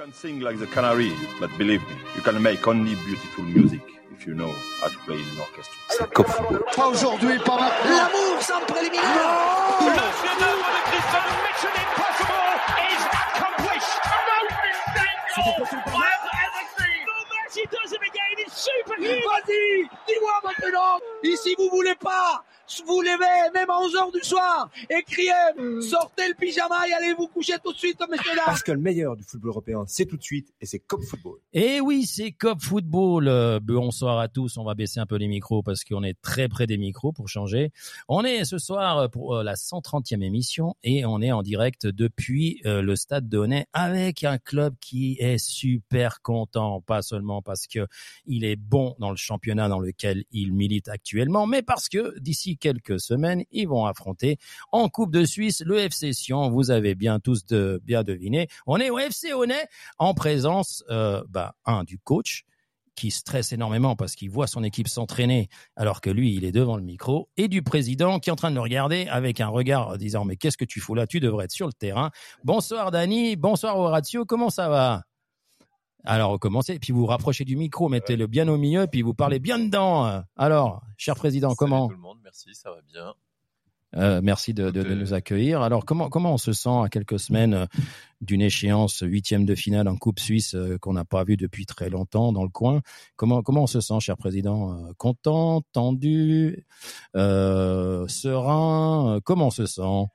can 0.00 0.12
sing 0.14 0.40
like 0.40 0.58
the 0.58 0.66
canary, 0.68 1.12
but 1.38 1.50
believe 1.58 1.82
me, 1.82 1.94
you 2.16 2.22
can 2.22 2.40
make 2.42 2.66
only 2.66 2.94
beautiful 3.04 3.44
music 3.44 3.82
if 4.14 4.26
you 4.26 4.32
know 4.32 4.50
how 4.80 4.88
to 4.88 4.98
play 5.04 5.16
in 5.16 5.28
an 5.34 5.40
orchestra. 5.40 5.76
C'est 5.90 6.10
Cop 6.14 6.26
Football. 6.26 6.64
Pas 6.74 6.86
aujourd'hui, 6.88 7.38
pas 7.40 7.58
maintenant. 7.60 7.96
L'amour 7.96 8.40
sans 8.40 8.60
préliminaire. 8.60 9.04
Le 9.80 9.92
chef-d'œuvre 10.22 10.68
de 10.76 10.80
Cristiano 10.88 11.32
Mission 11.44 11.72
Impossible 11.84 12.48
is 12.88 13.02
accomplished. 13.12 14.00
He 17.52 17.66
does 17.66 17.92
it 17.92 18.00
again. 18.00 18.36
It's 18.38 18.56
superhuman. 18.56 19.20
Vas-y, 19.20 19.88
dis-moi 20.08 20.32
maintenant. 20.44 21.00
Ici, 21.22 21.54
vous 21.58 21.68
voulez 21.68 21.96
pas 21.96 22.42
vous 22.86 23.00
levez, 23.00 23.52
même 23.52 23.70
à 23.70 23.78
11h 23.78 24.12
du 24.12 24.20
soir, 24.20 24.70
et 24.88 25.02
criez, 25.02 25.32
sortez 25.82 26.28
le 26.28 26.34
pyjama 26.34 26.88
et 26.88 26.92
allez 26.92 27.14
vous 27.14 27.28
coucher 27.28 27.54
tout 27.62 27.72
de 27.72 27.78
suite, 27.78 27.98
messieurs 28.10 28.34
dames. 28.34 28.44
Parce 28.46 28.62
que 28.62 28.72
le 28.72 28.78
meilleur 28.80 29.16
du 29.16 29.22
football 29.24 29.50
européen, 29.50 29.84
c'est 29.86 30.06
tout 30.06 30.16
de 30.16 30.22
suite, 30.22 30.52
et 30.60 30.66
c'est 30.66 30.78
Cop 30.78 31.02
Football. 31.02 31.38
Et 31.52 31.80
oui, 31.80 32.06
c'est 32.06 32.32
Cop 32.32 32.60
Football. 32.60 33.28
Euh, 33.28 33.60
bonsoir 33.60 34.18
à 34.18 34.28
tous. 34.28 34.56
On 34.56 34.64
va 34.64 34.74
baisser 34.74 35.00
un 35.00 35.06
peu 35.06 35.16
les 35.16 35.28
micros 35.28 35.62
parce 35.62 35.84
qu'on 35.84 36.02
est 36.02 36.20
très 36.20 36.48
près 36.48 36.66
des 36.66 36.78
micros 36.78 37.12
pour 37.12 37.28
changer. 37.28 37.72
On 38.08 38.24
est 38.24 38.44
ce 38.44 38.58
soir 38.58 39.10
pour 39.10 39.36
euh, 39.36 39.42
la 39.42 39.54
130e 39.54 40.22
émission 40.22 40.74
et 40.82 41.04
on 41.04 41.20
est 41.20 41.32
en 41.32 41.42
direct 41.42 41.86
depuis 41.86 42.60
euh, 42.66 42.82
le 42.82 42.96
stade 42.96 43.28
de 43.28 43.38
Honnay 43.38 43.66
avec 43.72 44.24
un 44.24 44.38
club 44.38 44.74
qui 44.80 45.16
est 45.20 45.38
super 45.38 46.22
content, 46.22 46.80
pas 46.80 47.02
seulement 47.02 47.42
parce 47.42 47.66
que 47.66 47.86
il 48.26 48.44
est 48.44 48.56
bon 48.56 48.94
dans 48.98 49.10
le 49.10 49.16
championnat 49.16 49.68
dans 49.68 49.80
lequel 49.80 50.24
il 50.30 50.52
milite 50.52 50.88
actuellement, 50.88 51.46
mais 51.46 51.62
parce 51.62 51.88
que 51.88 52.18
d'ici 52.18 52.56
quelques 52.60 53.00
semaines, 53.00 53.44
ils 53.50 53.66
vont 53.66 53.86
affronter 53.86 54.38
en 54.70 54.88
Coupe 54.88 55.12
de 55.12 55.24
Suisse 55.24 55.62
le 55.64 55.78
FC 55.78 56.12
Sion. 56.12 56.50
Vous 56.50 56.70
avez 56.70 56.94
bien 56.94 57.18
tous 57.18 57.44
de, 57.46 57.80
bien 57.84 58.02
deviné. 58.04 58.48
On 58.66 58.78
est 58.78 58.90
au 58.90 58.98
FC 58.98 59.32
Honnay 59.32 59.66
en 59.98 60.14
présence, 60.14 60.84
euh, 60.90 61.22
bah, 61.28 61.54
un 61.64 61.84
du 61.84 61.98
coach 61.98 62.44
qui 62.94 63.10
stresse 63.10 63.52
énormément 63.52 63.96
parce 63.96 64.14
qu'il 64.14 64.30
voit 64.30 64.46
son 64.46 64.62
équipe 64.62 64.88
s'entraîner 64.88 65.48
alors 65.74 66.00
que 66.00 66.10
lui, 66.10 66.34
il 66.34 66.44
est 66.44 66.52
devant 66.52 66.76
le 66.76 66.82
micro, 66.82 67.30
et 67.38 67.48
du 67.48 67.62
président 67.62 68.18
qui 68.18 68.28
est 68.28 68.32
en 68.32 68.36
train 68.36 68.50
de 68.50 68.56
le 68.56 68.60
regarder 68.60 69.06
avec 69.08 69.40
un 69.40 69.48
regard 69.48 69.96
disant 69.96 70.24
mais 70.24 70.36
qu'est-ce 70.36 70.58
que 70.58 70.66
tu 70.66 70.80
fous 70.80 70.94
là? 70.94 71.06
Tu 71.06 71.18
devrais 71.18 71.46
être 71.46 71.52
sur 71.52 71.66
le 71.66 71.72
terrain. 71.72 72.10
Bonsoir 72.44 72.90
Dani, 72.90 73.36
bonsoir 73.36 73.78
Horatio, 73.78 74.26
comment 74.26 74.50
ça 74.50 74.68
va? 74.68 75.02
Alors, 76.04 76.38
commencez, 76.38 76.78
puis 76.78 76.92
vous 76.92 77.00
vous 77.00 77.06
rapprochez 77.06 77.44
du 77.44 77.56
micro, 77.56 77.88
mettez-le 77.88 78.26
bien 78.26 78.48
au 78.48 78.56
milieu, 78.56 78.86
puis 78.86 79.02
vous 79.02 79.14
parlez 79.14 79.38
bien 79.38 79.58
dedans. 79.58 80.22
Alors, 80.36 80.82
cher 80.96 81.14
président, 81.14 81.50
Salut 81.50 81.58
comment 81.58 81.88
tout 81.88 81.94
le 81.94 82.00
monde, 82.00 82.18
merci, 82.22 82.54
ça 82.54 82.70
va 82.70 82.80
bien. 82.82 83.14
Euh, 83.96 84.20
Merci 84.22 84.54
de, 84.54 84.70
de, 84.70 84.84
de, 84.84 84.94
nous 84.94 85.14
accueillir. 85.14 85.62
Alors, 85.62 85.84
comment 85.84 86.08
comment 86.08 86.34
on 86.34 86.38
se 86.38 86.52
sent 86.52 86.70
à 86.70 86.88
quelques 86.88 87.18
semaines 87.18 87.54
euh, 87.54 87.66
d'une 88.20 88.40
échéance 88.40 89.00
huitième 89.00 89.44
de 89.44 89.56
finale 89.56 89.88
en 89.88 89.96
Coupe 89.96 90.20
Suisse 90.20 90.54
euh, 90.54 90.78
qu'on 90.78 90.92
n'a 90.92 91.04
pas 91.04 91.24
vu 91.24 91.36
depuis 91.36 91.66
très 91.66 91.90
longtemps 91.90 92.32
dans 92.32 92.44
le 92.44 92.50
coin? 92.50 92.82
Comment 93.16 93.42
comment 93.42 93.64
on 93.64 93.66
se 93.66 93.80
sent, 93.80 93.98
cher 93.98 94.16
président 94.16 94.72
euh, 94.72 94.92
Content, 94.96 95.62
tendu, 95.72 96.64
euh, 97.16 98.06
serein 98.06 99.18
Comment 99.24 99.48
on 99.48 99.50
se 99.50 99.66
sent? 99.66 100.06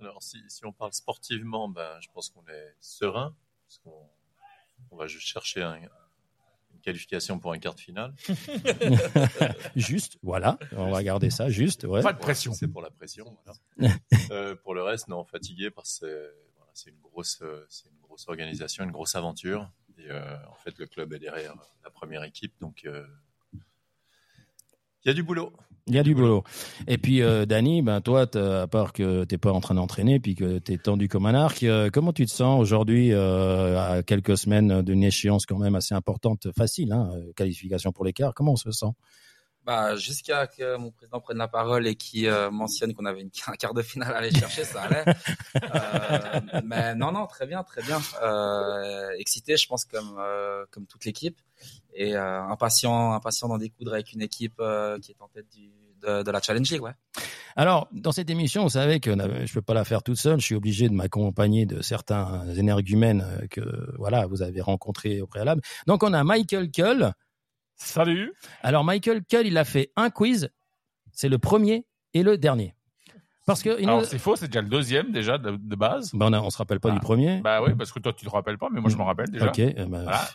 Alors, 0.00 0.22
si, 0.22 0.36
si 0.48 0.66
on 0.66 0.72
parle 0.72 0.92
sportivement, 0.92 1.68
ben, 1.68 1.88
je 2.00 2.08
pense 2.12 2.28
qu'on 2.28 2.42
est 2.42 2.76
serein, 2.78 3.34
parce 3.66 3.78
qu'on 3.78 4.06
on 4.90 4.96
va 4.96 5.06
juste 5.06 5.26
chercher 5.26 5.62
un, 5.62 5.76
une 5.76 6.80
qualification 6.82 7.38
pour 7.38 7.52
un 7.52 7.58
quart 7.58 7.74
de 7.74 7.80
finale. 7.80 8.14
Juste, 9.76 10.18
voilà, 10.22 10.58
on 10.72 10.90
va 10.90 11.02
garder 11.02 11.30
ça, 11.30 11.48
juste. 11.48 11.84
Ouais. 11.84 12.02
Pas 12.02 12.12
de 12.12 12.18
pression. 12.18 12.52
C'est 12.52 12.68
pour 12.68 12.82
la 12.82 12.90
pression. 12.90 13.36
Voilà. 13.76 13.94
euh, 14.30 14.54
pour 14.56 14.74
le 14.74 14.82
reste, 14.82 15.08
non, 15.08 15.24
fatigué 15.24 15.70
parce 15.70 16.00
que 16.00 16.06
c'est 16.06 16.34
voilà, 16.56 16.70
c'est 16.74 16.90
une 16.90 17.00
grosse, 17.00 17.42
c'est 17.68 17.88
une 17.88 18.00
grosse 18.00 18.28
organisation, 18.28 18.84
une 18.84 18.92
grosse 18.92 19.14
aventure. 19.14 19.70
Et 19.98 20.10
euh, 20.10 20.36
en 20.48 20.54
fait, 20.54 20.78
le 20.78 20.86
club 20.86 21.12
est 21.12 21.18
derrière 21.18 21.54
la 21.82 21.90
première 21.90 22.22
équipe, 22.22 22.54
donc 22.60 22.82
euh, 22.84 23.04
il 25.08 25.12
y 25.12 25.12
a 25.12 25.14
du 25.14 25.22
boulot. 25.22 25.50
Il 25.86 25.94
y 25.94 25.98
a 25.98 26.02
du 26.02 26.14
boulot. 26.14 26.44
Et 26.86 26.98
puis, 26.98 27.22
euh, 27.22 27.46
Dani, 27.46 27.80
ben 27.80 28.02
toi, 28.02 28.26
à 28.36 28.66
part 28.66 28.92
que 28.92 29.24
t'es 29.24 29.38
pas 29.38 29.52
en 29.52 29.60
train 29.62 29.74
d'entraîner, 29.74 30.20
puis 30.20 30.34
que 30.34 30.58
t'es 30.58 30.76
tendu 30.76 31.08
comme 31.08 31.24
un 31.24 31.34
arc, 31.34 31.62
euh, 31.62 31.88
comment 31.90 32.12
tu 32.12 32.26
te 32.26 32.30
sens 32.30 32.60
aujourd'hui, 32.60 33.14
euh, 33.14 33.80
à 33.80 34.02
quelques 34.02 34.36
semaines 34.36 34.82
d'une 34.82 35.02
échéance 35.02 35.46
quand 35.46 35.56
même 35.56 35.74
assez 35.76 35.94
importante, 35.94 36.48
facile, 36.54 36.92
hein, 36.92 37.08
euh, 37.14 37.32
qualification 37.34 37.90
pour 37.90 38.04
l'écart 38.04 38.34
Comment 38.34 38.52
on 38.52 38.56
se 38.56 38.70
sent? 38.70 38.92
Bah, 39.68 39.96
jusqu'à 39.96 40.46
que 40.46 40.78
mon 40.78 40.90
président 40.90 41.20
prenne 41.20 41.36
la 41.36 41.46
parole 41.46 41.86
et 41.86 41.94
qui 41.94 42.26
euh, 42.26 42.50
mentionne 42.50 42.94
qu'on 42.94 43.04
avait 43.04 43.20
une, 43.20 43.30
un 43.48 43.52
quart 43.52 43.74
de 43.74 43.82
finale 43.82 44.14
à 44.14 44.16
aller 44.16 44.30
chercher, 44.30 44.64
ça 44.64 44.84
allait. 44.84 45.04
Euh, 45.60 46.60
mais 46.64 46.94
non, 46.94 47.12
non, 47.12 47.26
très 47.26 47.46
bien, 47.46 47.62
très 47.62 47.82
bien. 47.82 48.00
Euh, 48.22 49.10
excité, 49.18 49.56
je 49.56 49.66
pense 49.66 49.84
comme 49.84 50.16
euh, 50.18 50.64
comme 50.70 50.86
toute 50.86 51.04
l'équipe 51.04 51.36
et 52.00 52.14
euh, 52.16 52.42
impatient, 52.44 53.12
impatient 53.12 53.48
d'en 53.48 53.58
découdre 53.58 53.92
avec 53.92 54.12
une 54.12 54.22
équipe 54.22 54.54
euh, 54.60 54.98
qui 55.00 55.10
est 55.12 55.20
en 55.20 55.28
tête 55.28 55.46
du, 55.54 55.70
de, 56.00 56.22
de 56.22 56.30
la 56.30 56.40
Challenge 56.40 56.70
League, 56.70 56.82
ouais. 56.82 56.92
Alors, 57.56 57.88
dans 57.90 58.12
cette 58.12 58.30
émission, 58.30 58.62
vous 58.62 58.68
savez 58.70 59.00
que 59.00 59.10
je 59.44 59.52
peux 59.52 59.62
pas 59.62 59.74
la 59.74 59.84
faire 59.84 60.04
toute 60.04 60.16
seule. 60.16 60.38
Je 60.38 60.44
suis 60.44 60.54
obligé 60.54 60.88
de 60.88 60.94
m'accompagner 60.94 61.66
de 61.66 61.82
certains 61.82 62.46
énergumènes 62.54 63.48
que 63.50 63.60
voilà 63.98 64.26
vous 64.26 64.42
avez 64.42 64.60
rencontrés 64.60 65.20
au 65.20 65.26
préalable. 65.26 65.60
Donc, 65.88 66.04
on 66.04 66.12
a 66.12 66.22
Michael 66.22 66.70
Cull. 66.70 67.12
Salut. 67.74 68.32
Alors, 68.62 68.84
Michael 68.84 69.24
Cull, 69.24 69.46
il 69.46 69.58
a 69.58 69.64
fait 69.64 69.90
un 69.96 70.10
quiz. 70.10 70.50
C'est 71.12 71.28
le 71.28 71.38
premier 71.38 71.84
et 72.14 72.22
le 72.22 72.38
dernier. 72.38 72.74
Parce 73.46 73.62
que 73.62 73.80
nous- 73.82 74.04
c'est 74.04 74.18
faux, 74.18 74.36
c'est 74.36 74.46
déjà 74.48 74.60
le 74.60 74.68
deuxième 74.68 75.10
déjà 75.10 75.38
de, 75.38 75.52
de 75.52 75.74
base. 75.74 76.10
Ben, 76.12 76.32
on, 76.34 76.44
on 76.46 76.50
se 76.50 76.58
rappelle 76.58 76.80
pas 76.80 76.90
Ah. 76.90 76.94
du 76.94 77.00
premier. 77.00 77.40
Bah 77.40 77.62
oui, 77.62 77.74
parce 77.74 77.90
que 77.90 77.98
toi 77.98 78.12
tu 78.12 78.26
te 78.26 78.30
rappelles 78.30 78.58
pas, 78.58 78.68
mais 78.70 78.78
moi 78.80 78.90
je 78.90 78.96
m'en 78.96 79.06
rappelle 79.06 79.30
déjà. 79.30 79.46
Ok. 79.48 79.58
euh, 79.58 79.72
ben, 79.74 80.02
Voilà. 80.02 80.28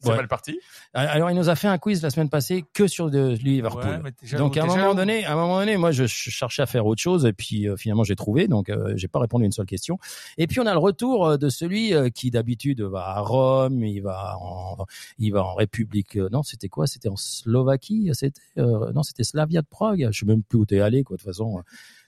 C'est 0.00 0.10
Ouais. 0.10 0.16
mal 0.16 0.28
parti. 0.28 0.60
Alors, 0.94 1.28
il 1.30 1.36
nous 1.36 1.48
a 1.48 1.56
fait 1.56 1.66
un 1.66 1.76
quiz 1.76 2.02
la 2.02 2.10
semaine 2.10 2.28
passée 2.30 2.64
que 2.72 2.86
sur 2.86 3.10
de 3.10 3.30
Liverpool. 3.42 4.00
Ouais, 4.04 4.38
donc, 4.38 4.56
à 4.56 4.62
un 4.62 4.66
moment 4.66 4.94
donné, 4.94 5.24
à 5.24 5.32
un 5.32 5.34
moment 5.34 5.58
donné, 5.58 5.76
moi, 5.76 5.90
je 5.90 6.04
ch- 6.04 6.30
cherchais 6.30 6.62
à 6.62 6.66
faire 6.66 6.86
autre 6.86 7.02
chose, 7.02 7.26
et 7.26 7.32
puis 7.32 7.68
euh, 7.68 7.76
finalement, 7.76 8.04
j'ai 8.04 8.14
trouvé. 8.14 8.46
Donc, 8.46 8.68
euh, 8.68 8.92
j'ai 8.96 9.08
pas 9.08 9.18
répondu 9.18 9.42
à 9.44 9.46
une 9.46 9.52
seule 9.52 9.66
question. 9.66 9.98
Et 10.36 10.46
puis, 10.46 10.60
on 10.60 10.66
a 10.66 10.72
le 10.72 10.78
retour 10.78 11.26
euh, 11.26 11.36
de 11.36 11.48
celui 11.48 11.94
euh, 11.94 12.10
qui 12.10 12.30
d'habitude 12.30 12.80
va 12.80 13.08
à 13.08 13.20
Rome, 13.20 13.82
il 13.84 14.00
va 14.00 14.36
en, 14.40 14.86
il 15.18 15.32
va 15.32 15.42
en 15.44 15.54
République. 15.54 16.16
euh, 16.16 16.28
non, 16.30 16.44
c'était 16.44 16.68
quoi? 16.68 16.86
C'était 16.86 17.08
en 17.08 17.16
Slovaquie. 17.16 18.10
C'était 18.12 18.40
euh, 18.58 18.92
non, 18.92 19.02
c'était 19.02 19.24
Slavia 19.24 19.62
de 19.62 19.66
Prague. 19.68 20.08
Je 20.12 20.18
sais 20.20 20.26
même 20.26 20.44
plus 20.44 20.58
où 20.60 20.64
t'es 20.66 20.78
allé, 20.80 21.02
quoi. 21.02 21.16
De 21.16 21.22
toute 21.22 21.28
façon, 21.28 21.62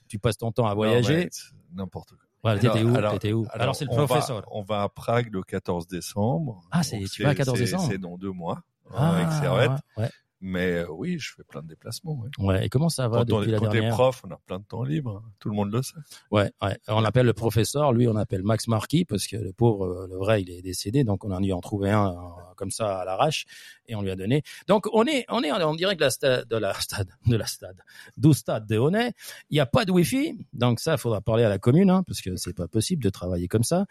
tu 0.07 0.17
passes 0.17 0.37
ton 0.37 0.51
temps 0.53 0.65
à 0.67 0.73
voyager. 0.73 1.29
N'importe 1.75 2.11
quoi. 2.11 2.19
Voilà, 2.43 2.59
t'étais 2.59 2.79
Alors- 2.79 2.91
où 2.91 2.95
alors- 2.95 3.13
T'étais 3.13 3.33
où 3.33 3.45
Alors, 3.51 3.75
c'est 3.75 3.85
le 3.85 3.91
on 3.91 3.97
va- 3.97 4.05
professeur. 4.07 4.43
On 4.51 4.61
va 4.63 4.81
à 4.83 4.89
Prague 4.89 5.31
le 5.31 5.43
14 5.43 5.87
décembre. 5.87 6.63
Ah, 6.71 6.81
c'est- 6.83 7.03
tu 7.11 7.23
vas 7.23 7.29
à 7.29 7.35
14 7.35 7.57
c'est- 7.57 7.65
décembre 7.65 7.87
C'est 7.91 7.97
dans 7.99 8.17
deux 8.17 8.31
mois. 8.31 8.61
Ah, 8.93 9.11
avec 9.15 9.31
Servette. 9.31 9.71
ouais. 9.97 10.09
Mais 10.43 10.71
euh, 10.79 10.87
oui, 10.89 11.19
je 11.19 11.33
fais 11.35 11.43
plein 11.43 11.61
de 11.61 11.67
déplacements. 11.67 12.13
ouais. 12.19 12.29
Ouais. 12.39 12.65
Et 12.65 12.69
comment 12.69 12.89
ça 12.89 13.07
va 13.07 13.19
Quand 13.19 13.31
on, 13.31 13.39
depuis 13.39 13.51
la 13.51 13.59
quand 13.59 13.67
t'es 13.67 13.73
dernière 13.73 13.93
prof, 13.93 14.23
on 14.27 14.31
a 14.31 14.37
plein 14.47 14.57
de 14.57 14.63
temps 14.65 14.83
libre. 14.83 15.21
hein. 15.23 15.31
Tout 15.39 15.49
le 15.49 15.55
monde 15.55 15.71
le 15.71 15.83
sait. 15.83 15.93
Ouais, 16.31 16.51
ouais. 16.63 16.77
On 16.87 16.99
l'appelle 16.99 17.27
le 17.27 17.33
professeur, 17.33 17.93
lui 17.93 18.07
on 18.07 18.15
appelle 18.15 18.41
Max 18.41 18.67
Marquis 18.67 19.05
parce 19.05 19.27
que 19.27 19.35
le 19.37 19.53
pauvre, 19.53 19.85
euh, 19.85 20.07
le 20.07 20.17
vrai, 20.17 20.41
il 20.41 20.49
est 20.49 20.63
décédé, 20.63 21.03
donc 21.03 21.23
on 21.23 21.31
a 21.31 21.39
en 21.39 21.61
trouvé 21.61 21.91
un 21.91 22.07
euh, 22.09 22.15
comme 22.55 22.71
ça 22.71 23.01
à 23.01 23.05
l'arrache 23.05 23.45
et 23.87 23.93
on 23.95 24.01
lui 24.01 24.09
a 24.09 24.15
donné. 24.15 24.41
Donc 24.67 24.87
on 24.93 25.05
est, 25.05 25.25
on 25.29 25.43
est 25.43 25.51
en 25.51 25.75
direct 25.75 25.99
de 25.99 26.05
la 26.05 26.09
stade, 26.09 26.47
de 26.47 26.57
la 26.57 26.73
stade, 26.73 27.09
de 27.27 27.35
la 27.35 27.45
stade, 27.45 27.79
du 28.17 28.33
stade 28.33 28.65
de 28.67 28.77
Honnay. 28.77 29.11
Il 29.51 29.53
n'y 29.55 29.59
a 29.59 29.65
pas 29.67 29.85
de 29.85 29.91
wifi, 29.91 30.45
donc 30.53 30.79
ça, 30.79 30.93
il 30.93 30.97
faudra 30.97 31.21
parler 31.21 31.43
à 31.43 31.49
la 31.49 31.59
commune 31.59 31.89
hein, 31.91 32.03
parce 32.07 32.21
que 32.21 32.35
c'est 32.35 32.55
pas 32.55 32.67
possible 32.67 33.03
de 33.03 33.09
travailler 33.09 33.47
comme 33.47 33.63
ça. 33.63 33.85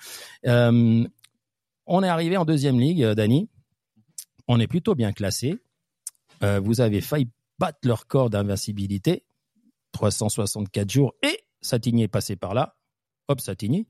Euh, 0.46 1.06
on 1.86 2.02
est 2.02 2.08
arrivé 2.08 2.36
en 2.36 2.44
deuxième 2.44 2.78
ligue, 2.80 3.02
euh, 3.04 3.14
Dani. 3.14 3.48
On 4.48 4.58
est 4.58 4.66
plutôt 4.66 4.94
bien 4.96 5.12
classé. 5.12 5.60
Euh, 6.42 6.60
vous 6.60 6.80
avez 6.80 7.00
failli 7.00 7.28
battre 7.58 7.78
leur 7.84 8.00
record 8.00 8.30
d'invincibilité, 8.30 9.24
364 9.92 10.90
jours, 10.90 11.14
et 11.22 11.40
Satigny 11.60 12.04
est 12.04 12.08
passé 12.08 12.36
par 12.36 12.54
là. 12.54 12.76
Hop, 13.30 13.40
Satigny. 13.40 13.86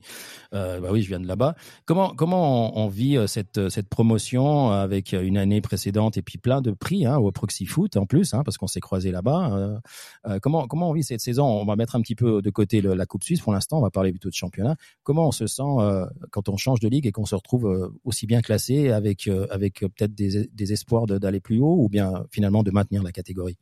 Euh, 0.53 0.79
bah 0.79 0.89
oui, 0.91 1.01
je 1.01 1.07
viens 1.07 1.19
de 1.19 1.25
là-bas. 1.25 1.55
Comment 1.85 2.13
comment 2.15 2.77
on, 2.77 2.87
vit 2.87 3.17
euh, 3.17 3.25
cette 3.25 3.57
euh, 3.57 3.69
cette 3.69 3.89
promotion 3.89 4.69
avec 4.69 5.13
une 5.13 5.35
année 5.35 5.61
précédente 5.61 6.15
et 6.15 6.21
puis 6.21 6.37
plein 6.37 6.61
de 6.61 6.69
prix 6.69 7.07
hein, 7.07 7.17
au 7.17 7.31
Proxy 7.31 7.65
Foot 7.65 7.97
en 7.97 8.05
plus, 8.05 8.35
hein, 8.35 8.43
parce 8.45 8.59
qu'on 8.59 8.67
s'est 8.67 8.79
croisé 8.79 9.09
là-bas. 9.11 9.51
Euh, 9.51 9.79
euh, 10.27 10.39
comment 10.39 10.67
comment 10.67 10.91
on 10.91 10.93
vit 10.93 11.03
cette 11.03 11.21
saison? 11.21 11.45
On 11.45 11.65
va 11.65 11.75
mettre 11.75 11.95
un 11.95 12.01
petit 12.01 12.13
peu 12.13 12.43
de 12.43 12.49
côté 12.51 12.81
la 12.81 13.05
Coupe 13.07 13.23
Suisse 13.23 13.41
pour 13.41 13.51
l'instant. 13.51 13.79
On 13.79 13.81
va 13.81 13.89
parler 13.89 14.11
plutôt 14.11 14.29
de 14.29 14.35
championnat. 14.35 14.75
Comment 15.01 15.27
on 15.29 15.31
se 15.31 15.47
sent 15.47 15.63
euh, 15.63 16.05
quand 16.29 16.47
on 16.47 16.57
change 16.57 16.79
de 16.79 16.87
ligue 16.87 17.07
et 17.07 17.11
qu'on 17.11 17.25
se 17.25 17.33
retrouve 17.33 17.65
euh, 17.65 17.89
aussi 18.03 18.27
bien 18.27 18.41
classé 18.41 18.91
avec 18.91 19.27
euh, 19.27 19.47
avec 19.49 19.81
euh, 19.81 19.89
peut-être 19.89 20.13
des, 20.13 20.45
des 20.53 20.73
espoirs 20.73 21.07
d'aller 21.07 21.39
plus 21.39 21.57
haut 21.57 21.77
ou 21.79 21.89
bien 21.89 22.25
finalement 22.29 22.61
de 22.61 22.69
maintenir 22.69 23.01
la 23.01 23.11
catégorie? 23.11 23.57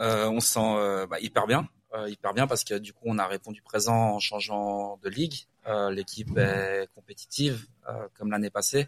Euh, 0.00 0.30
on 0.30 0.40
se 0.40 0.52
sent 0.52 0.60
euh, 0.60 1.06
bah, 1.06 1.18
hyper 1.20 1.46
bien, 1.46 1.60
euh, 1.60 1.79
hyper 2.08 2.32
bien 2.34 2.46
parce 2.46 2.64
que 2.64 2.74
du 2.78 2.92
coup 2.92 3.04
on 3.06 3.18
a 3.18 3.26
répondu 3.26 3.62
présent 3.62 4.14
en 4.14 4.18
changeant 4.20 4.98
de 5.02 5.08
ligue. 5.08 5.34
Euh, 5.66 5.90
L'équipe 5.90 6.36
est 6.38 6.88
compétitive 6.94 7.66
euh, 7.88 8.06
comme 8.14 8.30
l'année 8.30 8.50
passée. 8.50 8.86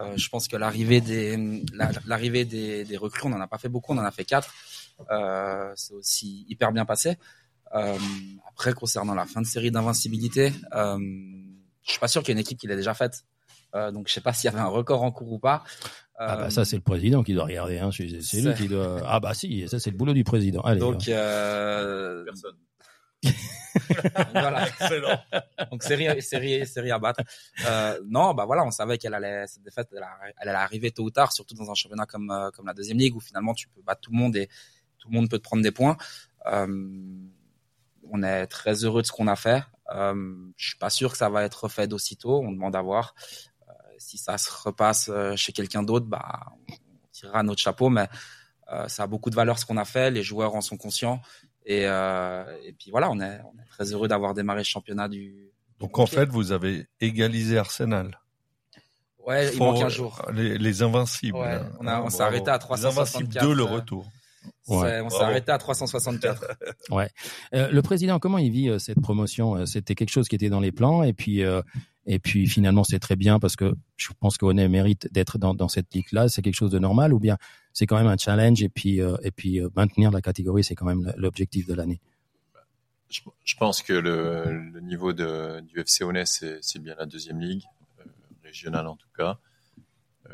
Euh, 0.00 0.16
je 0.16 0.28
pense 0.28 0.48
que 0.48 0.56
l'arrivée 0.56 1.00
des 1.00 1.36
la- 1.74 1.90
l'arrivée 2.06 2.44
des, 2.44 2.84
des 2.84 2.96
recrues, 2.96 3.28
on 3.28 3.32
en 3.32 3.40
a 3.40 3.46
pas 3.48 3.58
fait 3.58 3.68
beaucoup, 3.68 3.92
on 3.92 3.98
en 3.98 4.04
a 4.04 4.10
fait 4.10 4.24
quatre. 4.24 4.52
Euh, 5.10 5.72
C'est 5.76 5.94
aussi 5.94 6.46
hyper 6.48 6.72
bien 6.72 6.84
passé. 6.84 7.18
Euh, 7.74 7.98
après 8.48 8.72
concernant 8.72 9.14
la 9.14 9.26
fin 9.26 9.40
de 9.40 9.46
série 9.46 9.70
d'invincibilité, 9.70 10.52
euh, 10.74 10.98
je 11.82 11.90
suis 11.92 12.00
pas 12.00 12.08
sûr 12.08 12.22
qu'il 12.22 12.28
y 12.28 12.32
ait 12.32 12.40
une 12.40 12.40
équipe 12.40 12.58
qui 12.58 12.66
l'ait 12.66 12.76
déjà 12.76 12.94
faite. 12.94 13.24
Euh, 13.74 13.92
donc 13.92 14.08
je 14.08 14.12
sais 14.14 14.20
pas 14.20 14.32
s'il 14.32 14.46
y 14.50 14.52
avait 14.52 14.58
un 14.60 14.66
record 14.66 15.02
en 15.02 15.12
cours 15.12 15.32
ou 15.32 15.38
pas. 15.38 15.62
Ah 16.22 16.36
bah 16.36 16.44
Euh, 16.44 16.50
ça 16.50 16.66
c'est 16.66 16.76
le 16.76 16.82
président 16.82 17.22
qui 17.22 17.32
doit 17.32 17.44
regarder. 17.44 17.78
Hein. 17.78 17.90
C'est 17.92 18.20
c'est 18.20 18.42
lui 18.42 18.54
qui 18.54 18.68
doit. 18.68 19.00
Ah 19.06 19.20
bah 19.20 19.32
si, 19.32 19.66
ça 19.68 19.78
c'est 19.78 19.90
le 19.90 19.96
boulot 19.96 20.12
du 20.12 20.22
président. 20.22 20.60
Allez. 20.60 20.78
donc 20.78 21.08
hein. 21.08 21.12
euh, 21.12 22.24
Personne. 22.24 22.56
voilà. 24.32 24.68
Excellent. 24.68 25.18
Donc 25.70 25.82
série, 25.82 26.20
série, 26.20 26.66
série 26.66 26.90
à 26.90 26.98
battre. 26.98 27.22
Euh, 27.66 27.98
non, 28.06 28.34
bah 28.34 28.44
voilà, 28.44 28.64
on 28.64 28.70
savait 28.70 28.98
qu'elle 28.98 29.14
allait 29.14 29.46
cette 29.46 29.62
défaite, 29.62 29.88
elle, 29.92 29.98
allait- 30.02 30.34
elle 30.40 30.48
allait 30.48 30.58
arriver 30.58 30.90
tôt 30.90 31.04
ou 31.04 31.10
tard, 31.10 31.32
surtout 31.32 31.54
dans 31.54 31.70
un 31.70 31.74
championnat 31.74 32.06
comme 32.06 32.30
euh, 32.30 32.50
comme 32.50 32.66
la 32.66 32.74
deuxième 32.74 32.98
ligue 32.98 33.16
où 33.16 33.20
finalement 33.20 33.54
tu 33.54 33.68
peux 33.68 33.80
battre 33.82 34.00
tout 34.02 34.10
le 34.10 34.18
monde 34.18 34.36
et 34.36 34.48
tout 34.98 35.08
le 35.08 35.14
monde 35.14 35.30
peut 35.30 35.38
te 35.38 35.42
prendre 35.44 35.62
des 35.62 35.70
points. 35.72 35.96
Euh, 36.46 36.66
on 38.10 38.22
est 38.22 38.46
très 38.46 38.84
heureux 38.84 39.02
de 39.02 39.06
ce 39.06 39.12
qu'on 39.12 39.28
a 39.28 39.36
fait. 39.36 39.62
Euh, 39.94 40.34
je 40.56 40.68
suis 40.70 40.78
pas 40.78 40.90
sûr 40.90 41.12
que 41.12 41.16
ça 41.18 41.28
va 41.28 41.44
être 41.44 41.64
refait 41.64 41.86
d'aussitôt. 41.86 42.40
On 42.42 42.52
demande 42.52 42.74
à 42.76 42.82
voir. 42.82 43.14
Si 44.02 44.16
ça 44.18 44.38
se 44.38 44.50
repasse 44.50 45.10
euh, 45.12 45.36
chez 45.36 45.52
quelqu'un 45.52 45.82
d'autre, 45.82 46.06
bah 46.06 46.46
on 46.70 46.74
tirera 47.12 47.42
notre 47.42 47.60
chapeau, 47.60 47.90
mais 47.90 48.08
euh, 48.72 48.88
ça 48.88 49.02
a 49.02 49.06
beaucoup 49.06 49.28
de 49.30 49.34
valeur 49.34 49.58
ce 49.58 49.66
qu'on 49.66 49.76
a 49.76 49.84
fait. 49.84 50.10
Les 50.10 50.22
joueurs 50.22 50.54
en 50.54 50.62
sont 50.62 50.76
conscients. 50.78 51.20
Et, 51.66 51.82
euh, 51.84 52.44
et 52.64 52.72
puis 52.72 52.90
voilà, 52.90 53.10
on 53.10 53.20
est, 53.20 53.40
on 53.44 53.60
est 53.60 53.66
très 53.68 53.92
heureux 53.92 54.08
d'avoir 54.08 54.32
démarré 54.32 54.64
ce 54.64 54.70
championnat 54.70 55.08
du. 55.08 55.50
Donc 55.78 55.98
en 55.98 56.06
fait, 56.06 56.26
vous 56.30 56.50
avez 56.52 56.86
égalisé 57.00 57.58
Arsenal. 57.58 58.18
Ouais, 59.26 59.52
il 59.52 59.58
manque 59.58 59.82
un 59.82 59.88
jour. 59.90 60.22
Les, 60.32 60.56
les 60.56 60.82
invincibles. 60.82 61.36
Ouais, 61.36 61.56
là. 61.56 61.66
on 61.78 61.86
a- 61.86 62.00
on 62.00 62.08
s'est 62.10 62.22
arrêté 62.22 62.50
à 62.50 62.56
Les 62.58 62.86
invincibles 62.86 63.28
364, 63.28 63.44
2, 63.46 63.54
le 63.54 63.64
retour. 63.64 64.06
Ouais, 64.68 65.00
on 65.02 65.10
s'est 65.10 65.22
arrêté 65.22 65.52
à 65.52 65.58
364. 65.58 66.46
Ouais. 66.90 67.10
Euh, 67.54 67.68
le 67.70 67.82
président, 67.82 68.18
comment 68.18 68.38
il 68.38 68.50
vit 68.50 68.70
euh, 68.70 68.78
cette 68.78 69.00
promotion? 69.00 69.66
C'était 69.66 69.94
quelque 69.94 70.10
chose 70.10 70.28
qui 70.28 70.34
était 70.36 70.48
dans 70.48 70.60
les 70.60 70.72
plans 70.72 71.02
et 71.02 71.12
puis 71.12 71.44
euh, 71.44 71.60
et 72.06 72.18
puis 72.18 72.48
finalement 72.48 72.84
c'est 72.84 72.98
très 72.98 73.16
bien 73.16 73.38
parce 73.38 73.56
que 73.56 73.74
je 73.96 74.08
pense 74.18 74.38
qu'Onet 74.38 74.68
mérite 74.68 75.12
d'être 75.12 75.38
dans, 75.38 75.68
cette 75.68 75.92
ligue-là. 75.94 76.28
C'est 76.28 76.42
quelque 76.42 76.54
chose 76.54 76.70
de 76.70 76.78
normal 76.78 77.12
ou 77.12 77.18
bien 77.18 77.36
c'est 77.72 77.86
quand 77.86 77.96
même 77.96 78.06
un 78.06 78.16
challenge 78.16 78.62
et 78.62 78.68
puis 78.68 79.00
euh, 79.00 79.16
et 79.22 79.30
puis 79.30 79.60
euh, 79.60 79.68
maintenir 79.76 80.10
la 80.10 80.20
catégorie 80.20 80.64
c'est 80.64 80.74
quand 80.74 80.86
même 80.86 81.12
l'objectif 81.16 81.66
de 81.66 81.74
l'année. 81.74 82.00
Je, 83.08 83.56
pense 83.56 83.82
que 83.82 83.92
le, 83.92 84.78
niveau 84.82 85.12
du 85.12 85.80
FC 85.80 86.04
Honnête, 86.04 86.28
c'est 86.28 86.78
bien 86.78 86.94
la 86.96 87.06
deuxième 87.06 87.40
ligue, 87.40 87.64
euh, 87.98 88.04
régionale 88.44 88.86
en 88.86 88.94
tout 88.94 89.08
cas. 89.16 89.38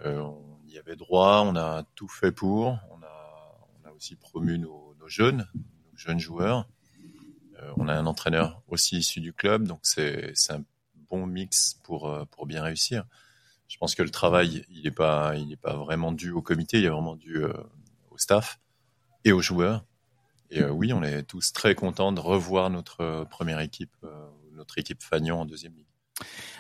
On 0.04 0.60
y 0.69 0.76
avait 0.76 0.94
droit, 0.94 1.42
on 1.46 1.56
a 1.56 1.84
tout 1.94 2.08
fait 2.08 2.32
pour. 2.32 2.78
On 2.90 3.02
a, 3.02 3.92
aussi 3.94 4.14
promu 4.14 4.58
nos, 4.58 4.94
nos 5.00 5.08
jeunes, 5.08 5.48
nos 5.54 5.96
jeunes 5.96 6.20
joueurs. 6.20 6.69
On 7.78 7.88
a 7.88 7.94
un 7.94 8.04
entraîneur 8.04 8.60
aussi 8.69 8.98
issu 8.98 9.20
du 9.20 9.32
club, 9.32 9.66
donc 9.66 9.80
c'est 9.82 10.34
un 10.50 10.62
bon 11.08 11.26
mix 11.26 11.81
pour, 11.82 12.08
euh, 12.08 12.25
pour 12.26 12.47
bien 12.47 12.62
réussir. 12.62 13.05
Je 13.69 13.76
pense 13.79 13.94
que 13.94 14.03
le 14.03 14.11
travail, 14.11 14.64
il 14.70 14.82
n'est 14.85 14.91
pas, 14.91 15.35
pas 15.62 15.76
vraiment 15.76 16.12
dû 16.12 16.31
au 16.31 16.43
comité, 16.43 16.79
il 16.79 16.85
est 16.85 16.91
vraiment 16.91 17.17
dû 17.17 17.37
euh, 17.37 17.53
au 18.11 18.19
staff 18.19 18.61
et 19.25 19.32
aux 19.32 19.43
joueurs. 19.43 19.85
Et 20.50 20.62
euh, 20.62 20.70
oui, 20.70 20.93
on 20.93 21.03
est 21.03 21.25
tous 21.25 21.53
très 21.53 21.75
contents 21.75 22.12
de 22.12 22.20
revoir 22.20 22.70
notre 22.70 23.26
première 23.31 23.61
équipe, 23.61 23.97
notre 24.53 24.79
équipe 24.79 25.03
Fagnon 25.03 25.41
en 25.41 25.44
deuxième 25.44 25.75
ligue. 25.75 25.87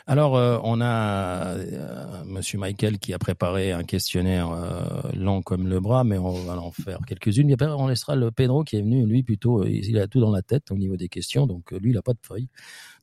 Alors, 0.08 0.36
euh, 0.36 0.60
on 0.62 0.80
a 0.80 1.56
euh, 1.56 2.24
Monsieur 2.26 2.58
Michael 2.58 3.00
qui 3.00 3.12
a 3.12 3.18
préparé 3.18 3.72
un 3.72 3.82
questionnaire 3.82 4.52
euh, 4.52 5.10
long 5.16 5.42
comme 5.42 5.66
le 5.66 5.80
bras, 5.80 6.04
mais 6.04 6.16
on 6.16 6.30
va 6.30 6.56
en 6.60 6.70
faire 6.70 7.00
quelques-unes. 7.04 7.52
Après, 7.52 7.66
on 7.66 7.88
laissera 7.88 8.14
le 8.14 8.30
Pedro 8.30 8.62
qui 8.62 8.76
est 8.76 8.82
venu, 8.82 9.04
lui 9.04 9.24
plutôt, 9.24 9.64
euh, 9.64 9.68
il 9.68 9.98
a 9.98 10.06
tout 10.06 10.20
dans 10.20 10.30
la 10.30 10.42
tête 10.42 10.70
au 10.70 10.76
niveau 10.76 10.96
des 10.96 11.08
questions, 11.08 11.48
donc 11.48 11.72
euh, 11.72 11.78
lui, 11.80 11.90
il 11.90 11.98
a 11.98 12.02
pas 12.02 12.12
de 12.12 12.20
feuille. 12.22 12.48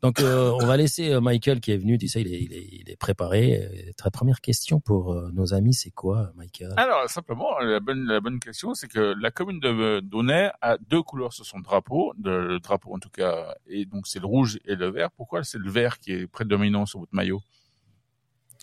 Donc, 0.02 0.22
euh, 0.22 0.52
on 0.62 0.66
va 0.66 0.78
laisser 0.78 1.20
Michael 1.20 1.60
qui 1.60 1.72
est 1.72 1.78
venu, 1.78 1.98
tu 1.98 2.08
sais, 2.08 2.22
il 2.22 2.34
est, 2.34 2.42
il 2.42 2.54
est, 2.54 2.70
il 2.72 2.90
est 2.90 2.96
préparé. 2.96 3.68
Ta 3.98 4.10
première 4.10 4.40
question 4.40 4.80
pour 4.80 5.14
nos 5.34 5.54
amis, 5.54 5.74
c'est 5.74 5.92
quoi, 5.92 6.32
Michael? 6.38 6.74
Alors, 6.78 7.10
simplement, 7.10 7.60
la 7.60 7.82
bonne, 7.82 8.06
la 8.06 8.22
bonne 8.22 8.40
question, 8.40 8.74
c'est 8.76 8.88
que 8.88 9.14
la 9.20 9.30
commune 9.30 9.60
de 9.60 10.00
Donnet 10.00 10.52
a 10.62 10.78
deux 10.78 11.02
couleurs 11.02 11.34
sur 11.34 11.46
son 11.46 11.60
drapeau, 11.60 12.14
de, 12.18 12.32
le 12.32 12.60
drapeau 12.60 12.94
en 12.94 13.00
tout 13.00 13.10
cas, 13.10 13.56
et 13.68 13.86
donc 13.86 14.08
c'est 14.08 14.20
le 14.20 14.26
rouge 14.26 14.58
et 14.64 14.76
le 14.76 14.90
vert. 14.90 15.12
Pourquoi 15.12 15.44
c'est 15.44 15.58
le 15.58 15.70
vert 15.70 16.00
qui 16.00 16.14
est 16.14 16.28
prédominant 16.28 16.86
sur 16.94 17.00
votre 17.00 17.14
maillot 17.16 17.42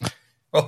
Oh, 0.53 0.61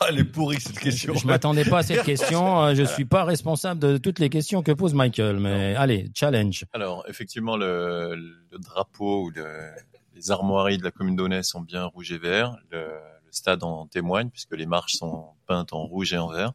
ah, 0.00 0.06
elle 0.08 0.18
est 0.20 0.24
pourrie 0.24 0.60
cette 0.60 0.78
question. 0.78 1.14
Je 1.14 1.26
m'attendais 1.26 1.64
pas 1.64 1.78
à 1.78 1.82
cette 1.82 2.04
question. 2.04 2.62
euh, 2.62 2.74
Je 2.76 2.84
suis 2.84 3.04
pas 3.04 3.24
responsable 3.24 3.80
de 3.80 3.96
toutes 3.96 4.20
les 4.20 4.28
questions 4.30 4.62
que 4.62 4.70
pose 4.70 4.94
Michael, 4.94 5.40
mais 5.40 5.74
allez, 5.74 6.10
challenge. 6.14 6.64
Alors, 6.72 7.04
effectivement, 7.08 7.56
le, 7.56 8.14
le 8.14 8.58
drapeau 8.58 9.24
ou 9.24 9.30
le- 9.30 9.70
les 10.14 10.30
armoiries 10.30 10.78
de 10.78 10.84
la 10.84 10.92
commune 10.92 11.16
d'Aunay 11.16 11.42
sont 11.42 11.60
bien 11.60 11.84
rouge 11.86 12.12
et 12.12 12.18
vert. 12.18 12.56
Le, 12.70 12.78
le 13.26 13.32
stade 13.32 13.64
en 13.64 13.86
témoigne 13.88 14.30
puisque 14.30 14.54
les 14.54 14.66
marches 14.66 14.92
sont 14.94 15.30
peintes 15.46 15.72
en 15.72 15.84
rouge 15.86 16.12
et 16.12 16.18
en 16.18 16.28
vert. 16.28 16.52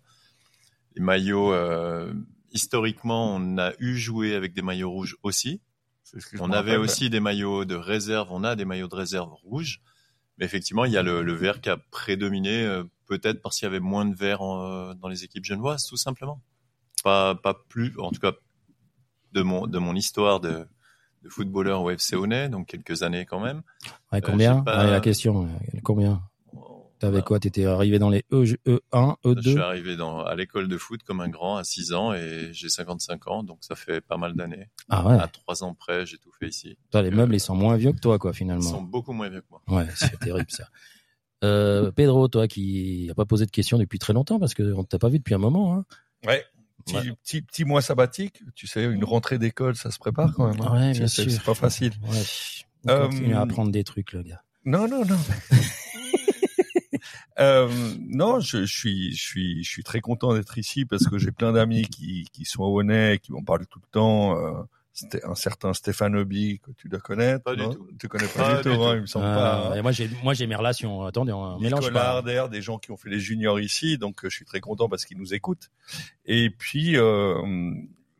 Les 0.95 1.01
maillots, 1.01 1.51
euh, 1.53 2.13
historiquement, 2.53 3.35
on 3.35 3.57
a 3.57 3.73
eu 3.79 3.97
joué 3.97 4.33
avec 4.35 4.53
des 4.53 4.61
maillots 4.61 4.91
rouges 4.91 5.17
aussi. 5.23 5.59
On 6.39 6.51
avait 6.53 6.77
aussi 6.77 7.09
des 7.09 7.19
maillots 7.19 7.65
de 7.65 7.75
réserve, 7.75 8.29
on 8.31 8.45
a 8.45 8.55
des 8.55 8.63
maillots 8.65 8.87
de 8.87 8.95
réserve 8.95 9.29
rouges. 9.43 9.81
Mais 10.39 10.45
effectivement, 10.45 10.85
il 10.85 10.91
y 10.93 10.97
a 10.97 11.03
le, 11.03 11.21
le 11.21 11.33
vert 11.33 11.59
qui 11.61 11.69
a 11.69 11.77
prédominé, 11.91 12.63
euh, 12.63 12.83
peut-être 13.07 13.41
parce 13.41 13.57
qu'il 13.59 13.65
y 13.65 13.67
avait 13.67 13.79
moins 13.81 14.05
de 14.05 14.15
vert 14.15 14.41
en- 14.41 14.93
dans 14.95 15.07
les 15.09 15.23
équipes 15.25 15.43
genevoises, 15.45 15.85
tout 15.85 15.97
simplement. 15.97 16.41
Pas, 17.03 17.35
pas 17.35 17.53
plus, 17.67 17.93
en 17.99 18.09
tout 18.11 18.19
cas, 18.21 18.31
de 19.33 19.41
mon, 19.41 19.67
de 19.67 19.77
mon 19.79 19.95
histoire 19.95 20.39
de, 20.39 20.65
de 21.23 21.29
footballeur 21.29 21.81
au 21.81 21.89
FC 21.91 22.15
Honnay, 22.15 22.49
donc 22.49 22.67
quelques 22.67 23.03
années 23.03 23.25
quand 23.25 23.39
même. 23.41 23.61
Ouais, 24.11 24.19
Euh, 24.19 24.21
combien 24.21 24.61
pas- 24.61 24.71
Allez, 24.79 24.91
la 24.91 24.99
question. 25.01 25.45
euh, 25.45 25.79
Combien 25.83 26.21
T'avais 26.99 27.21
quoi? 27.21 27.39
T'étais 27.39 27.65
arrivé 27.65 27.97
dans 27.97 28.09
les 28.09 28.25
E, 28.33 28.43
E1, 28.43 29.15
Je 29.23 29.41
suis 29.41 29.55
E2 29.55 29.59
arrivé 29.59 29.95
dans, 29.95 30.19
à 30.21 30.35
l'école 30.35 30.67
de 30.67 30.77
foot 30.77 31.01
comme 31.03 31.21
un 31.21 31.29
grand 31.29 31.55
à 31.57 31.63
6 31.63 31.93
ans 31.93 32.13
et 32.13 32.49
j'ai 32.51 32.67
55 32.69 33.27
ans, 33.29 33.43
donc 33.43 33.59
ça 33.61 33.75
fait 33.75 34.01
pas 34.01 34.17
mal 34.17 34.33
d'années. 34.35 34.69
Ah 34.89 35.07
ouais. 35.07 35.15
À 35.17 35.27
3 35.27 35.63
ans 35.63 35.73
près, 35.73 36.05
j'ai 36.05 36.17
tout 36.17 36.31
fait 36.37 36.49
ici. 36.49 36.77
Toi, 36.91 37.01
les 37.01 37.11
meubles, 37.11 37.31
euh, 37.33 37.37
ils 37.37 37.39
sont 37.39 37.55
moins 37.55 37.77
vieux 37.77 37.93
que 37.93 37.99
toi, 37.99 38.19
quoi, 38.19 38.31
Ils 38.31 38.35
finalement. 38.35 38.61
sont 38.69 38.81
beaucoup 38.81 39.13
moins 39.13 39.29
vieux 39.29 39.41
que 39.41 39.47
moi. 39.49 39.61
Ouais, 39.69 39.87
c'est 39.95 40.19
terrible, 40.19 40.49
ça. 40.51 40.65
Euh, 41.45 41.89
Pedro, 41.91 42.27
toi 42.27 42.49
qui 42.49 43.05
n'a 43.07 43.15
pas 43.15 43.25
posé 43.25 43.45
de 43.45 43.51
questions 43.51 43.77
depuis 43.77 43.97
très 43.97 44.11
longtemps, 44.11 44.39
parce 44.39 44.53
qu'on 44.53 44.63
ne 44.63 44.83
t'a 44.83 44.99
pas 44.99 45.07
vu 45.07 45.19
depuis 45.19 45.35
un 45.35 45.39
moment. 45.39 45.73
Hein. 45.75 45.85
Ouais. 46.27 46.43
Petit, 46.85 46.95
Ouais. 46.97 47.13
petit, 47.23 47.41
petit 47.41 47.63
mois 47.65 47.81
sabbatique. 47.81 48.41
Tu 48.55 48.67
sais, 48.67 48.83
une 48.83 49.03
rentrée 49.05 49.37
d'école, 49.37 49.75
ça 49.77 49.89
se 49.91 49.99
prépare 49.99 50.33
quand 50.33 50.47
même. 50.49 50.61
hein. 50.61 50.73
Ouais, 50.87 50.91
bien 50.91 51.07
sûr. 51.07 51.29
C'est 51.29 51.43
pas 51.43 51.53
facile. 51.53 51.93
Ouais. 52.03 52.21
On 52.85 52.89
Euh, 52.89 53.07
continue 53.07 53.35
à 53.35 53.41
apprendre 53.41 53.71
des 53.71 53.83
trucs, 53.85 54.11
le 54.13 54.23
gars. 54.23 54.41
Non, 54.65 54.87
non, 54.89 55.05
non. 55.05 55.17
Euh, 57.39 57.69
non, 58.07 58.39
je, 58.39 58.65
je 58.65 58.77
suis, 58.77 59.15
je 59.15 59.21
suis, 59.21 59.63
je 59.63 59.69
suis 59.69 59.83
très 59.83 60.01
content 60.01 60.33
d'être 60.33 60.57
ici 60.57 60.85
parce 60.85 61.07
que 61.07 61.17
j'ai 61.17 61.31
plein 61.31 61.51
d'amis 61.53 61.83
qui, 61.87 62.27
qui 62.33 62.45
sont 62.45 62.63
honnêtes, 62.63 63.21
qui 63.21 63.31
m'en 63.31 63.43
parlent 63.43 63.65
tout 63.67 63.79
le 63.79 63.89
temps. 63.91 64.37
Euh, 64.37 64.61
c'était 64.91 65.23
un 65.23 65.35
certain 65.35 65.73
Stéphane 65.73 66.15
Obi 66.17 66.59
que 66.59 66.71
tu 66.71 66.89
dois 66.89 66.99
connaître. 66.99 67.43
Pas 67.45 67.55
du 67.55 67.63
tout. 67.63 67.87
Tu 67.97 68.09
connais 68.09 68.27
pas, 68.27 68.39
Pas 68.39 68.51
du 68.63 68.63
du 68.63 68.69
tout, 68.69 68.75
tout. 68.75 68.83
hein, 68.83 68.95
il 68.95 69.01
me 69.01 69.05
semble 69.05 69.25
Ah, 69.27 69.67
pas. 69.69 69.77
et 69.77 69.81
moi, 69.81 69.93
j'ai, 69.93 70.09
moi, 70.23 70.33
j'ai 70.33 70.45
mes 70.47 70.55
relations. 70.55 71.03
Attendez, 71.03 71.31
on 71.31 71.57
mélange 71.59 71.81
Nicolas 71.85 71.99
pas. 72.01 72.09
Harder, 72.17 72.45
des 72.51 72.61
gens 72.61 72.77
qui 72.79 72.91
ont 72.91 72.97
fait 72.97 73.09
les 73.09 73.19
juniors 73.21 73.59
ici, 73.61 73.97
donc 73.97 74.25
euh, 74.25 74.29
je 74.29 74.35
suis 74.35 74.45
très 74.45 74.59
content 74.59 74.89
parce 74.89 75.05
qu'ils 75.05 75.17
nous 75.17 75.33
écoutent. 75.33 75.69
Et 76.25 76.49
puis, 76.49 76.97
euh, 76.97 77.35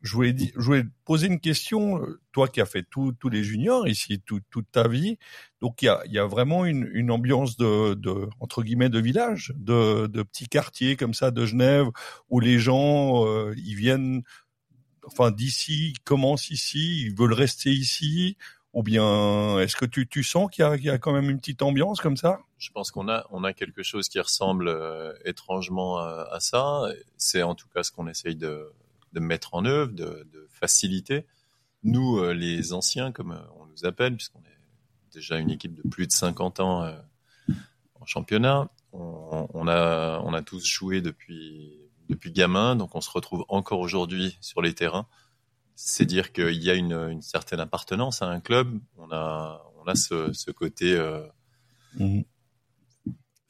je 0.02 0.14
voulais, 0.14 0.34
je 0.56 0.60
voulais 0.60 0.84
poser 1.04 1.26
une 1.26 1.40
question, 1.40 2.02
euh, 2.02 2.20
toi 2.32 2.48
qui 2.48 2.60
as 2.60 2.66
fait 2.66 2.84
tous 2.90 3.14
les 3.30 3.44
juniors 3.44 3.86
ici 3.86 4.20
tout- 4.24 4.40
toute 4.50 4.70
ta 4.70 4.88
vie, 4.88 5.18
donc 5.60 5.82
il 5.82 5.86
y 5.86 5.88
a, 5.88 6.02
y 6.06 6.18
a 6.18 6.26
vraiment 6.26 6.64
une, 6.64 6.88
une 6.92 7.10
ambiance 7.10 7.56
de, 7.56 7.94
de 7.94 8.28
entre 8.40 8.62
guillemets 8.62 8.88
de 8.88 8.98
village, 8.98 9.52
de, 9.56 10.06
de 10.06 10.22
petits 10.22 10.48
quartiers 10.48 10.96
comme 10.96 11.14
ça 11.14 11.30
de 11.30 11.44
Genève 11.44 11.86
où 12.28 12.40
les 12.40 12.58
gens 12.58 13.26
euh, 13.26 13.54
ils 13.56 13.74
viennent, 13.74 14.22
enfin 15.06 15.30
d'ici, 15.30 15.90
ils 15.90 16.00
commencent 16.00 16.50
ici, 16.50 17.02
ils 17.02 17.14
veulent 17.14 17.34
rester 17.34 17.70
ici. 17.70 18.36
Ou 18.72 18.84
bien, 18.84 19.58
est-ce 19.58 19.74
que 19.74 19.84
tu, 19.84 20.06
tu 20.06 20.22
sens 20.22 20.48
qu'il 20.48 20.62
y, 20.62 20.64
a, 20.64 20.76
qu'il 20.76 20.86
y 20.86 20.90
a 20.90 20.98
quand 20.98 21.12
même 21.12 21.28
une 21.28 21.40
petite 21.40 21.60
ambiance 21.60 22.00
comme 22.00 22.16
ça? 22.16 22.38
Je 22.56 22.70
pense 22.70 22.92
qu'on 22.92 23.08
a, 23.08 23.26
on 23.30 23.42
a 23.42 23.52
quelque 23.52 23.82
chose 23.82 24.08
qui 24.08 24.20
ressemble 24.20 24.68
euh, 24.68 25.12
étrangement 25.24 25.98
à, 25.98 26.28
à 26.30 26.38
ça. 26.38 26.84
C'est 27.16 27.42
en 27.42 27.56
tout 27.56 27.66
cas 27.74 27.82
ce 27.82 27.90
qu'on 27.90 28.06
essaye 28.06 28.36
de, 28.36 28.72
de 29.12 29.20
mettre 29.20 29.54
en 29.54 29.64
œuvre, 29.64 29.92
de, 29.92 30.26
de 30.32 30.46
faciliter. 30.50 31.26
Nous, 31.82 32.18
euh, 32.18 32.32
les 32.32 32.72
anciens, 32.72 33.12
comme 33.12 33.32
euh, 33.32 33.42
on 33.58 33.66
nous 33.66 33.84
appelle, 33.84 34.16
puisqu'on 34.16 34.40
est 34.40 34.58
déjà 35.12 35.38
une 35.38 35.50
équipe 35.50 35.74
de 35.74 35.88
plus 35.88 36.06
de 36.06 36.12
50 36.12 36.60
ans 36.60 36.84
euh, 36.84 36.96
en 37.94 38.06
championnat, 38.06 38.68
on, 38.92 39.48
on 39.52 39.68
a, 39.68 40.20
on 40.24 40.32
a 40.34 40.42
tous 40.42 40.64
joué 40.64 41.00
depuis, 41.00 41.78
depuis 42.08 42.32
gamin, 42.32 42.76
donc 42.76 42.94
on 42.94 43.00
se 43.00 43.10
retrouve 43.10 43.44
encore 43.48 43.80
aujourd'hui 43.80 44.36
sur 44.40 44.62
les 44.62 44.74
terrains. 44.74 45.06
C'est 45.76 46.04
dire 46.04 46.32
qu'il 46.32 46.62
y 46.62 46.70
a 46.70 46.74
une, 46.74 46.92
une 46.92 47.22
certaine 47.22 47.60
appartenance 47.60 48.20
à 48.20 48.26
un 48.26 48.40
club. 48.40 48.78
On 48.98 49.10
a, 49.10 49.62
on 49.78 49.86
a 49.86 49.94
ce, 49.94 50.32
ce 50.32 50.50
côté 50.50 50.94
euh, 50.94 51.26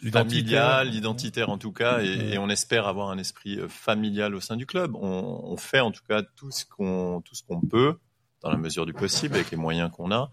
familial, 0.09 0.95
identitaire 0.95 1.50
en 1.50 1.59
tout 1.59 1.73
cas, 1.73 2.02
et, 2.02 2.33
et 2.33 2.38
on 2.38 2.49
espère 2.49 2.87
avoir 2.87 3.11
un 3.11 3.19
esprit 3.19 3.59
euh, 3.59 3.69
familial 3.69 4.35
au 4.35 4.40
sein 4.40 4.57
du 4.57 4.66
club. 4.66 4.95
On, 4.97 5.40
on 5.45 5.57
fait 5.57 5.80
en 5.80 5.90
tout 5.90 6.02
cas 6.09 6.23
tout 6.23 6.50
ce 6.50 6.64
qu'on 6.64 7.21
tout 7.25 7.35
ce 7.35 7.42
qu'on 7.42 7.61
peut 7.61 7.97
dans 8.42 8.50
la 8.50 8.57
mesure 8.57 8.87
du 8.87 8.95
possible 8.95 9.35
avec 9.35 9.50
les 9.50 9.57
moyens 9.57 9.90
qu'on 9.90 10.11
a 10.11 10.30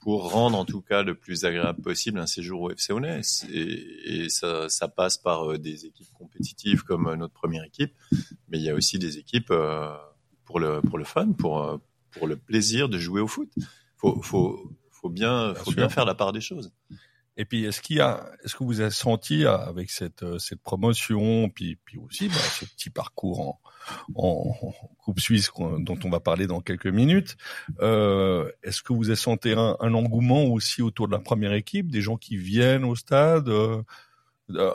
pour 0.00 0.30
rendre 0.30 0.58
en 0.58 0.64
tout 0.64 0.82
cas 0.82 1.02
le 1.02 1.14
plus 1.14 1.44
agréable 1.44 1.80
possible 1.80 2.18
un 2.18 2.26
séjour 2.26 2.62
au 2.62 2.70
FC 2.70 2.92
Honnais. 2.92 3.22
Et, 3.50 4.24
et 4.24 4.28
ça, 4.28 4.68
ça, 4.68 4.88
passe 4.88 5.16
par 5.16 5.50
euh, 5.50 5.58
des 5.58 5.86
équipes 5.86 6.12
compétitives 6.12 6.82
comme 6.82 7.06
euh, 7.06 7.16
notre 7.16 7.34
première 7.34 7.64
équipe, 7.64 7.94
mais 8.48 8.58
il 8.58 8.64
y 8.64 8.70
a 8.70 8.74
aussi 8.74 8.98
des 8.98 9.18
équipes 9.18 9.52
pour 10.44 10.60
le 10.60 10.80
pour 10.82 10.98
le 10.98 11.04
fun, 11.04 11.32
pour 11.32 11.80
pour 12.10 12.26
le 12.26 12.36
plaisir 12.36 12.88
de 12.88 12.98
jouer 12.98 13.20
au 13.20 13.26
foot. 13.28 13.50
Faut 13.96 14.20
faut 14.22 14.70
faut 14.90 15.10
bien, 15.10 15.52
bien 15.52 15.54
faut 15.54 15.70
sûr. 15.70 15.76
bien 15.76 15.88
faire 15.90 16.06
la 16.06 16.14
part 16.14 16.32
des 16.32 16.40
choses. 16.40 16.72
Et 17.36 17.44
puis, 17.44 17.64
est-ce 17.64 17.80
qu'il 17.80 17.96
y 17.96 18.00
a, 18.00 18.30
est-ce 18.44 18.54
que 18.54 18.62
vous 18.64 18.80
avez 18.80 18.90
senti 18.90 19.44
avec 19.44 19.90
cette 19.90 20.24
cette 20.38 20.60
promotion, 20.60 21.48
puis 21.48 21.76
puis 21.84 21.98
aussi 21.98 22.28
bah, 22.28 22.34
ce 22.36 22.64
petit 22.64 22.90
parcours 22.90 23.40
en, 23.40 23.60
en, 24.14 24.54
en 24.62 24.72
Coupe 24.98 25.20
Suisse 25.20 25.50
dont 25.78 25.98
on 26.04 26.10
va 26.10 26.20
parler 26.20 26.46
dans 26.46 26.60
quelques 26.60 26.86
minutes, 26.86 27.36
euh, 27.80 28.50
est-ce 28.62 28.82
que 28.82 28.92
vous 28.92 29.08
avez 29.08 29.16
senti 29.16 29.50
un, 29.50 29.76
un, 29.80 29.94
engouement 29.94 30.44
aussi 30.44 30.80
autour 30.80 31.08
de 31.08 31.12
la 31.12 31.18
première 31.18 31.52
équipe, 31.52 31.90
des 31.90 32.00
gens 32.00 32.16
qui 32.16 32.36
viennent 32.36 32.84
au 32.84 32.94
stade 32.94 33.48
euh, 33.48 33.82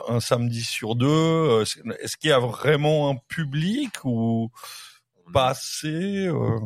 un 0.08 0.20
samedi 0.20 0.62
sur 0.62 0.96
deux 0.96 1.06
euh, 1.08 1.64
Est-ce 2.00 2.16
qu'il 2.16 2.30
y 2.30 2.32
a 2.32 2.40
vraiment 2.40 3.10
un 3.10 3.16
public 3.28 4.04
ou 4.04 4.50
pas 5.32 5.50
assez 5.50 6.26
euh? 6.26 6.58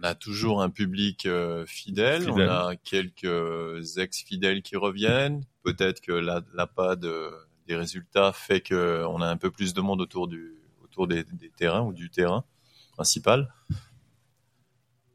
On 0.00 0.06
a 0.06 0.14
toujours 0.14 0.62
un 0.62 0.70
public 0.70 1.26
euh, 1.26 1.64
fidèle, 1.66 2.24
fidèle, 2.24 2.48
on 2.48 2.68
a 2.68 2.76
quelques 2.76 3.98
ex-fidèles 3.98 4.62
qui 4.62 4.76
reviennent, 4.76 5.44
peut-être 5.62 6.00
que 6.00 6.12
la, 6.12 6.42
la 6.54 6.66
pas 6.66 6.96
de, 6.96 7.30
des 7.66 7.76
résultats 7.76 8.32
fait 8.32 8.60
que 8.60 9.04
on 9.08 9.20
a 9.20 9.26
un 9.26 9.36
peu 9.36 9.50
plus 9.50 9.74
de 9.74 9.80
monde 9.80 10.00
autour 10.00 10.28
du 10.28 10.54
autour 10.82 11.06
des, 11.06 11.24
des 11.24 11.50
terrains 11.50 11.82
ou 11.82 11.92
du 11.92 12.10
terrain 12.10 12.44
principal. 12.92 13.52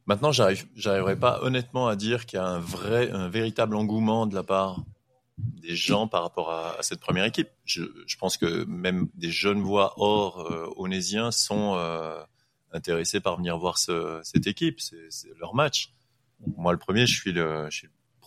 Maintenant, 0.06 0.32
j'arrive, 0.32 0.68
j'arriverai 0.76 1.16
pas 1.18 1.40
honnêtement 1.42 1.88
à 1.88 1.96
dire 1.96 2.26
qu'il 2.26 2.38
y 2.38 2.42
a 2.42 2.46
un 2.46 2.60
vrai, 2.60 3.10
un 3.12 3.28
véritable 3.28 3.76
engouement 3.76 4.28
de 4.28 4.36
la 4.36 4.44
part 4.44 4.84
des 5.38 5.76
gens 5.76 6.08
par 6.08 6.22
rapport 6.22 6.52
à, 6.52 6.78
à 6.80 6.84
cette 6.84 7.00
première 7.00 7.26
équipe. 7.26 7.50
Je, 7.66 7.84
je, 8.06 8.18
pense 8.18 8.38
que 8.38 8.64
même 8.66 9.10
des 9.16 9.32
jeunes 9.32 9.62
voix 9.62 9.94
hors 9.98 10.50
euh, 10.52 10.72
onésiens 10.78 11.32
sont 11.32 11.76
euh, 11.76 12.22
intéressés 12.76 13.20
par 13.20 13.38
venir 13.38 13.58
voir 13.58 13.78
ce, 13.78 14.20
cette 14.24 14.48
équipe, 14.48 14.80
c'est 14.80 15.10
leur 15.40 15.56
match. 15.56 15.92
Moi, 16.58 16.74
le 16.74 16.78
premier, 16.78 17.08
je 17.08 17.16
suis 17.16 17.32
le, 17.32 17.70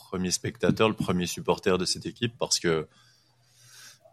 premier 0.09 0.31
spectateur, 0.31 0.89
le 0.89 0.95
premier 0.95 1.27
supporter 1.27 1.77
de 1.77 1.85
cette 1.85 2.07
équipe 2.07 2.33
parce 2.39 2.59
que 2.59 2.89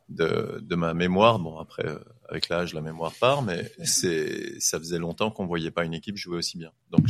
de, 0.10 0.76
ma 0.76 0.94
mémoire, 0.94 1.40
bon 1.40 1.58
après 1.58 1.86
avec 2.30 2.50
l'âge 2.50 2.74
la 2.74 2.82
mémoire 2.82 3.14
part, 3.14 3.42
mais 3.42 3.72
ça 3.84 4.78
faisait 4.78 5.00
longtemps 5.00 5.32
qu'on 5.32 5.46
voyait 5.46 5.72
pas 5.72 5.86
une 5.86 5.94
équipe 5.94 6.18
jouer 6.18 6.38
aussi 6.38 6.58
bien. 6.58 6.72
Donc 6.92 7.08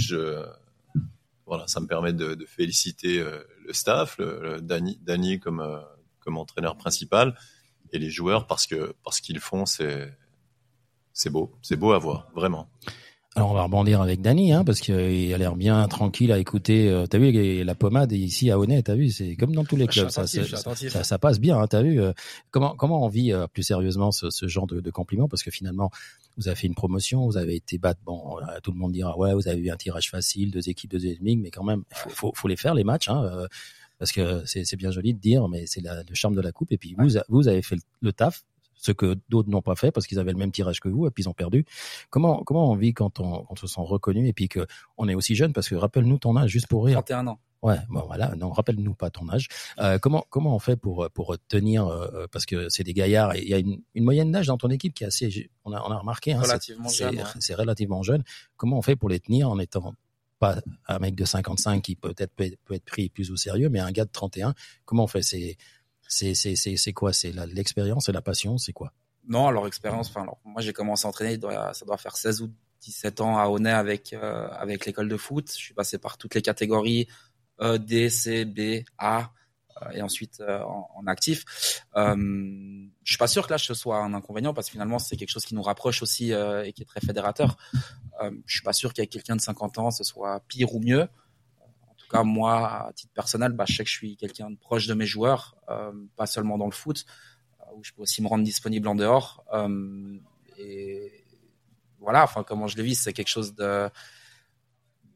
voilà, 1.46 1.68
ça 1.68 1.80
me 1.80 1.88
permet 1.88 2.14
de, 2.14 2.46
féliciter 2.46 3.20
euh, 3.20 3.44
le 3.66 3.74
staff, 3.74 4.18
le, 4.18 4.60
Dani 4.62 5.40
comme 5.40 5.60
euh, 5.60 5.80
comme 6.20 6.38
entraîneur 6.38 6.76
principal 6.76 7.38
et 7.92 8.00
les 8.00 8.10
joueurs 8.10 8.48
parce 8.48 8.66
que 8.66 8.96
parce 9.04 9.20
qu'ils 9.22 9.40
font 9.40 9.66
c'est 9.66 11.30
beau, 11.30 11.56
c'est 11.62 11.76
beau 11.76 11.94
à 11.94 12.00
voir 12.00 12.30
vraiment. 12.36 12.70
Alors 13.38 13.52
on 13.52 13.54
va 13.54 13.64
rebondir 13.64 14.02
avec 14.02 14.22
Dany, 14.22 14.54
hein, 14.54 14.64
parce 14.64 14.80
qu'il 14.80 15.34
a 15.34 15.38
l'air 15.38 15.58
bien 15.58 15.86
tranquille 15.90 16.32
à 16.32 16.40
écouter. 16.40 16.88
Euh, 16.88 17.06
t'as 17.06 17.18
vu 17.18 17.66
la 17.66 17.76
pommade 17.76 18.14
ici 18.14 18.50
à 18.50 18.58
Honnête, 18.58 18.86
t'as 18.86 18.96
vu, 18.96 19.10
c'est 19.10 19.36
comme 19.36 19.54
dans 19.54 19.66
tous 19.66 19.76
les 19.76 19.88
clubs, 19.88 20.08
ça, 20.08 20.26
ça, 20.26 21.04
ça, 21.04 21.20
passe 21.20 21.42
bien. 21.42 21.60
Hein, 21.60 21.68
t'as 21.68 21.82
vu 21.82 22.00
euh, 22.00 22.14
comment 22.52 22.76
comment 22.78 23.04
on 23.04 23.10
vit 23.10 23.34
euh, 23.34 23.46
plus 23.48 23.64
sérieusement 23.64 24.14
ce, 24.14 24.30
ce 24.30 24.48
genre 24.48 24.68
de, 24.68 24.80
de, 24.80 24.90
compliments, 24.90 25.28
parce 25.28 25.44
que 25.44 25.52
finalement 25.52 25.92
vous 26.38 26.48
avez 26.48 26.56
fait 26.56 26.68
une 26.68 26.76
promotion, 26.76 27.26
vous 27.26 27.36
avez 27.36 27.56
été 27.56 27.78
battre. 27.78 28.00
Bon, 28.06 28.38
tout 28.64 28.72
le 28.72 28.78
monde 28.78 28.94
dira 28.94 29.18
ouais, 29.18 29.34
vous 29.34 29.50
avez 29.50 29.60
eu 29.60 29.70
un 29.70 29.76
tirage 29.76 30.10
facile, 30.10 30.50
deux 30.50 30.70
équipes, 30.70 30.92
deux 30.92 31.06
ennemis, 31.06 31.36
mais 31.36 31.52
quand 31.52 31.66
même, 31.66 31.84
faut, 31.92 32.10
faut, 32.12 32.32
faut 32.34 32.48
les 32.48 32.56
faire 32.56 32.74
les 32.74 32.86
matchs. 32.86 33.10
Hein, 33.10 33.48
parce 34.00 34.14
que 34.14 34.44
c'est 34.46 34.78
bien 34.78 34.92
joli 34.92 35.14
de 35.14 35.20
dire, 35.20 35.50
mais 35.50 35.66
c'est 35.66 35.82
le 35.82 36.16
charme 36.16 36.36
de 36.36 36.42
la 36.42 36.54
coupe. 36.54 36.72
Et 36.72 36.78
puis 36.78 36.96
vous, 36.98 37.10
vous 37.28 37.48
avez 37.50 37.62
fait 37.62 37.76
le, 37.76 37.82
le 38.02 38.14
taf, 38.14 38.46
ce 38.86 38.92
que 38.92 39.18
d'autres 39.30 39.50
n'ont 39.50 39.62
pas 39.62 39.76
fait 39.76 39.92
parce 39.92 40.08
qu'ils 40.08 40.20
avaient 40.20 40.32
le 40.32 40.38
même 40.38 40.52
tirage 40.52 40.80
que 40.80 40.90
vous 40.90 41.08
et 41.08 41.12
puis 41.12 41.24
ils 41.24 41.30
ont 41.30 41.34
perdu. 41.34 41.66
Comment 42.10 42.44
comment 42.44 42.72
on 42.72 42.76
vit 42.76 42.94
quand 42.94 43.20
on, 43.20 43.44
quand 43.44 43.54
on 43.54 43.56
se 43.56 43.68
sent 43.68 43.82
reconnu 43.82 44.28
et 44.28 44.34
puis 44.34 44.48
que 44.48 44.66
on 44.98 45.08
est 45.08 45.16
aussi 45.16 45.36
jeune? 45.36 45.54
Parce 45.54 45.68
que 45.68 45.76
rappelle-nous 45.76 46.20
ton 46.20 46.38
âge 46.38 46.50
juste 46.50 46.68
pour 46.68 46.86
rire. 46.86 46.96
31 46.96 47.28
ans. 47.28 47.40
Ouais, 47.62 47.80
bon 47.90 48.04
voilà, 48.06 48.36
non, 48.36 48.52
rappelle-nous 48.52 48.94
pas 48.94 49.10
ton 49.10 49.28
âge. 49.30 49.48
Euh, 49.80 49.98
comment 49.98 50.24
comment 50.30 50.56
on 50.56 50.60
fait 50.60 50.76
pour 50.76 51.10
pour 51.14 51.36
tenir 51.48 51.88
euh, 51.88 52.28
parce 52.32 52.46
que 52.46 52.70
c'est 52.70 52.84
des 52.84 52.94
gaillards 52.94 53.34
et 53.36 53.42
il 53.42 53.50
y 53.50 53.56
a 53.56 53.58
une, 53.58 53.82
une 53.96 54.04
moyenne 54.04 54.32
d'âge 54.32 54.46
dans 54.46 54.58
ton 54.58 54.70
équipe 54.70 54.94
qui 54.94 55.04
est 55.04 55.08
assez 55.08 55.50
on 55.64 55.74
a 55.74 55.82
on 55.82 55.90
a 55.90 55.98
remarqué 55.98 56.34
hein, 56.34 56.42
relativement 56.42 56.90
jeune. 56.90 57.24
C'est 57.40 57.54
ouais. 57.54 57.62
relativement 57.62 58.04
jeune. 58.04 58.24
Comment 58.56 58.78
on 58.78 58.82
fait 58.84 58.96
pour 58.96 59.10
les 59.10 59.20
tenir 59.20 59.50
en 59.50 59.58
étant 59.58 59.96
pas 60.38 60.62
un 60.88 61.00
mec 61.00 61.16
de 61.16 61.26
55 61.26 61.82
qui 61.82 61.96
peut-être 61.96 62.34
peut, 62.36 62.52
peut 62.66 62.76
être 62.76 62.86
pris 62.86 63.10
plus 63.10 63.32
au 63.32 63.36
sérieux 63.36 63.70
mais 63.70 63.80
un 63.80 63.92
gars 63.92 64.06
de 64.06 64.12
31, 64.12 64.54
comment 64.86 65.06
on 65.06 65.08
fait? 65.08 65.24
C'est 65.24 65.58
c'est 66.34 66.56
c'est 66.56 66.94
quoi? 66.94 67.14
C'est 67.14 67.32
l'expérience 67.48 68.10
et 68.10 68.12
la 68.12 68.22
passion, 68.22 68.58
c'est 68.58 68.74
quoi? 68.74 68.94
Non, 69.28 69.48
alors 69.48 69.68
expérience. 69.68 70.10
Enfin, 70.10 70.26
moi 70.44 70.62
j'ai 70.62 70.74
commencé 70.74 71.06
à 71.06 71.10
entraîner, 71.10 71.40
ça 71.74 71.86
doit 71.86 71.98
faire 71.98 72.16
16 72.16 72.42
ou 72.42 72.52
17 72.82 73.22
ans 73.22 73.38
à 73.38 73.48
Honnay 73.48 73.72
avec 73.72 74.14
euh, 74.14 74.48
avec 74.52 74.86
l'école 74.86 75.10
de 75.10 75.18
foot. 75.18 75.50
Je 75.52 75.58
suis 75.58 75.74
passé 75.74 75.98
par 75.98 76.18
toutes 76.18 76.36
les 76.36 76.42
catégories 76.42 77.08
E, 77.62 77.78
D, 77.80 78.10
C, 78.10 78.46
B, 78.46 78.84
A 78.98 79.32
euh, 79.82 79.90
et 79.92 80.02
ensuite 80.02 80.42
euh, 80.42 80.62
en, 80.62 81.08
actif. 81.08 81.44
Je 81.96 82.88
suis 83.04 83.18
pas 83.18 83.28
sûr 83.28 83.48
que 83.48 83.54
là 83.54 83.58
ce 83.58 83.74
soit 83.74 83.98
un 83.98 84.14
inconvénient 84.14 84.54
parce 84.54 84.68
que 84.68 84.72
finalement 84.72 85.00
c'est 85.00 85.18
quelque 85.18 85.30
chose 85.30 85.46
qui 85.46 85.56
nous 85.56 85.64
rapproche 85.64 86.02
aussi 86.02 86.32
et 86.32 86.74
qui 86.74 86.84
est 86.84 86.86
très 86.86 87.02
fédérateur. 87.02 87.58
je 88.22 88.54
suis 88.54 88.64
pas 88.64 88.74
sûr 88.74 88.94
qu'avec 88.94 89.10
quelqu'un 89.10 89.36
de 89.36 89.42
50 89.42 89.78
ans 89.80 89.92
ce 89.92 90.04
soit 90.04 90.42
pire 90.48 90.74
ou 90.74 90.80
mieux 90.80 91.08
tout 92.06 92.18
cas, 92.18 92.24
moi, 92.24 92.88
à 92.88 92.94
titre 92.94 93.14
personnel, 93.14 93.52
bah, 93.54 93.66
je 93.68 93.76
sais 93.76 93.84
que 93.84 93.90
je 93.90 93.96
suis 93.96 94.16
quelqu'un 94.16 94.50
de 94.52 94.58
proche 94.58 94.88
de 94.88 94.94
mes 94.94 95.06
joueurs, 95.06 95.56
euh, 95.70 95.92
pas 96.16 96.26
seulement 96.26 96.58
dans 96.58 96.66
le 96.66 96.72
foot, 96.72 97.06
euh, 97.62 97.64
où 97.76 97.84
je 97.84 97.92
peux 97.94 98.04
aussi 98.04 98.22
me 98.22 98.28
rendre 98.28 98.44
disponible 98.44 98.88
en 98.88 98.96
dehors. 98.96 99.44
Euh, 99.54 100.18
et 100.58 101.12
voilà, 102.00 102.24
enfin, 102.24 102.44
comment 102.44 102.68
je 102.68 102.78
le 102.78 102.84
vis, 102.84 102.96
c'est 102.96 103.14
quelque 103.14 103.30
chose 103.30 103.56
de. 103.56 103.90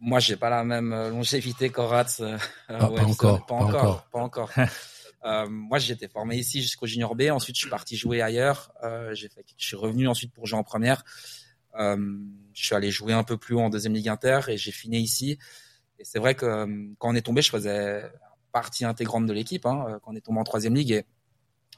Moi, 0.01 0.19
j'ai 0.19 0.37
pas 0.37 0.49
la 0.49 0.63
même 0.63 0.91
longévité 1.09 1.69
qu'Horatz. 1.69 2.21
Euh, 2.21 2.37
ah, 2.69 2.89
ouais, 2.89 3.01
pas, 3.01 3.05
encore, 3.05 3.45
pas, 3.45 3.55
encore, 3.55 4.03
pas 4.05 4.19
encore. 4.23 4.51
euh, 5.25 5.47
moi, 5.49 5.77
j'étais 5.77 6.07
formé 6.07 6.37
ici 6.37 6.61
jusqu'au 6.61 6.87
junior 6.87 7.15
B. 7.15 7.23
Ensuite, 7.31 7.55
je 7.55 7.61
suis 7.61 7.69
parti 7.69 7.97
jouer 7.97 8.21
ailleurs. 8.21 8.71
Euh, 8.83 9.13
j'ai 9.13 9.29
fait, 9.29 9.45
je 9.57 9.67
suis 9.67 9.75
revenu 9.75 10.07
ensuite 10.07 10.33
pour 10.33 10.45
jouer 10.47 10.57
en 10.57 10.63
première. 10.63 11.03
Euh, 11.77 12.17
je 12.53 12.65
suis 12.65 12.75
allé 12.75 12.91
jouer 12.91 13.13
un 13.13 13.23
peu 13.23 13.37
plus 13.37 13.55
haut 13.55 13.61
en 13.61 13.69
deuxième 13.69 13.93
ligue 13.93 14.09
inter 14.09 14.39
et 14.47 14.57
j'ai 14.57 14.71
fini 14.71 14.99
ici. 14.99 15.37
Et 15.99 16.05
c'est 16.05 16.19
vrai 16.19 16.33
que 16.33 16.65
quand 16.97 17.09
on 17.09 17.15
est 17.15 17.21
tombé, 17.21 17.41
je 17.41 17.49
faisais 17.49 18.09
partie 18.51 18.85
intégrante 18.85 19.25
de 19.25 19.33
l'équipe. 19.33 19.65
Hein, 19.65 19.99
quand 20.01 20.13
on 20.13 20.15
est 20.15 20.21
tombé 20.21 20.39
en 20.39 20.43
troisième 20.43 20.73
ligue, 20.73 20.91
et 20.91 21.05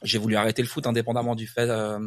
j'ai 0.04 0.20
voulu 0.20 0.36
arrêter 0.36 0.62
le 0.62 0.68
foot 0.68 0.86
indépendamment 0.88 1.36
du 1.36 1.48
fait 1.48 1.70
euh, 1.70 2.00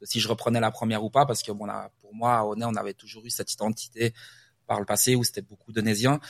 de 0.00 0.06
si 0.06 0.20
je 0.20 0.28
reprenais 0.28 0.60
la 0.60 0.70
première 0.70 1.04
ou 1.04 1.10
pas, 1.10 1.26
parce 1.26 1.42
que 1.42 1.52
bon, 1.52 1.66
là, 1.66 1.90
pour 2.00 2.14
moi, 2.14 2.38
à 2.38 2.44
Honnay, 2.44 2.64
on 2.64 2.74
avait 2.74 2.94
toujours 2.94 3.24
eu 3.26 3.30
cette 3.30 3.52
identité 3.52 4.14
par 4.66 4.78
le 4.78 4.86
passé 4.86 5.16
où 5.16 5.24
c'était 5.24 5.42
beaucoup 5.42 5.72
d'Onésiens 5.72 6.20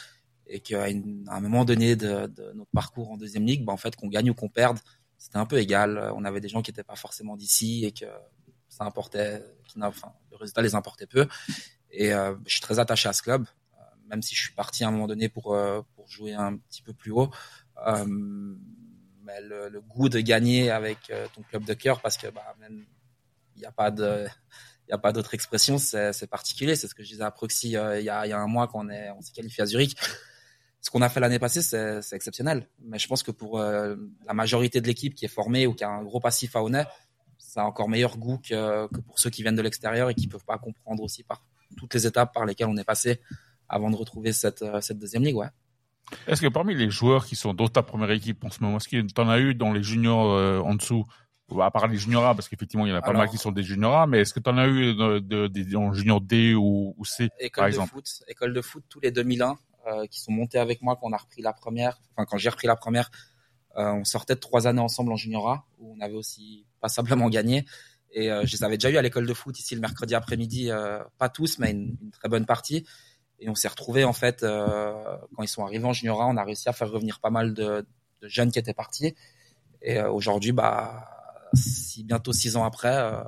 et 0.46 0.60
qu'à 0.60 0.84
un 0.84 1.40
moment 1.40 1.66
donné 1.66 1.94
de, 1.94 2.32
notre 2.54 2.70
parcours 2.72 3.10
en 3.10 3.18
deuxième 3.18 3.44
ligue, 3.44 3.64
bah, 3.64 3.72
en 3.72 3.76
fait, 3.76 3.94
qu'on 3.96 4.08
gagne 4.08 4.30
ou 4.30 4.34
qu'on 4.34 4.48
perde, 4.48 4.78
c'était 5.18 5.36
un 5.36 5.44
peu 5.44 5.58
égal. 5.58 6.10
On 6.16 6.24
avait 6.24 6.40
des 6.40 6.48
gens 6.48 6.62
qui 6.62 6.70
n'étaient 6.70 6.84
pas 6.84 6.96
forcément 6.96 7.36
d'ici 7.36 7.84
et 7.84 7.92
que 7.92 8.06
ça 8.68 8.84
importait, 8.84 9.42
enfin, 9.80 10.12
le 10.30 10.36
résultat 10.36 10.62
les 10.62 10.74
importait 10.74 11.06
peu. 11.06 11.26
Et 11.90 12.14
euh, 12.14 12.34
je 12.46 12.52
suis 12.52 12.60
très 12.60 12.78
attaché 12.78 13.08
à 13.08 13.12
ce 13.12 13.22
club 13.22 13.46
même 14.08 14.22
si 14.22 14.34
je 14.34 14.42
suis 14.42 14.52
parti 14.52 14.84
à 14.84 14.88
un 14.88 14.90
moment 14.90 15.06
donné 15.06 15.28
pour 15.28 15.54
euh, 15.54 15.82
pour 15.94 16.08
jouer 16.08 16.34
un 16.34 16.56
petit 16.56 16.82
peu 16.82 16.92
plus 16.92 17.10
haut. 17.10 17.30
Euh, 17.86 18.04
mais 19.22 19.40
le, 19.42 19.80
goût 19.80 20.08
de 20.08 20.20
gagner 20.20 20.70
avec 20.70 21.10
euh, 21.10 21.26
ton 21.34 21.42
club 21.42 21.64
de 21.64 21.74
cœur, 21.74 22.00
parce 22.00 22.16
que 22.16 22.28
bah, 22.28 22.54
il 22.68 23.58
n'y 23.58 23.66
a 23.66 23.72
pas 23.72 23.90
de 23.90 24.26
il 24.86 24.92
y 24.92 24.94
a 24.94 24.98
pas 24.98 25.12
d'autre 25.12 25.34
expression, 25.34 25.76
c'est 25.76 26.26
particulier. 26.30 26.74
C'est 26.74 26.88
ce 26.88 26.94
que 26.94 27.02
je 27.02 27.10
disais 27.10 27.22
à 27.22 27.30
Proxy 27.30 27.68
il 27.68 27.72
y, 27.72 27.76
a, 27.76 28.00
y 28.00 28.32
a 28.32 28.38
un 28.38 28.46
mois 28.46 28.70
est 28.90 29.10
on 29.10 29.20
s'est 29.20 29.32
qualifié 29.32 29.62
à 29.62 29.66
Zurich. 29.66 29.96
Ce 30.80 30.90
qu'on 30.90 31.02
a 31.02 31.10
fait 31.10 31.20
l'année 31.20 31.38
passée, 31.38 31.60
c'est 31.60 32.12
exceptionnel. 32.12 32.66
Mais 32.80 32.98
je 32.98 33.06
pense 33.06 33.22
que 33.22 33.30
pour 33.30 33.58
euh, 33.58 33.96
la 34.26 34.32
majorité 34.32 34.80
de 34.80 34.86
l'équipe 34.86 35.14
qui 35.14 35.26
est 35.26 35.28
formée 35.28 35.66
ou 35.66 35.74
qui 35.74 35.84
a 35.84 35.90
un 35.90 36.02
gros 36.02 36.20
passif 36.20 36.56
à 36.56 36.62
Honnay, 36.62 36.86
ça 37.36 37.62
a 37.62 37.64
encore 37.64 37.90
meilleur 37.90 38.16
goût 38.16 38.38
que, 38.38 38.86
que 38.88 39.00
pour 39.00 39.18
ceux 39.18 39.28
qui 39.28 39.42
viennent 39.42 39.56
de 39.56 39.62
l'extérieur 39.62 40.08
et 40.08 40.14
qui 40.14 40.28
peuvent 40.28 40.44
pas 40.44 40.56
comprendre 40.56 41.02
aussi 41.02 41.22
par 41.22 41.44
toutes 41.76 41.92
les 41.92 42.06
étapes 42.06 42.32
par 42.32 42.46
lesquelles 42.46 42.68
on 42.68 42.76
est 42.78 42.84
passé 42.84 43.20
avant 43.68 43.90
de 43.90 43.96
retrouver 43.96 44.32
cette, 44.32 44.64
cette 44.80 44.98
deuxième 44.98 45.24
ligue, 45.24 45.36
ouais. 45.36 45.48
Est-ce 46.26 46.40
que 46.40 46.46
parmi 46.46 46.74
les 46.74 46.90
joueurs 46.90 47.26
qui 47.26 47.36
sont 47.36 47.54
dans 47.54 47.68
ta 47.68 47.82
première 47.82 48.10
équipe 48.10 48.44
en 48.44 48.50
ce 48.50 48.62
moment, 48.62 48.78
est-ce 48.78 48.88
que 48.88 49.00
tu 49.00 49.20
en 49.20 49.28
as 49.28 49.38
eu 49.40 49.54
dans 49.54 49.72
les 49.72 49.82
juniors 49.82 50.32
euh, 50.32 50.60
en 50.60 50.74
dessous? 50.74 51.04
À 51.60 51.70
part 51.70 51.86
les 51.86 51.96
juniors 51.96 52.26
A, 52.26 52.34
parce 52.34 52.48
qu'effectivement, 52.48 52.84
il 52.84 52.90
y 52.90 52.92
en 52.92 52.96
a 52.96 53.00
pas 53.00 53.08
Alors, 53.08 53.22
mal 53.22 53.30
qui 53.30 53.38
sont 53.38 53.52
des 53.52 53.62
juniors 53.62 53.96
A, 53.96 54.06
mais 54.06 54.20
est-ce 54.20 54.34
que 54.34 54.40
tu 54.40 54.50
en 54.50 54.58
as 54.58 54.68
eu 54.68 54.94
de, 54.94 55.18
de, 55.18 55.46
de, 55.46 55.76
en 55.76 55.94
junior 55.94 56.20
D 56.20 56.54
ou, 56.54 56.94
ou 56.96 57.04
C, 57.06 57.30
école 57.40 57.62
par 57.62 57.64
de 57.64 57.68
exemple? 57.70 57.90
foot, 57.92 58.06
École 58.28 58.52
de 58.52 58.60
foot, 58.60 58.84
tous 58.88 59.00
les 59.00 59.10
2001, 59.10 59.56
euh, 59.86 60.06
qui 60.06 60.20
sont 60.20 60.32
montés 60.32 60.58
avec 60.58 60.82
moi, 60.82 60.96
qu'on 60.96 61.12
a 61.12 61.16
repris 61.16 61.40
la 61.40 61.54
première, 61.54 61.98
enfin, 62.14 62.26
quand 62.26 62.36
j'ai 62.36 62.50
repris 62.50 62.66
la 62.66 62.76
première, 62.76 63.10
euh, 63.78 63.92
on 63.92 64.04
sortait 64.04 64.34
de 64.34 64.40
trois 64.40 64.66
années 64.66 64.80
ensemble 64.80 65.10
en 65.12 65.16
junior 65.16 65.48
A, 65.48 65.66
où 65.78 65.94
on 65.96 66.00
avait 66.00 66.14
aussi 66.16 66.66
passablement 66.80 67.30
gagné. 67.30 67.64
Et 68.12 68.30
euh, 68.30 68.44
je 68.44 68.52
les 68.56 68.64
avais 68.64 68.76
déjà 68.76 68.90
eu 68.90 68.96
à 68.96 69.02
l'école 69.02 69.26
de 69.26 69.34
foot 69.34 69.58
ici 69.58 69.74
le 69.74 69.80
mercredi 69.80 70.14
après-midi, 70.14 70.70
euh, 70.70 70.98
pas 71.18 71.28
tous, 71.28 71.58
mais 71.58 71.70
une, 71.70 71.96
une, 72.02 72.10
très 72.10 72.28
bonne 72.28 72.46
partie. 72.46 72.86
Et 73.40 73.48
on 73.48 73.54
s'est 73.54 73.68
retrouvé 73.68 74.04
en 74.04 74.12
fait 74.12 74.42
euh, 74.42 74.92
quand 75.34 75.42
ils 75.42 75.48
sont 75.48 75.64
arrivés 75.64 75.84
en 75.84 75.92
junior 75.92 76.22
A, 76.22 76.26
on 76.26 76.36
a 76.36 76.44
réussi 76.44 76.68
à 76.68 76.72
faire 76.72 76.90
revenir 76.90 77.20
pas 77.20 77.30
mal 77.30 77.54
de, 77.54 77.86
jeunes 78.22 78.50
qui 78.50 78.58
étaient 78.58 78.74
partis. 78.74 79.14
Et 79.80 79.98
euh, 79.98 80.10
aujourd'hui, 80.10 80.52
bah, 80.52 81.08
si 81.54 82.02
bientôt 82.04 82.32
six 82.32 82.56
ans 82.56 82.64
après, 82.64 82.96
euh, 82.96 83.22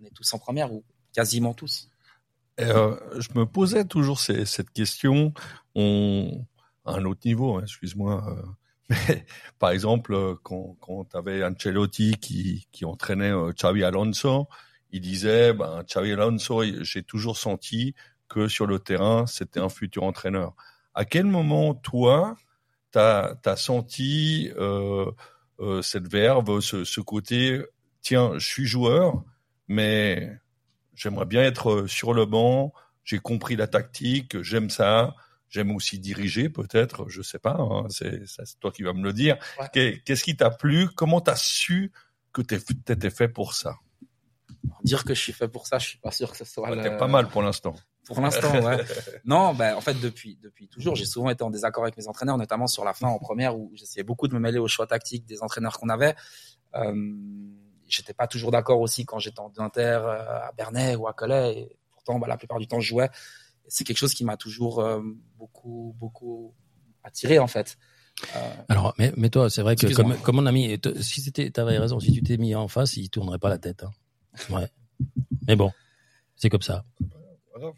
on 0.00 0.04
est 0.04 0.10
tous 0.10 0.32
en 0.34 0.38
première 0.38 0.72
ou 0.72 0.84
quasiment 1.12 1.54
tous. 1.54 1.88
Je 2.58 3.38
me 3.38 3.44
posais 3.44 3.84
toujours 3.84 4.20
cette 4.20 4.70
question, 4.70 5.32
on, 5.74 6.44
à 6.84 6.94
un 6.94 7.04
autre 7.04 7.22
niveau, 7.24 7.56
hein, 7.56 7.62
excuse-moi, 7.62 8.36
par 9.58 9.70
exemple, 9.70 10.36
quand, 10.42 10.76
quand 10.80 11.04
tu 11.04 11.16
avais 11.16 11.44
Ancelotti 11.44 12.16
qui, 12.18 12.66
qui 12.72 12.84
entraînait 12.84 13.30
euh, 13.30 13.52
Xavi 13.52 13.84
Alonso, 13.84 14.48
il 14.90 15.00
disait, 15.00 15.52
ben, 15.52 15.82
Xavi 15.84 16.12
Alonso, 16.12 16.62
j'ai 16.82 17.02
toujours 17.02 17.36
senti 17.36 17.94
que 18.32 18.48
sur 18.48 18.66
le 18.66 18.78
terrain, 18.78 19.26
c'était 19.26 19.60
un 19.60 19.68
futur 19.68 20.04
entraîneur. 20.04 20.54
À 20.94 21.04
quel 21.04 21.26
moment, 21.26 21.74
toi, 21.74 22.36
tu 22.92 22.98
as, 22.98 23.56
senti 23.56 24.50
euh, 24.56 25.10
euh, 25.60 25.82
cette 25.82 26.08
verve, 26.08 26.60
ce, 26.60 26.84
ce 26.84 27.00
côté, 27.00 27.62
tiens, 28.00 28.32
je 28.38 28.46
suis 28.46 28.66
joueur, 28.66 29.22
mais 29.68 30.32
j'aimerais 30.94 31.26
bien 31.26 31.42
être 31.42 31.70
euh, 31.70 31.86
sur 31.86 32.14
le 32.14 32.26
banc, 32.26 32.72
j'ai 33.04 33.18
compris 33.18 33.56
la 33.56 33.66
tactique, 33.66 34.40
j'aime 34.42 34.70
ça, 34.70 35.14
j'aime 35.48 35.70
aussi 35.74 35.98
diriger 35.98 36.48
peut-être, 36.48 37.08
je 37.08 37.20
sais 37.20 37.38
pas, 37.38 37.56
hein, 37.58 37.86
c'est 37.90 38.22
toi 38.60 38.72
qui 38.72 38.82
vas 38.82 38.92
me 38.92 39.02
le 39.02 39.12
dire. 39.12 39.36
Ouais. 39.60 40.00
Qu'est-ce 40.04 40.24
qui 40.24 40.36
t'a 40.36 40.50
plu? 40.50 40.88
Comment 40.94 41.20
t'as 41.20 41.36
su 41.36 41.92
que 42.32 42.40
t'étais 42.42 43.10
fait 43.10 43.28
pour 43.28 43.54
ça? 43.54 43.76
Dire 44.84 45.04
que 45.04 45.14
je 45.14 45.20
suis 45.20 45.32
fait 45.32 45.48
pour 45.48 45.66
ça, 45.66 45.78
je 45.78 45.88
suis 45.88 45.98
pas 45.98 46.10
sûr 46.10 46.30
que 46.30 46.36
ce 46.36 46.44
soit. 46.44 46.68
Ouais, 46.68 46.76
le- 46.76 46.82
T'es 46.82 46.96
pas 46.96 47.06
mal 47.06 47.28
pour 47.28 47.42
l'instant. 47.42 47.74
Pour 48.06 48.20
l'instant, 48.20 48.52
ouais. 48.64 48.78
Non, 49.24 49.54
ben 49.54 49.74
en 49.76 49.80
fait 49.80 49.94
depuis 50.00 50.36
depuis 50.42 50.68
toujours, 50.68 50.96
j'ai 50.96 51.04
souvent 51.04 51.30
été 51.30 51.42
en 51.44 51.50
désaccord 51.50 51.84
avec 51.84 51.96
mes 51.96 52.08
entraîneurs, 52.08 52.36
notamment 52.36 52.66
sur 52.66 52.84
la 52.84 52.92
fin 52.94 53.06
en 53.08 53.18
première 53.18 53.56
où 53.56 53.70
j'essayais 53.74 54.02
beaucoup 54.02 54.26
de 54.28 54.34
me 54.34 54.40
mêler 54.40 54.58
aux 54.58 54.68
choix 54.68 54.86
tactiques 54.86 55.24
des 55.24 55.42
entraîneurs 55.42 55.78
qu'on 55.78 55.88
avait. 55.88 56.14
Euh, 56.74 56.94
j'étais 57.86 58.14
pas 58.14 58.26
toujours 58.26 58.50
d'accord 58.50 58.80
aussi 58.80 59.04
quand 59.04 59.18
j'étais 59.18 59.40
en 59.40 59.52
Inter 59.58 60.00
euh, 60.02 60.48
à 60.48 60.52
Bernay 60.56 60.96
ou 60.96 61.06
à 61.06 61.12
Calais. 61.14 61.58
Et 61.58 61.76
pourtant, 61.92 62.18
bah, 62.18 62.26
la 62.26 62.36
plupart 62.36 62.58
du 62.58 62.66
temps, 62.66 62.80
je 62.80 62.88
jouais. 62.88 63.08
C'est 63.68 63.84
quelque 63.84 63.98
chose 63.98 64.14
qui 64.14 64.24
m'a 64.24 64.36
toujours 64.36 64.80
euh, 64.80 65.00
beaucoup 65.36 65.94
beaucoup 65.98 66.54
attiré 67.04 67.38
en 67.38 67.46
fait. 67.46 67.78
Euh, 68.36 68.52
Alors, 68.68 68.94
mais, 68.98 69.12
mais 69.16 69.30
toi, 69.30 69.48
c'est 69.48 69.62
vrai 69.62 69.74
que 69.76 69.86
comme, 69.94 70.16
comme 70.18 70.36
mon 70.36 70.46
ami, 70.46 70.78
t- 70.78 71.00
si 71.02 71.20
c'était, 71.20 71.50
t'avais 71.50 71.78
raison, 71.78 71.98
si 72.00 72.12
tu 72.12 72.22
t'es 72.22 72.36
mis 72.36 72.54
en 72.54 72.68
face, 72.68 72.96
il 72.96 73.08
tournerait 73.10 73.38
pas 73.38 73.48
la 73.48 73.58
tête. 73.58 73.84
Hein. 73.84 73.90
Ouais. 74.50 74.68
Mais 75.46 75.56
bon, 75.56 75.72
c'est 76.36 76.48
comme 76.50 76.62
ça. 76.62 76.84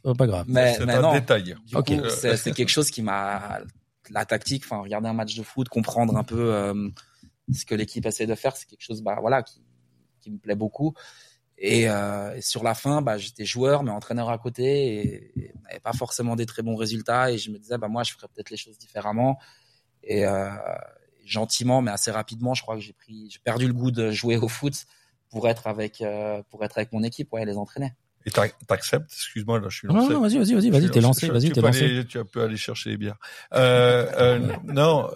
Oh, 0.05 0.15
pas 0.15 0.27
grave. 0.27 0.47
mais 0.49 0.75
C'est 0.75 0.87
mais 0.87 0.95
un 0.95 1.03
non. 1.03 1.13
détail. 1.13 1.57
Du 1.67 1.77
Ok. 1.77 1.87
coup, 1.87 2.09
c'est 2.09 2.37
c'est 2.37 2.53
quelque 2.53 2.69
chose 2.69 2.91
qui 2.91 3.03
m'a 3.03 3.61
la 4.11 4.25
tactique, 4.25 4.63
enfin 4.65 4.81
regarder 4.83 5.09
un 5.09 5.13
match 5.15 5.35
de 5.35 5.43
foot, 5.43 5.69
comprendre 5.69 6.17
un 6.17 6.25
peu 6.25 6.53
euh, 6.55 6.89
ce 7.53 7.65
que 7.65 7.75
l'équipe 7.75 8.05
essaie 8.07 8.27
de 8.27 8.35
faire, 8.35 8.57
c'est 8.57 8.67
quelque 8.67 8.83
chose 8.83 9.03
bah 9.03 9.17
voilà 9.21 9.43
qui 9.43 9.63
qui 10.21 10.31
me 10.31 10.39
plaît 10.39 10.55
beaucoup. 10.55 10.95
Et, 11.57 11.89
euh, 11.89 12.35
et 12.35 12.41
sur 12.43 12.65
la 12.65 12.75
fin, 12.75 13.01
bah 13.01 13.17
j'étais 13.17 13.45
joueur 13.45 13.83
mais 13.85 13.91
entraîneur 13.93 14.29
à 14.29 14.39
côté 14.39 14.65
et, 14.65 15.41
et 15.41 15.53
on 15.57 15.61
n'avait 15.63 15.81
pas 15.81 15.93
forcément 15.93 16.35
des 16.37 16.47
très 16.47 16.63
bons 16.63 16.77
résultats 16.77 17.31
et 17.31 17.39
je 17.39 17.51
me 17.51 17.59
disais 17.59 17.79
bah 17.79 17.89
moi 17.89 18.03
je 18.03 18.13
ferais 18.13 18.27
peut-être 18.29 18.51
les 18.51 18.57
choses 18.57 18.77
différemment. 18.79 19.39
Et 20.03 20.27
euh, 20.27 20.51
gentiment 21.25 21.81
mais 21.81 21.91
assez 21.91 22.11
rapidement, 22.11 22.55
je 22.55 22.63
crois 22.63 22.75
que 22.75 22.83
j'ai 22.83 22.93
pris 22.93 23.29
j'ai 23.31 23.39
perdu 23.39 23.67
le 23.67 23.73
goût 23.73 23.91
de 23.91 24.11
jouer 24.11 24.37
au 24.37 24.49
foot 24.49 24.75
pour 25.31 25.49
être 25.49 25.67
avec 25.67 26.01
euh, 26.03 26.43
pour 26.51 26.65
être 26.65 26.77
avec 26.77 26.93
mon 26.93 27.03
équipe, 27.03 27.33
ouais, 27.33 27.45
les 27.47 27.57
entraîner. 27.57 27.93
Et 28.27 28.31
t'ac- 28.31 28.55
t'acceptes? 28.67 29.11
Excuse-moi, 29.13 29.61
là, 29.61 29.69
je 29.69 29.77
suis 29.79 29.89
Non, 29.89 29.95
lancé. 29.95 30.13
non, 30.15 30.21
vas-y, 30.23 30.39
vas-y, 30.39 30.55
vas-y, 30.55 30.71
vas-y, 30.71 30.83
suis 30.83 30.91
t'es 30.91 31.01
lancé, 31.01 31.29
vas-y, 31.29 31.53
t'es 31.53 31.61
lancé. 31.61 31.85
aller- 31.85 32.05
tu 32.07 32.25
peux 32.25 32.43
aller 32.43 32.57
chercher 32.57 32.91
les 32.91 32.97
bières. 32.97 33.19
Euh, 33.53 34.07
euh, 34.19 34.53
non, 34.65 35.11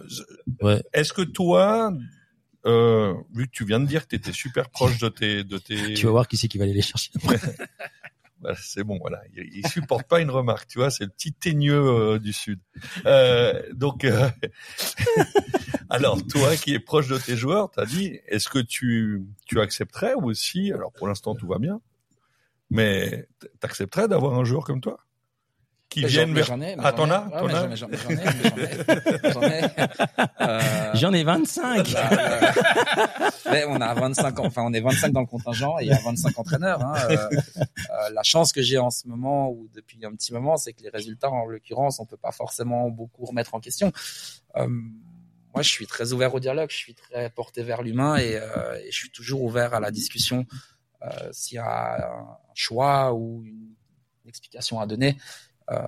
Ouais. 0.60 0.82
est-ce 0.92 1.12
que 1.14 1.22
toi, 1.22 1.90
euh, 2.66 3.14
vu 3.34 3.46
que 3.46 3.50
tu 3.52 3.64
viens 3.64 3.80
de 3.80 3.86
dire 3.86 4.02
que 4.02 4.08
tu 4.08 4.16
étais 4.16 4.32
super 4.32 4.68
proche 4.68 4.98
de 4.98 5.08
tes, 5.08 5.42
de 5.42 5.56
tes, 5.58 5.94
Tu 5.94 6.04
vas 6.04 6.12
voir 6.12 6.28
qui 6.28 6.36
c'est 6.36 6.48
qui 6.48 6.58
va 6.58 6.64
aller 6.64 6.74
les 6.74 6.82
chercher. 6.82 7.10
Bah, 8.40 8.54
c'est 8.56 8.84
bon, 8.84 8.98
voilà. 9.00 9.20
Il, 9.34 9.50
il 9.52 9.66
supporte 9.66 10.06
pas 10.06 10.20
une 10.20 10.30
remarque, 10.30 10.68
tu 10.68 10.78
vois. 10.78 10.92
C'est 10.92 11.02
le 11.02 11.10
petit 11.10 11.32
teigneux 11.32 11.74
euh, 11.82 12.18
du 12.20 12.32
sud. 12.32 12.60
Euh, 13.04 13.60
donc, 13.72 14.04
euh, 14.04 14.28
alors 15.90 16.24
toi 16.24 16.56
qui 16.56 16.72
es 16.74 16.78
proche 16.78 17.08
de 17.08 17.18
tes 17.18 17.36
joueurs, 17.36 17.68
t'as 17.70 17.84
dit, 17.86 18.20
est-ce 18.28 18.48
que 18.48 18.58
tu 18.60 19.24
tu 19.46 19.60
accepterais 19.60 20.14
ou 20.14 20.26
aussi, 20.30 20.72
alors 20.72 20.92
pour 20.92 21.08
l'instant 21.08 21.34
tout 21.34 21.48
va 21.48 21.58
bien, 21.58 21.80
mais 22.70 23.26
t'accepterais 23.60 24.08
d'avoir 24.08 24.34
un 24.38 24.44
joueur 24.44 24.64
comme 24.64 24.80
toi? 24.80 24.98
Qui 25.90 26.02
Mais 26.02 26.08
vienne 26.08 26.28
j'en- 26.28 26.34
vers. 26.34 26.44
j'en 26.44 26.60
ai, 26.60 26.76
mais 26.76 26.82
Ah, 26.84 26.90
j'en 26.90 26.96
t'en 26.96 27.06
ai. 27.06 27.12
as? 27.12 27.22
Ouais, 27.22 27.38
T'en 27.40 27.46
mais 27.46 27.54
as? 27.54 27.74
j'en 27.76 27.88
ai, 27.88 27.96
j'en 27.96 28.10
ai, 28.10 28.16
j'en 28.16 28.20
ai, 28.20 28.24
mais 28.56 29.32
j'en 29.32 29.32
ai, 29.32 29.32
j'en 29.32 29.42
ai. 29.42 29.62
Euh, 30.42 30.90
J'en 30.94 31.12
ai 31.14 31.24
25. 31.24 31.88
Là, 31.92 32.10
là. 32.10 32.52
Mais 33.50 33.64
on 33.66 33.80
a 33.80 33.94
25 33.94 34.38
ans, 34.38 34.44
enfin 34.46 34.62
on 34.66 34.72
est 34.74 34.80
25 34.82 35.12
dans 35.12 35.20
le 35.22 35.26
contingent 35.26 35.78
et 35.78 35.84
il 35.84 35.88
y 35.88 35.92
a 35.92 35.98
25 35.98 36.38
entraîneurs. 36.38 36.82
Hein. 36.82 36.94
Euh, 37.10 37.16
euh, 37.30 38.10
la 38.12 38.22
chance 38.22 38.52
que 38.52 38.60
j'ai 38.60 38.76
en 38.76 38.90
ce 38.90 39.08
moment 39.08 39.50
ou 39.50 39.66
depuis 39.74 40.04
un 40.04 40.12
petit 40.12 40.34
moment, 40.34 40.58
c'est 40.58 40.74
que 40.74 40.82
les 40.82 40.90
résultats, 40.90 41.30
en 41.30 41.46
l'occurrence, 41.46 42.00
on 42.00 42.04
peut 42.04 42.18
pas 42.18 42.32
forcément 42.32 42.90
beaucoup 42.90 43.24
remettre 43.24 43.54
en 43.54 43.60
question. 43.60 43.90
Euh, 44.56 44.66
moi, 44.68 45.62
je 45.62 45.70
suis 45.70 45.86
très 45.86 46.12
ouvert 46.12 46.34
au 46.34 46.40
dialogue, 46.40 46.68
je 46.70 46.76
suis 46.76 46.94
très 46.94 47.30
porté 47.30 47.62
vers 47.62 47.80
l'humain 47.82 48.16
et, 48.18 48.36
euh, 48.36 48.78
et 48.84 48.90
je 48.90 48.96
suis 48.96 49.10
toujours 49.10 49.42
ouvert 49.42 49.72
à 49.72 49.80
la 49.80 49.90
discussion. 49.90 50.44
Euh, 51.02 51.28
S'il 51.32 51.56
y 51.56 51.58
a 51.58 52.18
un 52.18 52.36
choix 52.54 53.14
ou 53.14 53.44
une 53.44 53.74
explication 54.26 54.80
à 54.80 54.86
donner, 54.86 55.16
euh, 55.70 55.86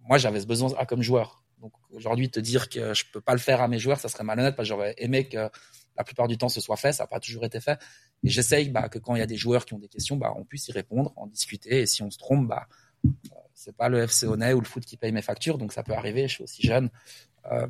moi 0.00 0.18
j'avais 0.18 0.40
ce 0.40 0.46
besoin 0.46 0.72
ah, 0.78 0.86
comme 0.86 1.02
joueur. 1.02 1.44
Donc 1.60 1.72
aujourd'hui, 1.90 2.30
te 2.30 2.40
dire 2.40 2.68
que 2.68 2.94
je 2.94 3.04
peux 3.12 3.20
pas 3.20 3.32
le 3.32 3.38
faire 3.38 3.60
à 3.60 3.68
mes 3.68 3.78
joueurs, 3.78 4.00
ça 4.00 4.08
serait 4.08 4.24
malhonnête 4.24 4.56
parce 4.56 4.68
que 4.68 4.74
j'aurais 4.74 4.94
aimé 4.98 5.28
que 5.28 5.50
la 5.96 6.04
plupart 6.04 6.26
du 6.26 6.38
temps 6.38 6.48
ce 6.48 6.60
soit 6.60 6.76
fait, 6.76 6.92
ça 6.92 7.02
n'a 7.04 7.06
pas 7.06 7.20
toujours 7.20 7.44
été 7.44 7.60
fait. 7.60 7.78
Et 8.24 8.30
j'essaye 8.30 8.70
bah, 8.70 8.88
que 8.88 8.98
quand 8.98 9.14
il 9.14 9.18
y 9.18 9.22
a 9.22 9.26
des 9.26 9.36
joueurs 9.36 9.66
qui 9.66 9.74
ont 9.74 9.78
des 9.78 9.88
questions, 9.88 10.16
bah, 10.16 10.32
on 10.36 10.44
puisse 10.44 10.68
y 10.68 10.72
répondre, 10.72 11.12
en 11.16 11.26
discuter. 11.26 11.82
Et 11.82 11.86
si 11.86 12.02
on 12.02 12.10
se 12.10 12.18
trompe, 12.18 12.48
bah, 12.48 12.66
euh, 13.04 13.10
c'est 13.54 13.76
pas 13.76 13.88
le 13.90 14.02
FC 14.06 14.26
Honnête 14.26 14.54
ou 14.54 14.60
le 14.60 14.66
foot 14.66 14.84
qui 14.84 14.96
paye 14.96 15.12
mes 15.12 15.22
factures, 15.22 15.58
donc 15.58 15.72
ça 15.72 15.82
peut 15.82 15.92
arriver. 15.92 16.28
Je 16.28 16.34
suis 16.34 16.44
aussi 16.44 16.62
jeune, 16.62 16.90
Euh, 17.52 17.66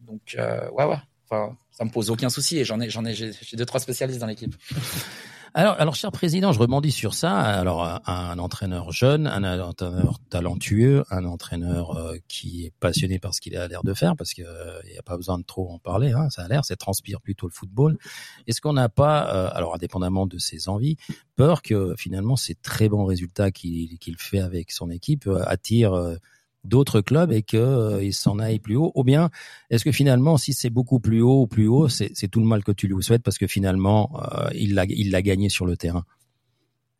donc 0.00 0.36
ouais 0.36 0.84
ouais. 0.84 0.98
Enfin, 1.24 1.56
ça 1.70 1.84
me 1.84 1.90
pose 1.90 2.10
aucun 2.10 2.28
souci 2.28 2.58
et 2.58 2.64
j'en 2.64 2.80
ai, 2.80 2.90
j'en 2.90 3.04
ai, 3.04 3.14
j'ai 3.14 3.56
deux 3.56 3.64
trois 3.64 3.80
spécialistes 3.80 4.18
dans 4.18 4.26
l'équipe. 4.26 4.54
Alors, 5.52 5.74
alors, 5.80 5.96
cher 5.96 6.12
président, 6.12 6.52
je 6.52 6.60
rebondis 6.60 6.92
sur 6.92 7.14
ça. 7.14 7.36
Alors, 7.36 8.00
un, 8.06 8.38
entraîneur 8.38 8.92
jeune, 8.92 9.26
un 9.26 9.60
entraîneur 9.60 10.18
talentueux, 10.30 11.04
un 11.10 11.24
entraîneur 11.24 11.96
euh, 11.96 12.16
qui 12.28 12.66
est 12.66 12.72
passionné 12.78 13.18
par 13.18 13.34
ce 13.34 13.40
qu'il 13.40 13.56
a 13.56 13.66
l'air 13.66 13.82
de 13.82 13.92
faire, 13.92 14.14
parce 14.16 14.32
que 14.32 14.42
euh, 14.42 14.80
n'y 14.90 14.98
a 14.98 15.02
pas 15.02 15.16
besoin 15.16 15.38
de 15.38 15.44
trop 15.44 15.68
en 15.70 15.78
parler. 15.78 16.12
Hein, 16.12 16.30
ça 16.30 16.42
a 16.42 16.48
l'air, 16.48 16.64
ça 16.64 16.76
transpire 16.76 17.20
plutôt 17.20 17.48
le 17.48 17.52
football. 17.52 17.98
Est-ce 18.46 18.60
qu'on 18.60 18.74
n'a 18.74 18.88
pas, 18.88 19.34
euh, 19.34 19.50
alors 19.52 19.74
indépendamment 19.74 20.26
de 20.26 20.38
ses 20.38 20.68
envies, 20.68 20.96
peur 21.34 21.62
que 21.62 21.94
finalement 21.96 22.36
ces 22.36 22.54
très 22.54 22.88
bons 22.88 23.04
résultats 23.04 23.50
qu'il 23.50 23.98
qu'il 23.98 24.16
fait 24.18 24.40
avec 24.40 24.70
son 24.70 24.90
équipe 24.90 25.26
euh, 25.26 25.42
attirent 25.46 26.16
d'autres 26.64 27.00
clubs 27.00 27.32
et 27.32 27.42
qu'il 27.42 28.12
s'en 28.12 28.38
aille 28.38 28.58
plus 28.58 28.76
haut 28.76 28.92
Ou 28.94 29.04
bien 29.04 29.30
est-ce 29.70 29.84
que 29.84 29.92
finalement, 29.92 30.36
si 30.36 30.52
c'est 30.52 30.70
beaucoup 30.70 31.00
plus 31.00 31.22
haut 31.22 31.42
ou 31.42 31.46
plus 31.46 31.66
haut, 31.68 31.88
c'est 31.88 32.28
tout 32.30 32.40
le 32.40 32.46
mal 32.46 32.64
que 32.64 32.72
tu 32.72 32.88
lui 32.88 33.02
souhaites 33.02 33.22
parce 33.22 33.38
que 33.38 33.46
finalement, 33.46 34.10
euh, 34.22 34.48
il 34.54 34.74
l'a 34.74 35.22
gagné 35.22 35.48
sur 35.48 35.66
le 35.66 35.76
terrain? 35.76 36.04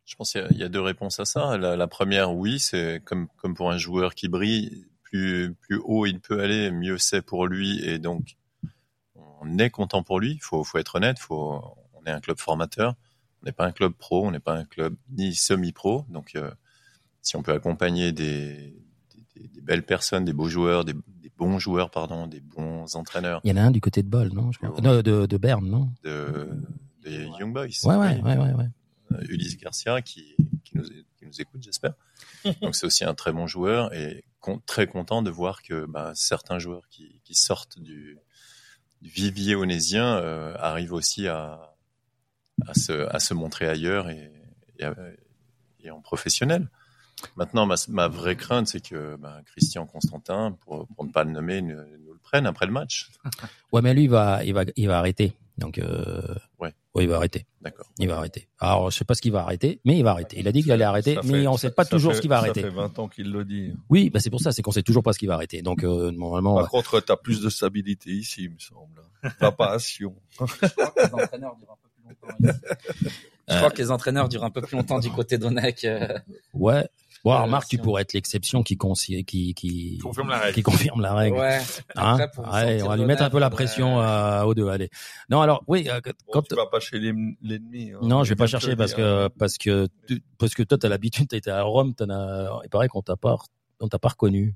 Je 0.05 0.15
pense 0.15 0.31
qu'il 0.33 0.57
y 0.57 0.63
a- 0.63 0.69
deux 0.69 0.81
réponses 0.81 1.19
à 1.19 1.25
ça. 1.25 1.57
La, 1.57 1.75
la 1.75 1.87
première, 1.87 2.33
oui, 2.33 2.59
c'est 2.59 3.01
comme, 3.05 3.27
comme 3.37 3.53
pour 3.53 3.71
un 3.71 3.77
joueur 3.77 4.13
qui 4.13 4.27
brille, 4.27 4.85
plus, 5.03 5.53
plus 5.61 5.79
haut 5.83 6.05
il 6.05 6.19
peut 6.19 6.41
aller, 6.41 6.71
mieux 6.71 6.97
c'est 6.97 7.21
pour 7.21 7.47
lui. 7.47 7.83
Et 7.85 7.99
donc, 7.99 8.37
on 9.15 9.57
est 9.57 9.69
content 9.69 10.03
pour 10.03 10.19
lui. 10.19 10.33
Il 10.33 10.41
faut, 10.41 10.63
faut 10.63 10.77
être 10.77 10.95
honnête. 10.95 11.19
Faut, 11.19 11.61
on 11.93 12.05
est 12.05 12.11
un 12.11 12.19
club 12.19 12.39
formateur. 12.39 12.95
On 13.41 13.45
n'est 13.45 13.51
pas 13.51 13.65
un 13.65 13.71
club 13.71 13.93
pro. 13.93 14.25
On 14.25 14.31
n'est 14.31 14.39
pas 14.39 14.55
un 14.55 14.65
club 14.65 14.95
ni 15.11 15.33
semi-pro. 15.35 16.05
Donc, 16.09 16.35
euh, 16.35 16.51
si 17.21 17.35
on 17.35 17.43
peut 17.43 17.53
accompagner 17.53 18.11
des, 18.11 18.75
des, 19.41 19.47
des 19.47 19.61
belles 19.61 19.85
personnes, 19.85 20.25
des 20.25 20.33
beaux 20.33 20.49
joueurs, 20.49 20.85
des, 20.85 20.93
des 20.93 21.31
bons 21.37 21.59
joueurs, 21.59 21.89
pardon, 21.91 22.27
des 22.27 22.39
bons 22.41 22.95
entraîneurs 22.95 23.41
Il 23.43 23.49
y 23.49 23.53
en 23.53 23.57
a 23.57 23.61
un 23.63 23.71
du 23.71 23.81
côté 23.81 24.03
de 24.03 24.07
Bol, 24.07 24.29
non 24.33 24.51
je 24.51 24.59
crois. 24.59 24.79
Non, 24.81 25.01
de, 25.01 25.25
de 25.25 25.37
Berne, 25.37 25.67
non 25.67 25.89
de, 26.03 26.49
des 27.03 27.25
Young 27.39 27.53
Boys. 27.53 27.67
Ouais, 27.83 27.95
ouais, 27.95 28.15
Oui. 28.15 28.21
ouais, 28.21 28.37
ouais, 28.37 28.53
ouais. 28.53 28.69
euh, 29.13 29.25
Ulysse 29.29 29.57
Garcia 29.57 30.01
qui, 30.01 30.35
qui, 30.63 30.77
nous, 30.77 30.83
qui 30.83 31.25
nous 31.25 31.41
écoute, 31.41 31.61
j'espère. 31.63 31.93
Donc 32.61 32.75
c'est 32.75 32.85
aussi 32.85 33.03
un 33.03 33.13
très 33.15 33.31
bon 33.31 33.47
joueur 33.47 33.93
et 33.93 34.23
con- 34.39 34.61
très 34.65 34.87
content 34.87 35.21
de 35.21 35.29
voir 35.31 35.61
que 35.63 35.85
bah, 35.85 36.11
certains 36.15 36.59
joueurs 36.59 36.87
qui, 36.89 37.19
qui 37.23 37.33
sortent 37.35 37.79
du, 37.79 38.17
du 39.01 39.09
vivier 39.09 39.55
onésien 39.55 40.17
euh, 40.17 40.55
arrivent 40.59 40.93
aussi 40.93 41.27
à, 41.27 41.73
à, 42.67 42.73
se, 42.75 42.91
à 43.13 43.19
se 43.19 43.33
montrer 43.33 43.67
ailleurs 43.67 44.09
et, 44.09 44.31
et, 44.77 44.83
à- 44.85 44.95
et 45.83 45.89
en 45.91 46.01
professionnel. 46.01 46.69
Maintenant, 47.35 47.65
ma, 47.65 47.75
ma 47.89 48.07
vraie 48.07 48.35
crainte, 48.35 48.67
c'est 48.67 48.81
que 48.87 49.15
bah, 49.17 49.39
Christian 49.45 49.85
Constantin, 49.85 50.57
pour, 50.65 50.87
pour 50.87 51.05
ne 51.05 51.11
pas 51.11 51.23
le 51.23 51.31
nommer, 51.31 51.61
ne- 51.61 51.75
nous 51.75 52.13
le 52.13 52.19
prenne 52.23 52.45
après 52.45 52.65
le 52.65 52.71
match. 52.71 53.09
Ouais, 53.71 53.81
mais 53.81 53.93
lui, 53.93 54.03
il 54.03 54.09
va, 54.09 54.43
il 54.43 54.53
va, 54.53 54.63
il 54.75 54.87
va 54.87 54.97
arrêter. 54.99 55.33
Donc, 55.57 55.77
euh, 55.77 56.21
Ouais. 56.59 56.73
oui, 56.95 57.03
il 57.03 57.09
va 57.09 57.15
arrêter. 57.17 57.45
D'accord. 57.61 57.85
Il 57.99 58.07
va 58.09 58.17
arrêter. 58.17 58.47
Alors, 58.59 58.89
je 58.91 58.97
sais 58.97 59.05
pas 59.05 59.13
ce 59.15 59.21
qu'il 59.21 59.31
va 59.31 59.41
arrêter, 59.43 59.79
mais 59.85 59.97
il 59.97 60.03
va 60.03 60.11
arrêter. 60.11 60.39
Il 60.39 60.47
a 60.47 60.51
dit 60.51 60.61
qu'il 60.63 60.71
allait 60.73 60.83
arrêter, 60.83 61.15
Ça 61.15 61.21
mais 61.23 61.41
fait- 61.41 61.47
on 61.47 61.55
sait 61.55 61.71
pas 61.71 61.85
toujours 61.85 62.11
fait- 62.11 62.17
ce 62.17 62.21
qu'il 62.21 62.29
va 62.29 62.37
arrêter. 62.39 62.61
Ça 62.61 62.67
fait 62.69 62.73
20 62.75 62.99
ans 62.99 63.07
qu'il 63.07 63.31
le 63.31 63.45
dit. 63.45 63.73
Oui, 63.89 64.09
bah 64.09 64.19
c'est 64.19 64.29
pour 64.29 64.41
ça, 64.41 64.51
c'est 64.51 64.61
qu'on 64.61 64.71
sait 64.71 64.81
toujours 64.83 65.03
pas 65.03 65.13
ce 65.13 65.19
qu'il 65.19 65.27
va 65.29 65.35
arrêter. 65.35 65.61
Donc, 65.61 65.83
euh, 65.83 66.11
normalement, 66.11 66.55
Par 66.55 66.69
contre, 66.69 66.99
t'as 66.99 67.15
plus 67.15 67.39
de 67.41 67.49
stabilité 67.49 68.09
ici, 68.11 68.43
il 68.45 68.49
me 68.51 68.59
semble. 68.59 69.01
Va 69.39 69.51
pas 69.51 69.71
à 69.73 69.79
Sion. 69.79 70.15
Je 70.39 70.47
crois 70.47 70.51
que 70.91 71.01
les 71.07 71.11
entraîneurs 71.21 71.57
durent 71.57 71.71
un 71.71 71.77
peu 71.81 71.89
plus 71.91 72.05
longtemps 72.07 72.39
ici. 72.39 72.67
Je 73.47 73.57
crois 73.57 73.71
que 73.71 73.77
les 73.81 73.91
entraîneurs 73.91 74.29
durent 74.29 74.43
un 74.43 74.49
peu 74.51 74.61
plus 74.61 74.75
longtemps 74.75 74.99
du 74.99 75.11
côté 75.11 75.37
d'Onek. 75.37 75.83
euh, 75.85 76.17
ouais. 76.53 76.87
Bon, 77.23 77.33
Euh, 77.33 77.59
si 77.61 77.67
tu 77.69 77.77
pourrais 77.77 78.01
être 78.01 78.13
l'exception 78.13 78.63
qui, 78.63 78.75
consi- 78.75 79.23
qui, 79.25 79.53
qui, 79.53 79.99
Confirme 79.99 80.29
la 80.29 80.39
règle. 80.39 80.53
qui 80.55 80.63
confirme 80.63 81.01
la 81.01 81.13
règle. 81.13 81.37
Ouais. 81.37 81.59
Hein 81.95 82.13
Après, 82.13 82.31
pour 82.31 82.47
Allez, 82.51 82.81
on 82.81 82.87
va 82.87 82.97
lui 82.97 83.05
mettre 83.05 83.21
un 83.21 83.29
peu 83.29 83.37
la 83.39 83.49
faudrait- 83.51 83.65
pression 83.65 83.99
à, 83.99 84.45
aux 84.45 84.53
deux. 84.55 84.67
Allez. 84.69 84.89
Non, 85.29 85.41
alors 85.41 85.63
oui, 85.67 85.87
euh, 85.87 85.99
Bon, 86.03 86.11
quand 86.33 86.41
tu 86.41 86.55
vas 86.55 86.65
pas 86.65 86.79
chez 86.79 86.99
l'en- 86.99 87.33
l'ennemi. 87.43 87.91
hein. 87.91 87.99
non, 88.01 88.23
je 88.23 88.29
vais 88.29 88.35
pas 88.35 88.47
chercher 88.47 88.75
parce 88.75 88.95
dire, 88.95 89.05
hein. 89.05 89.29
que 89.29 89.37
parce 89.37 89.57
que 89.59 89.87
tu- 90.07 90.23
parce 90.39 90.53
que 90.55 90.63
toi 90.63 90.77
t'as 90.79 90.89
l'habitude, 90.89 91.27
t'as 91.29 91.37
été 91.37 91.51
à 91.51 91.61
Rome, 91.61 91.93
t'en 91.93 92.09
as. 92.09 92.59
Il 92.63 92.69
paraît 92.69 92.87
qu'on 92.87 93.01
t'a 93.03 93.15
pas 93.17 93.37
on 93.79 93.87
t'a 93.87 93.99
pas 93.99 94.09
reconnu. 94.09 94.55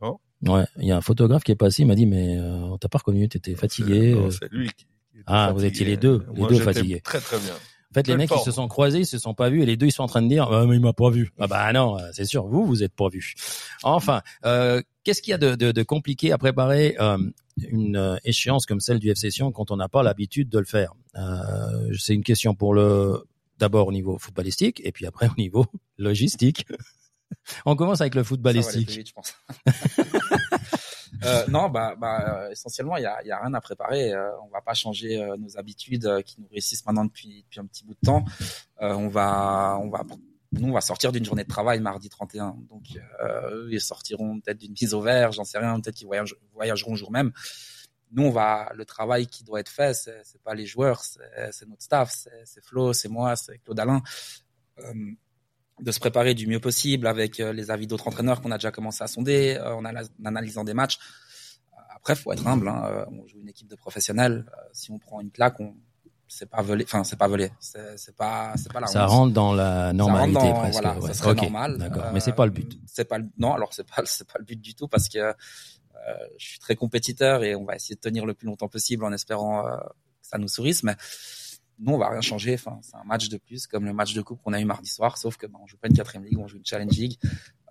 Oh. 0.00 0.18
Ouais, 0.46 0.64
il 0.78 0.86
y 0.86 0.92
a 0.92 0.96
un 0.96 1.00
photographe 1.02 1.44
qui 1.44 1.52
est 1.52 1.56
passé, 1.56 1.82
il 1.82 1.86
m'a 1.86 1.94
dit 1.94 2.06
mais 2.06 2.38
euh, 2.38 2.60
on 2.64 2.78
t'a 2.78 2.88
pas 2.88 2.98
reconnu, 2.98 3.28
t'étais 3.28 3.54
fatigué. 3.54 4.14
Non, 4.14 4.26
euh. 4.26 4.30
C'est 4.30 4.50
lui 4.52 4.68
qui. 4.68 4.74
qui 4.84 4.84
était 5.18 5.22
Ah, 5.26 5.48
vous 5.52 5.60
fatigué. 5.60 5.66
étiez 5.74 5.86
les 5.86 5.96
deux, 5.96 6.24
les 6.32 6.40
Moi, 6.40 6.48
deux 6.48 6.58
fatigués. 6.60 7.00
Très 7.02 7.20
très 7.20 7.38
bien. 7.38 7.54
En 7.96 8.00
fait, 8.00 8.08
les 8.08 8.16
mecs, 8.18 8.30
ils 8.30 8.44
se 8.44 8.50
sont 8.50 8.68
croisés, 8.68 8.98
ils 9.00 9.06
se 9.06 9.16
sont 9.18 9.32
pas 9.32 9.48
vus, 9.48 9.62
et 9.62 9.66
les 9.66 9.78
deux, 9.78 9.86
ils 9.86 9.92
sont 9.92 10.02
en 10.02 10.06
train 10.06 10.20
de 10.20 10.28
dire, 10.28 10.52
ah, 10.52 10.66
mais 10.66 10.76
il 10.76 10.82
m'a 10.82 10.92
pas 10.92 11.08
vu. 11.08 11.32
Ah 11.38 11.46
bah 11.46 11.72
non, 11.72 11.98
euh, 11.98 12.02
c'est 12.12 12.26
sûr, 12.26 12.46
vous, 12.46 12.66
vous 12.66 12.82
êtes 12.82 12.92
pas 12.94 13.08
vus. 13.08 13.34
Enfin, 13.82 14.20
euh, 14.44 14.82
qu'est-ce 15.02 15.22
qu'il 15.22 15.30
y 15.30 15.34
a 15.34 15.38
de, 15.38 15.54
de, 15.54 15.72
de 15.72 15.82
compliqué 15.82 16.30
à 16.30 16.36
préparer 16.36 16.94
euh, 17.00 17.16
une 17.56 18.20
échéance 18.22 18.66
comme 18.66 18.80
celle 18.80 18.98
du 18.98 19.08
FC 19.08 19.30
Sion 19.30 19.50
quand 19.50 19.70
on 19.70 19.76
n'a 19.76 19.88
pas 19.88 20.02
l'habitude 20.02 20.50
de 20.50 20.58
le 20.58 20.66
faire? 20.66 20.92
Euh, 21.16 21.94
C'est 21.98 22.12
une 22.12 22.22
question 22.22 22.54
pour 22.54 22.74
le, 22.74 23.24
d'abord 23.58 23.88
au 23.88 23.92
niveau 23.92 24.18
footballistique, 24.18 24.82
et 24.84 24.92
puis 24.92 25.06
après 25.06 25.28
au 25.28 25.34
niveau 25.38 25.64
logistique. 25.96 26.66
on 27.64 27.76
commence 27.76 28.02
avec 28.02 28.14
le 28.14 28.24
Ça 28.24 28.34
va 28.36 28.50
aller 28.50 28.60
plus 28.60 28.64
footballistique. 28.66 28.90
vite, 28.90 29.08
je 29.08 29.12
pense. 29.14 29.34
Euh, 31.24 31.44
non, 31.48 31.68
bah, 31.68 31.94
bah, 31.98 32.44
euh, 32.46 32.50
essentiellement, 32.50 32.96
il 32.96 33.02
y 33.02 33.06
a, 33.06 33.22
y 33.24 33.30
a 33.30 33.40
rien 33.40 33.54
à 33.54 33.60
préparer. 33.60 34.12
Euh, 34.12 34.30
on 34.42 34.48
va 34.48 34.60
pas 34.60 34.74
changer 34.74 35.18
nos 35.38 35.56
habitudes 35.58 36.22
qui 36.24 36.40
nous 36.40 36.48
réussissent 36.48 36.84
maintenant 36.86 37.04
depuis, 37.04 37.42
depuis 37.42 37.60
un 37.60 37.66
petit 37.66 37.84
bout 37.84 37.94
de 37.94 38.06
temps. 38.06 38.24
On 38.80 39.08
va, 39.08 39.78
on 39.80 39.88
va, 39.88 40.02
nous, 40.52 40.68
on 40.68 40.72
va 40.72 40.80
sortir 40.80 41.12
d'une 41.12 41.24
journée 41.24 41.44
de 41.44 41.48
travail 41.48 41.80
mardi 41.80 42.08
31. 42.08 42.56
Donc, 42.68 42.84
euh, 43.22 43.68
ils 43.70 43.80
sortiront 43.80 44.40
peut-être 44.40 44.58
d'une 44.58 44.74
mise 44.80 44.94
au 44.94 45.00
vert, 45.00 45.32
j'en 45.32 45.44
sais 45.44 45.58
rien. 45.58 45.78
Peut-être 45.80 45.96
qu'ils 45.96 46.06
voyage- 46.06 46.36
voyageront 46.54 46.92
le 46.92 46.96
jour 46.96 47.10
même. 47.10 47.32
Nous, 48.12 48.22
on 48.24 48.30
va, 48.30 48.70
le 48.74 48.84
travail 48.84 49.26
qui 49.26 49.42
doit 49.42 49.58
être 49.60 49.68
fait, 49.68 49.92
c'est, 49.92 50.20
c'est 50.24 50.40
pas 50.40 50.54
les 50.54 50.64
joueurs, 50.64 51.02
c'est, 51.02 51.50
c'est 51.50 51.68
notre 51.68 51.82
staff, 51.82 52.12
c'est, 52.14 52.42
c'est 52.44 52.64
Flo, 52.64 52.92
c'est 52.92 53.08
moi, 53.08 53.34
c'est 53.34 53.58
Claude 53.58 53.80
Alain. 53.80 54.00
Euh, 54.78 54.92
de 55.80 55.92
se 55.92 56.00
préparer 56.00 56.34
du 56.34 56.46
mieux 56.46 56.60
possible 56.60 57.06
avec 57.06 57.38
euh, 57.40 57.52
les 57.52 57.70
avis 57.70 57.86
d'autres 57.86 58.08
entraîneurs 58.08 58.40
qu'on 58.40 58.50
a 58.50 58.58
déjà 58.58 58.70
commencé 58.70 59.04
à 59.04 59.06
sonder, 59.06 59.56
euh, 59.60 59.74
en, 59.74 59.84
analysant 60.24 60.64
des 60.64 60.74
matchs. 60.74 60.98
Après, 61.94 62.14
faut 62.14 62.32
être 62.32 62.46
humble. 62.46 62.68
Hein, 62.68 62.84
euh, 62.86 63.04
on 63.10 63.26
joue 63.26 63.40
une 63.40 63.48
équipe 63.48 63.68
de 63.68 63.76
professionnels. 63.76 64.46
Si 64.72 64.90
on 64.90 64.98
prend 64.98 65.20
une 65.20 65.30
claque, 65.30 65.60
on 65.60 65.74
c'est 66.28 66.48
pas 66.48 66.62
volé. 66.62 66.84
Enfin, 66.84 67.04
c'est 67.04 67.18
pas 67.18 67.28
volé. 67.28 67.50
C'est 67.60 68.16
pas 68.16 68.52
c'est 68.56 68.72
pas 68.72 68.80
la 68.80 68.86
Ça 68.86 69.06
rentre 69.06 69.32
dans 69.32 69.52
la 69.52 69.92
normalité 69.92 70.40
Ça 70.40 70.46
dans- 70.46 70.58
presque. 70.58 70.72
Voilà, 70.72 70.98
ouais. 70.98 71.08
ça 71.08 71.14
serait 71.14 71.34
normal. 71.34 71.78
D'accord, 71.78 72.04
mais 72.12 72.20
c'est 72.20 72.32
pas 72.32 72.46
le 72.46 72.52
but. 72.52 72.78
C'est 72.86 73.04
pas 73.04 73.18
le, 73.18 73.26
non, 73.38 73.54
alors 73.54 73.72
c'est 73.72 73.86
pas 73.86 74.02
c'est 74.04 74.26
pas 74.26 74.38
le 74.38 74.44
but 74.44 74.60
du 74.60 74.74
tout 74.74 74.88
parce 74.88 75.08
que 75.08 75.18
euh, 75.18 75.32
je 76.38 76.46
suis 76.46 76.58
très 76.58 76.74
compétiteur 76.76 77.44
et 77.44 77.54
on 77.54 77.64
va 77.64 77.76
essayer 77.76 77.94
de 77.94 78.00
tenir 78.00 78.26
le 78.26 78.34
plus 78.34 78.46
longtemps 78.46 78.68
possible 78.68 79.04
en 79.04 79.12
espérant 79.12 79.66
euh, 79.66 79.76
que 79.76 80.28
ça 80.28 80.38
nous 80.38 80.48
sourisse. 80.48 80.82
Mais 80.82 80.96
nous, 81.78 81.92
on 81.92 81.98
va 81.98 82.08
rien 82.10 82.20
changer. 82.20 82.54
Enfin, 82.54 82.78
c'est 82.82 82.96
un 82.96 83.04
match 83.04 83.28
de 83.28 83.38
plus, 83.38 83.66
comme 83.66 83.84
le 83.84 83.92
match 83.92 84.14
de 84.14 84.22
coupe 84.22 84.42
qu'on 84.42 84.52
a 84.52 84.60
eu 84.60 84.64
mardi 84.64 84.88
soir, 84.88 85.18
sauf 85.18 85.36
que 85.36 85.46
ben, 85.46 85.58
on 85.62 85.66
joue 85.66 85.76
pas 85.76 85.88
une 85.88 85.96
quatrième 85.96 86.24
ligue, 86.24 86.38
on 86.38 86.48
joue 86.48 86.56
une 86.56 86.66
challenge 86.66 86.96
league, 86.96 87.18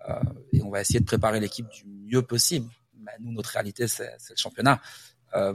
euh, 0.08 0.20
et 0.52 0.62
on 0.62 0.70
va 0.70 0.80
essayer 0.80 1.00
de 1.00 1.04
préparer 1.04 1.40
l'équipe 1.40 1.68
du 1.68 1.84
mieux 1.86 2.22
possible. 2.22 2.68
Mais 2.98 3.12
nous, 3.20 3.32
notre 3.32 3.50
réalité, 3.50 3.88
c'est 3.88 4.10
le 4.30 4.36
championnat. 4.36 4.80
Euh, 5.34 5.54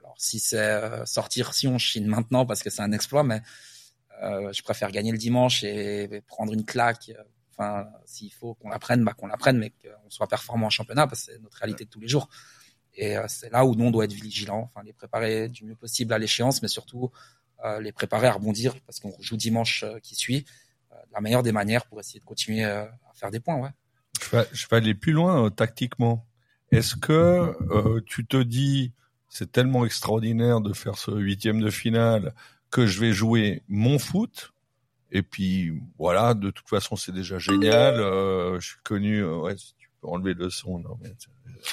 alors, 0.00 0.14
si 0.18 0.38
c'est 0.38 0.58
euh, 0.58 1.04
sortir, 1.04 1.54
si 1.54 1.66
on 1.66 1.78
chine 1.78 2.06
maintenant, 2.06 2.46
parce 2.46 2.62
que 2.62 2.70
c'est 2.70 2.82
un 2.82 2.92
exploit, 2.92 3.22
mais 3.22 3.42
euh, 4.22 4.52
je 4.52 4.62
préfère 4.62 4.90
gagner 4.90 5.12
le 5.12 5.18
dimanche 5.18 5.62
et, 5.64 6.22
prendre 6.26 6.52
une 6.52 6.64
claque. 6.64 7.10
euh, 7.10 7.22
Enfin, 7.58 7.88
s'il 8.04 8.30
faut 8.34 8.52
qu'on 8.52 8.68
la 8.68 8.78
prenne, 8.78 9.02
bah, 9.02 9.14
qu'on 9.14 9.28
la 9.28 9.38
prenne, 9.38 9.56
mais 9.56 9.70
qu'on 9.70 10.10
soit 10.10 10.26
performant 10.26 10.66
en 10.66 10.70
championnat, 10.70 11.06
parce 11.06 11.24
que 11.24 11.32
c'est 11.32 11.38
notre 11.40 11.56
réalité 11.56 11.86
de 11.86 11.88
tous 11.90 12.00
les 12.00 12.08
jours. 12.08 12.28
Et 12.92 13.16
euh, 13.16 13.24
c'est 13.28 13.50
là 13.50 13.64
où 13.64 13.74
nous, 13.74 13.86
on 13.86 13.90
doit 13.90 14.04
être 14.04 14.12
vigilant, 14.12 14.60
enfin, 14.60 14.82
les 14.84 14.92
préparer 14.92 15.48
du 15.48 15.64
mieux 15.64 15.74
possible 15.74 16.12
à 16.12 16.18
l'échéance, 16.18 16.60
mais 16.60 16.68
surtout 16.68 17.10
les 17.80 17.92
préparer 17.92 18.26
à 18.26 18.32
rebondir, 18.32 18.74
parce 18.86 19.00
qu'on 19.00 19.14
joue 19.20 19.36
dimanche 19.36 19.82
euh, 19.82 19.98
qui 20.00 20.14
suit, 20.14 20.44
euh, 20.92 20.96
la 21.12 21.20
meilleure 21.20 21.42
des 21.42 21.52
manières 21.52 21.86
pour 21.86 22.00
essayer 22.00 22.20
de 22.20 22.24
continuer 22.24 22.64
euh, 22.64 22.84
à 22.84 23.14
faire 23.14 23.30
des 23.30 23.40
points. 23.40 23.72
Je 24.20 24.66
vais, 24.68 24.76
aller 24.76 24.94
plus 24.94 25.12
loin 25.12 25.44
euh, 25.46 25.50
tactiquement. 25.50 26.26
Est-ce 26.70 26.96
que 26.96 27.54
euh, 27.70 28.00
tu 28.06 28.26
te 28.26 28.42
dis 28.42 28.92
c'est 29.28 29.52
tellement 29.52 29.84
extraordinaire 29.84 30.60
de 30.60 30.72
faire 30.72 30.96
ce 30.96 31.10
huitième 31.10 31.60
de 31.60 31.70
finale 31.70 32.34
que 32.70 32.86
je 32.86 33.00
vais 33.00 33.12
jouer 33.12 33.62
mon 33.68 33.98
foot? 33.98 34.52
Et 35.12 35.22
puis 35.22 35.80
voilà 35.98 36.34
de 36.34 36.50
toute 36.50 36.68
façon 36.68 36.96
c'est 36.96 37.12
déjà 37.12 37.38
génial. 37.38 38.00
euh, 38.00 38.58
je 38.60 38.68
suis 38.68 38.80
connu. 38.82 39.22
euh, 39.22 39.54
enlever 40.06 40.34
le 40.34 40.50
son. 40.50 40.78
Non, 40.78 40.96
mais 41.02 41.10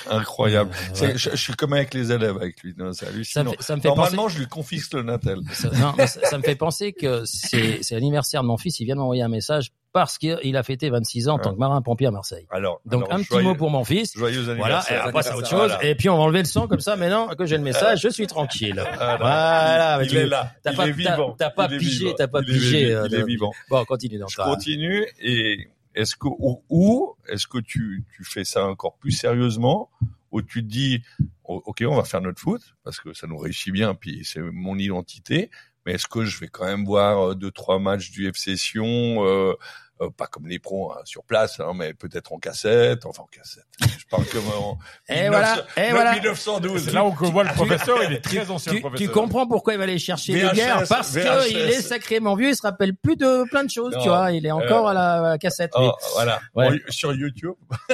incroyable. 0.09 0.71
Ouais. 1.01 1.13
je, 1.17 1.29
je 1.31 1.35
suis 1.35 1.53
comme 1.53 1.73
avec 1.73 1.93
les 1.93 2.11
élèves 2.11 2.35
avec 2.37 2.61
lui. 2.63 2.73
non, 2.77 2.93
C'est 2.93 3.05
Ça 3.05 3.11
me 3.11 3.15
hallucinant. 3.15 3.51
fait, 3.51 3.61
ça 3.61 3.75
me 3.75 3.81
fait 3.81 3.87
Normalement, 3.89 4.23
penser... 4.23 4.35
je 4.35 4.39
lui 4.39 4.47
confisque 4.47 4.93
le 4.93 5.03
Natel. 5.03 5.39
Ça, 5.53 5.69
non, 5.71 5.93
mais 5.97 6.07
ça, 6.07 6.19
ça 6.23 6.37
me 6.37 6.43
fait 6.43 6.55
penser 6.55 6.93
que 6.93 7.23
c'est 7.25 7.81
l'anniversaire 7.91 8.41
de 8.41 8.47
mon 8.47 8.57
fils. 8.57 8.79
Il 8.79 8.85
vient 8.85 8.95
de 8.95 8.99
m'envoyer 9.01 9.21
un 9.23 9.27
message 9.29 9.71
parce 9.91 10.17
qu'il 10.17 10.57
a 10.57 10.63
fêté 10.63 10.89
26 10.89 11.29
ans 11.29 11.35
en 11.35 11.39
tant 11.39 11.53
que 11.53 11.59
marin-pompier 11.59 12.07
à 12.07 12.11
Marseille. 12.11 12.47
Alors, 12.49 12.81
Donc 12.85 13.03
alors, 13.03 13.13
un 13.13 13.17
petit 13.19 13.27
joyeux- 13.27 13.43
mot 13.49 13.55
pour 13.55 13.69
mon 13.69 13.83
fils. 13.83 14.13
Joyeux 14.17 14.41
Voilà, 14.41 14.57
et 14.57 14.63
anniversaire. 14.63 15.05
après 15.07 15.21
c'est 15.23 15.33
autre 15.33 15.47
chose. 15.49 15.69
Voilà. 15.69 15.83
Et 15.85 15.93
puis 15.93 16.09
on 16.09 16.17
va 16.17 16.23
enlever 16.23 16.39
le 16.39 16.45
son 16.45 16.67
comme 16.67 16.79
ça. 16.79 16.95
Maintenant 16.95 17.27
que 17.27 17.45
j'ai 17.45 17.57
le 17.57 17.63
message, 17.63 18.01
je 18.01 18.09
suis 18.09 18.25
tranquille. 18.25 18.83
Voilà. 18.97 19.99
Il 20.01 20.09
tu- 20.09 20.17
est 20.17 20.25
là. 20.25 20.51
T'as 20.63 20.71
il 20.71 20.77
pas, 20.77 20.87
vivant. 20.87 21.35
t'as 21.37 21.49
pas 21.51 21.67
Il 21.69 21.75
est 21.75 21.77
pigé, 21.77 21.99
vivant. 22.05 22.15
t'as 22.17 22.27
pas 22.27 22.39
Il 22.41 22.49
est 22.49 22.53
pigé. 22.53 22.85
vi- 22.85 22.91
euh, 22.91 23.07
Il 23.07 23.15
est 23.15 23.23
vivant. 23.25 23.51
Bon, 23.69 23.83
continue 23.85 24.17
dans 24.17 24.27
Je 24.27 24.37
continue 24.37 25.05
et 25.21 25.67
est-ce 25.95 26.15
que 26.15 26.27
ou, 26.27 26.63
ou 26.69 27.15
est-ce 27.27 27.47
que 27.47 27.59
tu 27.59 28.03
tu 28.15 28.23
fais 28.23 28.43
ça 28.43 28.65
encore 28.65 28.97
plus 28.97 29.11
sérieusement 29.11 29.89
ou 30.31 30.41
tu 30.41 30.63
te 30.63 30.67
dis 30.67 31.03
ok 31.43 31.83
on 31.87 31.95
va 31.95 32.03
faire 32.03 32.21
notre 32.21 32.41
foot 32.41 32.61
parce 32.83 32.99
que 32.99 33.13
ça 33.13 33.27
nous 33.27 33.37
réussit 33.37 33.71
bien 33.71 33.95
puis 33.95 34.21
c'est 34.23 34.41
mon 34.41 34.77
identité 34.77 35.49
mais 35.85 35.93
est-ce 35.93 36.07
que 36.07 36.23
je 36.23 36.39
vais 36.39 36.47
quand 36.47 36.65
même 36.65 36.85
voir 36.85 37.29
euh, 37.29 37.35
deux 37.35 37.51
trois 37.51 37.79
matchs 37.79 38.11
du 38.11 38.27
FC 38.27 38.55
Sion 38.55 39.25
euh, 39.25 39.53
euh, 40.01 40.09
pas 40.09 40.27
comme 40.27 40.47
les 40.47 40.59
pros 40.59 40.91
hein, 40.91 40.99
sur 41.05 41.23
place 41.23 41.59
hein, 41.59 41.71
mais 41.75 41.93
peut-être 41.93 42.33
en 42.33 42.39
cassette 42.39 43.05
enfin 43.05 43.23
en 43.23 43.27
cassette 43.27 43.65
je 43.79 44.05
parle 44.09 44.25
comme 44.25 44.47
en 44.49 44.77
Et 45.09 45.27
voilà, 45.29 45.65
et 45.77 45.91
voilà. 45.91 46.13
1912 46.13 46.85
C'est 46.85 46.91
là 46.91 47.03
où 47.05 47.15
on 47.21 47.29
voit 47.31 47.43
le 47.43 47.53
professeur, 47.53 48.03
il 48.03 48.13
est 48.13 48.21
très 48.21 48.49
ancien 48.49 48.71
Tu, 48.71 48.77
le 48.77 48.81
professeur. 48.81 49.07
tu 49.07 49.13
comprends 49.13 49.45
pourquoi 49.47 49.73
il 49.73 49.77
va 49.77 49.83
aller 49.83 49.99
chercher 49.99 50.33
les 50.33 50.41
VHS, 50.41 50.53
bières 50.53 50.83
parce 50.89 51.11
VHS. 51.13 51.47
qu'il 51.47 51.57
est 51.57 51.81
sacrément 51.81 52.35
vieux, 52.35 52.49
il 52.49 52.55
se 52.55 52.61
rappelle 52.63 52.95
plus 52.95 53.15
de 53.15 53.47
plein 53.49 53.63
de 53.63 53.69
choses, 53.69 53.93
Non, 53.93 54.01
tu 54.01 54.09
vois, 54.09 54.31
il 54.31 54.45
est 54.45 54.51
encore 54.51 54.87
euh, 54.87 54.91
à, 54.91 54.93
la, 54.93 55.13
à 55.13 55.21
la 55.29 55.37
cassette. 55.37 55.71
mais- 55.77 55.85
Oh, 55.87 55.93
voilà 56.15 56.39
Ouais. 56.55 56.81
Sur 56.89 57.13
YouTube 57.13 57.53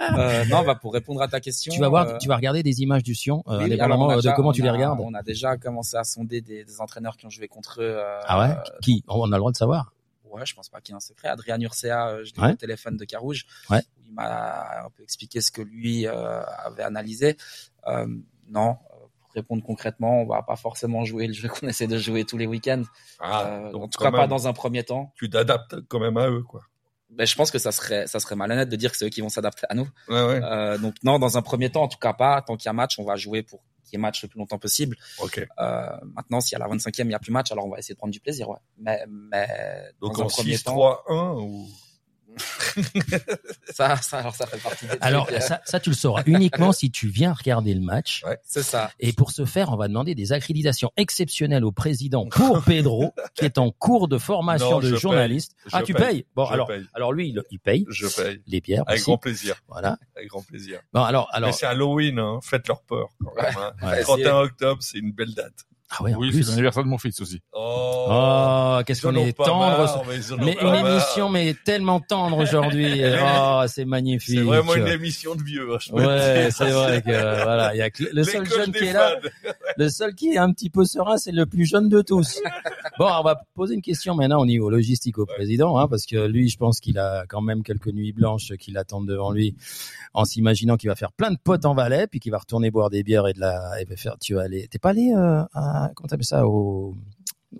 Euh, 0.00 0.44
non, 0.46 0.62
bah, 0.64 0.74
pour 0.76 0.92
répondre 0.92 1.20
à 1.22 1.28
ta 1.28 1.40
question. 1.40 1.72
tu 1.72 1.80
vas 1.80 1.88
voir, 1.88 2.06
euh, 2.06 2.18
tu 2.18 2.28
vas 2.28 2.36
regarder 2.36 2.62
des 2.62 2.82
images 2.82 3.02
du 3.02 3.14
Sion, 3.14 3.42
euh, 3.48 3.64
oui, 3.64 3.80
alors 3.80 4.10
a 4.10 4.16
de 4.20 4.30
comment 4.36 4.52
tu 4.52 4.62
on 4.62 4.64
les 4.64 4.70
regardes. 4.70 5.00
On 5.00 5.12
a 5.14 5.22
déjà 5.22 5.56
commencé 5.56 5.96
à 5.96 6.04
sonder 6.04 6.40
des, 6.40 6.64
des 6.64 6.80
entraîneurs 6.80 7.16
qui 7.16 7.26
ont 7.26 7.30
joué 7.30 7.48
contre 7.48 7.80
eux. 7.82 7.96
euh, 7.98 8.20
Ah 8.26 8.38
ouais? 8.40 8.54
Qui 8.80 9.02
On 9.08 9.24
a 9.32 9.36
le 9.36 9.38
droit 9.40 9.50
de 9.52 9.56
savoir? 9.56 9.92
Ouais, 10.30 10.44
je 10.46 10.54
pense 10.54 10.68
pas 10.68 10.80
qu'il 10.80 10.92
y 10.92 10.94
ait 10.94 10.96
un 10.96 11.00
secret. 11.00 11.28
Adrien 11.28 11.58
Urcea, 11.60 12.08
euh, 12.10 12.24
je 12.24 12.32
l'ai 12.34 12.42
Ouais. 12.42 12.52
au 12.52 12.56
téléphone 12.56 12.96
de 12.96 13.04
Carouge. 13.04 13.46
Ouais. 13.70 13.80
Il 14.06 14.12
m'a 14.14 14.84
un 14.84 14.90
peu 14.96 15.02
expliqué 15.02 15.40
ce 15.40 15.50
que 15.50 15.62
lui 15.62 16.06
euh, 16.06 16.42
avait 16.64 16.82
analysé. 16.84 17.36
Euh, 17.86 18.06
non, 18.48 18.70
euh, 18.92 19.06
pour 19.20 19.32
répondre 19.34 19.62
concrètement, 19.64 20.20
on 20.22 20.26
va 20.26 20.42
pas 20.42 20.56
forcément 20.56 21.04
jouer 21.04 21.26
le 21.26 21.32
jeu 21.32 21.48
qu'on 21.48 21.66
essaie 21.66 21.86
de 21.86 21.96
jouer 21.98 22.24
tous 22.24 22.36
les 22.38 22.46
week-ends. 22.46 22.82
Ah, 23.20 23.46
Euh, 23.46 23.72
en 23.72 23.88
tout 23.88 23.98
cas, 24.00 24.12
pas 24.12 24.26
dans 24.26 24.46
un 24.46 24.52
premier 24.52 24.84
temps. 24.84 25.12
tu 25.16 25.28
t'adaptes 25.28 25.76
quand 25.88 25.98
même 25.98 26.18
à 26.18 26.28
eux 26.28 26.42
quoi 26.42 26.60
Ben, 27.10 27.26
je 27.26 27.34
pense 27.34 27.50
que 27.50 27.58
ça 27.58 27.72
serait, 27.72 28.06
ça 28.06 28.20
serait 28.20 28.36
malhonnête 28.36 28.68
de 28.68 28.76
dire 28.76 28.90
que 28.90 28.96
c'est 28.96 29.06
eux 29.06 29.10
qui 29.10 29.20
vont 29.20 29.28
s'adapter 29.28 29.66
à 29.68 29.74
nous. 29.74 29.88
ouais 30.08 30.22
ouais 30.22 30.40
Euh, 30.42 30.78
donc 30.78 30.94
non, 31.02 31.18
dans 31.18 31.38
un 31.38 31.42
premier 31.42 31.70
temps, 31.70 31.82
en 31.82 31.88
tout 31.88 31.98
cas 31.98 32.12
pas. 32.12 32.42
Tant 32.42 32.56
qu'il 32.56 32.66
y 32.66 32.68
a 32.68 32.72
match, 32.74 32.98
on 32.98 33.04
va 33.04 33.16
jouer 33.16 33.42
pour 33.42 33.60
qu'il 33.84 33.98
y 33.98 34.00
ait 34.00 34.02
match 34.02 34.22
le 34.22 34.28
plus 34.28 34.38
longtemps 34.38 34.58
possible. 34.58 34.96
ok 35.20 35.46
Euh, 35.58 35.86
maintenant, 36.14 36.40
si 36.40 36.54
à 36.54 36.58
la 36.58 36.66
25e 36.66 37.04
il 37.06 37.10
y 37.10 37.14
a 37.14 37.18
plus 37.18 37.32
match, 37.32 37.50
alors 37.50 37.66
on 37.66 37.70
va 37.70 37.78
essayer 37.78 37.94
de 37.94 37.98
prendre 37.98 38.12
du 38.12 38.20
plaisir, 38.20 38.48
ouais. 38.50 38.58
Mais, 38.78 39.04
mais 39.08 39.48
Donc 40.00 40.16
dans 40.16 40.22
un 40.22 40.24
en 40.26 40.28
premier 40.28 40.56
6 40.56 40.64
temps, 40.64 40.72
3 40.72 41.04
1 41.08 41.14
ou 41.40 41.68
ça, 43.70 43.96
ça, 43.96 44.18
alors 44.18 44.34
ça 44.34 44.46
fait 44.46 44.58
partie 44.58 44.86
des 44.86 44.96
Alors 45.00 45.26
trucs, 45.26 45.38
euh, 45.38 45.40
ça, 45.40 45.60
ça, 45.64 45.80
tu 45.80 45.90
le 45.90 45.96
sauras 45.96 46.22
uniquement 46.26 46.72
si 46.72 46.90
tu 46.90 47.08
viens 47.08 47.32
regarder 47.32 47.74
le 47.74 47.80
match. 47.80 48.22
c'est 48.44 48.62
ça. 48.62 48.90
Et 49.00 49.12
pour 49.12 49.30
ce 49.30 49.44
faire, 49.44 49.70
on 49.72 49.76
va 49.76 49.88
demander 49.88 50.14
des 50.14 50.32
accréditations 50.32 50.90
exceptionnelles 50.96 51.64
au 51.64 51.72
président 51.72 52.26
pour 52.28 52.62
Pedro, 52.62 53.14
qui 53.34 53.44
est 53.44 53.58
en 53.58 53.70
cours 53.70 54.08
de 54.08 54.18
formation 54.18 54.70
Non, 54.72 54.78
de 54.80 54.94
journaliste. 54.96 55.54
paye. 55.64 55.70
Ah, 55.72 55.80
Je 55.80 55.84
tu 55.84 55.94
paye. 55.94 56.06
payes? 56.06 56.26
Bon, 56.34 56.44
Je 56.46 56.52
alors, 56.52 56.66
paye. 56.68 56.84
alors 56.94 57.12
lui, 57.12 57.28
il, 57.30 57.42
il 57.50 57.58
paye 57.60 57.84
Je 57.88 58.06
paye. 58.06 58.42
les 58.46 58.60
bières. 58.60 58.84
Avec 58.86 58.98
aussi. 59.00 59.04
grand 59.10 59.18
plaisir. 59.18 59.56
Voilà. 59.68 59.98
Avec 60.16 60.28
grand 60.28 60.42
plaisir. 60.42 60.80
Bon, 60.92 61.02
alors, 61.02 61.28
alors. 61.32 61.48
Mais 61.50 61.52
c'est 61.54 61.66
Halloween, 61.66 62.18
hein. 62.18 62.38
faites 62.42 62.68
leur 62.68 62.82
peur 62.82 63.08
quand 63.24 63.34
même. 63.42 63.54
hein. 63.58 63.72
Ouais. 63.86 64.02
31 64.02 64.36
octobre, 64.40 64.82
c'est 64.82 64.98
une 64.98 65.12
belle 65.12 65.34
date. 65.34 65.64
Ah 65.90 66.02
ouais, 66.02 66.14
Oui, 66.14 66.30
c'est 66.32 66.50
l'anniversaire 66.50 66.84
de 66.84 66.88
mon 66.88 66.98
fils 66.98 67.20
aussi. 67.20 67.40
Oh, 67.52 68.06
Oh, 68.10 68.80
qu'est-ce 68.86 69.02
qu'on 69.02 69.14
est 69.16 69.32
tendre. 69.32 69.58
marre, 69.58 70.02
mais 70.38 70.52
une 70.60 70.62
marre. 70.70 70.90
émission, 70.90 71.28
mais 71.28 71.54
tellement 71.64 72.00
tendre 72.00 72.38
aujourd'hui. 72.38 73.02
Oh, 73.20 73.62
c'est 73.66 73.84
magnifique. 73.84 74.36
C'est 74.38 74.44
vraiment 74.44 74.74
une 74.74 74.86
émission 74.88 75.34
de 75.34 75.42
vieux. 75.42 75.68
hein, 75.74 75.78
je 75.80 75.92
Ouais, 75.92 76.48
c'est 76.50 76.70
vrai 76.70 77.02
que 77.02 77.10
voilà, 77.42 77.74
il 77.74 77.78
y 77.78 77.82
a 77.82 77.90
que 77.90 78.04
le 78.12 78.22
seul 78.24 78.48
jeune 78.48 78.72
qui 78.72 78.84
est 78.84 78.92
là, 78.92 79.16
le 79.76 79.88
seul 79.88 80.14
qui 80.14 80.28
est 80.32 80.38
un 80.38 80.52
petit 80.52 80.70
peu 80.70 80.84
serein, 80.84 81.16
c'est 81.18 81.32
le 81.32 81.46
plus 81.46 81.66
jeune 81.66 81.88
de 81.88 82.00
tous. 82.02 82.40
Bon, 82.98 83.06
on 83.06 83.22
va 83.22 83.40
poser 83.54 83.74
une 83.74 83.82
question 83.82 84.14
maintenant 84.14 84.40
au 84.40 84.46
niveau 84.46 84.70
logistique 84.70 85.18
au 85.18 85.26
président, 85.26 85.78
hein, 85.78 85.88
parce 85.88 86.06
que 86.06 86.26
lui, 86.26 86.48
je 86.48 86.56
pense 86.56 86.80
qu'il 86.80 86.98
a 86.98 87.24
quand 87.28 87.40
même 87.40 87.62
quelques 87.62 87.88
nuits 87.88 88.12
blanches 88.12 88.52
qui 88.58 88.70
l'attendent 88.70 89.06
devant 89.08 89.32
lui, 89.32 89.56
en 90.14 90.24
s'imaginant 90.24 90.76
qu'il 90.76 90.88
va 90.88 90.96
faire 90.96 91.12
plein 91.12 91.30
de 91.30 91.38
potes 91.42 91.64
en 91.64 91.74
Valais, 91.74 92.06
puis 92.06 92.20
qu'il 92.20 92.32
va 92.32 92.38
retourner 92.38 92.70
boire 92.70 92.90
des 92.90 93.02
bières 93.02 93.26
et 93.28 93.32
de 93.32 93.40
la, 93.40 93.80
et 93.80 93.96
faire, 93.96 94.16
tu 94.20 94.34
vas 94.34 94.42
aller, 94.42 94.68
t'es 94.68 94.78
pas 94.78 94.90
allé 94.90 95.12
euh, 95.16 95.42
à, 95.54 95.77
comment 95.94 96.08
t'appelles 96.08 96.24
ça, 96.24 96.46
au, 96.46 96.94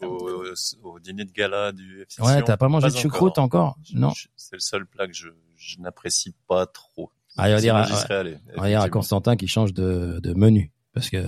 Au, 0.03 0.45
au 0.85 1.01
dîner 1.01 1.25
de 1.25 1.33
gala 1.33 1.73
du 1.73 2.03
FC 2.03 2.23
ouais, 2.23 2.43
t'as 2.43 2.57
pas 2.57 2.69
mangé 2.69 2.89
de 2.89 2.97
choucroute 2.97 3.39
encore, 3.39 3.79
non? 3.95 4.11
Je- 4.11 4.29
C'est 4.37 4.57
le 4.57 4.61
seul 4.61 4.87
plat 4.87 5.07
que 5.07 5.13
je, 5.15 5.29
je 5.57 5.79
n'apprécie 5.81 6.35
pas 6.47 6.67
trop. 6.67 7.11
Ah, 7.37 7.49
il 7.49 7.55
va 7.55 7.61
dire, 7.61 7.77
à- 7.77 7.85
allé, 8.13 8.39
on 8.57 8.61
va 8.63 8.69
dire 8.69 8.81
à. 8.83 8.89
Constantin 8.89 9.37
qui 9.37 9.47
change 9.47 9.73
de, 9.73 10.19
de 10.23 10.35
menu 10.35 10.73
parce 10.93 11.09
que 11.11 11.23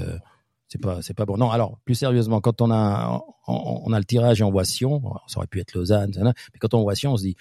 c'est 0.68 0.81
pas 0.81 1.03
c'est 1.03 1.14
pas 1.14 1.24
bon. 1.24 1.37
Non, 1.37 1.50
alors 1.50 1.79
plus 1.85 1.94
sérieusement, 1.94 2.40
quand 2.40 2.61
on 2.61 2.70
a 2.70 3.20
on, 3.46 3.83
on 3.87 3.92
a 3.92 3.98
le 3.98 4.05
tirage 4.05 4.40
et 4.40 4.44
on 4.44 4.50
voit 4.50 4.64
Sion, 4.64 5.03
ça 5.26 5.38
aurait 5.38 5.46
pu 5.46 5.61
être 5.61 5.72
Lausanne, 5.74 6.12
mais 6.22 6.59
quand 6.59 6.74
on 6.74 6.83
voit 6.83 6.94
Sion, 6.94 7.12
on 7.12 7.16
se 7.16 7.22
dit 7.22 7.37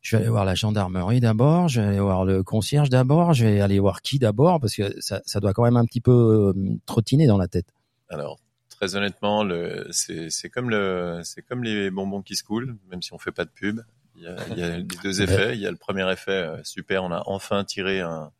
je 0.00 0.16
vais 0.16 0.22
aller 0.22 0.30
voir 0.30 0.44
la 0.44 0.54
gendarmerie 0.54 1.20
d'abord, 1.20 1.68
je 1.68 1.80
vais 1.80 1.88
aller 1.88 2.00
voir 2.00 2.24
le 2.24 2.42
concierge 2.44 2.88
d'abord, 2.88 3.32
je 3.34 3.44
vais 3.46 3.60
aller 3.60 3.78
voir 3.80 4.00
qui 4.00 4.18
d'abord 4.18 4.60
parce 4.60 4.74
que 4.76 4.98
ça, 5.00 5.20
ça 5.26 5.40
doit 5.40 5.52
quand 5.52 5.64
même 5.64 5.76
un 5.76 5.84
petit 5.84 6.00
peu 6.00 6.52
euh, 6.56 6.76
trottiner 6.86 7.26
dans 7.26 7.36
la 7.36 7.48
tête. 7.48 7.66
Alors, 8.08 8.38
très 8.78 8.94
honnêtement, 8.94 9.42
le, 9.42 9.88
c'est, 9.90 10.30
c'est 10.30 10.50
comme 10.50 10.70
le, 10.70 11.20
c'est 11.24 11.42
comme 11.42 11.64
les 11.64 11.90
bonbons 11.90 12.22
qui 12.22 12.36
se 12.36 12.44
coulent, 12.44 12.76
même 12.90 13.02
si 13.02 13.12
on 13.12 13.18
fait 13.18 13.32
pas 13.32 13.44
de 13.44 13.50
pub. 13.50 13.80
Il 14.14 14.22
y 14.22 14.26
a, 14.28 14.36
il 14.50 14.58
y 14.58 14.62
a 14.62 14.76
les 14.76 14.84
deux 15.02 15.20
effets. 15.20 15.54
Il 15.54 15.60
y 15.60 15.66
a 15.66 15.70
le 15.70 15.76
premier 15.76 16.10
effet, 16.12 16.30
euh, 16.30 16.62
super, 16.62 17.02
on 17.02 17.10
a 17.10 17.22
enfin 17.26 17.64
tiré 17.64 18.00
un, 18.00 18.30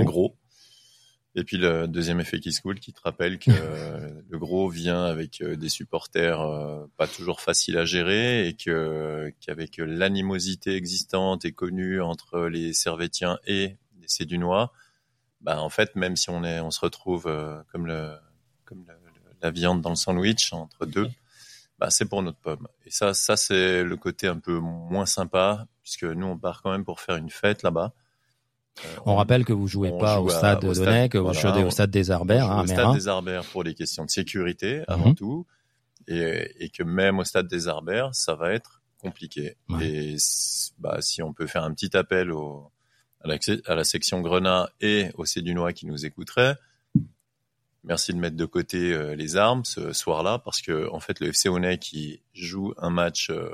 Un 0.00 0.04
gros. 0.04 0.36
Et 1.36 1.44
puis 1.44 1.56
le 1.56 1.86
deuxième 1.86 2.18
effet 2.18 2.40
qui 2.40 2.52
se 2.52 2.60
coule, 2.60 2.80
qui 2.80 2.92
te 2.92 3.00
rappelle 3.00 3.38
que 3.38 3.52
le 4.28 4.38
gros 4.38 4.68
vient 4.68 5.04
avec 5.04 5.40
euh, 5.40 5.54
des 5.54 5.68
supporters 5.68 6.40
euh, 6.40 6.84
pas 6.96 7.06
toujours 7.06 7.40
faciles 7.40 7.78
à 7.78 7.84
gérer 7.84 8.48
et 8.48 8.54
que 8.54 9.32
qu'avec 9.40 9.76
l'animosité 9.78 10.74
existante 10.74 11.44
et 11.44 11.52
connue 11.52 12.00
entre 12.02 12.46
les 12.48 12.72
Servétiens 12.72 13.38
et 13.46 13.76
les 14.00 14.08
Sédunois, 14.08 14.72
bah 15.40 15.62
en 15.62 15.68
fait 15.68 15.94
même 15.94 16.16
si 16.16 16.28
on 16.30 16.42
est, 16.42 16.58
on 16.58 16.72
se 16.72 16.80
retrouve 16.80 17.32
comme 17.70 17.86
le 17.86 18.16
comme 18.64 18.84
le- 18.88 18.99
la 19.42 19.50
viande 19.50 19.80
dans 19.80 19.90
le 19.90 19.96
sandwich 19.96 20.52
entre 20.52 20.86
deux, 20.86 21.08
bah 21.78 21.90
c'est 21.90 22.04
pour 22.04 22.22
notre 22.22 22.38
pomme. 22.38 22.66
Et 22.86 22.90
ça, 22.90 23.14
ça 23.14 23.36
c'est 23.36 23.82
le 23.82 23.96
côté 23.96 24.26
un 24.28 24.38
peu 24.38 24.58
moins 24.58 25.06
sympa 25.06 25.66
puisque 25.82 26.04
nous 26.04 26.26
on 26.26 26.36
part 26.38 26.62
quand 26.62 26.70
même 26.72 26.84
pour 26.84 27.00
faire 27.00 27.16
une 27.16 27.30
fête 27.30 27.62
là-bas. 27.62 27.92
Euh, 28.84 28.88
On 29.06 29.16
rappelle 29.16 29.44
que 29.44 29.52
vous 29.52 29.66
jouez 29.66 29.90
pas 29.98 30.16
joue 30.16 30.24
au 30.26 30.28
stade 30.30 30.60
de 30.62 30.72
Donnay, 30.72 31.08
que 31.08 31.18
vous 31.18 31.32
jouez 31.34 31.64
au 31.64 31.70
stade 31.70 31.90
des 31.90 32.10
Arbères, 32.10 32.50
hein, 32.50 32.62
au 32.62 32.66
stade 32.66 32.78
Mérin. 32.78 32.94
des 32.94 33.08
Arbères 33.08 33.44
pour 33.44 33.62
les 33.64 33.74
questions 33.74 34.04
de 34.04 34.10
sécurité 34.10 34.82
avant 34.88 35.08
Mhm. 35.08 35.14
tout, 35.16 35.46
et, 36.06 36.64
et 36.64 36.68
que 36.70 36.82
même 36.82 37.18
au 37.18 37.24
stade 37.24 37.48
des 37.48 37.66
Arbères, 37.68 38.14
ça 38.14 38.34
va 38.34 38.52
être 38.52 38.80
compliqué. 38.98 39.56
Et 39.80 40.16
bah, 40.78 40.98
si 41.00 41.22
on 41.22 41.32
peut 41.32 41.46
faire 41.46 41.64
un 41.64 41.72
petit 41.74 41.96
appel 41.96 42.30
au, 42.30 42.70
à, 43.22 43.28
la, 43.28 43.36
à 43.66 43.74
la 43.74 43.84
section 43.84 44.20
Grenat 44.20 44.68
et 44.80 45.10
au 45.14 45.24
Cédunois 45.24 45.72
qui 45.72 45.86
nous 45.86 46.04
écouteraient, 46.06 46.56
merci 47.84 48.12
de 48.12 48.18
mettre 48.18 48.36
de 48.36 48.44
côté 48.44 48.92
euh, 48.92 49.14
les 49.14 49.36
armes 49.36 49.64
ce 49.64 49.92
soir-là, 49.92 50.38
parce 50.38 50.60
que 50.62 50.88
en 50.90 51.00
fait 51.00 51.20
le 51.20 51.28
FC 51.28 51.48
Honnay 51.48 51.78
qui 51.78 52.22
joue 52.32 52.74
un 52.78 52.90
match, 52.90 53.30
euh, 53.30 53.50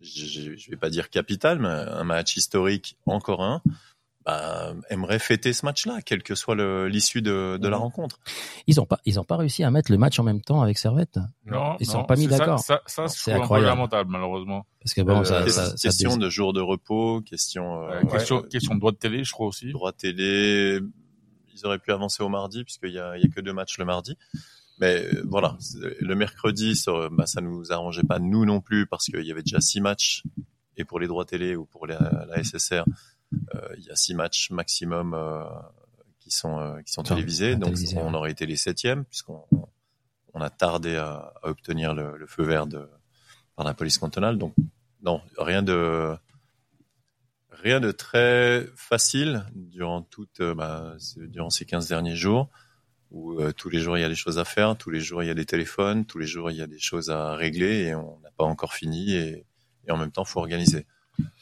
je 0.00 0.56
je 0.56 0.70
vais 0.70 0.76
pas 0.76 0.90
dire 0.90 1.10
capital, 1.10 1.58
mais 1.58 1.68
un 1.68 2.04
match 2.04 2.36
historique, 2.36 2.96
encore 3.06 3.42
un, 3.42 3.62
bah, 4.26 4.74
aimerait 4.90 5.18
fêter 5.18 5.52
ce 5.54 5.64
match-là, 5.64 6.00
quelle 6.04 6.22
que 6.22 6.34
soit 6.34 6.54
l'issue 6.88 7.22
de, 7.22 7.56
de 7.60 7.68
la 7.68 7.76
rencontre. 7.78 8.18
Ils 8.66 8.78
ont 8.80 8.84
pas 8.86 8.98
ils 9.06 9.18
ont 9.18 9.24
pas 9.24 9.36
réussi 9.36 9.64
à 9.64 9.70
mettre 9.70 9.90
le 9.90 9.96
match 9.98 10.18
en 10.18 10.22
même 10.22 10.42
temps 10.42 10.60
avec 10.60 10.78
Servette. 10.78 11.16
Non, 11.46 11.76
ils 11.80 11.86
non, 11.86 11.92
sont 11.92 12.04
pas 12.04 12.16
mis 12.16 12.24
c'est 12.24 12.30
ça- 12.32 12.38
d'accord. 12.38 12.58
Ça, 12.60 12.82
ça, 12.86 13.08
C'est 13.08 13.32
lamentable, 13.38 14.10
malheureusement. 14.10 14.66
Parce 14.82 14.94
que 14.94 15.00
bon, 15.02 15.24
ça- 15.24 15.42
Ques- 15.44 15.50
ça- 15.50 15.76
ça 15.76 15.88
question 15.88 16.16
de 16.18 16.28
jour 16.30 16.52
de 16.52 16.60
repos, 16.60 17.20
question, 17.22 17.82
euh, 17.84 18.00
Euh, 18.02 18.06
question, 18.06 18.40
ouais, 18.42 18.48
question 18.48 18.74
de 18.74 18.80
droit 18.80 18.92
de 18.92 18.96
télé, 18.98 19.24
je 19.24 19.32
crois 19.32 19.46
aussi. 19.46 19.72
droit 19.72 19.92
télé. 19.92 20.80
Ils 21.54 21.66
auraient 21.66 21.78
pu 21.78 21.92
avancer 21.92 22.22
au 22.22 22.28
mardi 22.28 22.64
puisqu'il 22.64 22.92
y 22.92 22.98
a, 22.98 23.16
il 23.16 23.22
y 23.22 23.26
a 23.26 23.28
que 23.28 23.40
deux 23.40 23.52
matchs 23.52 23.78
le 23.78 23.84
mardi. 23.84 24.16
Mais 24.78 25.04
euh, 25.04 25.22
voilà, 25.28 25.58
le 26.00 26.14
mercredi, 26.14 26.74
ça, 26.74 27.08
bah, 27.10 27.26
ça 27.26 27.40
nous 27.40 27.70
arrangeait 27.72 28.02
pas 28.02 28.18
nous 28.18 28.44
non 28.46 28.60
plus 28.60 28.86
parce 28.86 29.06
qu'il 29.06 29.22
y 29.24 29.30
avait 29.30 29.42
déjà 29.42 29.60
six 29.60 29.80
matchs 29.80 30.22
et 30.76 30.84
pour 30.84 30.98
les 30.98 31.06
droits 31.06 31.24
télé 31.24 31.56
ou 31.56 31.66
pour 31.66 31.86
la, 31.86 32.26
la 32.28 32.42
SSR, 32.42 32.84
euh, 33.54 33.60
il 33.78 33.84
y 33.84 33.90
a 33.90 33.96
six 33.96 34.14
matchs 34.14 34.50
maximum 34.50 35.14
euh, 35.14 35.44
qui 36.18 36.30
sont 36.30 36.58
euh, 36.58 36.80
qui 36.82 36.92
sont 36.92 37.02
Enfin, 37.02 37.14
télévisés. 37.14 37.56
Donc 37.56 37.74
on 37.96 38.08
ouais. 38.10 38.14
aurait 38.16 38.30
été 38.30 38.46
les 38.46 38.56
septièmes 38.56 39.04
puisqu'on 39.04 39.44
on 40.32 40.40
a 40.40 40.50
tardé 40.50 40.96
à, 40.96 41.32
à 41.42 41.48
obtenir 41.48 41.94
le, 41.94 42.16
le 42.16 42.26
feu 42.26 42.42
vert 42.44 42.66
de 42.66 42.88
par 43.56 43.64
la 43.64 43.74
police 43.74 43.98
cantonale. 43.98 44.38
Donc 44.38 44.54
non, 45.02 45.20
rien 45.38 45.62
de 45.62 46.14
rien 47.60 47.80
de 47.80 47.92
très 47.92 48.66
facile 48.74 49.44
durant 49.54 50.02
toute 50.02 50.40
euh, 50.40 50.54
bah, 50.54 50.96
durant 51.16 51.50
ces 51.50 51.64
15 51.64 51.88
derniers 51.88 52.16
jours 52.16 52.48
où 53.10 53.38
euh, 53.40 53.52
tous 53.52 53.68
les 53.68 53.80
jours 53.80 53.98
il 53.98 54.00
y 54.00 54.04
a 54.04 54.08
des 54.08 54.14
choses 54.14 54.38
à 54.38 54.44
faire, 54.44 54.76
tous 54.76 54.90
les 54.90 55.00
jours 55.00 55.22
il 55.22 55.26
y 55.26 55.30
a 55.30 55.34
des 55.34 55.44
téléphones, 55.44 56.06
tous 56.06 56.18
les 56.18 56.26
jours 56.26 56.50
il 56.50 56.56
y 56.56 56.62
a 56.62 56.66
des 56.66 56.78
choses 56.78 57.10
à 57.10 57.34
régler 57.34 57.86
et 57.86 57.94
on 57.94 58.18
n'a 58.20 58.30
pas 58.30 58.44
encore 58.44 58.72
fini 58.72 59.14
et, 59.14 59.46
en 59.88 59.96
même 59.96 60.12
temps 60.12 60.24
faut 60.24 60.38
organiser. 60.38 60.86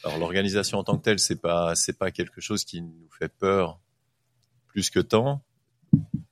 Alors 0.03 0.19
l'organisation 0.19 0.79
en 0.79 0.85
tant 0.85 0.97
que 0.97 1.03
telle 1.03 1.19
c'est 1.19 1.41
pas 1.41 1.75
c'est 1.75 1.99
pas 1.99 2.11
quelque 2.11 2.41
chose 2.41 2.65
qui 2.65 2.81
nous 2.81 3.09
fait 3.19 3.29
peur 3.29 3.79
plus 4.67 4.89
que 4.89 5.01
tant, 5.01 5.45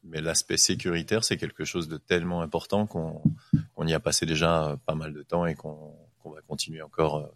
mais 0.03 0.23
l'aspect 0.23 0.57
sécuritaire 0.57 1.23
c'est 1.23 1.37
quelque 1.37 1.65
chose 1.65 1.87
de 1.89 1.99
tellement 1.99 2.41
important 2.41 2.87
qu'on 2.87 3.23
y 3.87 3.93
a 3.93 4.01
passé 4.01 4.25
déjà 4.25 4.79
pas 4.87 4.95
mal 4.95 5.13
de 5.13 5.23
temps 5.23 5.45
et 5.47 5.55
qu'on 5.55 5.95
qu'on 6.19 6.31
va 6.31 6.41
continuer 6.41 6.81
encore 6.81 7.17
euh, 7.17 7.27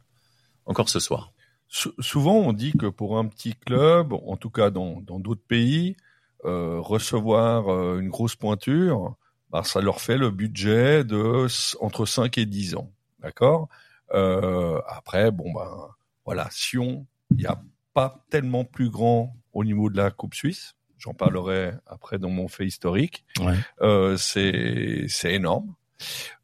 encore 0.64 0.88
ce 0.88 0.98
soir. 0.98 1.32
Sou- 1.72 1.94
souvent, 2.00 2.34
on 2.34 2.52
dit 2.52 2.72
que 2.72 2.86
pour 2.86 3.16
un 3.16 3.26
petit 3.26 3.54
club, 3.54 4.12
en 4.12 4.36
tout 4.36 4.50
cas 4.50 4.70
dans 4.70 5.00
dans 5.00 5.20
d'autres 5.20 5.44
pays, 5.46 5.96
euh, 6.44 6.80
recevoir 6.80 7.68
euh, 7.72 8.00
une 8.00 8.08
grosse 8.08 8.34
pointure, 8.34 9.14
bah, 9.50 9.62
ça 9.62 9.80
leur 9.80 10.00
fait 10.00 10.18
le 10.18 10.30
budget 10.30 11.04
de 11.04 11.46
entre 11.80 12.06
5 12.06 12.36
et 12.38 12.46
10 12.46 12.74
ans. 12.74 12.90
D'accord? 13.20 13.68
Euh, 14.12 14.80
Après, 14.88 15.30
bon, 15.30 15.52
ben 15.52 15.88
voilà, 16.24 16.48
Sion, 16.50 17.06
il 17.30 17.36
n'y 17.38 17.46
a 17.46 17.62
pas 17.94 18.24
tellement 18.30 18.64
plus 18.64 18.90
grand 18.90 19.36
au 19.52 19.62
niveau 19.64 19.90
de 19.90 19.96
la 19.96 20.10
Coupe 20.10 20.34
Suisse. 20.34 20.74
J'en 20.98 21.14
parlerai 21.14 21.72
après 21.86 22.18
dans 22.18 22.28
mon 22.30 22.48
fait 22.48 22.66
historique. 22.66 23.24
Ouais. 23.40 23.54
Euh, 23.80 24.16
c'est 24.16 25.04
c'est 25.08 25.32
énorme. 25.34 25.74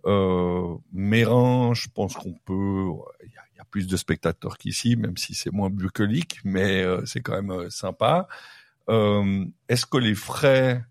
Euh, 0.06 0.76
Mérin, 0.92 1.72
je 1.74 1.88
pense 1.92 2.14
qu'on 2.14 2.34
peut. 2.44 2.88
Il 3.24 3.30
il 3.56 3.58
y 3.58 3.62
a 3.62 3.64
plus 3.64 3.86
de 3.86 3.96
spectateurs 3.96 4.58
qu'ici, 4.58 4.96
même 4.96 5.16
si 5.16 5.34
c'est 5.34 5.50
moins 5.50 5.70
bucolique, 5.70 6.40
mais 6.44 6.82
euh, 6.82 7.04
c'est 7.06 7.22
quand 7.22 7.32
même 7.40 7.50
euh, 7.50 7.70
sympa. 7.70 8.28
Euh, 8.90 9.46
est-ce 9.70 9.86
que 9.86 9.96
les 9.96 10.14
frais 10.14 10.84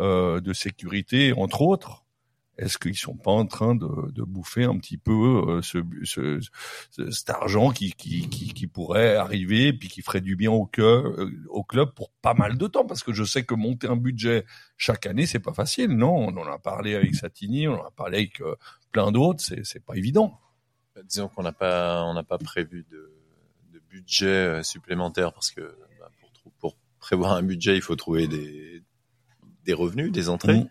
euh, 0.00 0.40
de 0.40 0.54
sécurité, 0.54 1.34
entre 1.34 1.60
autres, 1.60 2.04
est-ce 2.56 2.78
qu'ils 2.78 2.96
sont 2.96 3.16
pas 3.18 3.32
en 3.32 3.44
train 3.44 3.74
de, 3.74 4.10
de 4.12 4.22
bouffer 4.22 4.64
un 4.64 4.78
petit 4.78 4.96
peu 4.96 5.60
ce, 5.62 5.76
ce, 6.04 6.40
ce- 6.90 7.10
cet 7.10 7.28
argent 7.28 7.70
qui, 7.70 7.92
qui, 7.92 8.30
qui, 8.30 8.66
pourrait 8.66 9.16
arriver 9.16 9.74
puis 9.74 9.88
qui 9.88 10.00
ferait 10.00 10.22
du 10.22 10.36
bien 10.36 10.50
au 10.50 10.66
au 11.50 11.64
club 11.64 11.92
pour 11.94 12.10
pas 12.22 12.32
mal 12.32 12.56
de 12.56 12.66
temps? 12.66 12.86
Parce 12.86 13.02
que 13.02 13.12
je 13.12 13.24
sais 13.24 13.44
que 13.44 13.54
monter 13.54 13.88
un 13.88 13.96
budget 13.96 14.46
chaque 14.78 15.04
année 15.04 15.26
c'est 15.26 15.38
pas 15.38 15.52
facile 15.52 15.90
non? 15.90 16.14
On 16.16 16.34
en 16.38 16.46
a 16.50 16.58
parlé 16.58 16.94
avec 16.94 17.14
Satini 17.14 17.68
on 17.68 17.74
en 17.78 17.86
a 17.86 17.90
parlé 17.90 18.16
avec 18.18 18.42
plein 18.90 19.12
d'autres 19.12 19.42
c'est 19.62 19.84
pas 19.84 19.94
évident 19.96 20.40
Disons 21.04 21.28
qu'on 21.28 21.42
n'a 21.42 21.52
pas, 21.52 22.02
on 22.04 22.14
n'a 22.14 22.22
pas 22.22 22.38
prévu 22.38 22.84
de, 22.90 23.12
de 23.72 23.80
budget 23.90 24.26
euh, 24.26 24.62
supplémentaire 24.62 25.32
parce 25.32 25.50
que 25.50 25.76
bah, 26.00 26.10
pour, 26.58 26.76
prévoir 26.98 27.34
un 27.34 27.42
budget, 27.42 27.76
il 27.76 27.82
faut 27.82 27.94
trouver 27.94 28.26
des, 28.26 28.82
des 29.64 29.74
revenus, 29.74 30.10
des 30.10 30.28
entrées. 30.28 30.60
Mhm. 30.60 30.68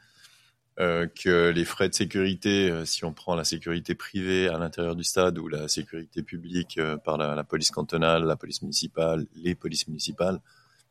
euh, 0.81 1.07
que 1.07 1.49
les 1.49 1.63
frais 1.63 1.87
de 1.87 1.93
sécurité, 1.93 2.69
euh, 2.69 2.83
si 2.83 3.05
on 3.05 3.13
prend 3.13 3.35
la 3.35 3.45
sécurité 3.45 3.95
privée 3.95 4.49
à 4.49 4.57
l'intérieur 4.57 4.97
du 4.97 5.05
stade 5.05 5.37
ou 5.37 5.47
la 5.47 5.69
sécurité 5.69 6.23
publique 6.23 6.77
euh, 6.77 6.97
par 6.97 7.17
la, 7.17 7.35
la, 7.35 7.45
police 7.45 7.71
cantonale, 7.71 8.25
la 8.25 8.35
police 8.35 8.61
municipale, 8.61 9.27
les 9.35 9.55
polices 9.55 9.87
municipales, 9.87 10.41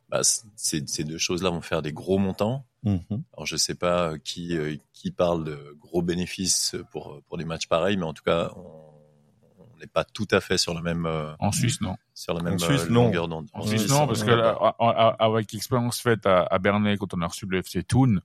bah, 0.09 0.23
ces, 0.57 0.81
deux 1.05 1.19
choses-là 1.19 1.51
vont 1.51 1.61
faire 1.61 1.83
des 1.83 1.93
gros 1.93 2.19
montants. 2.19 2.65
Mhm. 2.85 3.25
Alors 3.35 3.47
je 3.47 3.57
sais 3.57 3.75
pas 3.75 4.19
qui 4.19 4.57
qui 4.93 5.11
parle 5.11 5.45
de 5.45 5.77
gros 5.81 6.03
bénéfices 6.03 6.77
pour 6.91 7.23
pour 7.27 7.39
des 7.39 7.47
matchs 7.47 7.67
pareils, 7.67 7.97
mais 7.97 8.05
en 8.05 8.13
tout 8.13 8.23
cas 8.23 8.53
on 8.57 8.84
n'est 9.85 9.91
pas 9.91 10.05
tout 10.05 10.29
à 10.31 10.41
fait 10.41 10.59
sur 10.59 10.75
la 10.75 10.83
même. 10.83 11.07
en 11.39 11.53
Suisse, 11.53 11.81
non. 11.81 11.97
Sur 12.15 12.35
la 12.35 12.43
même 12.43 12.55
En 12.55 12.59
Suisse, 12.59 12.89
longueur 12.89 13.29
d'onde. 13.29 13.49
En, 13.53 13.67
Suisse, 13.67 13.89
non, 13.89 14.07
parce 14.07 14.23
que 14.25 14.31
là, 14.31 14.53
avec 15.19 15.53
l'expérience 15.53 16.01
faite 16.01 16.27
à, 16.27 16.43
à 16.43 16.59
Bernay 16.59 16.97
quand 16.97 17.15
on 17.15 17.21
a 17.23 17.27
reçu 17.27 17.47
le 17.47 17.59
FC 17.59 17.83
Thun, 17.83 18.17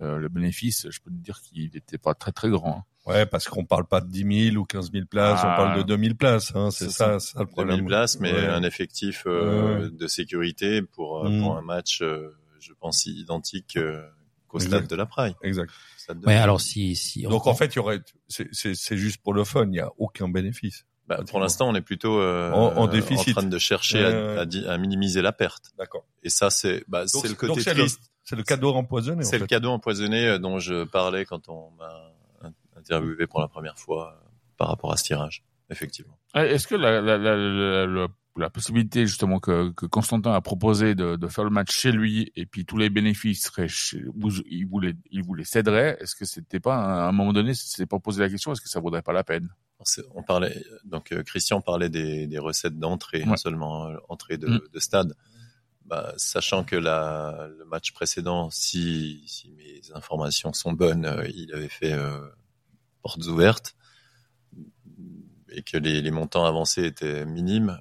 euh, 0.00 0.18
le 0.18 0.28
bénéfice, 0.28 0.88
je 0.90 1.00
peux 1.00 1.10
te 1.10 1.16
dire 1.16 1.40
qu'il 1.40 1.70
n'était 1.72 1.98
pas 1.98 2.14
très 2.14 2.32
très 2.32 2.50
grand. 2.50 2.84
Hein. 3.06 3.10
Ouais, 3.12 3.26
parce 3.26 3.48
qu'on 3.48 3.64
parle 3.64 3.86
pas 3.86 4.00
de 4.00 4.08
10 4.10 4.50
000 4.52 4.56
ou 4.56 4.64
15 4.64 4.90
000 4.90 5.04
places, 5.06 5.40
Ah. 5.42 5.52
on 5.54 5.56
parle 5.62 5.78
de 5.78 5.82
2000 5.82 6.16
places. 6.16 6.52
Hein, 6.56 6.70
c'est 6.70 6.90
ça, 6.90 7.20
ça, 7.20 7.40
le 7.40 7.46
problème. 7.46 7.76
2000 7.76 7.86
places, 7.88 8.18
mais 8.18 8.32
Ouais. 8.32 8.46
un 8.46 8.62
effectif 8.62 9.24
euh, 9.26 9.84
Ouais. 9.84 9.90
de 9.90 10.06
sécurité 10.06 10.80
pour, 10.82 11.24
euh, 11.26 11.28
Mm. 11.28 11.40
pour 11.42 11.56
un 11.56 11.62
match, 11.62 12.00
euh, 12.02 12.30
je 12.60 12.72
pense, 12.72 13.04
identique 13.06 13.76
euh, 13.76 14.02
qu'au 14.48 14.58
Exact. 14.58 14.78
stade 14.78 14.86
de 14.90 14.96
la 14.96 15.06
Praille. 15.06 15.34
Exact. 15.42 15.70
Stade 15.98 16.20
de- 16.20 16.26
Ouais, 16.26 16.36
alors 16.36 16.60
si 16.60 16.96
si 16.96 17.24
on 17.26 17.30
Donc 17.30 17.46
en 17.46 17.54
fait, 17.54 17.74
il 17.74 17.76
y 17.76 17.78
aurait, 17.78 18.00
c'est- 18.28 18.96
juste 18.96 19.18
pour 19.22 19.34
le 19.34 19.44
fun, 19.44 19.66
il 19.68 19.74
y 19.76 19.80
a 19.80 19.90
aucun 19.98 20.28
bénéfice. 20.28 20.86
Bah, 21.06 21.20
pour 21.28 21.38
l'instant, 21.40 21.68
on 21.68 21.74
est 21.74 21.82
plutôt 21.82 22.18
euh, 22.20 22.50
En- 22.52 22.76
en 22.76 22.86
déficit. 22.86 23.34
train 23.34 23.42
de 23.46 23.58
chercher 23.58 24.02
Euh. 24.04 24.38
à, 24.42 24.70
à 24.70 24.72
à 24.74 24.78
minimiser 24.78 25.20
la 25.22 25.32
perte. 25.32 25.72
D'accord. 25.78 26.04
Et 26.22 26.30
ça, 26.30 26.48
c'est 26.50 26.84
bah, 26.88 27.06
c'est 27.06 27.28
le 27.28 27.34
côté 27.34 27.60
c'est 27.60 27.74
triste. 27.74 28.00
C'est 28.24 28.36
le 28.36 28.42
cadeau 28.42 28.72
empoisonné. 28.72 29.20
en 29.24 29.28
C'est 29.28 29.38
le 29.38 29.46
cadeau 29.46 29.70
empoisonné 29.70 30.26
euh, 30.26 30.38
dont 30.38 30.58
je 30.58 30.84
parlais 30.84 31.26
quand 31.26 31.48
on 31.50 31.70
m'a 31.72 32.12
in- 32.42 32.52
interviewé 32.78 33.26
pour 33.26 33.40
la 33.40 33.48
première 33.48 33.78
fois 33.78 34.14
euh, 34.18 34.28
par 34.56 34.68
rapport 34.68 34.92
à 34.92 34.96
ce 34.96 35.04
tirage. 35.04 35.44
Effectivement. 35.70 36.18
Est-ce 36.34 36.66
que 36.66 36.74
la, 36.74 37.00
la, 37.02 37.18
la, 37.18 37.36
la, 37.36 37.86
la- 37.86 38.08
la 38.36 38.50
possibilité 38.50 39.06
justement 39.06 39.38
que, 39.38 39.70
que 39.72 39.86
Constantin 39.86 40.32
a 40.32 40.40
proposé 40.40 40.94
de, 40.96 41.14
de 41.16 41.28
faire 41.28 41.44
le 41.44 41.50
match 41.50 41.70
chez 41.70 41.92
lui 41.92 42.32
et 42.34 42.46
puis 42.46 42.64
tous 42.64 42.76
les 42.76 42.90
bénéfices 42.90 43.44
seraient 43.44 43.68
chez, 43.68 44.02
vous, 44.16 44.30
il 44.50 44.66
vous 44.66 44.80
les, 44.80 44.94
il 45.12 45.22
vous 45.22 45.34
les 45.34 45.44
céderait, 45.44 45.96
est-ce 46.00 46.16
que 46.16 46.24
c'était 46.24 46.58
pas 46.60 46.74
à 46.76 47.08
un 47.08 47.12
moment 47.12 47.32
donné, 47.32 47.52
c'est 47.54 47.86
pas 47.86 48.00
posé 48.00 48.20
la 48.22 48.28
question, 48.28 48.50
est-ce 48.52 48.60
que 48.60 48.68
ça 48.68 48.80
vaudrait 48.80 49.02
pas 49.02 49.12
la 49.12 49.22
peine? 49.22 49.50
On 50.14 50.22
parlait 50.22 50.64
donc 50.84 51.12
euh, 51.12 51.22
Christian 51.22 51.60
parlait 51.60 51.88
des, 51.88 52.26
des 52.26 52.38
recettes 52.38 52.78
d'entrée, 52.78 53.24
Ouais. 53.24 53.36
seulement 53.36 53.88
euh, 53.88 53.96
entrée 54.08 54.38
de, 54.38 54.46
Mm. 54.48 54.60
de 54.72 54.80
stade. 54.80 55.14
Bah, 55.86 56.14
sachant 56.16 56.64
que 56.64 56.76
la, 56.76 57.48
le 57.58 57.64
match 57.66 57.92
précédent, 57.92 58.48
si, 58.50 59.22
si 59.26 59.50
mes 59.50 59.80
informations 59.94 60.52
sont 60.54 60.72
bonnes, 60.72 61.04
euh, 61.04 61.28
il 61.34 61.52
avait 61.54 61.68
fait 61.68 61.92
euh, 61.92 62.20
portes 63.02 63.24
ouvertes 63.26 63.76
et 65.50 65.62
que 65.62 65.76
les, 65.76 66.00
les 66.02 66.10
montants 66.10 66.44
avancés 66.46 66.84
étaient 66.84 67.24
minimes. 67.26 67.78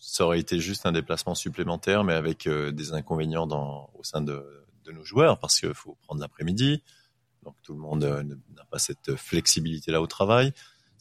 Ça 0.00 0.24
aurait 0.24 0.40
été 0.40 0.58
juste 0.60 0.86
un 0.86 0.92
déplacement 0.92 1.34
supplémentaire, 1.34 2.02
mais 2.04 2.14
avec 2.14 2.48
des 2.48 2.92
inconvénients 2.92 3.46
dans, 3.46 3.90
au 3.94 4.02
sein 4.02 4.20
de, 4.22 4.64
de 4.84 4.90
nos 4.92 5.04
joueurs, 5.04 5.38
parce 5.38 5.60
qu'il 5.60 5.74
faut 5.74 5.96
prendre 6.02 6.20
l'après-midi. 6.20 6.82
Donc 7.44 7.54
tout 7.62 7.72
le 7.74 7.78
monde 7.80 8.04
n'a 8.56 8.64
pas 8.70 8.78
cette 8.78 9.14
flexibilité-là 9.14 10.00
au 10.00 10.06
travail. 10.06 10.52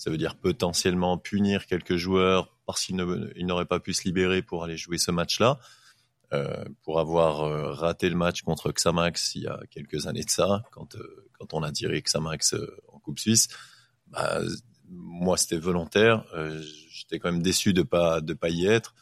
Ça 0.01 0.09
veut 0.09 0.17
dire 0.17 0.35
potentiellement 0.35 1.19
punir 1.19 1.67
quelques 1.67 1.95
joueurs 1.95 2.57
parce 2.65 2.83
qu'ils 2.83 2.95
n'auraient 2.95 3.67
pas 3.67 3.79
pu 3.79 3.93
se 3.93 4.03
libérer 4.03 4.41
pour 4.41 4.63
aller 4.63 4.75
jouer 4.75 4.97
ce 4.97 5.11
match-là, 5.11 5.59
euh, 6.33 6.65
pour 6.81 6.99
avoir 6.99 7.41
euh, 7.43 7.71
raté 7.71 8.09
le 8.09 8.15
match 8.15 8.41
contre 8.41 8.71
Xamax 8.71 9.35
il 9.35 9.43
y 9.43 9.47
a 9.47 9.59
quelques 9.69 10.07
années 10.07 10.23
de 10.23 10.29
ça, 10.31 10.63
quand, 10.71 10.95
euh, 10.95 11.29
quand 11.37 11.53
on 11.53 11.61
a 11.61 11.71
tiré 11.71 12.01
Xamax 12.01 12.55
en 12.87 12.97
Coupe 12.97 13.19
Suisse. 13.19 13.47
Bah, 14.07 14.41
moi, 14.89 15.37
c'était 15.37 15.59
volontaire. 15.59 16.25
J'étais 16.89 17.19
quand 17.19 17.31
même 17.31 17.43
déçu 17.43 17.71
de 17.71 17.83
pas 17.83 18.21
de 18.21 18.33
pas 18.33 18.49
y 18.49 18.65
être. 18.65 18.95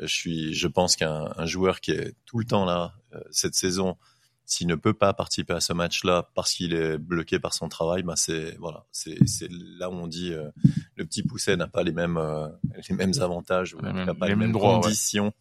Je 0.00 0.06
suis, 0.06 0.54
je 0.54 0.68
pense 0.68 0.96
qu'un 0.96 1.34
un 1.36 1.44
joueur 1.44 1.82
qui 1.82 1.90
est 1.90 2.14
tout 2.24 2.38
le 2.38 2.46
temps 2.46 2.64
là 2.64 2.94
cette 3.30 3.54
saison, 3.54 3.98
s'il 4.46 4.68
ne 4.68 4.76
peut 4.76 4.94
pas 4.94 5.12
participer 5.12 5.54
à 5.54 5.60
ce 5.60 5.72
match-là 5.72 6.30
parce 6.34 6.52
qu'il 6.54 6.72
est 6.72 6.98
bloqué 6.98 7.38
par 7.38 7.52
son 7.52 7.68
travail, 7.68 8.04
bah 8.04 8.14
c'est 8.16 8.56
voilà, 8.58 8.86
c'est 8.92 9.18
là 9.50 9.90
où 9.90 9.94
on 9.94 10.06
dit 10.06 10.32
euh, 10.32 10.48
le 10.94 11.04
petit 11.04 11.22
pousset 11.24 11.56
n'a 11.56 11.66
pas 11.66 11.82
les 11.82 11.92
mêmes 11.92 12.16
euh, 12.16 12.48
les 12.88 12.94
mêmes 12.94 13.12
avantages 13.20 13.74
ou 13.74 13.78
cas 13.78 14.14
pas 14.14 14.26
les 14.26 14.32
les, 14.32 14.36
mêmes 14.36 14.38
mêmes 14.38 14.52
droits, 14.52 14.76
ouais. 14.76 14.82
conditions 14.82 15.32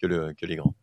que 0.00 0.06
le 0.06 0.32
que 0.34 0.46
les 0.46 0.56
grands. 0.56 0.74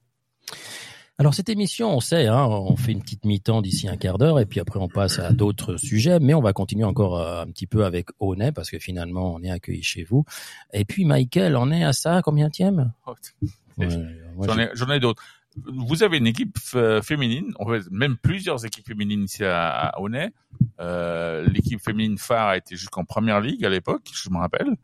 Alors 1.18 1.34
cette 1.34 1.50
émission, 1.50 1.94
on 1.94 2.00
sait, 2.00 2.28
hein, 2.28 2.46
on 2.46 2.78
fait 2.78 2.94
une 2.94 3.02
petite 3.02 3.26
mi-temps 3.26 3.62
d'ici 3.62 3.89
un 3.89 3.98
quart 3.98 4.18
d'heure 4.18 4.39
et 4.39 4.46
puis 4.46 4.62
après 4.62 4.80
on 4.80 4.88
passe 4.88 5.20
à 5.20 5.32
d'autres 5.32 5.76
sujets, 5.76 6.20
mais 6.20 6.34
on 6.34 6.42
va 6.42 6.54
continuer 6.54 6.86
encore 6.86 7.20
euh, 7.20 7.44
un 7.44 7.48
petit 7.48 7.68
peu 7.68 7.84
avec 7.84 8.10
Onet 8.20 8.54
parce 8.54 8.70
que 8.70 8.80
finalement 8.80 9.34
on 9.34 9.42
est 9.42 9.52
accueilli 9.52 9.84
chez 9.84 10.04
vous. 10.04 10.24
Et 10.74 10.86
puis 10.86 11.06
Michael, 11.06 11.58
on 11.58 11.72
est 11.72 11.84
à 11.84 11.92
ça 11.94 12.22
combien 12.24 12.50
tième 12.50 12.94
J'en 13.78 14.58
ai, 14.60 14.70
j'en 14.74 14.89
ai 14.89 15.00
d'autres. 15.00 15.24
Vous 15.65 16.04
avez 16.04 16.17
une 16.17 16.28
équipe 16.28 16.58
euh, 16.76 17.02
féminine, 17.02 17.54
en 17.60 17.67
fait, 17.67 17.89
même 17.91 18.17
plusieurs 18.17 18.65
équipes 18.65 18.88
féminines 18.88 19.24
ici 19.24 19.43
à, 19.43 19.69
à 19.69 20.00
Honnay. 20.00 20.32
Euh, 20.80 21.45
L'équipe 21.48 21.82
féminine 21.82 22.17
phare 22.17 22.48
a 22.48 22.58
été 22.58 22.76
jusqu'en 22.76 23.06
première 23.06 23.41
ligue 23.41 23.65
à 23.65 23.69
l'époque, 23.69 24.10
je 24.13 24.30
me 24.30 24.38
rappelle, 24.38 24.76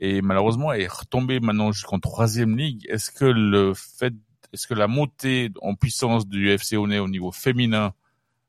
et 0.00 0.22
malheureusement 0.22 0.72
elle 0.72 0.82
est 0.82 0.92
retombée 0.92 1.40
maintenant 1.40 1.72
jusqu'en 1.72 1.98
troisième 1.98 2.56
ligue. 2.56 2.86
Est-ce 2.88 3.10
que 3.10 3.24
le 3.24 3.74
fait, 3.74 4.14
est-ce 4.52 4.66
que 4.66 4.74
la 4.74 4.86
montée 4.86 5.50
en 5.60 5.74
puissance 5.74 6.26
du 6.26 6.50
FC 6.50 6.76
Honnay 6.76 6.98
au 6.98 7.08
niveau 7.08 7.32
féminin, 7.32 7.92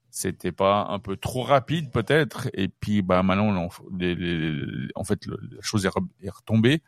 c'était 0.10 0.52
pas 0.52 0.88
un 0.90 1.00
peu 1.00 1.18
trop 1.18 1.42
rapide 1.42 1.92
peut-être? 1.92 2.50
Et 2.54 2.68
puis 2.68 3.02
bah 3.02 3.24
maintenant, 3.24 3.70
en 4.96 5.04
fait, 5.04 5.26
la 5.26 5.62
chose 5.62 5.86
est 5.86 6.30
retombée 6.30 6.82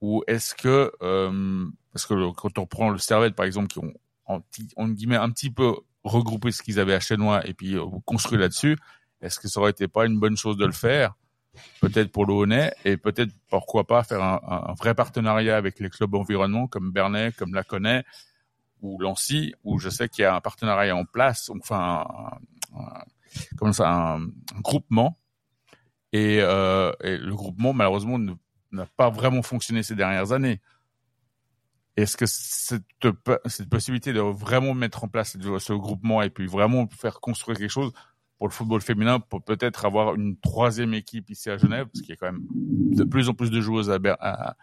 ou 0.00 0.22
est-ce 0.26 0.54
que 0.54 0.92
euh, 1.02 1.66
parce 1.92 2.06
que 2.06 2.30
quand 2.32 2.58
on 2.58 2.66
prend 2.66 2.90
le 2.90 2.98
Servette 2.98 3.34
par 3.34 3.46
exemple 3.46 3.68
qui 3.68 3.78
ont 3.78 3.92
en, 4.26 4.88
guillemets 4.88 5.16
un 5.16 5.30
petit 5.30 5.50
peu 5.50 5.74
regroupé 6.04 6.52
ce 6.52 6.62
qu'ils 6.62 6.78
avaient 6.80 6.94
à 6.94 7.00
Chenois 7.00 7.46
et 7.46 7.52
puis 7.54 7.76
euh, 7.76 7.84
construit 8.04 8.38
là-dessus, 8.38 8.78
est-ce 9.20 9.38
que 9.40 9.48
ça 9.48 9.60
aurait 9.60 9.72
été 9.72 9.88
pas 9.88 10.06
une 10.06 10.18
bonne 10.18 10.36
chose 10.36 10.56
de 10.56 10.64
le 10.66 10.72
faire? 10.72 11.14
Peut-être 11.80 12.12
pour 12.12 12.26
le 12.26 12.70
et 12.84 12.96
peut-être 12.96 13.32
pourquoi 13.48 13.84
pas 13.84 14.04
faire 14.04 14.22
un, 14.22 14.40
un- 14.46 14.72
vrai 14.74 14.94
partenariat 14.94 15.56
avec 15.56 15.80
les 15.80 15.90
clubs 15.90 16.14
environnement 16.14 16.68
comme 16.68 16.92
Bernay, 16.92 17.32
comme 17.32 17.54
Laconay 17.54 18.04
ou 18.82 18.98
Lancy 19.00 19.52
où 19.64 19.78
je 19.80 19.88
sais 19.90 20.08
qu'il 20.08 20.22
y 20.22 20.24
a 20.26 20.36
un 20.36 20.40
partenariat 20.40 20.94
en 20.94 21.04
place, 21.04 21.50
enfin 21.60 22.06
un, 22.72 22.78
un- 22.78 23.04
comment 23.58 23.72
ça, 23.72 23.90
un 24.14 24.26
groupement. 24.62 25.18
Et, 26.12 26.38
euh, 26.40 26.92
et 27.02 27.18
le 27.18 27.34
groupement 27.34 27.72
malheureusement 27.72 28.18
ne 28.18 28.32
n'a 28.72 28.86
pas 28.86 29.10
vraiment 29.10 29.42
fonctionné 29.42 29.82
ces 29.82 29.94
dernières 29.94 30.32
années. 30.32 30.60
Est-ce 31.96 32.16
que 32.16 32.26
cette, 32.26 32.84
po- 33.24 33.38
cette 33.46 33.68
possibilité 33.68 34.12
de 34.12 34.20
vraiment 34.20 34.74
mettre 34.74 35.04
en 35.04 35.08
place 35.08 35.36
ce 35.36 35.72
groupement 35.72 36.22
et 36.22 36.30
puis 36.30 36.46
vraiment 36.46 36.88
faire 36.88 37.20
construire 37.20 37.58
quelque 37.58 37.70
chose 37.70 37.92
pour 38.38 38.48
le 38.48 38.52
football 38.52 38.80
féminin, 38.80 39.20
pour 39.20 39.42
peut-être 39.42 39.84
avoir 39.84 40.14
une 40.14 40.38
troisième 40.38 40.94
équipe 40.94 41.28
ici 41.28 41.50
à 41.50 41.58
Genève, 41.58 41.88
parce 41.92 42.00
qu'il 42.00 42.08
y 42.08 42.12
a 42.12 42.16
quand 42.16 42.32
même 42.32 42.46
de 42.48 43.04
plus 43.04 43.28
en 43.28 43.34
plus 43.34 43.50
de 43.50 43.60
joueuses 43.60 43.90
à, 43.90 44.56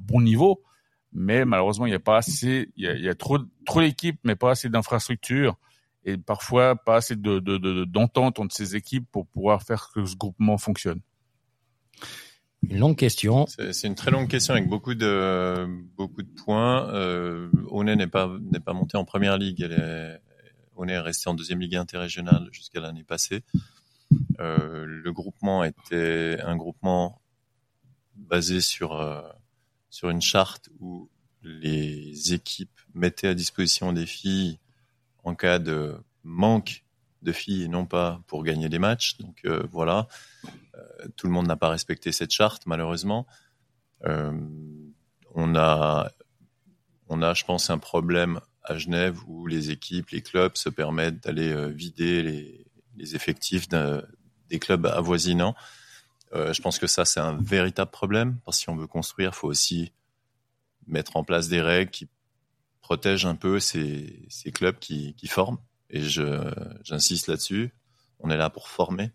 bon 0.00 0.20
niveau, 0.20 0.64
mais 1.12 1.44
malheureusement 1.44 1.86
il 1.86 1.90
n'y 1.90 1.94
a 1.94 2.00
pas 2.00 2.16
assez, 2.16 2.72
il 2.74 2.84
y 2.84 3.08
a, 3.08 3.14
trop, 3.14 3.38
trop 3.64 3.80
d'équipes, 3.80 4.18
mais 4.24 4.34
pas 4.34 4.50
assez 4.50 4.68
d'infrastructures 4.68 5.56
et 6.04 6.16
parfois 6.16 6.74
pas 6.74 6.96
assez 6.96 7.14
de, 7.14 7.38
de, 7.38 7.84
d'entente 7.84 8.40
entre 8.40 8.56
ces 8.56 8.74
équipes 8.74 9.06
pour 9.12 9.28
pouvoir 9.28 9.62
faire 9.62 9.90
que 9.94 10.04
ce 10.04 10.16
groupement 10.16 10.58
fonctionne. 10.58 11.00
Une 12.62 12.78
longue 12.78 12.96
question. 12.96 13.46
C'est 13.46 13.86
une 13.86 13.94
très 13.94 14.10
longue 14.10 14.28
question 14.28 14.54
avec 14.54 14.68
beaucoup 14.68 14.94
de 14.94 15.66
beaucoup 15.96 16.22
de 16.22 16.28
points. 16.28 16.92
Euh, 16.92 17.48
Honnay 17.70 17.96
n'est 17.96 18.06
pas 18.06 18.30
n'est 18.52 18.60
pas 18.60 18.74
monté 18.74 18.96
en 18.96 19.04
première 19.04 19.38
ligue. 19.38 19.62
Elle 19.62 19.72
est, 19.72 20.20
Honnay 20.76 20.92
est 20.92 21.00
resté 21.00 21.28
en 21.30 21.34
deuxième 21.34 21.60
ligue 21.60 21.76
interrégionale 21.76 22.48
jusqu'à 22.52 22.80
l'année 22.80 23.02
passée. 23.02 23.42
Euh, 24.40 24.84
le 24.86 25.12
groupement 25.12 25.64
était 25.64 26.38
un 26.42 26.56
groupement 26.56 27.20
basé 28.14 28.60
sur 28.60 29.00
euh, 29.00 29.22
sur 29.88 30.10
une 30.10 30.22
charte 30.22 30.68
où 30.80 31.08
les 31.42 32.34
équipes 32.34 32.78
mettaient 32.94 33.28
à 33.28 33.34
disposition 33.34 33.92
des 33.92 34.06
filles 34.06 34.58
en 35.24 35.34
cas 35.34 35.58
de 35.58 35.96
manque 36.24 36.84
de 37.22 37.32
filles 37.32 37.64
et 37.64 37.68
non 37.68 37.86
pas 37.86 38.20
pour 38.26 38.42
gagner 38.44 38.68
des 38.68 38.78
matchs. 38.78 39.18
Donc 39.18 39.40
euh, 39.44 39.62
voilà, 39.70 40.08
Euh, 40.74 41.08
tout 41.16 41.26
le 41.26 41.32
monde 41.32 41.46
n'a 41.46 41.56
pas 41.56 41.68
respecté 41.68 42.12
cette 42.12 42.32
charte 42.32 42.66
malheureusement. 42.66 43.26
Euh, 44.04 44.32
on 45.34 45.54
a, 45.56 46.10
on 47.08 47.22
a, 47.22 47.34
je 47.34 47.44
pense, 47.44 47.70
un 47.70 47.78
problème 47.78 48.40
à 48.64 48.78
Genève 48.78 49.18
où 49.26 49.46
les 49.46 49.70
équipes, 49.70 50.10
les 50.10 50.22
clubs 50.22 50.56
se 50.56 50.70
permettent 50.70 51.22
d'aller 51.24 51.52
euh, 51.52 51.66
vider 51.68 52.22
les, 52.22 52.66
les 52.96 53.14
effectifs 53.14 53.68
des 53.68 54.58
clubs 54.58 54.86
avoisinants. 54.86 55.54
Euh, 56.32 56.52
je 56.52 56.62
pense 56.62 56.78
que 56.78 56.86
ça, 56.86 57.04
c'est 57.04 57.20
un 57.20 57.36
véritable 57.36 57.90
problème 57.90 58.38
parce 58.44 58.58
que 58.58 58.62
si 58.62 58.70
on 58.70 58.76
veut 58.76 58.86
construire, 58.86 59.34
faut 59.34 59.48
aussi 59.48 59.92
mettre 60.86 61.16
en 61.16 61.24
place 61.24 61.48
des 61.48 61.60
règles 61.60 61.90
qui 61.90 62.08
protègent 62.80 63.26
un 63.26 63.36
peu 63.36 63.60
ces, 63.60 64.26
ces 64.28 64.50
clubs 64.52 64.78
qui, 64.78 65.14
qui 65.14 65.28
forment 65.28 65.58
et 65.90 66.02
je 66.02 66.52
j'insiste 66.82 67.26
là-dessus. 67.28 67.72
On 68.20 68.30
est 68.30 68.36
là 68.36 68.50
pour 68.50 68.68
former. 68.68 69.10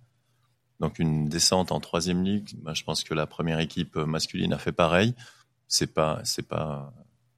Donc 0.79 0.99
une 0.99 1.29
descente 1.29 1.71
en 1.71 1.79
troisième 1.79 2.23
ligue, 2.23 2.49
bah, 2.61 2.73
je 2.73 2.83
pense 2.83 3.03
que 3.03 3.13
la 3.13 3.27
première 3.27 3.59
équipe 3.59 3.95
masculine 3.95 4.53
a 4.53 4.57
fait 4.57 4.73
pareil. 4.73 5.15
C'est 5.67 5.93
pas 5.93 6.19
c'est 6.23 6.47
pas 6.47 6.93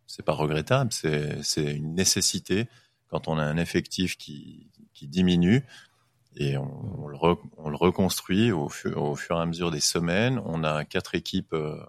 c'est 0.07 0.23
pas 0.23 0.33
regrettable, 0.33 0.91
c'est 0.91 1.41
c'est 1.43 1.75
une 1.75 1.93
nécessité 1.95 2.67
quand 3.09 3.27
on 3.27 3.37
a 3.37 3.43
un 3.43 3.57
effectif 3.57 4.17
qui 4.17 4.69
qui 4.93 5.07
diminue 5.07 5.63
et 6.35 6.57
on, 6.57 7.07
le, 7.07 7.17
on 7.57 7.69
le 7.69 7.75
reconstruit 7.75 8.51
au, 8.51 8.69
fu- 8.69 8.93
au 8.93 9.15
fur 9.15 9.37
et 9.37 9.41
à 9.41 9.45
mesure 9.45 9.71
des 9.71 9.79
semaines. 9.79 10.39
On 10.45 10.63
a 10.63 10.85
quatre 10.85 11.15
équipes 11.15 11.53
euh, 11.53 11.79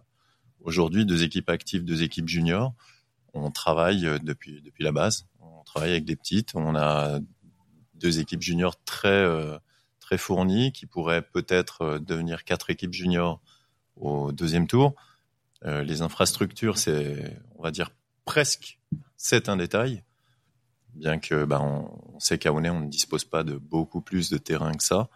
aujourd'hui, 0.61 1.05
deux 1.05 1.23
équipes 1.23 1.51
actives, 1.51 1.85
deux 1.85 2.03
équipes 2.03 2.29
juniors. 2.29 2.75
On 3.35 3.51
travaille 3.51 4.07
euh, 4.07 4.19
depuis 4.19 4.63
depuis 4.63 4.85
la 4.85 4.93
base. 4.93 5.27
On 5.41 5.63
travaille 5.65 5.91
avec 5.91 6.05
des 6.05 6.17
petites. 6.17 6.55
On 6.55 6.75
a 6.77 7.21
deux 7.99 8.21
équipes 8.21 8.43
juniors 8.43 8.83
très 8.85 9.09
euh, 9.09 9.59
très 10.01 10.19
fournies 10.19 10.73
qui 10.73 10.87
pourraient 10.87 11.23
peut-être 11.23 11.83
euh, 11.83 11.99
devenir 11.99 12.45
quatre 12.45 12.71
équipes 12.71 12.93
juniors 12.93 13.41
au 13.97 14.33
deuxième 14.33 14.67
tour. 14.67 14.95
Euh, 15.65 15.83
les 15.83 16.03
infrastructures, 16.03 16.79
c'est 16.79 17.37
on 17.57 17.63
va 17.63 17.71
dire 17.71 17.91
presque 18.25 18.79
c'est 19.17 19.49
un 19.49 19.57
détail 19.57 20.05
bien 20.95 21.19
que 21.19 21.45
ben, 21.45 21.61
on, 21.61 22.19
sait 22.19 22.39
qu'à 22.39 22.53
Aulnay, 22.53 22.71
on 22.71 22.81
ne 22.81 22.89
dispose 22.89 23.25
pas 23.25 23.45
de 23.45 23.57
beaucoup 23.57 24.01
plus 24.01 24.31
de 24.31 24.39
terrain 24.39 24.73
que 24.73 24.83
ça, 24.83 25.09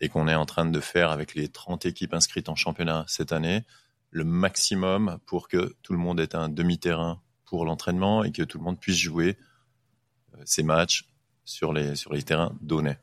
et 0.00 0.08
qu'on 0.08 0.28
est 0.28 0.34
en 0.34 0.46
train 0.46 0.64
de 0.64 0.80
faire 0.80 1.10
avec 1.10 1.34
les 1.34 1.48
30 1.48 1.84
équipes 1.84 2.14
inscrites 2.14 2.48
en 2.48 2.54
championnat 2.54 3.04
cette 3.06 3.32
année, 3.32 3.64
le 4.10 4.24
maximum 4.24 5.18
pour 5.26 5.48
que 5.48 5.74
tout 5.82 5.92
le 5.92 5.98
monde 5.98 6.20
ait 6.20 6.34
un 6.34 6.48
demi-terrain 6.48 7.20
pour 7.44 7.66
l'entraînement 7.66 8.24
et 8.24 8.32
que 8.32 8.42
tout 8.42 8.56
le 8.56 8.64
monde 8.64 8.80
puisse 8.80 8.96
jouer 8.96 9.36
ses 10.44 10.62
matchs 10.62 11.06
sur 11.46 11.72
les, 11.72 11.96
sur 11.96 12.12
les 12.12 12.22
terrains 12.22 12.52
d'Aulnay. 12.60 12.98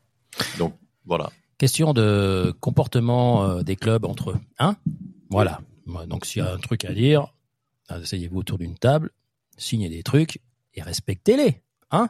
Donc 0.58 0.76
voilà. 1.04 1.32
Question 1.58 1.92
de 1.92 2.54
comportement 2.60 3.44
euh, 3.44 3.62
des 3.62 3.74
clubs 3.74 4.04
entre 4.04 4.30
eux. 4.30 4.40
Hein? 4.60 4.76
Voilà. 5.30 5.60
Donc 6.06 6.26
s'il 6.26 6.42
y 6.42 6.46
a 6.46 6.52
un 6.52 6.58
truc 6.58 6.84
à 6.84 6.92
dire, 6.92 7.26
asseyez-vous 7.88 8.38
autour 8.38 8.58
d'une 8.58 8.78
table, 8.78 9.10
signez 9.56 9.88
des 9.88 10.04
trucs 10.04 10.40
et 10.74 10.82
respectez-les. 10.82 11.62
Hein? 11.90 12.08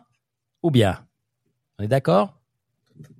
Ou 0.62 0.70
bien? 0.70 1.06
On 1.78 1.84
est 1.84 1.88
d'accord? 1.88 2.40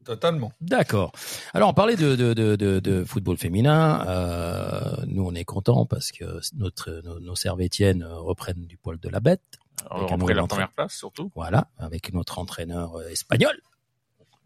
Totalement. 0.04 0.52
D'accord. 0.60 1.10
Alors, 1.52 1.70
on 1.70 1.74
parlait 1.74 1.96
de, 1.96 2.14
de, 2.14 2.32
de, 2.32 2.54
de, 2.54 2.78
de 2.78 3.04
football 3.04 3.36
féminin. 3.36 4.06
Euh, 4.06 4.96
nous, 5.06 5.24
on 5.24 5.34
est 5.34 5.44
contents 5.44 5.86
parce 5.86 6.12
que 6.12 6.40
notre, 6.54 7.02
nos, 7.04 7.18
nos 7.18 7.34
servétiennes 7.34 8.04
reprennent 8.04 8.66
du 8.66 8.76
poil 8.76 8.98
de 9.00 9.08
la 9.08 9.18
bête. 9.18 9.42
On 9.90 10.06
rentrer 10.06 10.34
la 10.34 10.46
première 10.46 10.72
place, 10.72 10.94
surtout. 10.94 11.30
Voilà, 11.34 11.68
avec 11.78 12.12
notre 12.12 12.38
entraîneur 12.38 12.96
euh, 12.96 13.08
espagnol. 13.08 13.54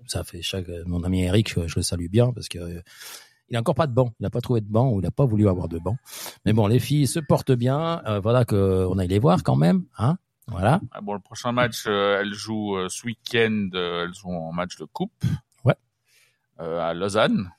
Ça 0.07 0.24
fait 0.24 0.43
chaque 0.43 0.66
mon 0.87 1.05
ami 1.05 1.22
Eric, 1.24 1.49
je, 1.53 1.66
je 1.68 1.76
le 1.76 1.83
salue 1.83 2.09
bien 2.09 2.33
parce 2.33 2.49
que 2.49 2.59
euh, 2.59 2.83
il 3.51 3.57
a 3.57 3.61
encore 3.61 3.74
pas 3.74 3.87
de 3.87 3.93
banc, 3.95 4.12
il 4.20 4.22
n'a 4.22 4.31
pas 4.31 4.41
trouvé 4.41 4.61
de 4.61 4.70
banc 4.70 4.91
ou 4.91 5.01
il 5.01 5.03
n'a 5.03 5.11
pas 5.11 5.24
voulu 5.26 5.49
avoir 5.49 5.68
de 5.68 5.79
banc. 5.79 5.97
Mais 6.45 6.53
bon, 6.53 6.66
les 6.66 6.79
filles 6.79 7.07
se 7.07 7.18
portent 7.20 7.53
bien. 7.53 8.03
euh, 8.07 8.20
voilà 8.20 8.45
que 8.45 8.87
on 8.89 8.99
aille 8.99 9.09
les 9.09 9.18
voir 9.18 9.43
quand 9.43 9.57
même, 9.57 9.85
hein. 9.99 10.16
Voilà. 10.51 10.81
Ah, 10.93 11.03
Bon, 11.03 11.12
le 11.12 11.20
prochain 11.20 11.53
match, 11.53 11.85
euh, 11.87 12.20
elles 12.20 12.33
jouent 12.33 12.76
euh, 12.79 12.89
ce 12.89 13.05
week-end, 13.07 13.68
euh, 13.74 14.05
elles 14.05 14.14
jouent 14.14 14.31
en 14.33 14.51
match 14.53 14.76
de 14.79 14.87
coupe. 14.87 15.12
Ouais. 15.64 15.74
Euh, 16.61 16.81
à 16.81 16.95
Lausanne, 16.95 17.51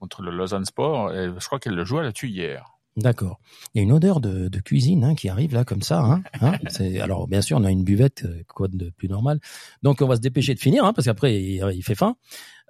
contre 0.00 0.22
le 0.22 0.30
Lausanne 0.30 0.64
Sport. 0.64 1.12
Et 1.14 1.26
je 1.38 1.46
crois 1.46 1.58
qu'elles 1.58 1.74
le 1.74 1.84
jouent 1.84 1.98
à 1.98 2.02
la 2.02 2.12
tuyère. 2.12 2.77
D'accord. 2.98 3.38
Il 3.74 3.78
y 3.78 3.80
a 3.80 3.82
une 3.84 3.92
odeur 3.92 4.20
de, 4.20 4.48
de 4.48 4.58
cuisine 4.60 5.04
hein, 5.04 5.14
qui 5.14 5.28
arrive 5.28 5.54
là 5.54 5.64
comme 5.64 5.82
ça. 5.82 6.00
Hein, 6.00 6.22
hein. 6.40 6.52
C'est- 6.68 6.98
alors 7.00 7.28
bien 7.28 7.40
sûr, 7.40 7.56
on 7.58 7.64
a 7.64 7.70
une 7.70 7.84
buvette, 7.84 8.24
euh, 8.24 8.42
quoi 8.52 8.66
de 8.68 8.90
plus 8.90 9.08
normal. 9.08 9.38
Donc 9.82 10.02
on 10.02 10.06
va 10.08 10.16
se 10.16 10.20
dépêcher 10.20 10.54
de 10.54 10.58
finir 10.60 10.84
hein, 10.84 10.92
parce 10.92 11.06
qu'après 11.06 11.40
il, 11.40 11.64
il 11.74 11.82
fait 11.82 11.94
faim. 11.94 12.16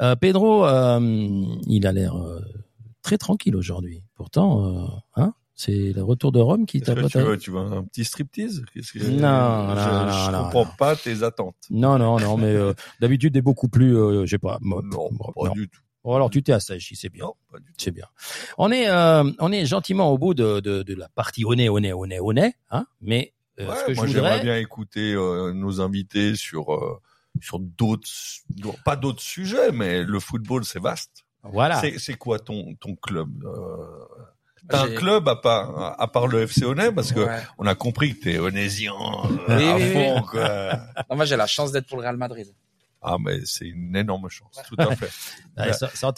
Euh, 0.03 0.17
Pedro, 0.17 0.67
euh, 0.67 1.01
il 1.67 1.87
a 1.87 1.93
l'air 1.93 2.15
euh, 2.17 2.41
très 3.03 3.17
tranquille 3.17 3.57
aujourd'hui. 3.57 4.03
Pourtant, 4.17 5.03
hein, 5.17 5.33
c'est 5.55 5.93
le 5.93 6.03
retour 6.05 6.31
de 6.31 6.39
Rome 6.41 6.67
qui 6.67 6.81
t'a 6.83 6.95
tu 6.95 7.19
veux, 7.19 7.39
tu 7.39 7.51
veux 7.51 7.59
un 7.59 7.83
petit 7.85 8.05
striptease? 8.05 8.63
Que- 8.75 8.81
Non, 9.09 9.75
je, 9.75 9.91
non, 9.91 10.27
je 10.27 10.31
non, 10.31 10.43
comprends 10.45 10.65
non. 10.67 10.71
pas 10.79 10.95
tes 10.95 11.23
attentes. 11.23 11.57
Non, 11.71 11.99
non, 11.99 12.21
non, 12.21 12.37
mais 12.37 12.55
d'habitude, 13.01 13.33
t'es 13.33 13.41
beaucoup 13.43 13.69
plus, 13.69 13.93
je 13.93 14.27
sais 14.27 14.39
pas. 14.39 14.59
Non, 14.63 14.83
pas 15.35 15.51
du 15.55 15.69
tout. 15.69 15.81
Bon, 16.05 16.15
alors 16.15 16.31
tu 16.31 16.43
t'es 16.43 16.53
assagi, 16.53 16.97
c'est 16.97 17.09
bien. 17.09 17.25
Non, 17.25 17.35
pas 17.51 17.59
du 17.59 17.67
tout. 17.67 17.75
C'est 17.79 17.91
bien. 17.91 18.07
On 18.57 18.71
est, 18.71 18.89
euh, 18.89 19.25
on 19.41 19.53
est 19.53 19.67
gentiment 19.67 20.11
au 20.13 20.19
bout 20.19 20.33
de, 20.35 20.61
de, 20.61 20.83
de 20.83 20.95
la 20.95 21.09
partie 21.09 21.45
honnête, 21.45 21.69
honnête, 21.71 21.93
honnête, 21.95 22.21
honnête, 22.23 22.55
hein. 22.71 22.87
Mais 23.01 23.35
euh, 23.61 23.69
Ouais, 23.69 23.77
ce 23.81 23.85
que 23.87 23.93
je 23.95 23.97
moi, 23.99 24.07
j'aimerais 24.07 24.41
bien 24.41 24.57
écouter 24.57 25.13
euh, 25.15 25.53
nos 25.53 25.81
invités 25.81 26.35
sur 26.37 26.73
euh, 26.73 27.01
sur 27.41 27.59
d'autres, 27.59 28.09
pas 28.85 28.97
d'autres 28.97 29.21
sujets, 29.23 29.71
mais 29.73 30.03
le 30.03 30.21
football 30.21 30.65
c'est 30.65 30.81
vaste. 30.81 31.25
voilà. 31.43 31.81
C'est 31.99 32.15
quoi 32.15 32.39
ton 32.39 32.75
ton 32.81 32.95
club 32.97 33.45
euh, 33.45 34.05
T'as 34.69 34.85
un 34.85 34.91
club 34.95 35.29
à 35.29 35.37
part 35.37 36.01
à 36.01 36.09
part 36.13 36.27
le 36.27 36.43
FC 36.43 36.65
Honnay 36.65 36.93
parce 36.93 37.13
que 37.13 37.21
Ouais. 37.21 37.41
on 37.59 37.67
a 37.67 37.75
compris 37.75 38.15
que 38.17 38.25
t'es 38.25 38.39
onésien 38.39 38.93
Oui, 39.49 39.65
à 39.65 39.77
oui, 39.77 39.83
oui. 39.83 39.93
fond 39.93 40.23
quoi. 40.23 40.73
Non, 41.11 41.17
moi, 41.17 41.25
j'ai 41.25 41.37
la 41.37 41.47
chance 41.47 41.73
d'être 41.73 41.87
pour 41.87 41.97
le 41.99 42.03
Real 42.03 42.17
Madrid. 42.17 42.49
Ah 43.01 43.17
mais 43.25 43.39
c'est 43.45 43.67
une 43.69 43.95
énorme 43.95 44.29
chance, 44.29 44.61
tout 44.67 44.75
à 44.79 44.95
fait. 44.97 45.09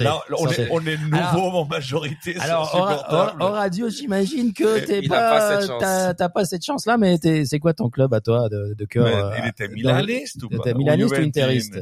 Là, 0.04 0.22
on 0.38 0.46
est 0.48 0.68
on 0.70 0.80
est 0.86 0.96
nouveau 0.98 1.48
en 1.58 1.64
majorité. 1.64 2.36
Alors, 2.38 2.74
au, 2.74 3.44
au- 3.44 3.48
au 3.48 3.52
radio, 3.52 3.88
j'imagine 3.88 4.52
que 4.52 4.78
t'es 4.84 5.02
pas, 5.08 6.14
t'as 6.14 6.28
pas 6.28 6.44
cette 6.44 6.64
chance-là, 6.64 6.96
mais 6.98 7.18
t'es- 7.18 7.44
c'est 7.44 7.58
quoi 7.58 7.72
ton 7.74 7.88
club 7.90 8.12
à 8.14 8.20
toi 8.20 8.48
de, 8.48 8.74
de 8.74 8.84
cœur 8.84 9.06
Mais 9.06 9.14
euh, 9.14 9.42
il 9.44 9.48
était 9.48 9.68
milaniste 9.68 10.42
ou 10.42 10.48
pas 10.48 10.58
T'es 10.62 10.74
milaniste 10.74 11.10
ou 11.12 11.20
interiste 11.22 11.74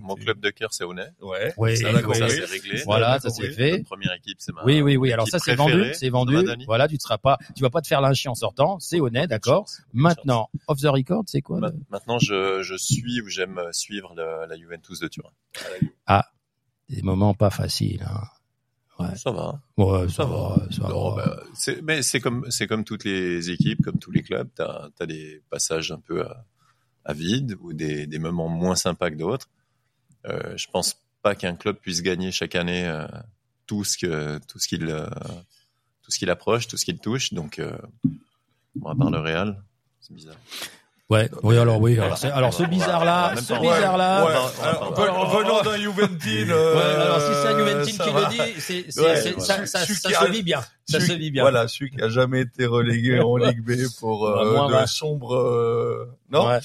Mon, 0.00 0.14
club 0.14 0.40
de 0.40 0.50
cœur, 0.50 0.72
c'est 0.72 0.84
Aulnay. 0.84 1.06
Ouais. 1.22 1.52
Oui, 1.56 1.76
ça, 1.76 1.88
oui, 1.88 1.94
d'accord, 1.94 2.14
Ça, 2.14 2.26
oui. 2.26 2.30
c'est 2.38 2.44
réglé. 2.52 2.82
Voilà, 2.84 3.18
ça 3.20 3.30
c'est 3.30 3.50
fait. 3.50 3.78
La 3.78 3.84
première 3.84 4.12
équipe, 4.14 4.36
c'est 4.40 4.52
ma. 4.52 4.64
Oui, 4.64 4.80
oui, 4.82 4.96
oui. 4.96 5.12
Alors 5.12 5.26
ça, 5.28 5.38
c'est 5.38 5.54
vendu, 5.54 5.92
c'est 5.94 6.10
vendu. 6.10 6.36
Voilà, 6.66 6.88
tu 6.88 6.94
ne 6.94 7.00
seras 7.00 7.18
pas, 7.18 7.38
tu 7.56 7.62
vas 7.62 7.70
pas 7.70 7.80
te 7.80 7.86
faire 7.86 8.00
lyncher 8.00 8.28
en 8.28 8.34
sortant. 8.34 8.78
C'est 8.80 9.00
honnête, 9.00 9.30
d'accord. 9.30 9.66
Maintenant, 9.92 10.48
off 10.68 10.78
the 10.80 10.86
record, 10.86 11.24
c'est 11.26 11.40
quoi 11.42 11.60
Maintenant, 11.90 12.18
je, 12.18 12.62
je 12.62 12.74
suis 12.76 13.20
ou 13.22 13.28
j'aime 13.28 13.60
suivre 13.72 14.14
la 14.16 14.56
Juventus 14.56 15.00
de 15.00 15.08
Turin. 15.08 15.30
Des 16.90 17.02
moments 17.02 17.34
pas 17.34 17.50
faciles. 17.50 18.02
Hein. 18.06 18.24
Ouais. 18.98 19.16
Ça 19.16 19.30
va. 19.30 19.60
Ouais, 19.78 20.08
ça 20.10 20.24
va, 20.26 20.56
ça 20.70 20.88
Non, 20.88 21.14
va. 21.14 21.24
bah, 21.26 21.42
c'est- 21.54 21.80
mais 21.82 22.02
c'est 22.02 22.20
comme 22.20 22.44
c'est 22.50 22.66
comme 22.66 22.84
toutes 22.84 23.04
les 23.04 23.48
équipes, 23.50 23.82
comme 23.82 23.98
tous 23.98 24.10
les 24.10 24.22
clubs. 24.22 24.48
T'as 24.54 24.88
as 25.00 25.06
des 25.06 25.42
passages 25.48 25.90
un 25.90 25.98
peu 26.00 26.22
à, 26.26 26.44
à 27.06 27.14
vide 27.14 27.56
ou 27.60 27.72
des, 27.72 28.06
des 28.06 28.18
moments 28.18 28.48
moins 28.48 28.74
sympas 28.74 29.10
que 29.10 29.16
d'autres. 29.16 29.48
Euh, 30.26 30.54
je 30.56 30.66
pense 30.70 30.96
pas 31.22 31.34
qu'un 31.34 31.54
club 31.56 31.76
puisse 31.76 32.02
gagner 32.02 32.30
chaque 32.30 32.54
année 32.54 32.86
euh, 32.86 33.06
tout 33.66 33.84
ce 33.84 33.96
que 33.96 34.38
tout 34.46 34.58
ce 34.58 34.68
qu'il 34.68 34.84
euh, 34.86 35.06
tout 36.02 36.10
ce 36.10 36.18
qu'il 36.18 36.28
approche, 36.28 36.66
tout 36.68 36.76
ce 36.76 36.84
qu'il 36.84 36.98
touche. 36.98 37.32
Donc, 37.32 37.58
euh, 37.58 37.78
à 38.84 38.94
part 38.94 39.10
le 39.10 39.18
Real, 39.18 39.62
c'est 40.00 40.12
bizarre. 40.12 40.36
Ouais, 41.10 41.28
oui, 41.42 41.58
alors 41.58 41.80
oui. 41.80 41.98
Alors, 41.98 42.16
c'est- 42.16 42.30
alors 42.30 42.54
ce 42.54 42.62
bizarre-là, 42.62 43.34
ce 43.36 43.60
bizarre-là. 43.60 44.24
Ouais, 44.24 44.32
alors, 45.02 45.36
venant 45.36 45.62
d'un 45.62 45.76
Juventine. 45.76 46.52
Ouais, 46.52 46.56
euh, 46.56 47.02
alors 47.02 47.20
si 47.20 47.32
c'est 47.42 47.48
un 47.48 47.58
Juventine 47.58 47.98
qui 47.98 48.10
va. 48.10 48.20
le 48.20 48.28
dit, 48.28 48.60
c'est, 48.60 48.84
c'est, 48.90 49.00
Ouais, 49.00 49.16
c'est- 49.20 49.40
ça, 49.40 49.66
ça, 49.66 49.84
ça 49.86 49.86
se 50.26 50.30
vit 50.30 50.42
bien. 50.44 50.60
Ça 50.88 51.00
se 51.00 51.12
vit 51.12 51.30
bien. 51.32 51.42
Voilà, 51.42 51.66
celui 51.66 51.90
qui 51.90 52.00
a 52.00 52.08
jamais 52.08 52.42
été 52.42 52.64
relégué 52.66 53.18
en 53.20 53.36
Ligue 53.36 53.60
B 53.64 53.72
pour 53.98 54.26
euh, 54.28 54.44
Bah, 54.44 54.50
moi, 54.52 54.68
de 54.68 54.74
ouais. 54.74 54.86
sombres. 54.86 55.34
euh, 55.34 56.08
Non, 56.30 56.46
Ouais. 56.46 56.58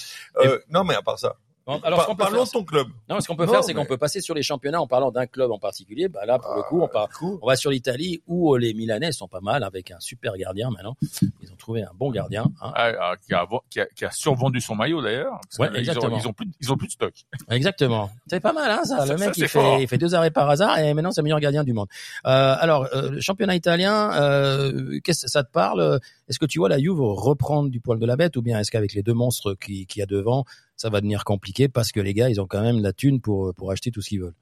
euh, 0.46 0.60
non, 0.70 0.84
mais 0.84 0.94
à 0.96 1.02
part 1.02 1.18
ça. 1.18 1.36
Bon, 1.68 1.80
alors, 1.84 2.02
ce 2.02 2.06
Par- 2.06 2.06
qu'on 2.06 2.16
peut 2.16 2.24
parlons 2.24 2.38
faire, 2.38 2.46
de 2.46 2.52
ton 2.52 2.64
club. 2.64 2.88
non, 3.10 3.20
ce 3.20 3.28
qu'on 3.28 3.36
peut 3.36 3.46
Non, 3.48 3.52
faire, 3.54 3.64
c'est 3.64 3.74
mais- 3.74 3.80
qu'on 3.82 3.88
peut 3.88 3.98
passer 3.98 4.22
sur 4.22 4.36
les 4.36 4.44
championnats 4.44 4.80
en 4.82 4.86
parlant 4.88 5.10
d'un 5.12 5.26
club 5.26 5.50
en 5.52 5.58
particulier. 5.58 6.08
Bah 6.10 6.24
là, 6.26 6.38
pour 6.38 6.54
le 6.56 6.62
coup, 6.62 6.82
on 6.82 6.88
part, 6.88 7.10
Cool. 7.18 7.40
on 7.42 7.48
va 7.48 7.56
sur 7.56 7.72
l'Italie 7.72 8.22
où 8.28 8.54
euh, 8.54 8.60
les 8.60 8.74
Milanais 8.76 9.12
sont 9.12 9.28
pas 9.28 9.42
mal 9.42 9.64
avec 9.64 9.90
un 9.90 10.00
super 10.00 10.38
gardien 10.38 10.70
maintenant. 10.70 10.96
Ils 11.42 11.52
ont 11.52 11.56
trouvé 11.58 11.82
un 11.82 11.92
bon 11.96 12.12
gardien. 12.12 12.46
Hein. 12.62 12.72
Ah, 12.76 12.92
ah, 13.02 13.14
qui, 13.20 13.34
a, 13.34 13.48
qui, 13.72 13.80
a, 13.80 13.86
qui 13.88 14.06
a 14.06 14.12
survendu 14.12 14.62
son 14.62 14.76
maillot 14.76 15.02
d'ailleurs. 15.02 15.40
Ouais, 15.58 15.70
ils 15.76 15.90
ont-. 15.90 16.18
Ils 16.18 16.28
ont, 16.28 16.34
plus, 16.34 16.46
de- 16.46 16.52
ils 16.62 16.72
ont 16.72 16.78
plus 16.78 16.88
de 16.88 16.92
stock. 16.92 17.14
Exactement. 17.50 18.12
C'est 18.28 18.40
pas 18.40 18.54
mal, 18.54 18.70
hein, 18.70 18.84
ça. 18.84 18.98
Ça, 19.06 19.14
Le 19.14 19.18
ça, 19.18 19.26
mec, 19.26 19.34
c'est 19.36 19.42
il, 19.42 19.48
fait, 19.48 19.82
il 19.82 19.88
fait 19.88 19.98
deux 19.98 20.14
arrêts 20.14 20.30
par 20.32 20.48
hasard 20.50 20.78
et 20.78 20.94
maintenant 20.94 21.12
c'est 21.12 21.22
le 21.22 21.26
meilleur 21.26 21.40
gardien 21.40 21.64
du 21.64 21.74
monde. 21.74 21.88
Euh, 22.28 22.56
alors, 22.60 22.88
euh, 22.94 23.10
le 23.10 23.22
championnat 23.22 23.56
italien, 23.56 24.12
euh, 24.22 25.00
qu'est-ce 25.04 25.24
que 25.26 25.32
ça 25.32 25.44
te 25.44 25.52
parle? 25.52 26.00
Est-ce 26.30 26.38
que 26.40 26.46
tu 26.46 26.60
vois 26.60 26.70
la 26.70 26.78
Juve 26.80 27.00
reprendre 27.02 27.70
du 27.70 27.80
poil 27.82 27.98
de 28.00 28.06
la 28.06 28.16
bête 28.16 28.38
ou 28.38 28.42
bien 28.44 28.60
est-ce 28.60 28.70
qu'avec 28.72 28.94
les 28.94 29.02
deux 29.04 29.14
monstres 29.14 29.56
qui, 29.56 29.86
qui 29.88 30.00
y 30.00 30.02
a 30.04 30.06
devant, 30.06 30.44
ça 30.86 30.92
va 30.92 31.02
devenir 31.02 31.24
compliqué 31.24 31.68
parce 31.68 31.92
que 31.92 32.00
les 32.00 32.14
gars, 32.14 32.30
ils 32.30 32.40
ont 32.40 32.46
quand 32.46 32.62
même 32.62 32.80
la 32.80 32.94
thune 32.94 33.20
pour, 33.20 33.56
pour 33.56 33.72
acheter 33.72 33.90
tout 33.90 34.04
ce 34.04 34.10
qu'ils 34.10 34.22
veulent 34.22 34.36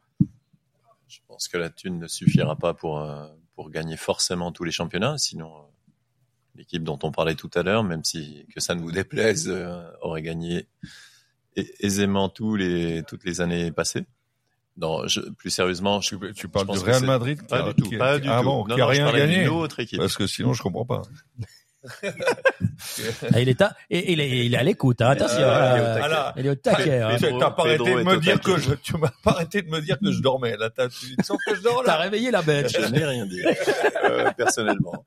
Je 1.08 1.20
pense 1.26 1.48
que 1.48 1.58
la 1.58 1.70
thune 1.70 2.00
ne 2.00 2.08
suffira 2.10 2.58
pas 2.58 2.74
pour 2.74 3.00
euh, 3.00 3.26
pour 3.56 3.70
gagner 3.70 3.96
forcément 3.96 4.52
tous 4.52 4.66
les 4.66 4.72
championnats. 4.74 5.18
Sinon, 5.18 5.56
euh, 5.56 5.62
l'équipe 6.56 6.84
dont 6.84 7.00
on 7.04 7.12
parlait 7.14 7.36
tout 7.36 7.50
à 7.56 7.64
l'heure, 7.64 7.86
même 7.86 8.04
si 8.04 8.46
que 8.54 8.60
ça 8.60 8.76
ne 8.76 8.82
vous 8.82 8.92
déplaise, 8.92 9.48
euh, 9.48 9.90
aurait 10.02 10.22
gagné 10.22 10.68
ai- 11.56 11.74
aisément 11.80 12.28
tous 12.28 12.58
les 12.58 13.04
toutes 13.08 13.24
les 13.24 13.40
années 13.40 13.72
passées. 13.72 14.06
Non, 14.76 15.08
je, 15.08 15.22
plus 15.22 15.50
sérieusement, 15.50 16.02
je, 16.02 16.18
Tu, 16.18 16.34
tu 16.34 16.48
parles 16.50 16.66
pense 16.68 16.80
du 16.84 16.90
Real 16.90 17.06
Madrid 17.06 17.40
pas 17.48 17.62
du 17.72 17.76
tout, 17.76 17.90
qui- 17.90 17.96
pas 17.98 18.20
du 18.20 18.28
ah 18.30 18.40
tout. 18.40 18.46
bon, 18.50 18.68
Non, 18.68 18.76
qui 18.76 18.82
a 18.82 18.86
non, 18.86 18.92
je 18.92 19.02
rien 19.02 19.14
gagné. 19.14 19.48
autre 19.48 19.80
équipe. 19.80 20.00
Parce 20.00 20.18
que 20.18 20.28
sinon, 20.28 20.52
je 20.52 20.62
comprends 20.62 20.84
pas. 20.86 21.04
Ah, 23.34 23.40
il 23.42 23.50
est 23.50 23.62
à, 23.62 23.76
et, 23.90 24.12
il 24.14 24.20
est, 24.20 24.46
il 24.46 24.54
est 24.54 24.58
à 24.58 24.64
l'écoute, 24.64 25.02
hein, 25.02 25.10
attention. 25.10 25.38
Ah, 25.42 25.76
euh, 25.78 26.00
ah, 26.04 26.34
il 26.38 26.46
est 26.46 26.50
au 26.50 26.56
taquet. 26.56 27.02
hein. 27.02 27.16
Tu 27.18 27.26
t'as 27.40 27.52
pas 27.52 27.64
arrêté 27.64 27.84
de 27.94 28.00
est 28.00 28.04
me 28.04 28.16
au 28.16 28.20
dire 28.20 28.40
taquet. 28.40 28.54
que 28.56 28.60
je, 28.60 28.74
tu 28.76 28.98
m'as 28.98 29.12
pas 29.24 29.32
arrêté 29.32 29.62
de 29.62 29.70
me 29.70 29.80
dire 29.82 29.98
que 30.00 30.12
je 30.12 30.22
dormais. 30.22 30.56
Là, 30.58 30.70
t'as- 30.70 30.90
tu 30.90 31.16
sens 31.24 31.38
que 31.48 31.56
je 31.56 31.62
dors 31.62 31.84
T'as 31.86 31.98
réveillé 31.98 32.32
la 32.32 32.42
bête. 32.42 32.70
Je 32.72 32.86
n'ai 32.92 33.06
rien 33.06 33.26
dit 33.26 33.42
euh, 34.04 34.32
personnellement. 34.38 35.06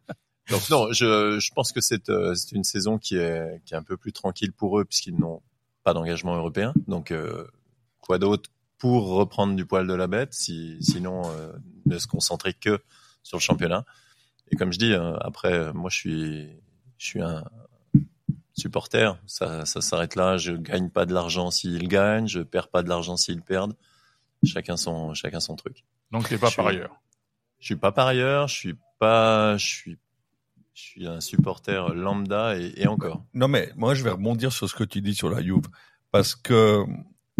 Donc 0.50 0.68
non, 0.70 0.92
je, 0.92 1.38
je 1.40 1.50
pense 1.54 1.72
que 1.72 1.80
c'est 1.80 2.08
euh, 2.08 2.34
c'est 2.34 2.52
une 2.52 2.64
saison 2.64 2.98
qui 2.98 3.16
est, 3.16 3.60
qui 3.64 3.74
est 3.74 3.76
un 3.76 3.82
peu 3.82 3.96
plus 3.96 4.12
tranquille 4.12 4.52
pour 4.52 4.78
eux 4.78 4.84
puisqu'ils 4.84 5.18
n'ont 5.18 5.42
pas 5.82 5.92
d'engagement 5.94 6.36
européen. 6.36 6.72
Donc 6.86 7.10
euh, 7.10 7.46
quoi 8.00 8.18
d'autre 8.18 8.50
pour 8.78 9.08
reprendre 9.08 9.56
du 9.56 9.64
poil 9.64 9.86
de 9.86 9.94
la 9.94 10.06
bête, 10.06 10.34
si, 10.34 10.76
sinon 10.82 11.22
euh, 11.30 11.50
ne 11.86 11.98
se 11.98 12.06
concentrer 12.06 12.52
que 12.52 12.78
sur 13.22 13.38
le 13.38 13.42
championnat? 13.42 13.84
Et 14.52 14.56
comme 14.56 14.72
je 14.72 14.78
dis, 14.78 14.92
euh, 14.92 15.16
après, 15.20 15.72
moi 15.72 15.90
je 15.90 15.96
suis, 15.96 16.48
je 16.98 17.06
suis 17.06 17.22
un 17.22 17.44
supporter. 18.54 19.18
Ça, 19.26 19.66
ça 19.66 19.80
s'arrête 19.80 20.14
là. 20.14 20.36
Je 20.36 20.52
gagne 20.52 20.88
pas 20.90 21.06
de 21.06 21.12
l'argent 21.14 21.50
s'ils 21.50 21.88
gagnent, 21.88 22.26
je 22.28 22.40
perds 22.40 22.68
pas 22.68 22.82
de 22.82 22.88
l'argent 22.88 23.16
s'ils 23.16 23.42
perdent. 23.42 23.76
Chacun 24.44 24.76
son, 24.76 25.14
chacun 25.14 25.40
son 25.40 25.56
truc. 25.56 25.84
Donc 26.10 26.28
t'es 26.28 26.38
pas 26.38 26.50
Je 26.50 26.56
par 26.56 26.66
suis- 26.68 26.76
ailleurs. 26.76 26.96
Je 27.58 27.66
suis 27.66 27.76
pas 27.76 27.90
par 27.92 28.06
ailleurs, 28.06 28.48
je 28.48 28.54
suis 28.54 28.74
pas, 28.98 29.56
je 29.56 29.66
suis, 29.66 29.98
je 30.74 30.82
suis 30.82 31.06
un 31.06 31.20
supporter 31.20 31.94
lambda 31.94 32.58
et, 32.58 32.72
et 32.76 32.86
encore. 32.86 33.24
Non, 33.34 33.48
mais 33.48 33.72
moi, 33.76 33.94
je 33.94 34.04
vais 34.04 34.10
rebondir 34.10 34.52
sur 34.52 34.68
ce 34.68 34.74
que 34.74 34.84
tu 34.84 35.00
dis 35.00 35.14
sur 35.14 35.30
la 35.30 35.42
Juve. 35.42 35.64
Parce 36.12 36.34
que 36.34 36.84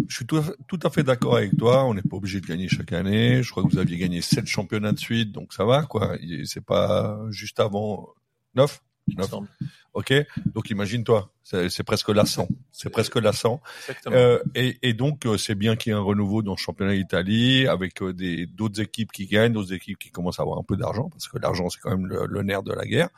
je 0.07 0.15
suis 0.15 0.25
tout 0.25 0.37
à 0.37 0.41
fait, 0.43 0.55
tout 0.67 0.79
à 0.83 0.89
fait 0.89 1.03
d'accord 1.03 1.37
avec 1.37 1.55
toi. 1.55 1.85
On 1.85 1.93
n'est 1.93 2.01
pas 2.01 2.17
obligé 2.17 2.41
de 2.41 2.47
gagner 2.47 2.67
chaque 2.67 2.93
année. 2.93 3.41
Je 3.43 3.49
crois 3.51 3.63
que 3.63 3.69
vous 3.69 3.77
aviez 3.77 3.97
gagné 3.97 4.21
sept 4.21 4.47
championnats 4.47 4.91
de 4.91 4.99
suite, 4.99 5.31
donc 5.31 5.53
ça 5.53 5.65
va, 5.65 5.83
quoi. 5.83 6.15
C'est 6.45 6.65
pas 6.65 7.19
juste 7.29 7.59
avant 7.59 8.09
neuf. 8.55 8.81
Il 9.07 9.15
me 9.15 9.21
Neuf. 9.21 9.29
semble. 9.29 9.47
Ok. 9.93 10.13
Donc 10.53 10.69
imagine-toi, 10.69 11.31
c'est 11.43 11.83
presque 11.83 12.09
lassant. 12.09 12.47
C'est 12.71 12.89
presque 12.89 13.15
lassant. 13.15 13.61
Exactement. 13.87 14.15
Euh, 14.15 14.39
et, 14.53 14.77
et 14.83 14.93
donc 14.93 15.25
euh, 15.25 15.37
c'est 15.37 15.55
bien 15.55 15.75
qu'il 15.75 15.91
y 15.91 15.95
ait 15.95 15.97
un 15.97 16.01
renouveau 16.01 16.43
dans 16.43 16.51
le 16.51 16.57
championnat 16.57 16.93
d'Italie 16.93 17.67
avec 17.67 18.01
euh, 18.03 18.13
des 18.13 18.45
d'autres 18.45 18.79
équipes 18.79 19.11
qui 19.11 19.25
gagnent, 19.25 19.53
d'autres 19.53 19.73
équipes 19.73 19.97
qui 19.97 20.11
commencent 20.11 20.39
à 20.39 20.43
avoir 20.43 20.59
un 20.59 20.63
peu 20.63 20.77
d'argent 20.77 21.09
parce 21.09 21.27
que 21.27 21.39
l'argent 21.39 21.69
c'est 21.69 21.79
quand 21.79 21.89
même 21.89 22.05
le, 22.05 22.27
le 22.27 22.43
nerf 22.43 22.61
de 22.61 22.73
la 22.73 22.85
guerre. 22.85 23.09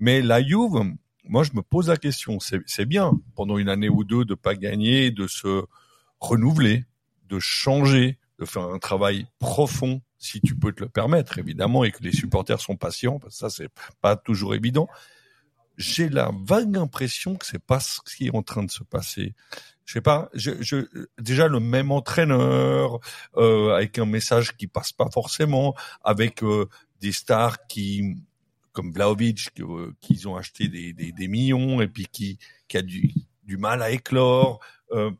Mais 0.00 0.20
la 0.20 0.42
Juve, 0.42 0.82
moi 1.24 1.44
je 1.44 1.52
me 1.54 1.62
pose 1.62 1.88
la 1.88 1.96
question, 1.96 2.40
c'est 2.40 2.60
c'est 2.66 2.86
bien 2.86 3.12
pendant 3.36 3.56
une 3.58 3.68
année 3.68 3.88
ou 3.88 4.02
deux 4.02 4.24
de 4.24 4.34
pas 4.34 4.56
gagner, 4.56 5.12
de 5.12 5.28
se 5.28 5.64
renouveler, 6.18 6.86
de 7.28 7.38
changer, 7.38 8.18
de 8.40 8.44
faire 8.46 8.62
un 8.62 8.78
travail 8.78 9.26
profond 9.38 10.00
si 10.18 10.40
tu 10.40 10.56
peux 10.56 10.72
te 10.72 10.82
le 10.82 10.88
permettre 10.88 11.38
évidemment 11.38 11.84
et 11.84 11.92
que 11.92 12.02
les 12.02 12.10
supporters 12.10 12.60
sont 12.60 12.76
patients 12.76 13.20
parce 13.20 13.34
que 13.34 13.38
ça 13.38 13.50
c'est 13.50 13.68
pas 14.00 14.16
toujours 14.16 14.54
évident. 14.56 14.88
J'ai 15.76 16.08
la 16.08 16.30
vague 16.44 16.76
impression 16.76 17.36
que 17.36 17.46
c'est 17.46 17.62
pas 17.62 17.80
ce 17.80 18.00
qui 18.00 18.28
est 18.28 18.34
en 18.34 18.42
train 18.42 18.62
de 18.62 18.70
se 18.70 18.82
passer 18.82 19.34
je 19.86 19.92
sais 19.92 20.00
pas, 20.00 20.28
je, 20.34 20.50
je, 20.60 20.84
déjà 21.20 21.46
le 21.46 21.60
même 21.60 21.92
entraîneur 21.92 22.98
euh, 23.36 23.72
avec 23.72 23.98
un 24.00 24.04
message 24.04 24.56
qui 24.56 24.66
passe 24.66 24.92
pas 24.92 25.08
forcément, 25.12 25.76
avec 26.02 26.42
euh, 26.42 26.68
des 27.00 27.12
stars 27.12 27.66
qui 27.68 28.16
comme 28.72 28.92
Vlaovic 28.92 29.54
que, 29.54 29.62
euh, 29.62 29.94
qu'ils 30.00 30.28
ont 30.28 30.36
acheté 30.36 30.68
des, 30.68 30.92
des, 30.92 31.12
des 31.12 31.28
millions 31.28 31.80
et 31.80 31.88
puis 31.88 32.06
qui 32.10 32.38
qui 32.68 32.76
a 32.76 32.82
du 32.82 33.14
du 33.44 33.56
mal 33.56 33.80
à 33.80 33.90
éclore. 33.90 34.60
Euh, 34.90 35.12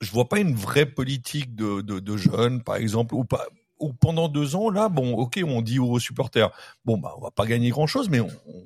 je 0.00 0.10
vois 0.10 0.28
pas 0.28 0.40
une 0.40 0.54
vraie 0.54 0.86
politique 0.86 1.54
de 1.54 1.80
de, 1.80 2.00
de 2.00 2.16
jeunes 2.16 2.62
par 2.62 2.76
exemple 2.76 3.14
ou 3.14 3.24
pas 3.24 3.46
ou 3.78 3.92
pendant 3.92 4.28
deux 4.28 4.56
ans 4.56 4.70
là 4.70 4.88
bon 4.88 5.14
ok 5.14 5.40
on 5.46 5.62
dit 5.62 5.78
aux 5.78 5.98
supporters 5.98 6.50
bon 6.84 6.98
bah 6.98 7.14
on 7.16 7.20
va 7.20 7.30
pas 7.30 7.46
gagner 7.46 7.70
grand 7.70 7.86
chose 7.86 8.08
mais 8.08 8.20
on, 8.20 8.30
on, 8.46 8.64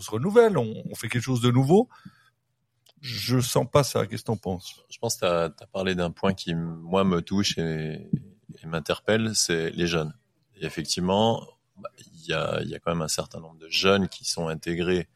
on 0.00 0.02
se 0.02 0.10
renouvelle 0.10 0.56
on, 0.56 0.94
fait 0.94 1.08
quelque 1.08 1.22
chose 1.22 1.42
de 1.42 1.50
nouveau 1.50 1.88
je 3.00 3.40
sens 3.40 3.66
pas 3.70 3.82
ça. 3.82 4.06
Qu'est-ce 4.06 4.22
que 4.22 4.26
t'en 4.26 4.36
penses? 4.36 4.84
Je 4.90 4.98
pense 4.98 5.14
que 5.16 5.20
tu 5.20 5.24
as, 5.62 5.66
parlé 5.72 5.94
d'un 5.94 6.10
point 6.10 6.34
qui, 6.34 6.54
moi, 6.54 7.02
me 7.04 7.22
touche 7.22 7.56
et, 7.58 8.10
m'interpelle, 8.64 9.34
c'est 9.34 9.70
les 9.70 9.86
jeunes. 9.86 10.12
Effectivement, 10.60 11.46
il 11.96 12.26
y, 12.26 12.34
a, 12.34 12.60
quand 12.84 12.92
même 12.92 13.00
un 13.00 13.08
certain 13.08 13.40
nombre 13.40 13.56
de 13.56 13.70
jeunes 13.70 14.06
qui 14.08 14.26
sont 14.26 14.48
intégrés 14.48 15.08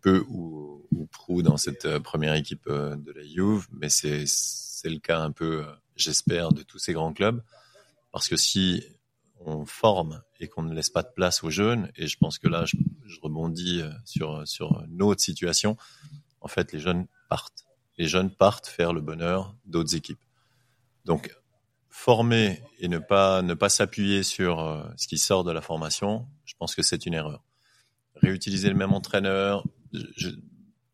peu 0.00 0.24
ou, 0.30 0.86
ou 0.94 1.04
prou 1.06 1.42
dans 1.42 1.58
cette 1.58 1.84
euh, 1.84 2.00
première 2.00 2.32
équipe 2.32 2.66
euh, 2.68 2.96
de 2.96 3.12
la 3.12 3.24
Juve, 3.24 3.66
mais 3.72 3.90
c'est 3.90 4.24
c'est 4.26 4.88
le 4.88 4.98
cas 4.98 5.20
un 5.20 5.30
peu, 5.30 5.64
euh, 5.64 5.72
j'espère, 5.96 6.52
de 6.52 6.62
tous 6.62 6.78
ces 6.78 6.92
grands 6.92 7.12
clubs, 7.12 7.42
parce 8.12 8.28
que 8.28 8.36
si 8.36 8.82
on 9.44 9.64
forme 9.66 10.22
et 10.40 10.48
qu'on 10.48 10.62
ne 10.62 10.74
laisse 10.74 10.90
pas 10.90 11.02
de 11.02 11.10
place 11.14 11.44
aux 11.44 11.50
jeunes, 11.50 11.90
et 11.96 12.06
je 12.06 12.18
pense 12.18 12.38
que 12.38 12.48
là, 12.48 12.64
je, 12.64 12.76
rebondis 13.22 13.80
euh, 13.80 13.90
sur 14.04 14.46
sur 14.46 14.84
une 14.90 15.02
autre 15.02 15.22
situation, 15.22 15.76
en 16.40 16.48
fait, 16.48 16.72
les 16.72 16.80
jeunes 16.80 17.06
partent. 17.28 17.64
Les 17.96 18.08
jeunes 18.08 18.30
partent 18.30 18.66
faire 18.66 18.92
le 18.92 19.00
bonheur 19.00 19.54
d'autres 19.66 19.94
équipes. 19.94 20.20
Donc, 21.04 21.34
former 21.88 22.60
et 22.80 22.88
ne 22.88 22.98
pas 22.98 23.42
ne 23.42 23.54
pas 23.54 23.68
s'appuyer 23.68 24.22
sur 24.22 24.60
euh, 24.60 24.82
ce 24.96 25.06
qui 25.06 25.18
sort 25.18 25.44
de 25.44 25.52
la 25.52 25.60
formation, 25.60 26.26
je 26.44 26.54
pense 26.58 26.74
que 26.74 26.82
c'est 26.82 27.06
une 27.06 27.14
erreur. 27.14 27.44
Réutiliser 28.16 28.68
le 28.68 28.74
même 28.74 28.92
entraîneur, 28.92 29.64
je, 29.92 30.04
je, 30.16 30.30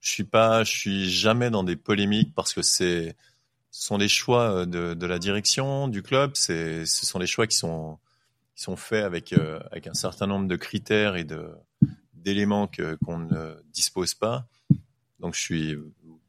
suis 0.01 0.25
pas, 0.25 0.63
je 0.63 0.71
suis 0.71 1.11
jamais 1.11 1.51
dans 1.51 1.65
des 1.65 1.77
polémiques 1.77 2.35
parce 2.35 2.53
que 2.53 2.63
c'est 2.63 3.17
ce 3.71 3.87
sont 3.87 3.99
des 3.99 4.09
choix 4.09 4.67
de, 4.67 4.95
de 4.95 5.07
la 5.07 5.19
direction 5.19 5.89
du 5.89 6.03
club, 6.03 6.33
c'est 6.35 6.85
ce 6.87 7.07
sont 7.07 7.19
des 7.19 7.27
choix 7.27 7.47
qui 7.47 7.57
sont 7.57 7.99
qui 8.61 8.65
sont 8.65 8.77
faits 8.77 9.05
avec 9.05 9.33
euh, 9.33 9.59
avec 9.73 9.87
un 9.87 9.95
certain 9.95 10.27
nombre 10.27 10.47
de 10.47 10.55
critères 10.57 11.17
et 11.17 11.25
de 11.25 11.49
d'éléments 12.13 12.67
que 12.67 12.97
qu'on 13.07 13.17
ne 13.19 13.55
dispose 13.73 14.13
pas. 14.13 14.45
Donc 15.19 15.35
je 15.35 15.41
suis, 15.41 15.77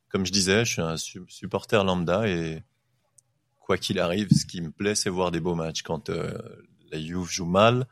comme 0.07 0.25
je 0.25 0.31
disais, 0.31 0.63
je 0.63 0.71
suis 0.71 0.81
un 0.81 0.95
su- 0.95 1.25
supporter 1.27 1.83
lambda 1.83 2.29
et 2.29 2.63
quoi 3.59 3.77
qu'il 3.77 3.99
arrive, 3.99 4.29
ce 4.31 4.45
qui 4.45 4.61
me 4.61 4.71
plaît, 4.71 4.95
c'est 4.95 5.09
voir 5.09 5.31
des 5.31 5.41
beaux 5.41 5.55
matchs. 5.55 5.81
Quand 5.81 6.09
euh, 6.09 6.31
la 6.89 7.01
Juve 7.01 7.29
joue 7.29 7.45
mal, 7.45 7.85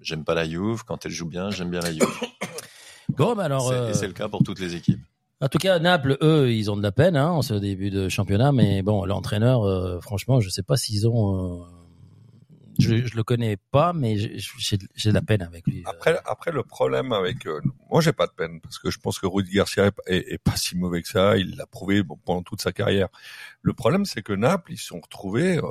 j'aime 0.00 0.22
pas 0.24 0.34
la 0.36 0.48
Juve. 0.48 0.84
Quand 0.86 1.04
elle 1.04 1.10
joue 1.12 1.26
bien, 1.26 1.50
j'aime 1.50 1.70
bien 1.70 1.80
la 1.80 1.92
Juve. 1.92 2.04
Bon, 3.18 3.36
alors, 3.38 3.68
C'est- 3.68 3.74
euh, 3.74 3.90
Et 3.90 3.94
c'est 3.94 4.06
le 4.06 4.12
cas 4.14 4.28
pour 4.28 4.42
toutes 4.44 4.60
les 4.60 4.76
équipes. 4.76 5.02
En 5.40 5.48
tout 5.48 5.58
cas, 5.58 5.78
Naples, 5.80 6.16
eux, 6.22 6.52
ils 6.52 6.70
ont 6.70 6.76
de 6.76 6.82
la 6.82 6.90
peine 6.92 7.16
hein, 7.16 7.30
en 7.30 7.42
ce 7.42 7.54
début 7.54 7.90
de 7.90 8.08
championnat, 8.08 8.50
mais 8.52 8.82
bon, 8.82 9.04
l'entraîneur, 9.04 9.64
euh, 9.64 10.00
franchement, 10.00 10.40
je 10.40 10.48
sais 10.48 10.62
pas 10.62 10.76
s'ils 10.76 11.06
ont. 11.08 11.64
Euh, 12.80 12.82
je, 13.02 13.06
je 13.06 13.16
le 13.16 13.22
connais 13.22 13.56
pas, 13.70 13.92
mais 13.92 14.16
j'ai- 14.18 14.76
de 14.76 15.10
la 15.10 15.22
peine 15.22 15.42
avec 15.42 15.66
lui. 15.66 15.82
Après, 15.86 16.18
après 16.24 16.52
le 16.52 16.62
problème 16.62 17.12
avec, 17.12 17.46
euh, 17.46 17.60
moi 17.90 18.00
j'ai 18.00 18.12
pas 18.12 18.26
de 18.26 18.32
peine 18.32 18.60
parce 18.60 18.78
que 18.78 18.90
je 18.90 18.98
pense 18.98 19.18
que 19.18 19.26
Rudy 19.26 19.52
Garcia 19.52 19.86
est, 19.86 19.92
est- 20.06 20.32
est 20.34 20.38
pas 20.38 20.56
si 20.56 20.76
mauvais 20.76 21.02
que 21.02 21.08
ça. 21.08 21.36
Il 21.36 21.56
l'a 21.56 21.66
prouvé 21.66 22.02
bon, 22.02 22.16
pendant 22.24 22.42
toute 22.42 22.60
sa 22.60 22.72
carrière. 22.72 23.08
Le 23.62 23.72
problème, 23.72 24.04
c'est 24.04 24.22
que 24.22 24.32
Naples, 24.32 24.72
ils 24.72 24.78
se 24.78 24.86
sont 24.88 25.00
retrouvés 25.00 25.58
euh, 25.58 25.62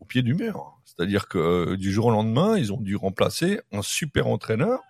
au 0.00 0.04
pied 0.04 0.22
du 0.22 0.34
mur. 0.34 0.78
C'est-à-dire 0.84 1.28
que 1.28 1.38
euh, 1.38 1.76
du 1.76 1.92
jour 1.92 2.06
au 2.06 2.10
lendemain, 2.10 2.56
ils 2.56 2.72
ont 2.72 2.80
dû 2.80 2.96
remplacer 2.96 3.60
un 3.72 3.82
super 3.82 4.26
entraîneur 4.28 4.80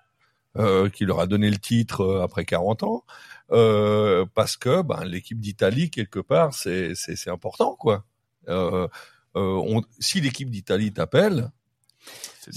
euh, 0.57 0.89
qui 0.89 1.05
leur 1.05 1.21
a 1.21 1.27
donné 1.27 1.51
le 1.51 1.59
titre 1.59 2.01
euh, 2.03 2.23
après 2.23 2.45
40 2.45 2.83
ans, 2.83 3.05
euh, 3.53 4.25
parce 4.35 4.57
que 4.57 4.83
ben, 4.83 5.05
l'équipe 5.05 5.39
d'Italie 5.41 5.91
quelque 5.91 6.19
part, 6.21 6.55
c'est 6.55 6.95
important 7.29 7.75
quoi. 7.77 8.05
Euh, 8.49 8.85
euh, 8.85 8.89
on, 9.41 9.83
si 9.99 10.21
l'équipe 10.21 10.51
d'Italie 10.51 10.93
t'appelle, 10.93 11.51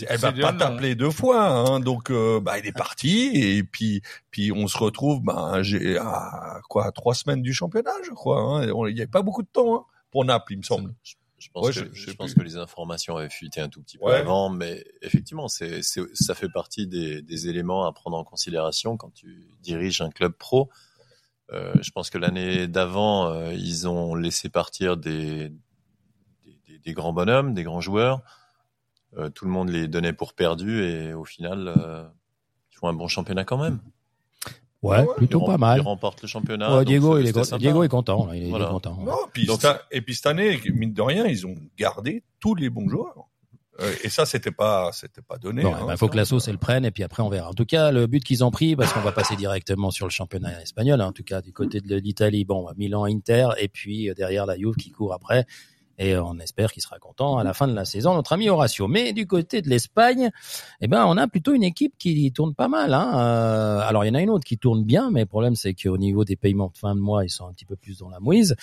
elle 0.07 0.17
va 0.19 0.32
pas 0.32 0.53
t'appeler 0.53 0.93
deux 0.95 1.09
fois, 1.09 1.47
hein, 1.47 1.80
donc 1.80 2.11
euh, 2.11 2.39
bah 2.39 2.59
il 2.59 2.65
est 2.67 2.71
parti 2.77 3.32
et 3.34 3.63
puis 3.63 4.01
puis 4.30 4.51
on 4.51 4.67
se 4.67 4.77
retrouve 4.77 5.21
j'ai 5.61 5.97
à 5.97 6.59
quoi 6.69 6.91
trois 6.91 7.15
semaines 7.15 7.41
du 7.41 7.53
championnat 7.53 7.91
je 8.05 8.11
crois. 8.11 8.39
hein. 8.39 8.67
Il 8.89 8.95
y 8.97 9.01
avait 9.01 9.07
pas 9.07 9.23
beaucoup 9.23 9.41
de 9.41 9.47
temps 9.51 9.75
hein, 9.75 9.86
pour 10.11 10.25
Naples 10.25 10.53
il 10.53 10.57
me 10.59 10.63
semble. 10.63 10.93
Je, 11.41 11.47
pense, 11.53 11.65
Ouais, 11.67 11.71
que, 11.73 11.80
je- 11.80 11.93
je 11.93 12.01
je 12.01 12.09
sais 12.11 12.15
pense 12.17 12.34
plus. 12.34 12.41
que 12.41 12.45
les 12.45 12.57
informations 12.57 13.15
avaient 13.17 13.30
fuité 13.30 13.61
un 13.61 13.69
tout 13.69 13.82
petit 13.82 13.97
peu 13.97 14.05
Ouais. 14.05 14.15
avant, 14.17 14.49
mais 14.49 14.84
effectivement, 15.01 15.47
c'est, 15.47 15.82
c'est, 15.84 16.01
ça 16.13 16.36
fait 16.36 16.49
partie 16.53 16.86
des, 16.86 17.21
des 17.21 17.47
éléments 17.47 17.86
à 17.88 17.93
prendre 17.93 18.17
en 18.17 18.25
considération 18.25 18.97
quand 18.97 19.11
tu 19.13 19.47
diriges 19.63 20.01
un 20.01 20.09
club 20.09 20.34
pro. 20.34 20.69
Euh, 21.53 21.73
je 21.82 21.91
pense 21.91 22.09
que 22.09 22.17
l'année 22.17 22.67
d'avant, 22.67 23.32
euh, 23.32 23.53
ils 23.53 23.88
ont 23.88 24.15
laissé 24.15 24.49
partir 24.49 24.97
des, 24.97 25.49
des, 26.84 26.93
grands 26.93 27.13
bonhommes, 27.13 27.53
des 27.53 27.63
grands 27.63 27.82
joueurs. 27.82 28.21
Euh, 29.17 29.30
tout 29.30 29.45
le 29.45 29.51
monde 29.51 29.69
les 29.69 29.88
donnait 29.88 30.13
pour 30.13 30.34
perdus 30.34 30.84
et 30.84 31.13
au 31.13 31.25
final, 31.25 31.73
euh, 31.75 32.03
ils 32.71 32.77
font 32.77 32.88
un 32.88 32.93
bon 32.93 33.07
championnat 33.07 33.43
quand 33.43 33.57
même. 33.57 33.80
Ouais, 34.82 35.05
plutôt 35.17 35.41
Ils 35.41 35.45
pas 35.45 35.57
mal. 35.57 35.80
Ils 35.80 35.82
remportent 35.82 36.21
le 36.21 36.27
championnat. 36.27 36.77
Ouais, 36.77 36.86
Diego, 36.86 37.17
il 37.17 37.27
est. 37.27 37.57
Diego 37.57 37.84
est 37.84 37.89
content. 37.89 38.27
là, 38.27 38.36
il 38.36 38.45
est, 38.45 38.49
Voilà. 38.49 38.65
il 38.65 38.67
est 38.69 38.71
content. 38.71 38.97
Non, 39.01 39.17
puis 39.34 39.45
Donc, 39.45 39.59
sta- 39.61 39.82
et 39.91 40.01
puis 40.01 40.15
cette 40.15 40.27
année 40.27 40.59
mine 40.73 40.93
de 40.93 41.01
rien 41.01 41.25
ils 41.25 41.45
ont 41.45 41.55
gardé 41.77 42.23
tous 42.39 42.55
les 42.55 42.69
bons 42.69 42.88
joueurs. 42.88 43.27
Euh, 43.82 43.93
et 44.03 44.09
ça 44.09 44.25
c'était 44.25 44.51
pas 44.51 44.91
c'était 44.93 45.21
pas 45.21 45.38
donné. 45.38 45.63
Bon, 45.63 45.73
hein. 45.73 45.80
il 45.82 45.88
bah, 45.88 45.97
faut 45.97 46.07
que 46.07 46.15
la 46.15 46.25
sauce 46.25 46.47
elle 46.47 46.57
prenne 46.57 46.86
et 46.86 46.91
puis 46.91 47.03
après 47.03 47.23
on 47.23 47.30
verra. 47.30 47.49
En 47.49 47.53
tout 47.53 47.65
cas, 47.65 47.91
le 47.91 48.07
but 48.07 48.23
qu'ils 48.23 48.43
ont 48.43 48.51
pris, 48.51 48.75
parce 48.75 48.93
qu'on 48.93 49.01
va 49.01 49.11
passer 49.11 49.36
directement 49.36 49.91
sur 49.91 50.05
le 50.05 50.11
championnat 50.11 50.61
espagnol, 50.61 51.01
hein, 51.01 51.07
en 51.07 51.11
tout 51.11 51.23
cas 51.23 51.41
du 51.41 51.51
côté 51.51 51.82
de 51.82 51.95
l'Italie, 51.97 52.45
bon, 52.45 52.67
Milan, 52.77 53.05
Inter 53.05 53.49
et 53.57 53.67
puis 53.67 54.13
derrière 54.15 54.45
la 54.45 54.57
Juve 54.57 54.75
qui 54.75 54.91
court 54.91 55.13
après. 55.13 55.45
Et 56.00 56.18
on 56.18 56.39
espère 56.39 56.72
qu'il 56.72 56.82
sera 56.82 56.97
content 56.97 57.38
à 57.38 57.43
la 57.43 57.54
fin 57.54 57.68
de 57.68 57.74
la 57.74 57.86
saison, 57.86 58.16
notre 58.16 58.34
ami 58.34 58.50
Horacio. 58.50 58.88
Mais 58.88 59.14
du 59.14 59.28
côté 59.28 59.62
de 59.62 59.70
l'Espagne, 59.70 60.32
eh 60.82 60.88
ben, 60.88 61.06
on 61.06 61.18
a 61.18 61.28
plutôt 61.28 61.54
une 61.54 61.64
équipe 61.64 61.93
qui 62.00 62.32
tourne 62.32 62.56
pas 62.56 62.70
mal. 62.70 62.93
Hein. 62.93 63.12
Euh, 63.16 63.80
alors, 63.82 64.06
il 64.06 64.08
y 64.08 64.12
en 64.12 64.16
a 64.16 64.22
une 64.22 64.30
autre 64.30 64.45
qui 64.45 64.58
tourne 64.58 64.84
bien, 64.84 65.12
mais 65.12 65.22
le 65.22 65.26
problème, 65.26 65.56
c'est 65.56 65.74
qu'au 65.74 65.97
niveau 65.97 66.24
des 66.24 66.38
paiements 66.38 66.72
de 66.74 66.78
fin 66.78 66.95
de 66.95 67.02
mois, 67.02 67.26
ils 67.26 67.30
sont 67.30 67.47
un 67.47 67.52
petit 67.52 67.66
peu 67.66 67.76
plus 67.76 68.00
dans 68.00 68.10
la 68.10 68.20
mouise. 68.20 68.56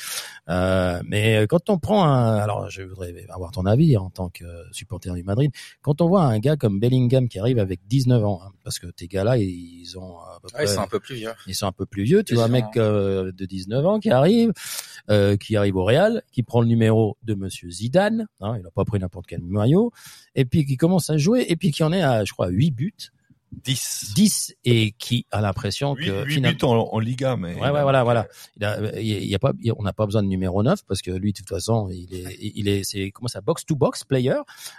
Euh, 0.48 1.00
mais 1.06 1.46
quand 1.48 1.70
on 1.70 1.78
prend 1.78 2.04
un... 2.04 2.36
Alors, 2.38 2.70
je 2.70 2.82
voudrais 2.82 3.14
avoir 3.28 3.50
ton 3.52 3.66
avis 3.66 3.96
en 3.96 4.10
tant 4.10 4.30
que 4.30 4.44
supporter 4.72 5.12
du 5.14 5.22
Madrid. 5.22 5.50
Quand 5.82 6.00
on 6.00 6.08
voit 6.08 6.22
un 6.22 6.38
gars 6.38 6.56
comme 6.56 6.80
Bellingham 6.80 7.28
qui 7.28 7.38
arrive 7.38 7.58
avec 7.58 7.80
19 7.86 8.24
ans, 8.24 8.40
hein, 8.44 8.50
parce 8.64 8.78
que 8.78 8.86
tes 8.86 9.08
gars-là, 9.08 9.36
ils 9.36 9.98
ont 9.98 10.18
à 10.18 10.38
peu 10.40 10.48
Ouais, 10.56 10.64
ils 10.64 10.68
sont 10.68 10.80
un 10.80 10.86
peu 10.86 11.00
plus 11.00 11.16
vieux. 11.16 11.32
ils 11.46 11.54
sont 11.54 11.66
un 11.66 11.72
peu 11.72 11.86
plus 11.86 12.04
vieux. 12.04 12.22
Tu 12.22 12.34
vois 12.34 12.44
un 12.44 12.48
mec 12.48 12.64
euh, 12.76 13.32
de 13.32 13.44
19 13.44 13.86
ans 13.86 14.00
qui 14.00 14.10
arrive, 14.10 14.52
euh, 15.10 15.36
qui 15.36 15.56
arrive 15.56 15.76
au 15.76 15.84
Real, 15.84 16.22
qui 16.32 16.42
prend 16.42 16.60
le 16.60 16.66
numéro 16.66 17.16
de 17.26 17.34
Monsieur 17.34 17.70
Zidane. 17.70 18.26
Hein, 18.40 18.54
il 18.56 18.62
n'a 18.62 18.70
pas 18.70 18.84
pris 18.84 18.98
n'importe 18.98 19.26
quel 19.26 19.42
maillot. 19.42 19.90
Et 20.34 20.44
puis 20.46 20.64
qui 20.64 20.76
commence 20.76 21.10
à 21.10 21.18
jouer 21.18 21.44
et 21.48 21.56
puis 21.56 21.70
qui 21.72 21.82
en 21.82 21.92
est 21.92 22.02
à, 22.02 22.24
je 22.24 22.32
crois, 22.32 22.48
8 22.48 22.70
buts. 22.70 22.94
10. 23.64 24.12
10 24.16 24.54
et 24.64 24.92
qui 24.98 25.24
a 25.30 25.40
l'impression 25.40 25.94
8, 25.94 26.06
que 26.06 26.24
8 26.24 26.32
finalement- 26.34 26.56
buts 26.58 26.64
en, 26.64 26.94
en 26.94 26.98
Liga, 26.98 27.36
mais. 27.36 27.54
Ouais, 27.54 27.70
ouais, 27.70 27.82
voilà, 27.82 28.02
voilà. 28.04 28.26
Il 28.56 28.64
a, 28.64 29.00
il 29.00 29.24
y 29.24 29.34
a 29.34 29.38
pas, 29.38 29.52
on 29.76 29.82
n'a 29.82 29.92
pas 29.92 30.04
besoin 30.04 30.22
de 30.22 30.28
numéro 30.28 30.62
9 30.62 30.80
parce 30.86 31.00
que 31.00 31.10
lui, 31.12 31.32
de 31.32 31.38
toute 31.38 31.48
façon, 31.48 31.88
il 31.90 32.12
est, 32.14 32.38
il 32.40 32.68
est, 32.68 32.82
c'est, 32.84 33.10
comment 33.12 33.28
ça, 33.28 33.40
box 33.40 33.64
to 33.64 33.76
box 33.76 34.04
player. 34.04 34.34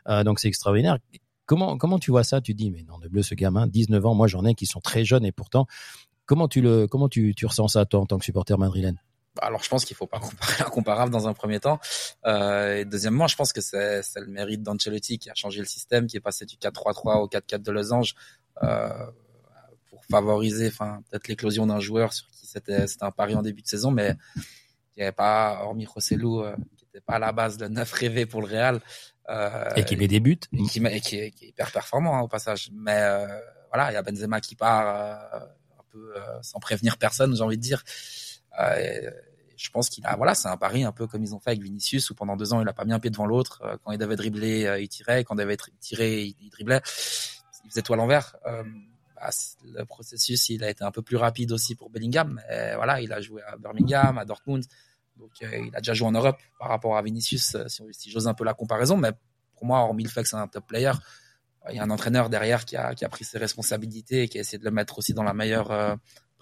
Euh, 0.09 0.23
donc 0.23 0.39
c'est 0.39 0.47
extraordinaire. 0.49 0.97
Comment, 1.45 1.77
comment 1.77 1.97
tu 1.97 2.11
vois 2.11 2.25
ça? 2.25 2.41
Tu 2.41 2.53
dis, 2.53 2.69
mais 2.69 2.83
non, 2.83 2.99
de 2.99 3.07
bleu, 3.07 3.23
ce 3.23 3.33
gamin, 3.33 3.67
19 3.67 4.05
ans, 4.05 4.13
moi 4.13 4.27
j'en 4.27 4.43
ai 4.45 4.53
qui 4.53 4.65
sont 4.65 4.81
très 4.81 5.05
jeunes 5.05 5.25
et 5.25 5.31
pourtant, 5.31 5.65
comment 6.25 6.49
tu 6.49 6.59
le, 6.61 6.87
comment 6.87 7.07
tu, 7.07 7.33
tu 7.35 7.45
ressens 7.45 7.69
ça, 7.69 7.85
toi, 7.85 8.01
en 8.01 8.05
tant 8.05 8.17
que 8.19 8.25
supporter 8.25 8.57
madrilène? 8.57 8.99
Alors 9.41 9.63
je 9.63 9.69
pense 9.69 9.85
qu'il 9.85 9.95
faut 9.95 10.07
pas 10.07 10.19
comparer 10.19 10.53
l'incomparable 10.59 11.11
dans 11.11 11.27
un 11.27 11.33
premier 11.33 11.59
temps. 11.59 11.79
Euh, 12.25 12.77
et 12.77 12.85
deuxièmement, 12.85 13.27
je 13.27 13.35
pense 13.35 13.53
que 13.53 13.61
c'est 13.61 14.01
le 14.15 14.27
mérite 14.27 14.63
d'Ancelotti 14.63 15.19
qui 15.19 15.29
a 15.29 15.35
changé 15.35 15.59
le 15.59 15.65
système, 15.65 16.07
qui 16.07 16.17
est 16.17 16.21
passé 16.21 16.45
du 16.45 16.55
4-3-3 16.55 17.19
au 17.19 17.27
4-4 17.27 17.61
de 17.61 17.71
losange 17.71 18.15
euh, 18.63 18.89
pour 19.89 20.03
favoriser, 20.05 20.67
enfin 20.67 21.01
peut-être 21.09 21.27
l'éclosion 21.27 21.67
d'un 21.67 21.79
joueur 21.79 22.13
sur 22.13 22.27
qui 22.31 22.47
c'était 22.47 22.87
c'était 22.87 23.05
un 23.05 23.11
pari 23.11 23.35
en 23.35 23.41
début 23.41 23.61
de 23.61 23.67
saison, 23.67 23.91
mais 23.91 24.15
il 24.97 25.01
n'y 25.01 25.03
avait 25.03 25.11
pas, 25.11 25.59
hormis 25.63 25.85
Rossellou, 25.85 26.41
euh, 26.41 26.55
qui 26.75 26.85
n'était 26.85 27.01
pas 27.01 27.13
à 27.13 27.19
la 27.19 27.31
base 27.31 27.59
le 27.59 27.67
neuf 27.67 27.91
rêvé 27.91 28.25
pour 28.25 28.41
le 28.41 28.47
Real. 28.47 28.81
Euh, 29.29 29.69
Et 29.75 29.83
qui 29.83 29.95
met 29.95 30.07
des 30.07 30.19
buts. 30.19 30.39
et 30.53 30.63
qui, 30.63 30.79
et 30.79 31.01
qui 31.01 31.17
est, 31.17 31.31
qui 31.31 31.45
est 31.45 31.47
hyper 31.49 31.71
performant 31.71 32.17
hein, 32.17 32.21
au 32.21 32.27
passage. 32.27 32.69
Mais 32.73 32.97
euh, 32.97 33.27
voilà, 33.71 33.91
il 33.91 33.93
y 33.93 33.97
a 33.97 34.01
Benzema 34.01 34.41
qui 34.41 34.55
part 34.55 34.87
euh, 34.87 35.39
un 35.77 35.83
peu 35.91 36.13
euh, 36.15 36.41
sans 36.41 36.59
prévenir 36.59 36.97
personne, 36.97 37.35
j'ai 37.35 37.43
envie 37.43 37.57
de 37.57 37.61
dire. 37.61 37.83
Euh, 38.59 38.75
et 38.79 39.09
je 39.57 39.69
pense 39.71 39.89
qu'il 39.89 40.05
a, 40.05 40.15
voilà, 40.15 40.35
c'est 40.35 40.47
un 40.47 40.57
pari 40.57 40.83
un 40.83 40.91
peu 40.91 41.07
comme 41.07 41.23
ils 41.23 41.33
ont 41.33 41.39
fait 41.39 41.51
avec 41.51 41.61
Vinicius, 41.61 42.09
où 42.09 42.15
pendant 42.15 42.35
deux 42.35 42.53
ans 42.53 42.61
il 42.61 42.67
a 42.67 42.73
pas 42.73 42.85
mis 42.85 42.93
un 42.93 42.99
pied 42.99 43.09
devant 43.09 43.25
l'autre. 43.25 43.61
Euh, 43.63 43.77
quand 43.83 43.91
il 43.91 43.97
devait 43.97 44.15
dribbler, 44.15 44.65
euh, 44.65 44.79
il 44.79 44.87
tirait. 44.87 45.23
Quand 45.23 45.35
il 45.35 45.39
devait 45.39 45.57
tirer, 45.79 46.35
il, 46.39 46.49
driblait. 46.49 46.81
Il 47.65 47.69
faisait 47.69 47.81
tout 47.81 47.93
à 47.93 47.97
l'envers. 47.97 48.35
Bah, 49.15 49.29
le 49.63 49.83
processus, 49.83 50.49
il 50.49 50.63
a 50.63 50.69
été 50.69 50.83
un 50.83 50.91
peu 50.91 51.01
plus 51.01 51.17
rapide 51.17 51.51
aussi 51.51 51.75
pour 51.75 51.89
Bellingham. 51.89 52.41
Mais 52.49 52.75
voilà, 52.75 53.01
il 53.01 53.11
a 53.11 53.19
joué 53.19 53.41
à 53.43 53.57
Birmingham, 53.57 54.17
à 54.17 54.25
Dortmund. 54.25 54.63
Donc, 55.17 55.31
il 55.41 55.75
a 55.75 55.79
déjà 55.79 55.95
joué 55.95 56.07
en 56.07 56.11
Europe 56.11 56.37
par 56.59 56.69
rapport 56.69 56.95
à 56.95 57.01
Vinicius, 57.01 57.57
si, 57.67 57.83
si 57.91 58.11
j'ose 58.11 58.27
un 58.27 58.35
peu 58.35 58.43
la 58.43 58.53
comparaison. 58.53 58.95
Mais 58.95 59.11
pour 59.55 59.65
moi, 59.65 59.79
hormis 59.79 60.03
le 60.03 60.09
fait 60.09 60.21
que 60.21 60.29
c'est 60.29 60.35
un 60.35 60.47
top 60.47 60.67
player, 60.67 60.91
il 61.69 61.75
y 61.75 61.79
a 61.79 61.83
un 61.83 61.89
entraîneur 61.89 62.29
derrière 62.29 62.65
qui 62.65 62.77
a, 62.77 62.95
qui 62.95 63.05
a 63.05 63.09
pris 63.09 63.25
ses 63.25 63.37
responsabilités 63.37 64.23
et 64.23 64.27
qui 64.27 64.37
a 64.37 64.41
essayé 64.41 64.57
de 64.57 64.63
le 64.63 64.71
mettre 64.71 64.97
aussi 64.99 65.13
dans 65.13 65.23
la 65.23 65.33
meilleure 65.33 65.97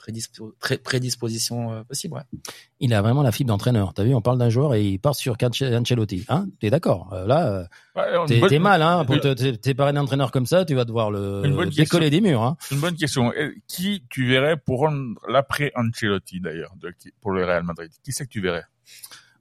prédispo- 0.05 0.53
pré- 0.59 0.77
prédisposition 0.77 1.71
euh, 1.73 1.83
possible. 1.83 2.15
Ouais. 2.15 2.39
Il 2.79 2.93
a 2.93 3.01
vraiment 3.01 3.23
la 3.23 3.31
fibre 3.31 3.47
d'entraîneur. 3.49 3.93
T'as 3.93 4.03
vu, 4.03 4.13
on 4.13 4.21
parle 4.21 4.37
d'un 4.37 4.49
joueur 4.49 4.75
et 4.75 4.85
il 4.85 4.99
part 4.99 5.15
sur 5.15 5.35
Ancelotti. 5.41 6.25
Hein? 6.29 6.47
T'es 6.59 6.69
d'accord? 6.69 7.11
Euh, 7.13 7.25
Là, 7.25 7.67
euh, 7.95 8.25
t'es, 8.27 8.39
bonne- 8.39 8.59
mal, 8.59 8.81
hein. 8.81 9.05
Pour 9.05 9.19
te, 9.19 9.33
t'es, 9.33 9.57
t'es 9.57 9.73
paré 9.73 9.93
d'entraîneur 9.93 10.31
comme 10.31 10.45
ça, 10.45 10.65
tu 10.65 10.75
vas 10.75 10.85
devoir 10.85 11.09
le 11.11 11.65
décoller 11.75 12.09
des 12.09 12.21
murs, 12.21 12.43
hein. 12.43 12.57
Une 12.71 12.79
bonne 12.79 12.95
question. 12.95 13.33
Et 13.33 13.55
Qui 13.67 14.03
tu 14.09 14.27
verrais 14.27 14.57
pour 14.57 14.79
rendre 14.81 15.15
l'après 15.27 15.71
Ancelotti 15.75 16.39
d'ailleurs 16.39 16.73
pour 17.21 17.31
le 17.31 17.45
Real 17.45 17.63
Madrid? 17.63 17.91
Qui 18.03 18.11
c'est 18.11 18.25
que 18.25 18.31
tu 18.31 18.41
verrais? 18.41 18.63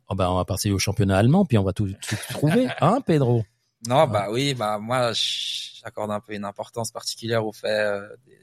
Oh 0.09 0.15
ben, 0.15 0.29
on 0.29 0.37
va 0.37 0.45
passer 0.45 0.71
au 0.71 0.79
championnat 0.79 1.17
allemand, 1.19 1.45
puis 1.45 1.57
on 1.59 1.65
va 1.65 1.73
tout, 1.73 1.87
tout 1.89 2.17
trouver, 2.31 2.69
hein, 2.81 3.01
Pedro? 3.07 3.45
Non, 3.89 4.07
bah 4.07 4.29
oui, 4.31 4.55
bah 4.55 4.79
moi, 4.79 5.13
j'accorde 5.13 6.11
un 6.11 6.21
peu 6.21 6.33
une 6.35 6.45
importance 6.45 6.91
particulière 6.91 7.45
au 7.47 7.53
fait 7.53 7.69
euh, 7.69 8.01
des, 8.27 8.39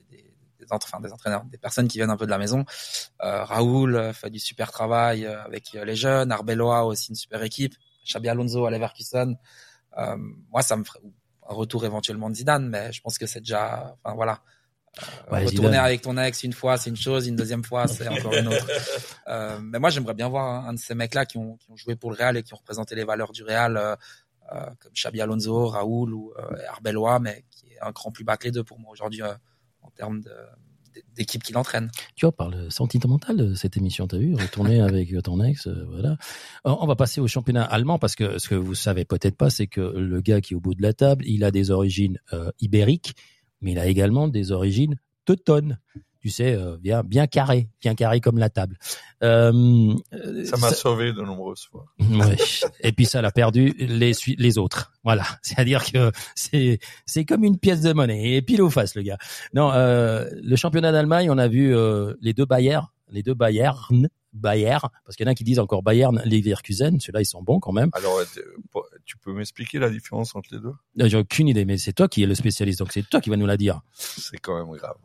des, 0.62 0.68
enfin, 0.72 1.00
entraîneurs, 1.12 1.44
des 1.46 1.58
personnes 1.58 1.88
qui 1.88 1.98
viennent 1.98 2.10
un 2.10 2.18
peu 2.18 2.26
de 2.26 2.32
la 2.32 2.38
maison. 2.38 2.66
Euh, 3.24 3.44
Raoul 3.44 3.96
euh, 3.96 4.14
fait 4.14 4.30
du 4.30 4.40
super 4.40 4.72
travail 4.72 5.26
euh, 5.26 5.44
avec 5.44 5.76
euh, 5.76 5.86
les 5.86 5.96
jeunes, 5.96 6.32
Arbeloa 6.32 6.86
aussi 6.86 7.10
une 7.10 7.16
super 7.16 7.44
équipe, 7.44 7.76
Xabi 8.08 8.30
Alonso 8.30 8.66
à 8.66 8.72
Leverkusen. 8.72 9.38
Euh, 9.98 10.18
moi, 10.50 10.62
ça 10.62 10.78
me 10.78 10.84
ferait 10.84 11.00
un 11.50 11.54
retour 11.54 11.86
éventuellement 11.86 12.30
de 12.30 12.36
Zidane, 12.36 12.68
mais 12.70 12.92
je 12.92 13.02
pense 13.02 13.18
que 13.18 13.26
c'est 13.26 13.40
déjà, 13.42 13.96
enfin 14.04 14.16
voilà. 14.16 14.40
Euh, 15.02 15.32
Ouais, 15.32 15.46
retourner 15.46 15.70
Zidane. 15.70 15.86
avec 15.86 16.02
ton 16.02 16.18
ex 16.18 16.44
une 16.44 16.52
fois, 16.54 16.78
c'est 16.78 16.90
une 16.90 16.98
chose, 16.98 17.26
une 17.28 17.36
deuxième 17.38 17.64
fois, 17.64 17.88
c'est 17.88 18.08
encore 18.10 18.34
une 18.34 18.48
autre. 18.50 18.68
Euh, 19.28 19.60
mais 19.62 19.80
moi, 19.80 19.90
j'aimerais 19.90 20.14
bien 20.14 20.28
voir 20.28 20.68
un, 20.68 20.74
de 20.74 20.80
ces 20.80 20.96
mecs-là 20.96 21.26
qui 21.26 21.38
ont, 21.38 21.56
qui 21.58 21.72
ont 21.72 21.78
joué 21.78 21.96
pour 21.96 22.12
le 22.12 22.18
Real 22.18 22.38
et 22.38 22.44
qui 22.44 22.54
ont 22.54 22.58
représenté 22.58 22.96
les 22.96 23.06
valeurs 23.06 23.32
du 23.32 23.44
Real, 23.44 23.78
euh, 23.78 23.96
comme 24.80 24.92
Xabi 24.94 25.22
Alonso, 25.22 25.68
Raoul 25.68 26.14
ou 26.14 26.34
Arbeloa, 26.70 27.20
mais 27.20 27.46
qui 27.52 27.68
est 27.72 27.80
un 27.82 27.94
cran 27.94 28.12
plus 28.12 28.26
bas 28.26 28.36
que 28.36 28.46
les 28.46 28.52
deux 28.52 28.66
pour 28.66 28.80
moi 28.80 28.92
aujourd'hui 28.92 29.22
termes 30.02 30.22
de- 30.22 30.32
d'équipe 31.16 31.42
qui 31.44 31.54
l'entraîne. 31.54 31.90
Tu 32.16 32.26
vois, 32.26 32.36
parle 32.36 32.70
sentimental 32.72 33.56
cette 33.56 33.78
émission, 33.78 34.08
t'as 34.08 34.18
vu 34.18 34.34
Retourner 34.36 34.82
avec 34.90 35.14
ton 35.24 35.42
ex, 35.44 35.68
euh, 35.68 35.86
voilà. 35.90 36.12
Euh, 36.66 36.76
On 36.82 36.88
va 36.88 36.96
passer 36.96 37.22
au 37.22 37.28
championnat 37.28 37.64
allemand 37.64 37.98
parce 38.00 38.16
que 38.16 38.40
ce 38.40 38.50
que 38.50 38.56
vous 38.56 38.76
savez 38.76 39.06
peut-être 39.06 39.38
pas, 39.38 39.50
c'est 39.50 39.68
que 39.68 39.80
le 39.82 40.20
gars 40.22 40.42
qui 40.42 40.54
est 40.54 40.58
au 40.58 40.60
bout 40.60 40.76
de 40.76 40.82
la 40.82 40.94
table, 40.94 41.24
il 41.28 41.44
a 41.44 41.52
des 41.52 41.70
origines 41.72 42.18
euh, 42.34 42.50
ibériques, 42.60 43.14
mais 43.62 43.72
il 43.74 43.80
a 43.80 43.86
également 43.88 44.28
des 44.28 44.52
origines 44.52 44.96
teutones. 45.26 45.78
Tu 46.22 46.30
sais, 46.30 46.54
euh, 46.54 46.78
bien, 46.78 47.04
bien 47.04 47.26
carré, 47.26 47.68
bien 47.82 47.96
carré 47.96 48.20
comme 48.22 48.38
la 48.38 48.50
table. 48.50 48.78
Euh, 49.24 49.94
euh, 50.14 50.46
Ça 50.46 50.58
m'a 50.58 50.72
sauvé 50.72 51.14
de 51.14 51.22
nombreuses 51.22 51.66
fois. 51.66 51.86
Ouais. 52.00 52.38
Et 52.82 52.92
puis 52.92 53.06
ça 53.06 53.22
l'a 53.22 53.32
perdu 53.32 53.74
les 53.80 54.12
les 54.38 54.58
autres. 54.60 54.92
Voilà. 55.04 55.24
C'est-à-dire 55.42 55.84
que 55.84 56.12
c'est 56.36 56.80
c'est 57.08 57.26
comme 57.26 57.44
une 57.44 57.58
pièce 57.58 57.82
de 57.82 57.92
monnaie 57.94 58.34
et 58.36 58.42
pile 58.44 58.62
ou 58.62 58.70
face 58.70 58.94
le 58.96 59.02
gars. 59.02 59.18
Non, 59.56 59.72
euh, 59.74 60.30
le 60.32 60.56
championnat 60.56 60.92
d'Allemagne, 60.92 61.30
on 61.32 61.38
a 61.40 61.48
vu 61.48 61.76
euh, 61.76 62.14
les 62.22 62.34
deux 62.34 62.46
Bayern, 62.46 62.86
les 63.10 63.24
deux 63.24 63.34
Bayern, 63.34 64.08
Bayern, 64.34 64.90
parce 65.06 65.16
qu'il 65.16 65.26
y 65.26 65.30
en 65.30 65.32
a 65.32 65.36
qui 65.36 65.44
disent 65.44 65.60
encore 65.60 65.84
Bayern, 65.84 66.22
Leverkusen. 66.24 67.00
Ceux-là, 67.00 67.22
ils 67.22 67.26
sont 67.26 67.42
bons 67.42 67.60
quand 67.60 67.74
même. 67.74 67.90
Alors, 67.94 68.20
tu 69.06 69.18
peux 69.18 69.34
m'expliquer 69.34 69.80
la 69.80 69.90
différence 69.90 70.36
entre 70.36 70.50
les 70.54 70.60
deux? 70.60 70.74
Euh, 71.02 71.10
J'ai 71.10 71.18
aucune 71.18 71.48
idée, 71.48 71.66
mais 71.66 71.78
c'est 71.78 71.94
toi 71.94 72.08
qui 72.08 72.24
es 72.24 72.26
le 72.28 72.36
spécialiste, 72.36 72.80
donc 72.80 72.92
c'est 72.94 73.08
toi 73.10 73.20
qui 73.22 73.30
vas 73.30 73.38
nous 73.38 73.46
la 73.48 73.58
dire. 73.58 73.82
C'est 73.94 74.38
quand 74.38 74.56
même 74.58 74.74
grave. 74.78 74.96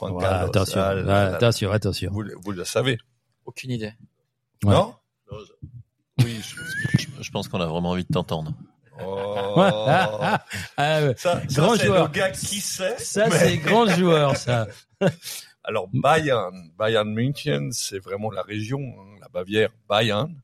Juan 0.00 0.12
Voilà, 0.12 0.28
Carlos, 0.30 0.48
attention, 0.48 0.80
ah 0.80 0.94
là 0.94 1.02
là. 1.02 1.34
attention, 1.36 1.70
attention. 1.72 2.10
Vous, 2.12 2.22
le- 2.22 2.34
vous 2.42 2.52
le 2.52 2.64
savez, 2.64 2.98
Aucune 3.44 3.70
idée. 3.70 3.92
Ouais. 4.64 4.74
non? 4.74 4.94
Oui, 6.22 6.40
je, 6.42 6.98
je- 6.98 7.22
je 7.22 7.30
pense 7.30 7.48
qu'on 7.48 7.60
a 7.60 7.66
vraiment 7.66 7.90
envie 7.90 8.04
de 8.04 8.12
t'entendre. 8.12 8.52
Oh. 9.02 9.54
Ah, 10.76 11.02
ouais. 11.02 11.14
Ça, 11.16 11.40
ça, 11.48 11.62
Grand 11.62 11.74
joueur. 11.76 12.06
le 12.08 12.12
gars 12.12 12.30
qui 12.30 12.60
sait. 12.60 12.98
Ça, 12.98 13.28
mais- 13.28 13.38
c'est 13.38 13.56
grand 13.58 13.86
joueur, 13.86 14.36
ça. 14.36 14.66
Alors 15.64 15.88
Bayern, 15.92 16.70
Bayern 16.76 17.08
München, 17.12 17.70
c'est 17.72 17.98
vraiment 17.98 18.30
la 18.30 18.42
région, 18.42 18.80
hein, 18.80 19.18
la 19.20 19.28
Bavière, 19.28 19.70
Bayern. 19.88 20.34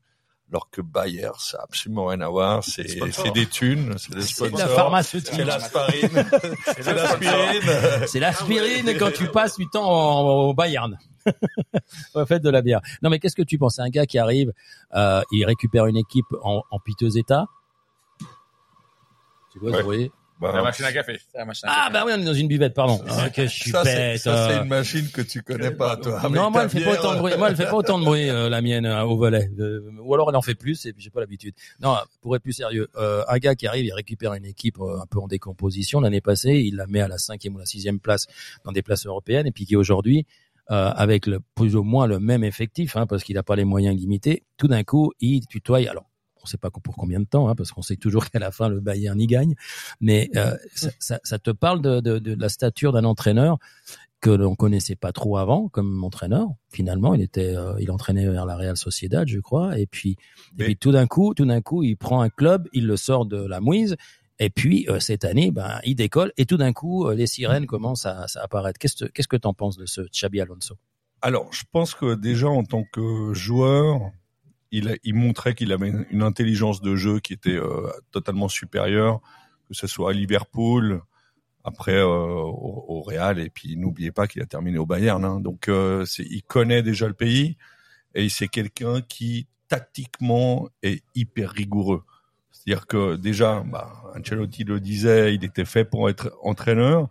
Alors 0.49 0.69
que 0.69 0.81
Bayer, 0.81 1.29
ça 1.39 1.57
a 1.59 1.63
absolument 1.63 2.05
rien 2.05 2.21
à 2.21 2.29
voir. 2.29 2.63
C'est 2.63 2.87
c'est 3.11 3.31
des 3.31 3.47
thunes, 3.47 3.97
c'est 3.97 4.13
des 4.15 4.21
C'est 4.21 4.43
de 4.45 4.47
sponsors. 4.49 4.59
la 4.59 4.67
pharmaceutique. 4.75 5.33
C'est 5.33 5.43
l'aspirine. 5.43 6.25
c'est 6.65 6.93
l'aspirine. 6.93 8.07
C'est 8.07 8.19
l'aspirine 8.21 8.97
quand 8.97 9.11
tu 9.13 9.27
passes 9.27 9.57
du 9.57 9.67
temps 9.67 9.83
en- 9.89 10.25
au 10.49 10.53
Bayern. 10.53 10.97
au 12.15 12.25
fait 12.25 12.39
de 12.39 12.49
la 12.49 12.61
bière. 12.61 12.79
Non, 13.01 13.09
mais 13.09 13.19
qu'est-ce 13.19 13.35
que 13.35 13.41
tu 13.41 13.57
penses? 13.57 13.75
C'est 13.75 13.81
un 13.81 13.89
gars 13.89 14.05
qui 14.05 14.17
arrive, 14.17 14.53
euh, 14.95 15.21
il 15.33 15.43
récupère 15.45 15.85
une 15.87 15.97
équipe 15.97 16.25
en, 16.41 16.63
en 16.71 16.79
piteux 16.79 17.17
état? 17.17 17.47
Tu 19.51 19.59
vois, 19.59 19.71
Ouais. 19.83 20.11
Bah, 20.39 20.51
La 20.53 20.61
machine 20.61 20.85
à 20.85 20.93
café. 20.93 21.19
C'est 21.31 21.37
la 21.37 21.45
machine 21.45 21.67
à 21.67 21.71
Ah 21.71 21.81
café. 21.87 21.93
bah 21.93 22.03
oui, 22.05 22.11
on 22.15 22.21
est 22.21 22.25
dans 22.25 22.33
une 22.33 22.47
buvette, 22.47 22.73
pardon. 22.75 23.01
Ah, 23.09 23.29
que 23.29 23.43
je 23.43 23.47
suis 23.47 23.71
ça, 23.71 23.83
c'est 23.83 23.95
bête. 23.95 24.19
ça, 24.19 24.47
c'est 24.49 24.55
euh. 24.57 24.61
une 24.63 24.69
machine 24.69 25.09
que 25.09 25.21
tu 25.21 25.41
connais 25.41 25.71
pas, 25.71 25.97
toi. 25.97 26.21
Non, 26.29 26.51
moi, 26.51 26.63
elle 26.63 26.69
fait 26.69 26.83
pas 26.83 26.93
autant 26.99 27.13
de 27.13 27.19
bruit. 27.19 27.33
Moi, 27.37 27.49
elle 27.49 27.55
fait 27.55 27.65
pas 27.65 27.75
autant 27.75 27.97
de 27.99 28.03
bruit, 28.05 28.29
euh, 28.29 28.47
la 28.49 28.61
mienne, 28.61 28.85
euh, 28.85 29.03
au 29.03 29.17
volet. 29.17 29.49
Euh, 29.59 29.81
ou 30.01 30.13
alors, 30.13 30.29
elle 30.29 30.35
en 30.35 30.41
fait 30.41 30.55
plus, 30.55 30.85
et 30.85 30.93
puis 30.93 31.01
j'ai 31.03 31.09
pas 31.09 31.19
l'habitude. 31.21 31.53
Non, 31.81 31.95
pour 32.21 32.35
être 32.35 32.43
plus 32.43 32.53
sérieux, 32.53 32.87
euh, 32.97 33.23
un 33.27 33.37
gars 33.37 33.55
qui 33.55 33.65
arrive, 33.67 33.85
il 33.85 33.93
récupère 33.93 34.33
une 34.35 34.45
équipe 34.45 34.79
euh, 34.79 34.99
un 35.01 35.05
peu 35.07 35.19
en 35.19 35.27
décomposition 35.27 35.99
l'année 36.01 36.21
passée, 36.21 36.53
il 36.65 36.75
la 36.75 36.85
met 36.87 37.01
à 37.01 37.07
la 37.07 37.17
cinquième 37.17 37.55
ou 37.55 37.59
la 37.59 37.65
sixième 37.65 37.99
place 37.99 38.27
dans 38.63 38.71
des 38.71 38.81
places 38.83 39.05
européennes, 39.05 39.47
et 39.47 39.51
puis 39.51 39.65
qui 39.65 39.75
aujourd'hui, 39.75 40.25
euh, 40.69 40.91
avec 40.95 41.27
le 41.27 41.39
plus 41.55 41.75
ou 41.77 41.83
moins 41.83 42.07
le 42.07 42.19
même 42.19 42.43
effectif, 42.43 42.95
hein, 42.97 43.07
parce 43.07 43.23
qu'il 43.23 43.35
n'a 43.35 43.43
pas 43.43 43.55
les 43.55 43.63
moyens 43.63 43.95
limités, 43.95 44.43
tout 44.57 44.67
d'un 44.67 44.83
coup, 44.83 45.13
il 45.21 45.47
tutoie. 45.47 45.79
Alors, 45.89 46.06
on 46.47 46.49
sait 46.49 46.57
pas 46.57 46.69
pour 46.71 46.95
combien 46.95 47.19
de 47.19 47.25
temps, 47.25 47.49
hein, 47.49 47.55
parce 47.55 47.71
qu'on 47.71 47.81
sait 47.81 47.97
toujours 47.97 48.29
qu'à 48.29 48.39
la 48.39 48.51
fin 48.51 48.69
le 48.69 48.79
Bayern 48.79 49.19
y 49.19 49.27
gagne. 49.27 49.55
Mais 49.99 50.29
euh, 50.37 50.55
ça, 50.73 50.89
ça, 50.99 51.19
ça 51.23 51.39
te 51.39 51.51
parle 51.51 51.81
de, 51.81 51.99
de, 51.99 52.19
de 52.19 52.35
la 52.39 52.47
stature 52.49 52.93
d'un 52.93 53.03
entraîneur 53.03 53.57
que 54.19 54.29
l'on 54.31 54.55
connaissait 54.55 54.95
pas 54.95 55.11
trop 55.11 55.37
avant 55.37 55.67
comme 55.67 56.03
entraîneur? 56.03 56.47
Finalement, 56.69 57.13
il 57.13 57.21
était, 57.21 57.55
euh, 57.55 57.73
il 57.79 57.91
entraînait 57.91 58.27
vers 58.27 58.45
la 58.45 58.55
Real 58.55 58.75
Sociedad, 58.77 59.27
je 59.27 59.39
crois. 59.39 59.77
Et 59.77 59.85
puis, 59.85 60.11
et 60.11 60.15
Mais- 60.57 60.65
puis 60.65 60.77
tout 60.77 60.91
d'un 60.91 61.05
coup, 61.05 61.33
tout 61.35 61.45
d'un 61.45 61.61
coup, 61.61 61.83
il 61.83 61.97
prend 61.97 62.21
un 62.21 62.29
club, 62.29 62.67
il 62.73 62.87
le 62.87 62.97
sort 62.97 63.25
de 63.25 63.45
la 63.45 63.59
mouise. 63.59 63.95
Et 64.39 64.49
puis 64.49 64.85
euh, 64.89 64.99
cette 64.99 65.25
année, 65.25 65.51
ben, 65.51 65.79
il 65.83 65.95
décolle. 65.95 66.31
Et 66.37 66.45
tout 66.45 66.57
d'un 66.57 66.71
coup, 66.73 67.07
euh, 67.07 67.13
les 67.15 67.27
sirènes 67.27 67.65
commencent 67.65 68.05
à, 68.05 68.21
à 68.23 68.43
apparaître. 68.43 68.79
Qu'est-ce 68.79 69.03
que 69.05 69.11
qu'est-ce 69.11 69.27
que 69.27 69.37
t'en 69.37 69.53
penses 69.53 69.77
de 69.77 69.85
ce 69.85 70.01
Xabi 70.01 70.41
Alonso? 70.41 70.75
Alors, 71.21 71.51
je 71.51 71.63
pense 71.71 71.93
que 71.95 72.13
déjà 72.15 72.47
en 72.47 72.63
tant 72.63 72.83
que 72.93 73.33
joueur, 73.33 74.11
il, 74.71 74.97
il 75.03 75.13
montrait 75.15 75.55
qu'il 75.55 75.71
avait 75.71 75.91
une 76.09 76.23
intelligence 76.23 76.81
de 76.81 76.95
jeu 76.95 77.19
qui 77.19 77.33
était 77.33 77.57
euh, 77.57 77.89
totalement 78.11 78.47
supérieure, 78.49 79.21
que 79.67 79.73
ce 79.73 79.87
soit 79.87 80.11
à 80.11 80.13
Liverpool, 80.13 81.01
après 81.63 81.95
euh, 81.97 82.05
au, 82.05 82.85
au 82.87 83.01
Real, 83.01 83.39
et 83.39 83.49
puis 83.49 83.75
n'oubliez 83.75 84.11
pas 84.11 84.27
qu'il 84.27 84.41
a 84.41 84.45
terminé 84.45 84.77
au 84.77 84.85
Bayern. 84.85 85.23
hein. 85.25 85.39
donc, 85.39 85.67
euh, 85.67 86.05
il 86.19 86.43
connaît 86.43 86.81
déjà 86.81 87.07
le 87.07 87.13
pays 87.13 87.57
et 88.15 88.29
c'est 88.29 88.47
quelqu'un 88.47 89.01
qui 89.01 89.47
tactiquement 89.67 90.69
est 90.81 91.03
hyper 91.13 91.51
rigoureux. 91.51 92.03
C'est-à-dire 92.51 92.87
que 92.87 93.15
déjà, 93.15 93.63
bah, 93.65 94.01
Ancelotti 94.17 94.63
le 94.63 94.79
disait, 94.79 95.35
il 95.35 95.43
était 95.43 95.65
fait 95.65 95.85
pour 95.85 96.09
être 96.09 96.33
entraîneur. 96.41 97.09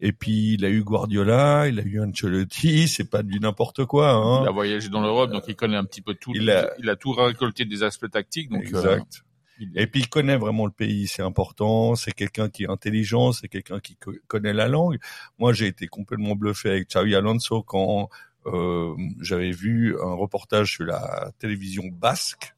Et 0.00 0.12
puis 0.12 0.54
il 0.54 0.64
a 0.64 0.68
eu 0.70 0.82
Guardiola, 0.84 1.66
il 1.68 1.80
a 1.80 1.82
eu 1.82 2.00
Ancelotti, 2.00 2.86
c'est 2.88 3.10
pas 3.10 3.22
du 3.22 3.40
n'importe 3.40 3.84
quoi. 3.84 4.10
Hein. 4.12 4.42
Il 4.44 4.48
a 4.48 4.52
voyagé 4.52 4.88
dans 4.88 5.00
l'Europe, 5.00 5.32
donc 5.32 5.44
il 5.48 5.56
connaît 5.56 5.76
un 5.76 5.84
petit 5.84 6.02
peu 6.02 6.14
tout. 6.14 6.32
Il 6.34 6.42
Il 6.42 6.50
a- 6.50 6.92
a, 6.92 6.96
tout 6.96 7.12
récolté 7.12 7.64
des 7.64 7.82
aspects 7.82 8.10
tactiques. 8.10 8.48
Donc, 8.50 8.62
euh, 8.62 8.68
exact. 8.68 9.24
il- 9.58 9.72
Et 9.74 9.88
puis 9.88 10.00
il 10.02 10.08
connaît 10.08 10.36
vraiment 10.36 10.66
le 10.66 10.70
pays, 10.72 11.08
c'est 11.08 11.22
important. 11.22 11.96
C'est 11.96 12.12
quelqu'un 12.12 12.48
qui 12.48 12.62
est 12.64 12.70
intelligent, 12.70 13.32
c'est 13.32 13.48
quelqu'un 13.48 13.80
qui 13.80 13.96
co- 13.96 14.14
connaît 14.28 14.52
la 14.52 14.68
langue. 14.68 14.98
Moi, 15.38 15.52
j'ai 15.52 15.66
été 15.66 15.88
complètement 15.88 16.36
bluffé 16.36 16.70
avec 16.70 16.88
Xavi 16.90 17.16
Alonso 17.16 17.62
quand 17.64 18.08
euh, 18.46 18.94
j'avais 19.20 19.50
vu 19.50 19.96
un 20.00 20.14
reportage 20.14 20.72
sur 20.74 20.84
la 20.84 21.32
télévision 21.40 21.82
basque. 21.90 22.54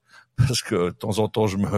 Parce 0.46 0.62
que 0.62 0.86
de 0.86 0.90
temps 0.90 1.18
en 1.18 1.28
temps, 1.28 1.46
je 1.46 1.56
me, 1.56 1.68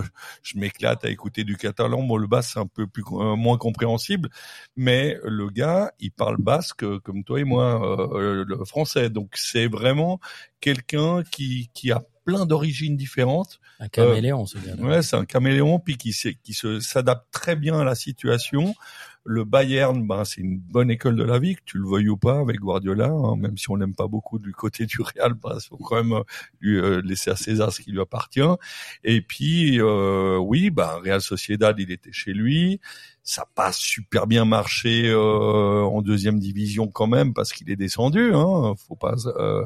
je 0.42 0.58
m'éclate 0.58 1.04
à 1.04 1.08
écouter 1.10 1.44
du 1.44 1.56
catalan. 1.56 2.02
Moi, 2.02 2.18
le 2.20 2.26
basque, 2.26 2.52
c'est 2.54 2.60
un 2.60 2.66
peu 2.66 2.86
plus, 2.86 3.02
euh, 3.12 3.36
moins 3.36 3.58
compréhensible. 3.58 4.28
Mais 4.76 5.18
le 5.24 5.48
gars, 5.50 5.92
il 6.00 6.10
parle 6.12 6.36
basque 6.38 6.84
euh, 6.84 6.98
comme 7.00 7.24
toi 7.24 7.40
et 7.40 7.44
moi, 7.44 8.14
euh, 8.14 8.44
le 8.46 8.64
français. 8.64 9.10
Donc, 9.10 9.32
c'est 9.36 9.66
vraiment 9.66 10.20
quelqu'un 10.60 11.22
qui, 11.24 11.70
qui 11.74 11.90
a 11.92 12.02
plein 12.24 12.46
d'origines 12.46 12.96
différentes. 12.96 13.58
Un 13.80 13.88
caméléon, 13.88 14.46
ce 14.46 14.58
gars. 14.58 14.74
Ouais, 14.78 15.02
c'est 15.02 15.16
un 15.16 15.24
caméléon 15.24 15.80
puis 15.80 15.96
qui, 15.96 16.12
s'est- 16.12 16.38
qui 16.42 16.52
se 16.54 16.78
s'adapte 16.78 17.26
très 17.32 17.56
bien 17.56 17.80
à 17.80 17.84
la 17.84 17.96
situation. 17.96 18.74
Le 19.24 19.44
Bayern, 19.44 20.04
ben 20.06 20.24
c'est 20.24 20.40
une 20.40 20.58
bonne 20.58 20.90
école 20.90 21.14
de 21.14 21.22
la 21.22 21.38
vie, 21.38 21.54
que 21.54 21.60
tu 21.64 21.78
le 21.78 21.88
veuilles 21.88 22.08
ou 22.08 22.16
pas, 22.16 22.40
avec 22.40 22.58
Guardiola. 22.58 23.06
hein, 23.06 23.36
même 23.36 23.56
si 23.56 23.70
on 23.70 23.76
n'aime 23.76 23.94
pas 23.94 24.08
beaucoup 24.08 24.38
du 24.40 24.52
côté 24.52 24.84
du 24.86 25.00
Real, 25.00 25.34
ben, 25.34 25.58
faut 25.60 25.76
quand 25.76 26.02
même 26.02 26.12
euh, 26.12 26.22
lui 26.60 26.76
euh, 26.78 27.00
laisser 27.04 27.30
à 27.30 27.36
César 27.36 27.72
ce 27.72 27.80
qui 27.80 27.92
lui 27.92 28.00
appartient. 28.00 28.40
Et 29.04 29.20
puis 29.22 29.80
euh, 29.80 30.38
oui, 30.38 30.70
ben 30.70 30.98
Real 31.04 31.20
Sociedad, 31.20 31.78
il 31.78 31.92
était 31.92 32.12
chez 32.12 32.32
lui. 32.32 32.80
Ça 33.22 33.42
n'a 33.42 33.48
pas 33.54 33.70
super 33.72 34.26
bien 34.26 34.44
marché 34.44 35.08
euh, 35.08 35.82
en 35.84 36.02
deuxième 36.02 36.40
division 36.40 36.88
quand 36.88 37.06
même 37.06 37.32
parce 37.34 37.52
qu'il 37.52 37.70
est 37.70 37.76
descendu. 37.76 38.32
Hein, 38.34 38.74
faut 38.76 38.96
pas. 38.96 39.14
euh, 39.36 39.64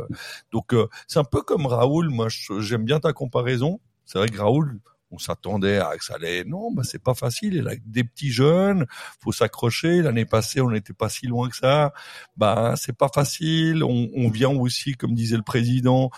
donc 0.52 0.74
euh, 0.74 0.86
c'est 1.08 1.18
un 1.18 1.24
peu 1.24 1.40
comme 1.40 1.64
Raoul. 1.66 2.10
Moi, 2.10 2.28
j'aime 2.60 2.84
bien 2.84 3.00
ta 3.00 3.14
comparaison. 3.14 3.80
C'est 4.04 4.18
vrai 4.18 4.28
que 4.28 4.38
Raoul, 4.38 4.78
on 5.16 5.18
s'attendait 5.18 5.78
à 5.78 5.96
que 5.96 6.04
ça 6.04 6.14
allait. 6.14 6.44
Non, 6.44 6.70
bah 6.70 6.82
c'est 6.84 7.02
pas 7.02 7.14
facile. 7.14 7.54
Il 7.54 7.68
a 7.68 7.72
des 7.86 8.04
petits 8.04 8.30
jeunes, 8.30 8.86
faut 9.20 9.32
s'accrocher. 9.32 10.02
L'année 10.02 10.26
passée, 10.26 10.60
on 10.60 10.70
n'était 10.70 10.92
pas 10.92 11.08
si 11.08 11.26
loin 11.26 11.48
que 11.48 11.56
ça. 11.56 11.92
Bah 12.36 12.74
c'est 12.76 12.96
pas 12.96 13.08
facile. 13.08 13.82
On, 13.82 14.10
on 14.14 14.28
vient 14.28 14.50
aussi, 14.50 14.92
comme 14.92 15.14
disait 15.14 15.36
le 15.36 15.42
président, 15.42 16.10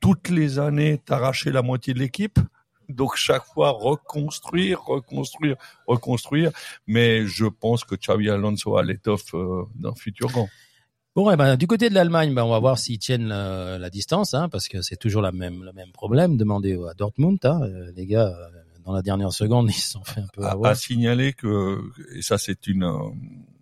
toutes 0.00 0.30
les 0.30 0.58
années 0.58 0.98
t'arracher 0.98 1.52
la 1.52 1.62
moitié 1.62 1.92
de 1.92 1.98
l'équipe. 1.98 2.38
Donc 2.88 3.16
chaque 3.16 3.44
fois 3.44 3.70
reconstruire, 3.70 4.82
reconstruire, 4.82 5.56
reconstruire. 5.86 6.50
Mais 6.86 7.26
je 7.26 7.46
pense 7.46 7.84
que 7.84 7.94
Xavi 7.94 8.30
Alonso 8.30 8.76
a 8.76 8.82
l'étoffe 8.82 9.34
d'un 9.74 9.94
futur 9.94 10.28
grand. 10.28 10.48
Bon, 11.14 11.30
eh 11.30 11.36
ben, 11.36 11.56
du 11.56 11.66
côté 11.66 11.90
de 11.90 11.94
l'Allemagne, 11.94 12.32
ben, 12.34 12.42
on 12.42 12.50
va 12.50 12.58
voir 12.58 12.78
s'ils 12.78 12.98
tiennent 12.98 13.28
la, 13.28 13.78
la 13.78 13.90
distance, 13.90 14.32
hein, 14.32 14.48
parce 14.48 14.66
que 14.66 14.80
c'est 14.80 14.96
toujours 14.96 15.20
la 15.20 15.30
même, 15.30 15.62
le 15.62 15.72
même 15.74 15.92
problème. 15.92 16.38
Demandez 16.38 16.78
à 16.88 16.94
Dortmund, 16.94 17.38
hein, 17.44 17.60
euh, 17.62 17.92
les 17.94 18.06
gars, 18.06 18.28
euh, 18.28 18.48
dans 18.82 18.92
la 18.92 19.02
dernière 19.02 19.32
seconde, 19.32 19.68
ils 19.70 19.74
se 19.74 19.90
sont 19.92 20.04
fait 20.04 20.20
un 20.20 20.28
peu 20.32 20.44
à, 20.44 20.52
avoir. 20.52 20.70
à 20.72 20.74
signaler 20.74 21.34
que 21.34 21.80
et 22.14 22.22
ça 22.22 22.38
c'est 22.38 22.66
une 22.66 22.90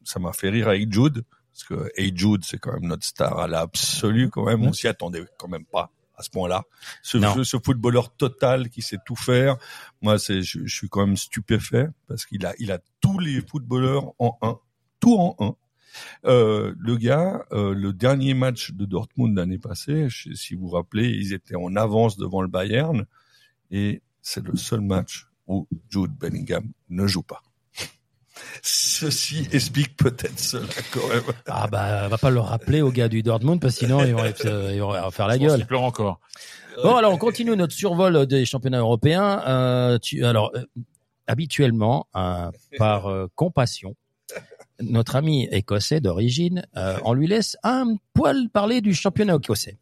ça 0.05 0.19
m'a 0.21 0.33
fait 0.33 0.49
rire 0.49 0.69
avec 0.69 0.93
Jude 0.93 1.25
parce 1.53 1.65
que 1.65 1.91
hey 1.97 2.13
Jude 2.15 2.45
c'est 2.45 2.59
quand 2.59 2.73
même 2.73 2.87
notre 2.87 3.05
star 3.05 3.39
à 3.39 3.47
l'absolu 3.47 4.31
quand 4.31 4.45
même. 4.45 4.63
On 4.63 4.73
s'y 4.73 4.89
attendait 4.89 5.25
quand 5.37 5.49
même 5.49 5.65
pas 5.65 5.91
à 6.17 6.23
ce 6.23 6.31
point-là. 6.31 6.65
Ce 7.03 7.19
jeu, 7.19 7.45
ce 7.45 7.57
footballeur 7.65 8.15
total 8.15 8.69
qui 8.69 8.83
sait 8.83 8.99
tout 9.05 9.17
faire 9.17 9.57
moi 10.01 10.19
c'est 10.19 10.43
je, 10.43 10.61
je 10.65 10.75
suis 10.75 10.89
quand 10.89 11.07
même 11.07 11.17
stupéfait 11.17 11.89
parce 12.07 12.27
qu'il 12.27 12.47
a 12.47 12.55
il 12.59 12.71
a 12.73 12.79
tous 13.01 13.19
les 13.19 13.41
footballeurs 13.41 14.13
en 14.19 14.39
un 14.43 14.59
tout 15.01 15.17
en 15.17 15.35
un 15.41 15.55
euh, 16.25 16.75
le 16.79 16.97
gars, 16.97 17.45
euh, 17.53 17.75
le 17.75 17.93
dernier 17.93 18.35
match 18.35 18.73
de 18.73 18.85
Dortmund 18.85 19.37
l'année 19.37 19.59
passée, 19.59 20.09
je- 20.09 20.33
si 20.35 20.55
vous 20.55 20.69
vous 20.69 20.75
rappelez, 20.75 21.09
ils 21.09 21.33
étaient 21.33 21.57
en 21.57 21.75
avance 21.77 22.17
devant 22.17 22.43
le 22.43 22.49
Bayern 22.49 23.05
et 23.71 24.03
c'est 24.23 24.45
le 24.45 24.57
seul 24.57 24.81
match 24.81 25.27
où 25.47 25.67
Jude 25.89 26.13
Bellingham 26.19 26.71
ne 26.91 27.07
joue 27.07 27.23
pas. 27.23 27.43
Ceci 28.63 29.49
explique 29.53 29.97
peut-être 29.97 30.39
cela 30.39 30.67
quand 30.93 31.07
même. 31.09 31.23
Ah 31.47 31.67
bah, 31.67 32.09
va 32.09 32.19
pas 32.19 32.31
le 32.31 32.41
rappeler 32.41 32.83
aux 32.83 32.91
gars 32.91 33.09
du 33.09 33.23
Dortmund, 33.23 33.61
parce 33.61 33.75
que 33.75 33.87
sinon 33.87 34.05
ils 34.05 34.15
vont, 34.15 34.25
être, 34.25 34.47
euh, 34.47 34.73
ils 34.75 34.81
vont 34.81 35.11
faire 35.11 35.27
la 35.27 35.35
je 35.37 35.41
gueule. 35.43 35.57
qu'il 35.59 35.67
pleure 35.67 35.83
encore. 35.83 36.21
Bon, 36.83 36.97
alors 36.97 37.13
on 37.13 37.19
continue 37.19 37.55
notre 37.57 37.75
survol 37.75 38.27
des 38.27 38.45
championnats 38.45 38.79
européens. 38.79 39.43
Euh, 39.47 39.99
tu, 39.99 40.25
alors, 40.25 40.53
euh, 40.55 40.63
habituellement, 41.27 42.07
euh, 42.17 42.51
par 42.79 43.07
euh, 43.07 43.27
compassion, 43.35 43.95
notre 44.83 45.17
ami 45.17 45.49
écossais 45.51 46.01
d'origine, 46.01 46.65
euh, 46.77 46.97
on 47.05 47.13
lui 47.13 47.27
laisse 47.27 47.57
un 47.63 47.97
poil 48.15 48.49
parler 48.53 48.81
du 48.81 48.95
championnat 48.95 49.37
écossais. 49.37 49.79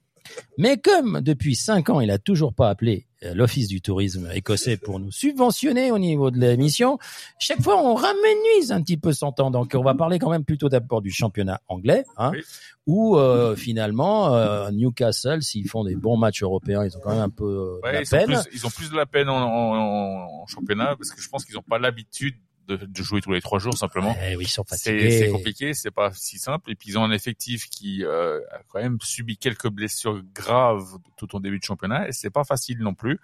Mais 0.59 0.77
comme 0.77 1.23
depuis 1.23 1.57
cinq 1.57 1.89
ans, 1.89 2.01
il 2.01 2.11
a 2.11 2.19
toujours 2.19 2.53
pas 2.53 2.69
appelé 2.69 3.07
euh, 3.25 3.33
l'Office 3.33 3.67
du 3.67 3.81
tourisme 3.81 4.29
écossais 4.35 4.77
pour 4.77 5.01
nous 5.01 5.11
subventionner 5.11 5.91
au 5.91 5.99
niveau 5.99 6.31
de 6.31 6.39
l'émission, 6.39 6.99
chaque 7.39 7.63
fois 7.63 7.83
on 7.83 7.95
ramenuise 7.95 8.71
un 8.71 8.83
petit 8.83 8.99
peu 8.99 9.13
son 9.15 9.33
temps. 9.33 9.51
Donc 9.51 9.73
on 9.75 9.83
va 9.83 9.95
parler 9.95 10.19
quand 10.19 10.29
même 10.31 10.45
plutôt 10.45 10.69
d'abord 10.69 11.01
du 11.01 11.11
championnat 11.11 11.61
anglais, 11.69 12.05
hein, 12.19 12.33
Oui. 12.35 12.43
où 12.87 13.17
euh, 13.17 13.57
finalement 13.57 14.35
euh, 14.35 14.71
Newcastle, 14.71 15.43
s'ils 15.43 15.67
font 15.69 15.83
des 15.83 15.97
bons 15.97 16.19
matchs 16.19 16.43
européens, 16.43 16.85
ils 16.85 16.95
ont 16.95 17.01
quand 17.03 17.13
même 17.13 17.23
un 17.23 17.31
peu 17.31 17.81
euh, 17.83 17.89
de 17.89 17.93
la 17.95 18.03
ils, 18.03 18.09
peine. 18.09 18.27
plus, 18.27 18.37
ils 18.53 18.67
ont 18.67 18.71
plus 18.71 18.91
de 18.91 18.97
la 18.97 19.07
peine 19.07 19.31
en, 19.31 19.35
en- 19.43 20.43
en 20.43 20.47
championnat 20.47 20.95
parce 20.97 21.11
que 21.11 21.23
je 21.23 21.29
pense 21.31 21.47
qu'ils 21.47 21.55
n'ont 21.55 21.63
pas 21.63 21.79
l'habitude 21.79 22.35
de, 22.69 22.77
de 22.77 23.03
jouer 23.03 23.21
tous 23.21 23.33
les 23.33 23.41
trois 23.41 23.59
jours 23.59 23.77
simplement. 23.77 24.17
Oui, 24.37 24.45
ils 24.45 24.49
sont 24.49 24.65
C'est 24.69 24.77
fatigués. 24.91 25.11
c'est 25.19 25.29
compliqué, 25.31 25.75
c'est 25.75 25.91
pas 25.91 26.13
si 26.13 26.39
simple. 26.39 26.71
Et 26.71 26.75
puis 26.77 26.91
ils 26.91 26.99
ont 26.99 27.05
un 27.05 27.11
effectif 27.11 27.69
qui 27.71 28.05
euh, 28.05 28.39
a 28.53 28.61
quand 28.69 28.81
même 28.81 28.99
subi 29.03 29.37
quelques 29.39 29.69
blessures 29.69 30.23
graves 30.35 30.99
tout 31.17 31.35
au 31.35 31.41
début 31.41 31.59
de 31.59 31.65
championnat 31.65 32.09
et 32.09 32.13
c'est 32.13 32.31
pas 32.31 32.45
facile 32.45 32.79
non 32.79 32.95
plus. 32.95 33.19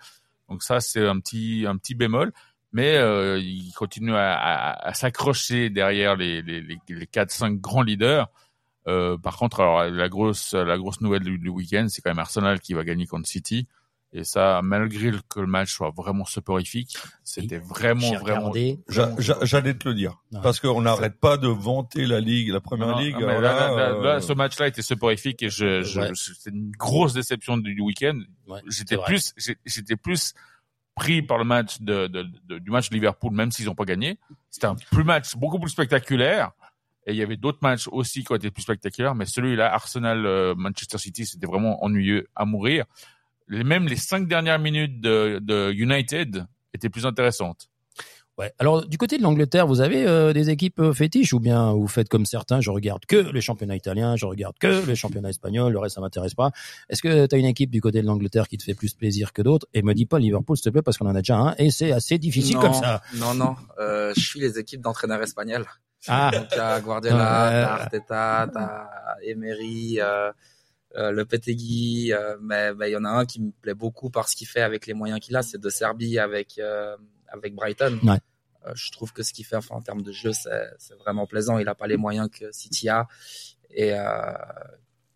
Donc 0.49 0.62
ça 0.62 0.80
c'est 0.80 1.07
un 1.07 1.20
petit 1.20 1.64
un 1.68 1.76
petit 1.76 1.95
bémol, 1.95 2.32
mais 2.72 2.97
euh, 2.97 3.38
ils 3.38 3.72
continuent 3.72 4.14
à, 4.16 4.34
à- 4.34 4.88
à 4.88 4.95
s'accrocher 4.95 5.70
derrière 5.70 6.16
les 6.16 6.42
les 6.42 6.61
les, 6.61 6.78
les 6.88 7.07
quatre 7.07 7.30
cinq 7.30 7.61
grands 7.61 7.82
leaders. 7.82 8.28
Euh, 8.86 9.16
par 9.16 9.36
contre, 9.38 9.61
alors 9.61 9.84
la 9.84 10.09
grosse 10.11 10.53
la 10.55 10.76
grosse 10.76 11.01
nouvelle 11.01 11.22
du, 11.22 11.38
du 11.38 11.49
week-end, 11.49 11.86
c'est 11.88 12.03
quand 12.03 12.11
même 12.11 12.18
Arsenal 12.18 12.61
qui 12.61 12.74
va 12.74 12.84
gagner 12.84 13.07
contre 13.07 13.26
City. 13.28 13.66
Et 14.17 14.23
ça, 14.23 14.61
malgré 14.62 15.11
que 15.29 15.41
le 15.41 15.47
match 15.49 15.73
soit 15.75 15.91
vraiment 15.91 16.25
soporifique, 16.25 16.97
c'était 17.25 17.59
vraiment 17.59 18.12
vraiment 18.15 18.53
J'allais 18.89 19.75
te 19.75 19.89
le 19.89 19.95
dire. 19.95 20.19
Ouais. 20.31 20.39
Parce 20.43 20.61
qu'on 20.61 20.83
n'arrête 20.83 21.19
pas 21.19 21.37
de 21.37 21.49
vanter 21.49 22.07
la 22.07 22.21
Ligue, 22.21 22.51
la 22.51 22.61
première 22.61 22.89
Non, 22.89 22.99
ligue. 22.99 23.15
non, 23.19 23.27
là, 23.27 23.41
là, 23.41 23.41
là, 23.41 23.77
là, 23.77 23.83
euh, 23.91 24.03
là, 24.05 24.21
ce 24.21 24.33
match-là 24.33 24.69
était 24.69 24.83
soporifique 24.83 25.43
et 25.43 25.49
je, 25.49 25.83
je, 25.83 26.01
Ouais. 26.01 26.09
je- 26.15 26.33
c'était 26.33 26.57
une 26.57 26.71
grosse 26.71 27.12
déception 27.12 27.57
du, 27.57 27.81
week-end. 27.81 28.19
Ouais, 28.47 28.61
J'étais 28.69 28.97
plus, 28.99 29.35
j'étais 29.67 29.97
plus 29.97 30.33
pris 30.95 31.23
par 31.23 31.39
le 31.39 31.45
match 31.45 31.81
de, 31.81 32.07
de- 32.07 32.27
de- 32.45 32.59
du 32.61 32.71
match 32.71 32.91
de 32.91 32.95
Liverpool, 32.95 33.33
même 33.35 33.51
s'ils 33.51 33.67
n'ont 33.67 33.75
pas 33.75 33.85
gagné. 33.85 34.19
C'était 34.49 34.69
un 34.69 34.77
plus 34.77 35.03
match 35.05 35.35
beaucoup 35.35 35.59
plus 35.59 35.71
spectaculaire. 35.71 36.53
Et 37.07 37.11
il 37.12 37.17
y 37.19 37.23
avait 37.23 37.37
d'autres 37.37 37.59
matchs 37.61 37.87
aussi 37.89 38.25
qui 38.25 38.33
ont 38.33 38.37
été 38.37 38.51
plus 38.51 38.62
spectaculaires, 38.62 39.15
mais 39.15 39.27
celui-là, 39.27 39.75
Arsenal, 39.75 40.25
euh, 40.25 40.55
Manchester 40.57 40.97
City, 40.99 41.27
c'était 41.27 41.47
vraiment 41.47 41.85
ennuyeux 41.85 42.29
à 42.35 42.45
mourir. 42.47 42.85
Les, 43.49 43.64
même 43.64 43.86
les 43.86 43.97
cinq 43.97 44.28
dernières 44.28 44.59
minutes 44.59 45.01
de, 45.01 45.38
de 45.42 45.72
United 45.72 46.47
étaient 46.72 46.88
plus 46.88 47.07
intéressantes. 47.07 47.68
Ouais. 48.36 48.53
Alors 48.59 48.84
du 48.84 48.99
côté 48.99 49.16
de 49.16 49.22
l'Angleterre, 49.22 49.68
vous 49.68 49.80
avez 49.80 50.05
euh, 50.09 50.32
des 50.32 50.51
équipes 50.51 50.80
euh, 50.80 50.92
fétiches 50.92 51.32
ou 51.32 51.38
bien 51.38 51.72
vous 51.72 51.86
faites 51.86 52.09
comme 52.09 52.26
certains, 52.26 52.61
je 52.61 52.70
regarde 52.70 53.07
que 53.07 53.14
le 53.14 53.40
championnat 53.40 53.76
italien, 53.76 54.16
je 54.16 54.26
regarde 54.26 54.57
que 54.59 54.84
le 54.84 54.95
championnat 54.97 55.30
espagnol, 55.30 55.72
le 55.72 55.78
reste 55.78 55.95
ça 55.95 56.01
m'intéresse 56.01 56.34
pas. 56.34 56.51
Est-ce 56.88 57.01
que 57.01 57.26
tu 57.26 57.34
as 57.36 57.38
une 57.38 57.47
équipe 57.47 57.70
du 57.70 57.80
côté 57.80 58.03
de 58.03 58.07
l'Angleterre 58.09 58.49
qui 58.49 58.59
te 58.59 58.64
fait 58.64 58.74
plus 58.74 58.92
plaisir 58.92 59.32
que 59.32 59.40
d'autres? 59.40 59.68
Et 59.72 59.82
me 59.82 59.95
dis 59.95 60.07
pas 60.07 60.18
Liverpool 60.18 60.57
s'il 60.57 60.64
te 60.64 60.70
plaît 60.70 60.82
parce 60.82 60.99
qu'on 60.99 61.07
en 61.07 61.14
a 61.14 61.20
déjà 61.20 61.36
un 61.36 61.55
et 61.59 61.70
c'est 61.70 61.92
assez 61.92 62.18
difficile 62.18 62.57
non, 62.57 62.62
comme 62.62 62.74
ça. 62.74 63.03
Non, 63.14 63.34
non, 63.34 63.55
euh, 63.78 64.12
je 64.16 64.20
suis 64.20 64.40
les 64.40 64.59
équipes 64.59 64.80
d'entraîneurs 64.80 65.22
espagnols. 65.22 65.66
Ah. 66.09 66.32
Donc, 66.32 66.49
t'as 66.49 66.80
Guardiola, 66.80 67.16
t'as 67.16 67.72
Arteta, 67.82 68.49
t'as 68.53 68.88
Emery, 69.24 70.01
euh, 70.97 71.11
le 71.11 71.24
Petegui, 71.24 72.12
euh, 72.12 72.36
mais 72.40 72.70
il 72.82 72.92
y 72.92 72.97
en 72.97 73.05
a 73.05 73.11
un 73.11 73.26
qui 73.26 73.40
me 73.40 73.51
plaît 73.51 73.74
beaucoup 73.74 74.11
par 74.11 74.28
ce 74.28 74.36
qu'il 74.36 74.47
fait 74.47 74.62
avec 74.62 74.86
les 74.86 74.95
moyens 74.95 75.20
qu'il 75.20 75.36
a, 75.36 75.42
c'est 75.42 75.61
de 75.61 75.68
Serbie 75.68 76.18
avec 76.18 76.59
euh, 76.59 76.97
avec 77.28 77.55
Brighton. 77.55 77.99
Ouais. 78.03 78.18
Je 78.74 78.90
trouve 78.92 79.12
que 79.12 79.22
ce 79.22 79.34
qu'il 79.34 79.45
fait, 79.45 79.57
enfin 79.57 79.74
en 79.74 79.82
termes 79.82 80.03
de 80.03 80.11
jeu, 80.11 80.30
c'est 80.32 80.95
vraiment 80.99 81.26
plaisant. 81.26 81.59
Il 81.59 81.68
a 81.68 81.74
pas 81.74 81.86
les 81.86 81.99
moyens 81.99 82.30
que 82.30 82.51
City 82.51 82.88
a 82.88 83.07
et 83.74 83.92
euh, 83.92 84.32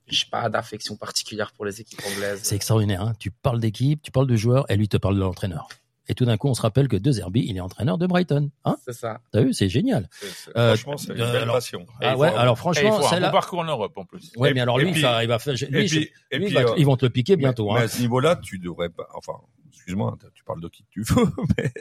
j'ai 0.07 0.27
pas 0.31 0.49
d'affection 0.49 0.97
particulière 0.97 1.53
pour 1.53 1.65
les 1.65 1.81
équipes 1.81 2.01
anglaises. 2.07 2.41
C'est 2.43 2.57
extraordinaire. 2.57 3.03
Hein. 3.03 3.13
Tu 3.19 3.31
parles 3.31 3.61
d'équipe, 3.61 4.03
tu 4.03 4.11
parles 4.11 4.27
de 4.27 4.37
joueurs, 4.37 4.71
et 4.71 4.77
lui 4.77 4.89
te 4.89 4.97
parle 4.97 5.17
de 5.17 5.21
l'entraîneur. 5.21 5.69
Et 6.09 6.15
tout 6.15 6.25
d'un 6.25 6.37
coup, 6.39 6.49
on 6.49 6.55
se 6.55 6.63
rappelle 6.63 6.89
que 6.89 6.97
De 6.97 7.13
Zerbi, 7.13 7.45
il 7.47 7.57
est 7.57 7.61
entraîneur 7.61 7.99
de 7.99 8.07
Brighton. 8.07 8.51
Hein 8.65 8.77
C'est 8.85 8.95
ça. 8.95 9.21
T'as 9.31 9.43
vu, 9.43 9.53
c'est 9.53 9.69
génial. 9.69 10.09
C'est- 10.11 10.27
c'est- 10.27 10.57
Euh, 10.57 10.75
Franchement, 10.75 10.97
c'est 10.97 11.13
une 11.13 11.21
euh, 11.21 11.33
belle 11.33 11.43
alors- 11.43 11.55
passion. 11.57 11.87
Ah 12.01 12.13
il 12.15 12.17
ouais, 12.19 12.31
faut- 12.31 12.37
alors 12.37 12.59
franchement, 12.59 12.93
faut 12.99 13.05
un 13.07 13.11
celle-là- 13.11 13.29
bon 13.29 13.33
parcours 13.33 13.59
en 13.59 13.65
Europe 13.65 13.93
en 13.97 14.05
plus. 14.05 14.33
Ouais, 14.37 14.51
Et- 14.51 14.55
mais 14.55 14.61
alors 14.61 14.79
lui, 14.79 14.91
puis- 14.93 15.03
ça, 15.03 15.23
il 15.23 15.29
va 15.29 15.39
faire. 15.39 15.55
Lui, 15.71 15.81
Et 15.85 15.87
je- 15.87 15.97
puis, 15.99 16.11
et 16.31 16.39
lui, 16.39 16.47
puis, 16.47 16.55
va- 16.55 16.61
euh, 16.63 16.75
ils 16.79 16.87
vont 16.87 16.97
te 16.97 17.05
le 17.05 17.11
piquer 17.11 17.37
bientôt. 17.37 17.67
Mais, 17.69 17.75
mais 17.75 17.81
hein. 17.81 17.85
à 17.85 17.89
ce 17.89 18.01
niveau-là, 18.01 18.37
tu 18.37 18.59
devrais 18.59 18.89
pas. 18.89 19.07
Enfin, 19.15 19.35
excuse-moi, 19.71 20.17
tu 20.35 20.45
parles 20.45 20.61
de 20.63 20.69
qui 20.69 20.85
tu 20.91 21.03
veux, 21.03 21.27
mais 21.59 21.73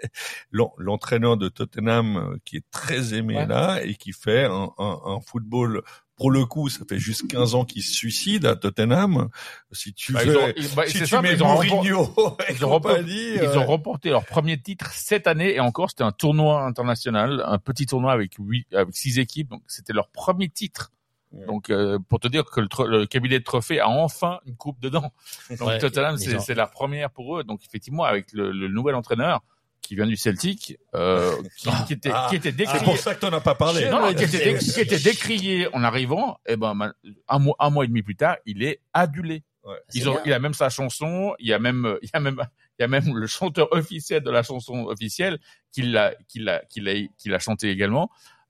l'en- 0.52 0.74
l'entraîneur 0.78 1.38
de 1.38 1.48
Tottenham 1.48 2.18
euh, 2.18 2.38
qui 2.44 2.58
est 2.58 2.66
très 2.72 3.14
aimé 3.14 3.36
Ouais. 3.38 3.46
là 3.48 3.82
et 3.84 3.96
qui 3.96 4.12
fait 4.12 4.44
un, 4.46 4.70
un, 4.78 5.00
un 5.06 5.20
football. 5.22 5.84
Pour 6.18 6.32
le 6.32 6.46
coup, 6.46 6.68
ça 6.68 6.80
fait 6.90 6.98
juste 6.98 7.28
15 7.30 7.54
ans 7.56 7.64
qu'il 7.64 7.84
se 7.84 7.94
suicide 7.94 8.46
à 8.48 8.56
Tottenham. 8.56 9.30
Si 9.72 9.94
tu 9.94 10.14
Bah, 10.14 10.24
veux, 10.26 10.34
ils 10.58 10.68
ont- 10.68 10.76
bah, 10.76 10.88
si 10.88 10.98
tu 10.98 11.06
ça, 11.06 11.22
mets 11.22 11.34
ils 11.34 11.44
ont 11.44 11.48
Mourinho 11.54 12.14
ils 12.50 12.66
ont 12.66 12.70
compagnie, 12.72 13.36
Ils 13.36 13.42
euh, 13.42 13.60
ont 13.60 13.66
remporté 13.66 14.10
leur 14.10 14.26
premier 14.26 14.60
titre 14.60 14.92
cette 14.94 15.28
année 15.28 15.54
et 15.56 15.60
encore 15.60 15.90
c'était 15.92 16.04
un 16.04 16.12
tournoi 16.12 16.64
international, 16.66 17.44
un 17.46 17.60
petit 17.60 17.86
tournoi 17.86 18.12
avec 18.12 18.34
huit, 18.40 18.66
avec 18.74 18.96
six 18.96 19.20
équipes, 19.20 19.50
donc 19.50 19.62
c'était 19.68 19.94
leur 19.94 20.10
premier 20.10 20.50
titre. 20.50 20.92
Ouais. 21.34 21.46
Donc 21.46 21.70
euh, 21.70 22.00
pour 22.10 22.20
te 22.20 22.28
dire 22.28 22.46
que 22.46 22.62
le, 22.62 22.68
le 22.88 23.06
cabinet 23.06 23.38
de 23.40 23.44
trophées 23.44 23.80
a 23.80 23.88
enfin 23.90 24.40
une 24.46 24.56
coupe 24.56 24.80
dedans. 24.80 25.12
Donc 25.60 25.68
Ouais, 25.68 25.78
Tottenham 25.78 26.18
c'est 26.18 26.56
la 26.56 26.66
première 26.68 27.10
pour 27.12 27.38
eux. 27.38 27.44
Donc 27.44 27.62
effectivement 27.66 28.06
avec 28.06 28.32
le, 28.32 28.52
le 28.52 28.68
nouvel 28.70 28.96
entraîneur 28.96 29.42
qui 29.82 29.96
vient 29.96 30.08
du 30.08 30.18
Celtic, 30.18 30.78
euh, 30.96 31.36
qui, 31.58 31.70
qui 31.88 31.94
était 31.94 32.12
Ah, 32.14 32.28
qui 32.30 32.36
était 32.36 32.50
c'est 32.52 32.56
décrié. 32.58 32.84
pour 32.84 32.98
ça 32.98 33.16
que 33.16 33.22
t'en 33.22 33.32
as 33.32 33.40
pas 33.42 33.56
parlé. 33.56 33.90
Non, 33.90 34.02
non, 34.02 34.14
qui 34.14 34.24
était, 34.26 34.54
dé- 34.54 34.58
qui 34.74 34.80
était 34.82 35.00
décrié 35.00 35.68
en 35.74 35.84
arrivant, 35.84 36.40
et 36.46 36.58
ben 36.58 36.74
ma- 36.74 36.94
un 37.30 37.40
mois, 37.40 37.56
un 37.60 37.70
mois 37.70 37.86
et 37.86 37.88
demi 37.88 38.02
plus 38.04 38.16
tard, 38.16 38.36
il 38.46 38.64
est 38.64 38.82
adulé. 38.94 39.44
Ouais. 39.64 39.76
Ils 39.94 40.08
ont, 40.10 40.18
il 40.26 40.32
a 40.34 40.40
même 40.40 40.54
sa 40.54 40.70
chanson, 40.70 41.34
il 41.40 41.48
y 41.48 41.54
a 41.54 41.60
même, 41.60 41.98
il 42.02 42.10
y 42.14 42.18
a 42.18 42.20
même, 42.20 42.42
il 42.80 42.82
y 42.82 42.86
a 42.86 42.88
même 42.88 43.18
le 43.18 43.28
chanteur 43.28 43.68
officiel 43.72 44.22
de 44.24 44.32
la 44.32 44.44
chanson 44.44 44.86
officielle 44.88 45.40
qui 45.72 45.82
l'a, 45.84 46.14
qui 46.28 46.40
l'a, 46.40 46.60
qui 46.70 46.80
l'a, 46.82 46.94
qui 47.18 47.30
l'a 47.30 47.40
chanté 47.40 47.70
également. 47.70 48.10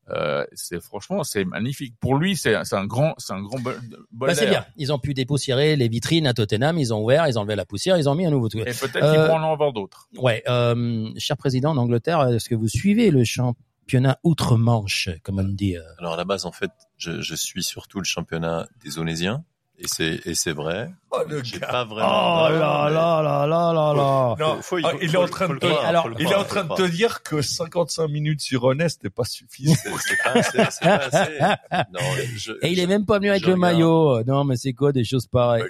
Euh, 0.10 0.46
c'est 0.54 0.82
franchement, 0.82 1.24
c'est 1.24 1.44
magnifique. 1.46 1.96
Pour 2.00 2.16
lui, 2.16 2.36
c'est, 2.36 2.56
c'est 2.64 2.76
un 2.76 2.86
grand, 2.86 3.14
c'est 3.18 3.34
un 3.34 3.42
grand 3.42 3.60
bol, 3.60 3.78
bol 4.12 4.30
Bah, 4.30 4.36
c'est 4.36 4.48
bien. 4.48 4.66
Ils 4.78 4.94
ont 4.94 5.00
pu 5.00 5.14
dépoussiérer 5.14 5.76
les 5.76 5.88
vitrines 5.90 6.28
à 6.28 6.34
Tottenham. 6.34 6.78
Ils 6.78 6.94
ont 6.94 7.04
ouvert, 7.04 7.28
ils 7.28 7.38
ont 7.38 7.42
enlevé 7.42 7.56
la 7.56 7.66
poussière, 7.66 7.98
ils 7.98 8.08
ont 8.08 8.16
mis 8.16 8.26
un 8.26 8.32
nouveau 8.32 8.48
truc. 8.50 8.62
Et 8.62 8.72
peut-être 8.72 9.04
Euh, 9.04 9.12
qu'ils 9.14 9.22
vont 9.28 9.36
en 9.36 9.52
avoir 9.54 9.74
d'autres. 9.74 10.08
Ouais, 10.18 10.44
euh, 10.48 11.10
cher 11.18 11.36
président 11.38 11.76
d'Angleterre, 11.76 12.22
est-ce 12.30 12.48
que 12.50 12.56
vous 12.56 12.70
suivez 12.70 13.12
le 13.12 13.24
championnat 13.24 14.18
outre-Manche, 14.24 15.10
comme 15.24 15.40
on 15.40 15.44
dit 15.44 15.76
euh, 15.78 15.82
Alors 16.00 16.14
à 16.14 16.18
la 16.18 16.26
base, 16.26 16.46
en 16.46 16.52
fait, 16.52 16.72
je, 16.98 17.22
je 17.22 17.36
suis 17.36 17.64
surtout 17.64 18.00
le 18.00 18.06
championnat 18.06 18.68
des 18.84 19.00
Onésiens. 19.00 19.44
Et 19.80 19.86
c'est, 19.88 20.22
et 20.26 20.34
c'est 20.34 20.54
vrai. 20.54 20.90
Oh, 21.12 21.20
le 21.30 21.40
gars. 21.42 21.68
pas 21.68 21.86
vraiment. 21.86 22.46
Oh 22.46 22.50
là 22.50 22.90
là 22.90 23.22
là 23.22 23.46
là 23.48 23.72
là 23.74 23.94
là 23.94 24.36
Non, 24.40 24.56
Faut- 24.58 24.62
faut 24.64 24.78
y- 24.80 24.84
ah, 24.86 24.90
faut- 24.90 24.98
il 25.02 25.14
est 25.14 25.18
en 25.18 25.28
train 25.28 25.48
de 25.50 25.56
te, 25.60 25.66
alors, 25.68 26.10
il 26.20 26.26
est 26.28 26.36
en 26.36 26.44
train 26.44 26.64
de 26.64 26.88
dire 26.88 27.22
que 27.22 27.42
55 27.44 28.08
minutes 28.08 28.42
sur 28.42 28.64
Honest 28.64 29.04
n'est 29.04 29.10
pas 29.12 29.24
suffisant. 29.24 29.76
C'est 29.76 30.18
pas 30.24 30.32
assez, 30.40 30.58
c'est 30.72 30.82
pas 30.84 30.96
assez. 31.12 31.38
Non, 31.94 32.00
je, 32.36 32.54
Et 32.64 32.72
il 32.72 32.80
est 32.80 32.88
même 32.88 33.06
pas 33.06 33.20
venu 33.20 33.30
avec 33.30 33.46
le 33.46 33.56
maillot. 33.56 34.24
Non, 34.24 34.44
mais 34.46 34.58
c'est 34.58 34.74
quoi 34.74 34.92
des 34.92 35.04
choses 35.06 35.28
pareilles? 35.28 35.64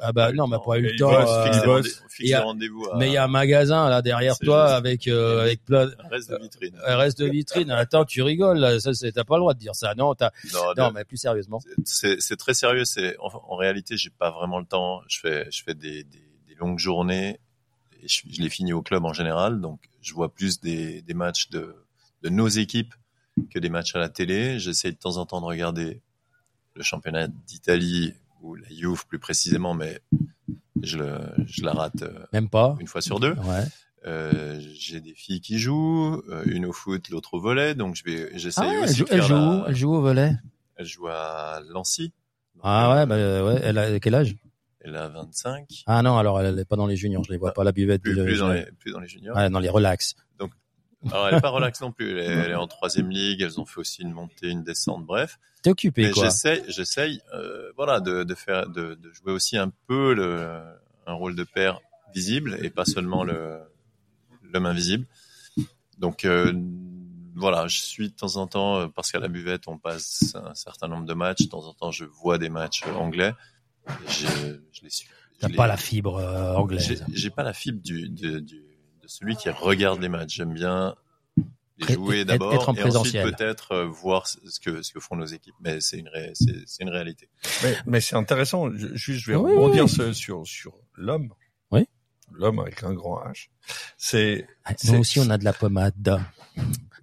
Ah 0.00 0.12
bah 0.12 0.32
eu 0.32 0.34
non, 0.34 0.48
mais 0.48 0.56
pas 0.64 0.78
eu 0.78 0.82
le 0.82 0.96
temps. 0.96 1.12
euh, 1.14 1.82
il 2.18 2.34
rendez-vous 2.36 2.86
Mais 2.98 3.06
il 3.08 3.12
y 3.12 3.16
a 3.16 3.24
un 3.24 3.28
magasin 3.28 3.88
là 3.88 4.02
derrière 4.02 4.36
toi 4.38 4.74
avec 4.74 5.06
euh, 5.06 5.42
avec 5.42 5.64
plein 5.64 5.88
reste 6.10 6.30
de 6.30 6.36
vitrine. 6.38 6.74
un 6.84 6.96
reste 6.96 7.18
de 7.20 7.26
vitrine. 7.26 7.70
Attends, 7.70 8.04
tu 8.04 8.22
rigoles 8.22 8.58
là. 8.58 8.80
Ça, 8.80 8.92
c'est 8.92 9.12
t'as 9.12 9.22
pas 9.24 9.36
le 9.36 9.40
droit 9.42 9.54
de 9.54 9.58
dire 9.60 9.74
ça. 9.76 9.94
Non, 9.94 10.14
t'as. 10.16 10.30
Non, 10.76 10.90
mais 10.92 11.04
plus 11.04 11.16
sérieusement. 11.16 11.60
c'est 11.84 12.20
c'est 12.20 12.36
très 12.36 12.54
sérieux. 12.54 12.84
C'est 12.84 13.16
en, 13.52 13.56
réalité, 13.56 13.96
j'ai 13.96 14.10
pas 14.10 14.30
vraiment 14.30 14.58
le 14.58 14.66
temps. 14.66 15.00
Je 15.08 15.20
fais 15.20 15.48
je 15.50 15.62
fais 15.62 15.74
des, 15.74 16.04
des, 16.04 16.24
des 16.48 16.54
longues 16.56 16.78
journées 16.78 17.38
et 18.00 18.08
je, 18.08 18.22
je 18.30 18.40
les 18.40 18.48
finis 18.48 18.72
au 18.72 18.82
club 18.82 19.04
en 19.04 19.12
général. 19.12 19.60
Donc, 19.60 19.80
je 20.00 20.12
vois 20.14 20.32
plus 20.32 20.60
des, 20.60 21.02
des 21.02 21.14
matchs 21.14 21.48
de 21.50 21.74
de 22.22 22.28
nos 22.28 22.48
équipes 22.48 22.94
que 23.50 23.58
des 23.58 23.68
matchs 23.68 23.94
à 23.96 23.98
la 23.98 24.08
télé. 24.08 24.58
J'essaie 24.58 24.92
de 24.92 24.96
temps 24.96 25.16
en 25.16 25.26
temps 25.26 25.40
de 25.40 25.46
regarder 25.46 26.00
le 26.74 26.82
championnat 26.82 27.26
d'Italie 27.28 28.14
ou 28.40 28.54
la 28.54 28.68
Juve 28.68 29.06
plus 29.06 29.18
précisément, 29.18 29.74
mais 29.74 30.00
je 30.82 30.98
le 30.98 31.18
je 31.46 31.62
la 31.64 31.72
rate 31.72 32.02
euh, 32.02 32.24
Même 32.32 32.48
pas. 32.48 32.76
une 32.80 32.86
fois 32.86 33.00
sur 33.02 33.20
deux. 33.20 33.34
Ouais. 33.34 33.64
Euh, 34.04 34.60
j'ai 34.74 35.00
des 35.00 35.14
filles 35.14 35.40
qui 35.40 35.58
jouent, 35.60 36.22
euh, 36.28 36.42
une 36.46 36.66
au 36.66 36.72
foot, 36.72 37.08
l'autre 37.08 37.34
au 37.34 37.40
volet, 37.40 37.76
donc 37.76 37.94
je 37.94 38.02
vais, 38.02 38.36
j'essaye 38.36 38.64
Ah 38.66 38.70
ouais, 38.70 38.76
elle 38.78 38.84
aussi 38.90 38.96
joue, 38.98 39.06
elle 39.10 39.22
joue, 39.22 39.34
la- 39.34 39.64
elle 39.68 39.76
joue 39.76 39.94
au 39.94 40.00
volet. 40.00 40.32
elle 40.76 40.86
joue 40.86 41.06
à 41.06 41.60
Lancy. 41.68 42.12
Donc, 42.62 42.70
Ah 42.70 42.92
euh, 42.92 42.94
ouais, 42.96 43.06
bah 43.06 43.44
ouais. 43.54 43.60
Elle 43.62 43.78
a 43.78 44.00
quel 44.00 44.14
âge? 44.14 44.36
Elle 44.80 44.96
a 44.96 45.08
25. 45.08 45.84
Ah 45.86 46.02
non, 46.02 46.18
alors 46.18 46.40
elle 46.40 46.58
est 46.58 46.64
pas 46.64 46.76
dans 46.76 46.86
les 46.86 46.96
juniors. 46.96 47.22
Je 47.24 47.32
les 47.32 47.38
vois 47.38 47.52
pas 47.52 47.64
la 47.64 47.72
buvette. 47.72 48.02
Plus, 48.02 48.14
dans 48.38 48.48
les, 48.52 48.66
plus 48.78 48.92
dans 48.92 49.00
les 49.00 49.08
juniors. 49.08 49.36
Ouais, 49.36 49.48
dans 49.48 49.60
les 49.60 49.68
relax. 49.68 50.16
Alors, 51.10 51.28
elle 51.28 51.38
est 51.38 51.40
pas 51.40 51.50
relax 51.50 51.80
non 51.80 51.90
plus. 51.90 52.12
Elle 52.12 52.18
est, 52.18 52.44
elle 52.44 52.50
est 52.52 52.54
en 52.56 52.68
troisième 52.68 53.10
ligue. 53.10 53.42
Elles 53.42 53.60
ont 53.60 53.64
fait 53.64 53.80
aussi 53.80 54.02
une 54.02 54.12
montée, 54.12 54.48
une 54.50 54.62
descente. 54.62 55.04
Bref. 55.04 55.38
T'es 55.62 55.70
occupé 55.70 56.06
Mais 56.06 56.10
quoi. 56.12 56.24
j'essaye, 56.24 56.62
j'essaye, 56.68 57.20
euh, 57.34 57.70
voilà, 57.76 58.00
de, 58.00 58.22
de 58.24 58.34
faire, 58.34 58.68
de, 58.68 58.94
de 58.94 59.12
jouer 59.12 59.32
aussi 59.32 59.56
un 59.56 59.72
peu 59.88 60.14
le, 60.14 60.60
un 61.06 61.12
rôle 61.14 61.34
de 61.36 61.44
père 61.44 61.80
visible 62.14 62.56
et 62.62 62.70
pas 62.70 62.84
seulement 62.84 63.24
le, 63.24 63.58
l'homme 64.52 64.66
invisible. 64.66 65.06
Donc, 65.98 66.24
euh, 66.24 66.52
voilà, 67.34 67.66
je 67.68 67.80
suis 67.80 68.10
de 68.10 68.14
temps 68.14 68.36
en 68.36 68.46
temps, 68.46 68.76
euh, 68.80 68.88
parce 68.88 69.10
qu'à 69.12 69.18
la 69.18 69.28
buvette, 69.28 69.68
on 69.68 69.78
passe 69.78 70.34
un 70.34 70.54
certain 70.54 70.88
nombre 70.88 71.06
de 71.06 71.14
matchs. 71.14 71.42
De 71.42 71.48
temps 71.48 71.64
en 71.66 71.74
temps, 71.74 71.90
je 71.90 72.04
vois 72.04 72.38
des 72.38 72.48
matchs 72.48 72.82
euh, 72.86 72.94
anglais. 72.94 73.32
Je, 74.08 74.26
je 74.72 74.82
les 74.82 74.90
suis. 74.90 75.08
T'as 75.40 75.48
pas 75.48 75.66
la 75.66 75.76
fibre 75.76 76.16
euh, 76.18 76.54
anglaise. 76.54 77.04
j'ai 77.12 77.30
pas 77.30 77.42
la 77.42 77.52
fibre 77.52 77.80
du, 77.82 78.08
du, 78.08 78.40
du, 78.42 78.62
de 79.02 79.08
celui 79.08 79.34
qui 79.36 79.50
regarde 79.50 80.00
les 80.00 80.08
matchs. 80.08 80.34
J'aime 80.36 80.54
bien 80.54 80.94
les 81.78 81.94
jouer 81.94 82.24
d'abord 82.24 82.52
et 82.76 82.82
ensuite 82.84 83.22
peut-être 83.22 83.82
voir 83.86 84.28
ce 84.28 84.38
que, 84.60 84.82
ce 84.82 84.92
que 84.92 85.00
font 85.00 85.16
nos 85.16 85.24
équipes. 85.24 85.54
Mais 85.60 85.80
c'est 85.80 85.98
une, 85.98 86.08
ré- 86.08 86.30
c'est, 86.34 86.62
c'est 86.66 86.84
une 86.84 86.90
réalité. 86.90 87.28
Mais, 87.64 87.76
mais 87.86 88.00
c'est 88.00 88.14
intéressant. 88.14 88.70
Je, 88.72 88.94
juste, 88.94 89.24
je 89.24 89.32
vais 89.32 89.36
Oui, 89.36 89.50
rebondir 89.52 89.84
oui. 89.86 90.14
sur, 90.14 90.46
sur, 90.46 90.74
l'homme. 90.94 91.32
Oui. 91.72 91.86
L'homme 92.30 92.60
avec 92.60 92.84
un 92.84 92.92
grand 92.94 93.18
H. 93.24 93.48
C'est, 93.96 94.46
Ah, 94.64 94.74
c'est- 94.76 94.92
Nous 94.92 95.00
aussi, 95.00 95.18
on 95.18 95.28
a 95.28 95.38
de 95.38 95.44
la 95.44 95.52
pommade. 95.52 96.20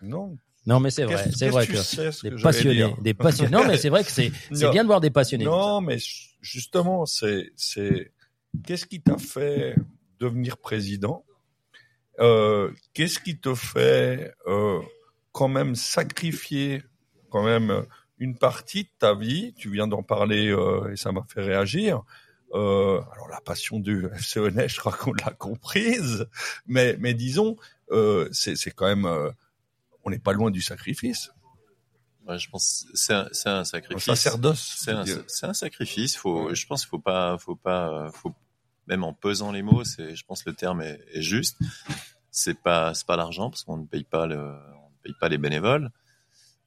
Non. 0.01 0.37
Non, 0.65 0.79
mais 0.79 0.91
c'est 0.91 1.05
vrai. 1.05 1.31
C'est 1.33 1.49
vrai 1.49 1.65
que 1.65 1.73
des 1.73 2.41
passionnés, 2.41 2.93
des 3.01 3.13
passionnés. 3.13 3.51
Non, 3.51 3.65
mais 3.65 3.77
c'est 3.77 3.89
vrai 3.89 4.03
que 4.03 4.11
c'est 4.11 4.31
bien 4.51 4.83
de 4.83 4.87
voir 4.87 5.01
des 5.01 5.09
passionnés. 5.09 5.45
Non, 5.45 5.81
mais 5.81 5.97
justement, 6.41 7.05
c'est, 7.05 7.51
c'est, 7.55 8.11
qu'est-ce 8.65 8.85
qui 8.85 9.01
t'a 9.01 9.17
fait 9.17 9.75
devenir 10.19 10.57
président? 10.57 11.25
Euh, 12.19 12.71
qu'est-ce 12.93 13.19
qui 13.19 13.39
te 13.39 13.55
fait, 13.55 14.33
euh, 14.47 14.79
quand 15.31 15.47
même 15.47 15.75
sacrifier, 15.75 16.83
quand 17.29 17.43
même, 17.43 17.85
une 18.19 18.37
partie 18.37 18.83
de 18.83 18.89
ta 18.99 19.15
vie? 19.15 19.53
Tu 19.53 19.71
viens 19.71 19.87
d'en 19.87 20.03
parler, 20.03 20.49
euh, 20.49 20.91
et 20.91 20.97
ça 20.97 21.11
m'a 21.11 21.23
fait 21.27 21.41
réagir. 21.41 22.03
Euh, 22.53 22.99
alors 23.13 23.29
la 23.29 23.39
passion 23.41 23.79
du 23.79 24.07
FC 24.07 24.39
Honnête, 24.39 24.69
je 24.69 24.79
crois 24.79 24.91
qu'on 24.91 25.13
l'a 25.13 25.31
comprise, 25.31 26.27
mais, 26.67 26.97
mais 26.99 27.13
disons, 27.13 27.55
euh, 27.91 28.27
c'est, 28.31 28.55
c'est 28.55 28.71
quand 28.71 28.87
même, 28.87 29.07
on 30.03 30.09
n'est 30.09 30.19
pas 30.19 30.33
loin 30.33 30.51
du 30.51 30.61
sacrifice. 30.61 31.31
Ouais, 32.27 32.37
je 32.37 32.49
pense 32.49 32.85
c'est 32.93 33.13
un, 33.13 33.27
un 33.45 33.59
Un 33.59 33.63
sacrifice. 33.63 34.03
sacerdoce. 34.03 34.75
C'est 34.77 34.91
un, 34.91 35.03
dire. 35.03 35.23
c'est 35.27 35.45
un 35.45 35.53
sacrifice. 35.53 36.15
Faut, 36.15 36.53
je 36.53 36.65
pense 36.67 36.81
qu'il 36.81 36.89
faut 36.89 36.99
pas, 36.99 37.37
faut 37.37 37.55
pas, 37.55 37.89
euh, 37.89 38.11
faut 38.11 38.33
même 38.87 39.03
en 39.03 39.13
pesant 39.13 39.51
les 39.51 39.61
mots, 39.61 39.83
c'est, 39.83 40.15
je 40.15 40.25
pense 40.25 40.43
que 40.43 40.49
le 40.49 40.55
terme 40.55 40.81
est, 40.81 40.99
est 41.13 41.21
juste. 41.21 41.57
C'est 42.31 42.59
pas, 42.61 42.93
c'est 42.93 43.05
pas 43.07 43.15
l'argent 43.15 43.49
parce 43.49 43.63
qu'on 43.63 43.77
ne 43.77 43.85
paye 43.85 44.03
pas 44.03 44.25
le, 44.27 44.37
on 44.37 44.89
ne 44.89 44.97
paye 45.03 45.13
pas 45.19 45.29
les 45.29 45.37
bénévoles. 45.37 45.89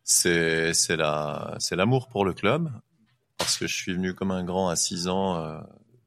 C'est, 0.05 0.75
c'est 0.75 0.97
la, 0.97 1.55
c'est 1.61 1.77
l'amour 1.77 2.09
pour 2.09 2.25
le 2.25 2.33
club 2.33 2.73
parce 3.39 3.57
que 3.57 3.67
je 3.67 3.75
suis 3.75 3.93
venu 3.93 4.15
comme 4.15 4.31
un 4.31 4.45
grand 4.45 4.69
à 4.69 4.77
6 4.77 5.09
ans 5.09 5.37
euh, 5.37 5.61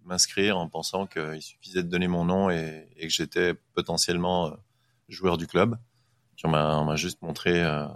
m'inscrire 0.04 0.58
en 0.58 0.68
pensant 0.70 1.06
qu'il 1.08 1.42
suffisait 1.42 1.84
de 1.84 1.90
donner 1.90 2.08
mon 2.08 2.26
nom 2.26 2.50
et, 2.50 2.88
et 2.98 3.08
que 3.08 3.14
j'étais 3.14 3.54
potentiellement 3.74 4.48
euh, 4.48 4.52
joueur 5.08 5.38
du 5.38 5.48
club. 5.48 5.78
On 6.44 6.50
m'a, 6.50 6.96
juste 6.96 7.22
montré 7.22 7.64
euh, 7.64 7.88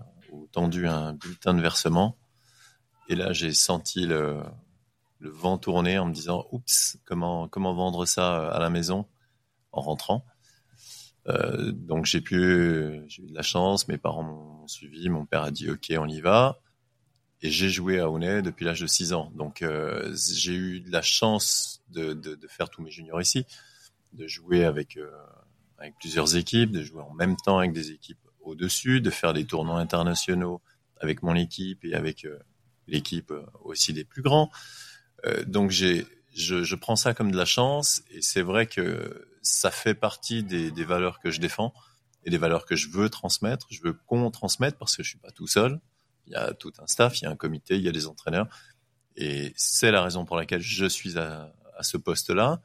tendu 0.52 0.88
un 0.88 1.14
bulletin 1.14 1.54
de 1.54 1.62
versement. 1.62 2.18
Et 3.08 3.16
là, 3.16 3.34
j'ai 3.34 3.54
senti 3.54 4.06
le, 4.06 4.42
vent 5.20 5.58
tourner 5.58 6.00
en 6.00 6.06
me 6.06 6.14
disant, 6.14 6.46
oups, 6.52 6.98
comment, 7.06 7.48
comment 7.48 7.74
vendre 7.74 8.06
ça 8.06 8.50
à 8.50 8.60
la 8.60 8.70
maison 8.70 9.06
en 9.72 9.82
rentrant. 9.82 10.26
Euh, 11.28 11.72
donc 11.72 12.06
j'ai 12.06 12.22
pu, 12.22 13.02
j'ai 13.08 13.24
eu 13.24 13.28
de 13.28 13.36
la 13.36 13.42
chance. 13.42 13.88
Mes 13.88 13.98
parents 13.98 14.24
m'ont 14.24 14.68
suivi. 14.68 15.10
Mon 15.10 15.26
père 15.26 15.44
a 15.44 15.52
dit 15.52 15.70
OK, 15.70 15.92
on 15.98 16.08
y 16.08 16.22
va. 16.22 16.60
Et 17.42 17.50
j'ai 17.52 17.70
joué 17.70 18.00
à 18.00 18.10
Aunay 18.10 18.42
depuis 18.42 18.66
l'âge 18.66 18.82
de 18.82 18.88
6 18.88 19.14
ans. 19.14 19.32
Donc 19.36 19.62
euh, 19.62 20.14
j'ai 20.14 20.54
eu 20.54 20.80
de 20.82 20.92
la 20.92 21.02
chance 21.02 21.82
de, 21.90 22.14
de, 22.14 22.36
de, 22.36 22.48
faire 22.48 22.70
tous 22.70 22.82
mes 22.82 22.92
juniors 22.92 23.22
ici, 23.22 23.46
de 24.14 24.28
jouer 24.28 24.66
avec 24.66 24.98
euh, 24.98 25.10
avec 25.78 25.96
plusieurs 26.00 26.36
équipes, 26.36 26.72
de 26.72 26.84
jouer 26.84 27.02
en 27.02 27.14
même 27.14 27.38
temps 27.38 27.60
avec 27.60 27.72
des 27.72 27.92
équipes 27.92 28.20
au-dessus, 28.42 29.02
de 29.02 29.10
faire 29.10 29.34
des 29.34 29.46
tournois 29.46 29.80
internationaux 29.80 30.62
avec 30.98 31.24
mon 31.24 31.36
équipe 31.36 31.86
et 31.86 31.94
avec 31.94 32.26
euh, 32.26 32.40
l'équipe 32.88 33.32
euh, 33.32 33.46
aussi 33.62 33.94
des 33.94 34.04
plus 34.04 34.22
grands. 34.22 34.52
Euh, 35.26 35.44
donc 35.46 35.72
j'ai, 35.72 36.06
je, 36.36 36.64
je, 36.64 36.76
prends 36.76 36.96
ça 36.96 37.14
comme 37.14 37.32
de 37.32 37.38
la 37.38 37.46
chance 37.46 38.04
et 38.10 38.22
c'est 38.22 38.42
vrai 38.42 38.66
que 38.68 39.28
ça 39.42 39.72
fait 39.72 39.94
partie 39.94 40.44
des, 40.44 40.72
des, 40.72 40.84
valeurs 40.84 41.20
que 41.20 41.32
je 41.32 41.40
défends 41.40 41.74
et 42.26 42.30
des 42.30 42.38
valeurs 42.38 42.66
que 42.66 42.76
je 42.76 42.90
veux 42.90 43.10
transmettre. 43.10 43.68
Je 43.70 43.82
veux 43.82 43.94
qu'on 43.94 44.30
transmette 44.32 44.78
parce 44.78 44.96
que 44.96 45.04
je 45.04 45.10
suis 45.10 45.20
pas 45.20 45.32
tout 45.32 45.48
seul. 45.48 45.80
Il 46.28 46.34
y 46.34 46.36
a 46.36 46.54
tout 46.54 46.74
un 46.80 46.88
staff, 46.88 47.22
il 47.22 47.26
y 47.26 47.28
a 47.28 47.32
un 47.32 47.36
comité, 47.36 47.76
il 47.76 47.82
y 47.82 47.90
a 47.90 47.92
des 47.92 48.08
entraîneurs 48.08 48.48
et 49.16 49.54
c'est 49.56 49.92
la 49.92 50.04
raison 50.04 50.26
pour 50.26 50.38
laquelle 50.38 50.62
je 50.62 50.86
suis 50.86 51.18
à, 51.18 51.54
à 51.78 51.84
ce 51.84 51.98
poste-là. 51.98 52.62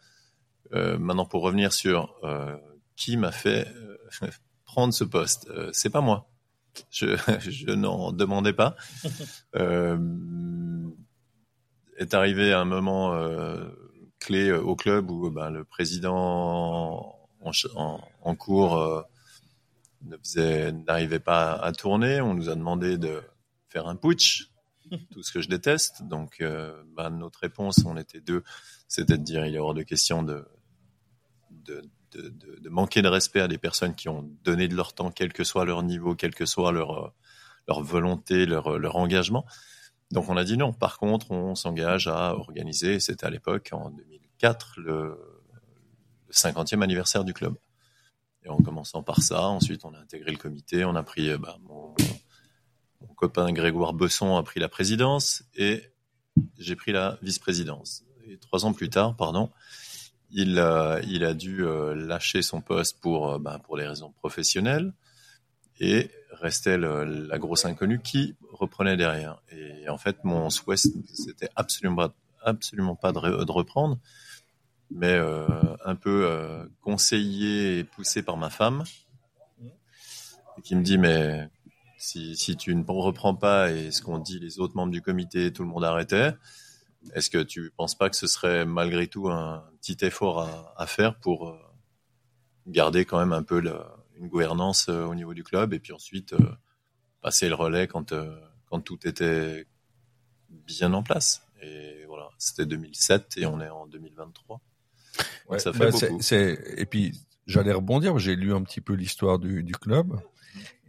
Euh, 0.72 0.98
maintenant, 0.98 1.26
pour 1.26 1.42
revenir 1.42 1.72
sur 1.72 2.14
euh, 2.24 2.56
qui 2.96 3.16
m'a 3.16 3.32
fait 3.32 3.68
euh, 3.68 3.98
prendre 4.64 4.92
ce 4.92 5.04
poste, 5.04 5.48
c'est 5.72 5.90
pas 5.90 6.00
moi. 6.00 6.28
Je, 6.90 7.16
je 7.40 7.70
n'en 7.70 8.12
demandais 8.12 8.52
pas. 8.52 8.76
Euh, 9.56 9.96
est 11.96 12.12
arrivé 12.12 12.52
un 12.52 12.64
moment 12.64 13.14
euh, 13.14 13.68
clé 14.18 14.50
au 14.50 14.74
club 14.74 15.12
où 15.12 15.30
ben, 15.30 15.50
le 15.50 15.64
président 15.64 17.14
en, 17.40 17.52
en, 17.76 18.00
en 18.22 18.34
cours 18.34 18.76
euh, 18.78 19.02
n'arrivait 20.86 21.20
pas 21.20 21.52
à 21.52 21.72
tourner. 21.72 22.20
On 22.20 22.34
nous 22.34 22.48
a 22.48 22.54
demandé 22.54 22.98
de 22.98 23.22
faire 23.68 23.86
un 23.86 23.96
putsch, 23.96 24.50
tout 25.12 25.22
ce 25.22 25.32
que 25.32 25.40
je 25.40 25.48
déteste. 25.48 26.02
Donc, 26.02 26.40
euh, 26.40 26.82
ben, 26.96 27.10
notre 27.10 27.40
réponse, 27.40 27.84
on 27.84 27.96
était 27.96 28.20
deux, 28.20 28.42
c'était 28.88 29.18
de 29.18 29.22
dire 29.22 29.46
il 29.46 29.54
est 29.54 29.58
hors 29.58 29.74
de 29.74 29.82
question 29.82 30.22
de, 30.22 30.46
de, 31.50 31.82
de, 32.14 32.68
manquer 32.68 33.02
de 33.02 33.08
respect 33.08 33.40
à 33.40 33.48
des 33.48 33.58
personnes 33.58 33.94
qui 33.94 34.08
ont 34.08 34.28
donné 34.44 34.68
de 34.68 34.74
leur 34.74 34.92
temps, 34.92 35.10
quel 35.10 35.32
que 35.32 35.44
soit 35.44 35.64
leur 35.64 35.82
niveau, 35.82 36.14
quel 36.14 36.34
que 36.34 36.46
soit 36.46 36.72
leur, 36.72 37.14
leur 37.68 37.82
volonté, 37.82 38.46
leur, 38.46 38.78
leur 38.78 38.96
engagement. 38.96 39.44
Donc 40.10 40.28
on 40.28 40.36
a 40.36 40.44
dit 40.44 40.56
non. 40.56 40.72
Par 40.72 40.98
contre, 40.98 41.30
on 41.30 41.54
s'engage 41.54 42.08
à 42.08 42.34
organiser, 42.34 43.00
c'était 43.00 43.26
à 43.26 43.30
l'époque, 43.30 43.70
en 43.72 43.90
2004, 43.90 44.74
le, 44.78 45.18
le 46.26 46.32
50e 46.32 46.82
anniversaire 46.82 47.24
du 47.24 47.32
club. 47.32 47.56
Et 48.44 48.48
en 48.48 48.58
commençant 48.58 49.02
par 49.02 49.22
ça, 49.22 49.48
ensuite 49.48 49.84
on 49.84 49.94
a 49.94 49.98
intégré 49.98 50.30
le 50.30 50.36
comité, 50.36 50.84
on 50.84 50.94
a 50.94 51.02
pris 51.02 51.36
bah, 51.38 51.56
mon, 51.62 51.94
mon 53.00 53.14
copain 53.14 53.50
Grégoire 53.52 53.94
Besson 53.94 54.36
a 54.36 54.42
pris 54.42 54.60
la 54.60 54.68
présidence 54.68 55.44
et 55.54 55.82
j'ai 56.58 56.76
pris 56.76 56.92
la 56.92 57.18
vice-présidence. 57.22 58.04
Et 58.26 58.38
trois 58.38 58.64
ans 58.64 58.72
plus 58.72 58.90
tard, 58.90 59.16
pardon, 59.16 59.50
il, 60.34 60.58
euh, 60.58 61.00
il 61.06 61.24
a 61.24 61.32
dû 61.32 61.64
euh, 61.64 61.94
lâcher 61.94 62.42
son 62.42 62.60
poste 62.60 63.00
pour, 63.00 63.30
euh, 63.30 63.38
bah, 63.38 63.60
pour 63.64 63.76
les 63.76 63.86
raisons 63.86 64.10
professionnelles 64.18 64.92
et 65.78 66.10
restait 66.32 66.76
le, 66.76 67.04
la 67.04 67.38
grosse 67.38 67.64
inconnue 67.64 68.00
qui 68.00 68.34
reprenait 68.52 68.96
derrière. 68.96 69.40
Et 69.52 69.88
en 69.88 69.96
fait, 69.96 70.24
mon 70.24 70.50
souhait, 70.50 70.76
c'était 70.76 71.48
absolument 71.56 72.10
absolument 72.42 72.96
pas 72.96 73.12
de, 73.12 73.18
re, 73.18 73.46
de 73.46 73.52
reprendre, 73.52 73.98
mais 74.90 75.18
un 75.84 75.94
peu 75.96 76.68
conseillé 76.82 77.78
et 77.78 77.84
poussé 77.84 78.22
par 78.22 78.36
ma 78.36 78.50
femme, 78.50 78.84
qui 80.62 80.76
me 80.76 80.82
dit, 80.82 80.98
mais 80.98 81.48
si, 81.96 82.36
si 82.36 82.56
tu 82.56 82.74
ne 82.74 82.84
reprends 82.86 83.34
pas 83.34 83.72
et 83.72 83.90
ce 83.90 84.02
qu'ont 84.02 84.18
dit 84.18 84.38
les 84.38 84.60
autres 84.60 84.76
membres 84.76 84.92
du 84.92 85.00
comité, 85.00 85.52
tout 85.52 85.62
le 85.62 85.68
monde 85.68 85.84
arrêtait, 85.84 86.34
est-ce 87.14 87.30
que 87.30 87.42
tu 87.42 87.70
penses 87.76 87.96
pas 87.96 88.10
que 88.10 88.16
ce 88.16 88.26
serait 88.26 88.64
malgré 88.64 89.06
tout 89.06 89.28
un 89.28 89.64
petit 89.80 90.04
effort 90.04 90.40
à, 90.40 90.74
à 90.76 90.86
faire 90.86 91.18
pour 91.18 91.48
euh, 91.48 91.58
garder 92.66 93.04
quand 93.04 93.18
même 93.18 93.32
un 93.32 93.42
peu 93.42 93.62
une 94.16 94.28
gouvernance 94.28 94.88
euh, 94.88 95.04
au 95.04 95.14
niveau 95.14 95.34
du 95.34 95.42
club 95.42 95.74
et 95.74 95.78
puis 95.78 95.92
ensuite 95.92 96.32
euh, 96.32 96.56
passer 97.22 97.48
le 97.48 97.54
relais 97.54 97.86
quand, 97.86 98.14
quand 98.66 98.80
tout 98.80 99.06
était 99.06 99.66
bien 100.48 100.92
en 100.92 101.02
place? 101.02 101.46
Et 101.62 102.04
voilà, 102.06 102.28
c'était 102.38 102.66
2007 102.66 103.38
et 103.38 103.46
on 103.46 103.60
est 103.60 103.70
en 103.70 103.86
2023. 103.86 104.60
Ouais, 105.48 105.58
ça 105.58 105.72
fait 105.72 105.78
bah 105.78 105.90
beaucoup. 105.90 106.20
Et 106.32 106.86
puis, 106.86 107.18
j'allais 107.46 107.72
rebondir, 107.72 108.18
j'ai 108.18 108.36
lu 108.36 108.52
un 108.52 108.62
petit 108.62 108.80
peu 108.80 108.94
l'histoire 108.94 109.38
du, 109.38 109.62
du 109.62 109.74
club. 109.74 110.18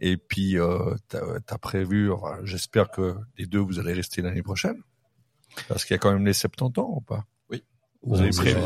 Et 0.00 0.16
puis, 0.16 0.58
euh, 0.58 0.94
tu 1.08 1.16
as, 1.16 1.58
prévu, 1.58 2.10
enfin, 2.12 2.38
j'espère 2.44 2.90
que 2.90 3.16
les 3.38 3.46
deux, 3.46 3.60
vous 3.60 3.78
allez 3.78 3.92
rester 3.92 4.22
l'année 4.22 4.42
prochaine. 4.42 4.82
Parce 5.68 5.84
qu'il 5.84 5.94
y 5.94 5.96
a 5.96 5.98
quand 5.98 6.12
même 6.12 6.26
les 6.26 6.32
70 6.32 6.80
ans 6.80 6.94
ou 6.96 7.00
pas? 7.00 7.24
Oui. 7.50 7.62
Vous, 8.02 8.20
avez 8.20 8.30
prévu, 8.30 8.60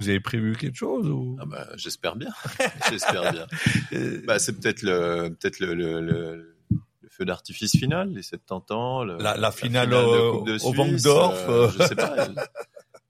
vous 0.00 0.08
avez 0.08 0.20
prévu 0.20 0.56
quelque 0.56 0.76
chose 0.76 1.08
ou? 1.08 1.36
Ah 1.40 1.44
bah, 1.46 1.66
J'espère 1.76 2.16
bien. 2.16 2.30
j'espère 2.90 3.32
bien. 3.32 3.46
bah, 4.26 4.38
c'est 4.38 4.52
peut-être 4.60 4.82
le, 4.82 5.30
peut-être 5.30 5.60
le, 5.60 5.74
le, 5.74 6.00
le, 6.00 6.56
le 7.02 7.08
feu 7.10 7.24
d'artifice 7.24 7.72
final, 7.72 8.10
les 8.10 8.22
70 8.22 8.72
ans. 8.74 9.04
Le, 9.04 9.18
la, 9.18 9.36
la, 9.36 9.50
finale, 9.50 9.90
la 9.90 9.96
finale 9.96 10.14
au, 10.14 10.14
de 10.14 10.30
Coupe 10.30 10.46
de 10.48 10.58
Suisse, 10.58 10.70
au 10.70 10.72
Bankdorf. 10.72 11.48
Euh, 11.48 11.68
je 11.78 11.82
sais 11.86 11.96
pas. 11.96 12.28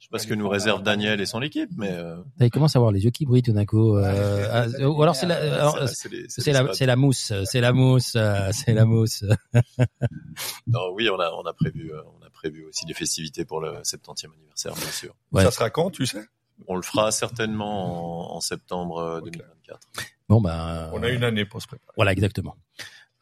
Je 0.04 0.08
sais 0.08 0.12
pas 0.12 0.18
ce 0.18 0.26
que 0.26 0.34
nous 0.34 0.50
réserve 0.50 0.82
Daniel 0.82 1.22
et 1.22 1.24
son 1.24 1.40
équipe, 1.40 1.70
mais. 1.78 1.90
Euh... 1.90 2.16
Il 2.38 2.50
commence 2.50 2.76
à 2.76 2.78
avoir 2.78 2.92
les 2.92 3.02
yeux 3.04 3.10
qui 3.10 3.24
brillent 3.24 3.42
tout 3.42 3.54
d'un 3.54 3.64
coup. 3.64 3.96
Euh, 3.96 4.46
ah, 4.52 4.86
ou 4.86 5.02
alors 5.02 5.16
c'est 5.16 5.24
la, 5.24 5.86
c'est 5.86 6.52
la, 6.52 6.74
c'est 6.74 6.84
la 6.84 6.94
mousse, 6.94 7.32
c'est 7.46 7.62
la 7.62 7.72
mousse, 7.72 8.14
c'est 8.52 8.74
la 8.74 8.84
mousse. 8.84 9.24
non, 10.66 10.92
oui, 10.92 11.08
on 11.08 11.18
a, 11.18 11.30
on 11.30 11.46
a 11.46 11.54
prévu, 11.54 11.90
euh, 11.90 12.02
on 12.20 12.22
a 12.22 12.23
prévu 12.44 12.66
aussi 12.66 12.84
des 12.84 12.94
festivités 12.94 13.44
pour 13.44 13.60
le 13.60 13.70
70e 13.82 14.32
anniversaire, 14.34 14.74
bien 14.74 14.90
sûr. 14.90 15.14
Ouais. 15.32 15.42
Ça 15.44 15.50
sera 15.50 15.70
quand, 15.70 15.90
tu 15.90 16.06
sais? 16.06 16.24
On 16.68 16.76
le 16.76 16.82
fera 16.82 17.10
certainement 17.10 18.32
en, 18.32 18.36
en 18.36 18.40
septembre 18.40 19.22
2024. 19.24 19.80
Okay. 19.96 20.06
Bon 20.28 20.40
ben. 20.40 20.90
On 20.92 21.02
a 21.02 21.08
une 21.08 21.24
année 21.24 21.44
pour 21.44 21.60
se 21.60 21.66
préparer. 21.66 21.92
Voilà, 21.96 22.12
exactement. 22.12 22.56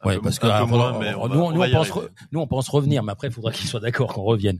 Ouais, 0.03 0.19
parce 0.19 0.37
que 0.37 0.45
nous, 0.45 1.39
on, 1.41 1.71
pense, 1.71 1.91
re, 1.91 2.09
nous, 2.33 2.41
on 2.41 2.47
pense 2.47 2.67
revenir, 2.67 3.03
mais 3.03 3.13
après, 3.13 3.27
il 3.27 3.33
faudra 3.33 3.51
qu'il 3.53 3.67
soit 3.67 3.79
d'accord 3.79 4.13
qu'on 4.13 4.23
revienne. 4.23 4.59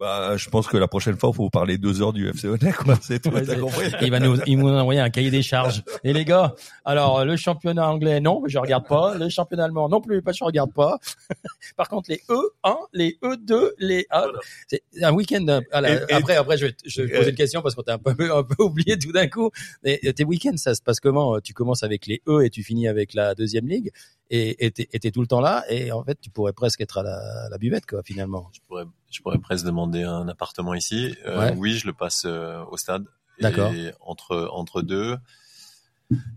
Bah, 0.00 0.36
je 0.36 0.50
pense 0.50 0.66
que 0.66 0.76
la 0.76 0.88
prochaine 0.88 1.16
fois, 1.16 1.30
il 1.32 1.36
faut 1.36 1.44
vous 1.44 1.50
parler 1.50 1.78
deux 1.78 2.02
heures 2.02 2.12
du 2.12 2.28
FC 2.28 2.48
Honnête, 2.48 2.74
quoi. 2.74 2.98
C'est 3.00 3.22
tout, 3.22 3.30
t'as 3.30 3.54
compris? 3.56 3.92
il 4.02 4.10
va 4.10 4.18
nous, 4.18 4.36
il 4.44 4.58
nous 4.58 4.68
envoyer 4.68 4.98
un 5.00 5.08
cahier 5.08 5.30
des 5.30 5.42
charges. 5.42 5.84
Et 6.02 6.12
les 6.12 6.24
gars, 6.24 6.54
alors, 6.84 7.24
le 7.24 7.36
championnat 7.36 7.88
anglais, 7.88 8.20
non, 8.20 8.42
je 8.46 8.58
regarde 8.58 8.88
pas. 8.88 9.16
Le 9.16 9.28
championnat 9.28 9.64
allemand, 9.66 9.88
non 9.88 10.00
plus, 10.00 10.20
pas, 10.20 10.32
je 10.32 10.42
regarde 10.42 10.72
pas. 10.72 10.98
Par 11.76 11.88
contre, 11.88 12.10
les 12.10 12.20
E1, 12.28 12.76
les 12.92 13.18
E2, 13.22 13.70
les 13.78 14.04
A, 14.10 14.26
c'est 14.66 14.82
un 15.00 15.12
week-end. 15.12 15.60
Et- 15.86 16.12
après, 16.12 16.36
après, 16.36 16.58
je 16.58 16.66
vais, 16.66 16.76
je 16.84 17.02
vais 17.02 17.16
poser 17.16 17.30
une 17.30 17.36
question 17.36 17.62
parce 17.62 17.76
qu'on 17.76 17.82
t'a 17.82 17.94
un 17.94 17.98
peu, 17.98 18.34
un 18.34 18.42
peu 18.42 18.56
oublié 18.64 18.98
tout 18.98 19.12
d'un 19.12 19.28
coup. 19.28 19.50
Et 19.84 20.12
tes 20.12 20.24
week-ends, 20.24 20.56
ça 20.56 20.74
se 20.74 20.82
passe 20.82 20.98
comment? 20.98 21.40
Tu 21.40 21.52
commences 21.54 21.84
avec 21.84 22.06
les 22.06 22.20
E 22.26 22.44
et 22.44 22.50
tu 22.50 22.64
finis 22.64 22.88
avec 22.88 23.14
la 23.14 23.36
deuxième 23.36 23.68
ligue. 23.68 23.92
Et, 24.36 24.70
t'es 24.72 25.10
tout 25.12 25.20
le 25.20 25.26
temps 25.28 25.40
là. 25.40 25.64
Et 25.70 25.92
en 25.92 26.02
fait, 26.02 26.18
tu 26.20 26.28
pourrais 26.30 26.52
presque 26.52 26.80
être 26.80 26.98
à 26.98 27.02
la, 27.04 27.44
à 27.44 27.48
la 27.48 27.58
buvette, 27.58 27.86
quoi, 27.86 28.02
finalement. 28.02 28.50
Je 28.52 28.60
pourrais, 28.66 28.84
je 29.10 29.20
pourrais 29.22 29.38
presque 29.38 29.64
demander 29.64 30.02
un 30.02 30.26
appartement 30.28 30.74
ici. 30.74 31.14
Euh, 31.26 31.38
Ouais. 31.38 31.54
Oui, 31.56 31.74
je 31.74 31.86
le 31.86 31.92
passe 31.92 32.24
euh, 32.26 32.64
au 32.70 32.76
stade. 32.76 33.04
D'accord. 33.40 33.72
Et 33.72 33.92
entre 34.00 34.48
entre 34.52 34.82
deux, 34.82 35.16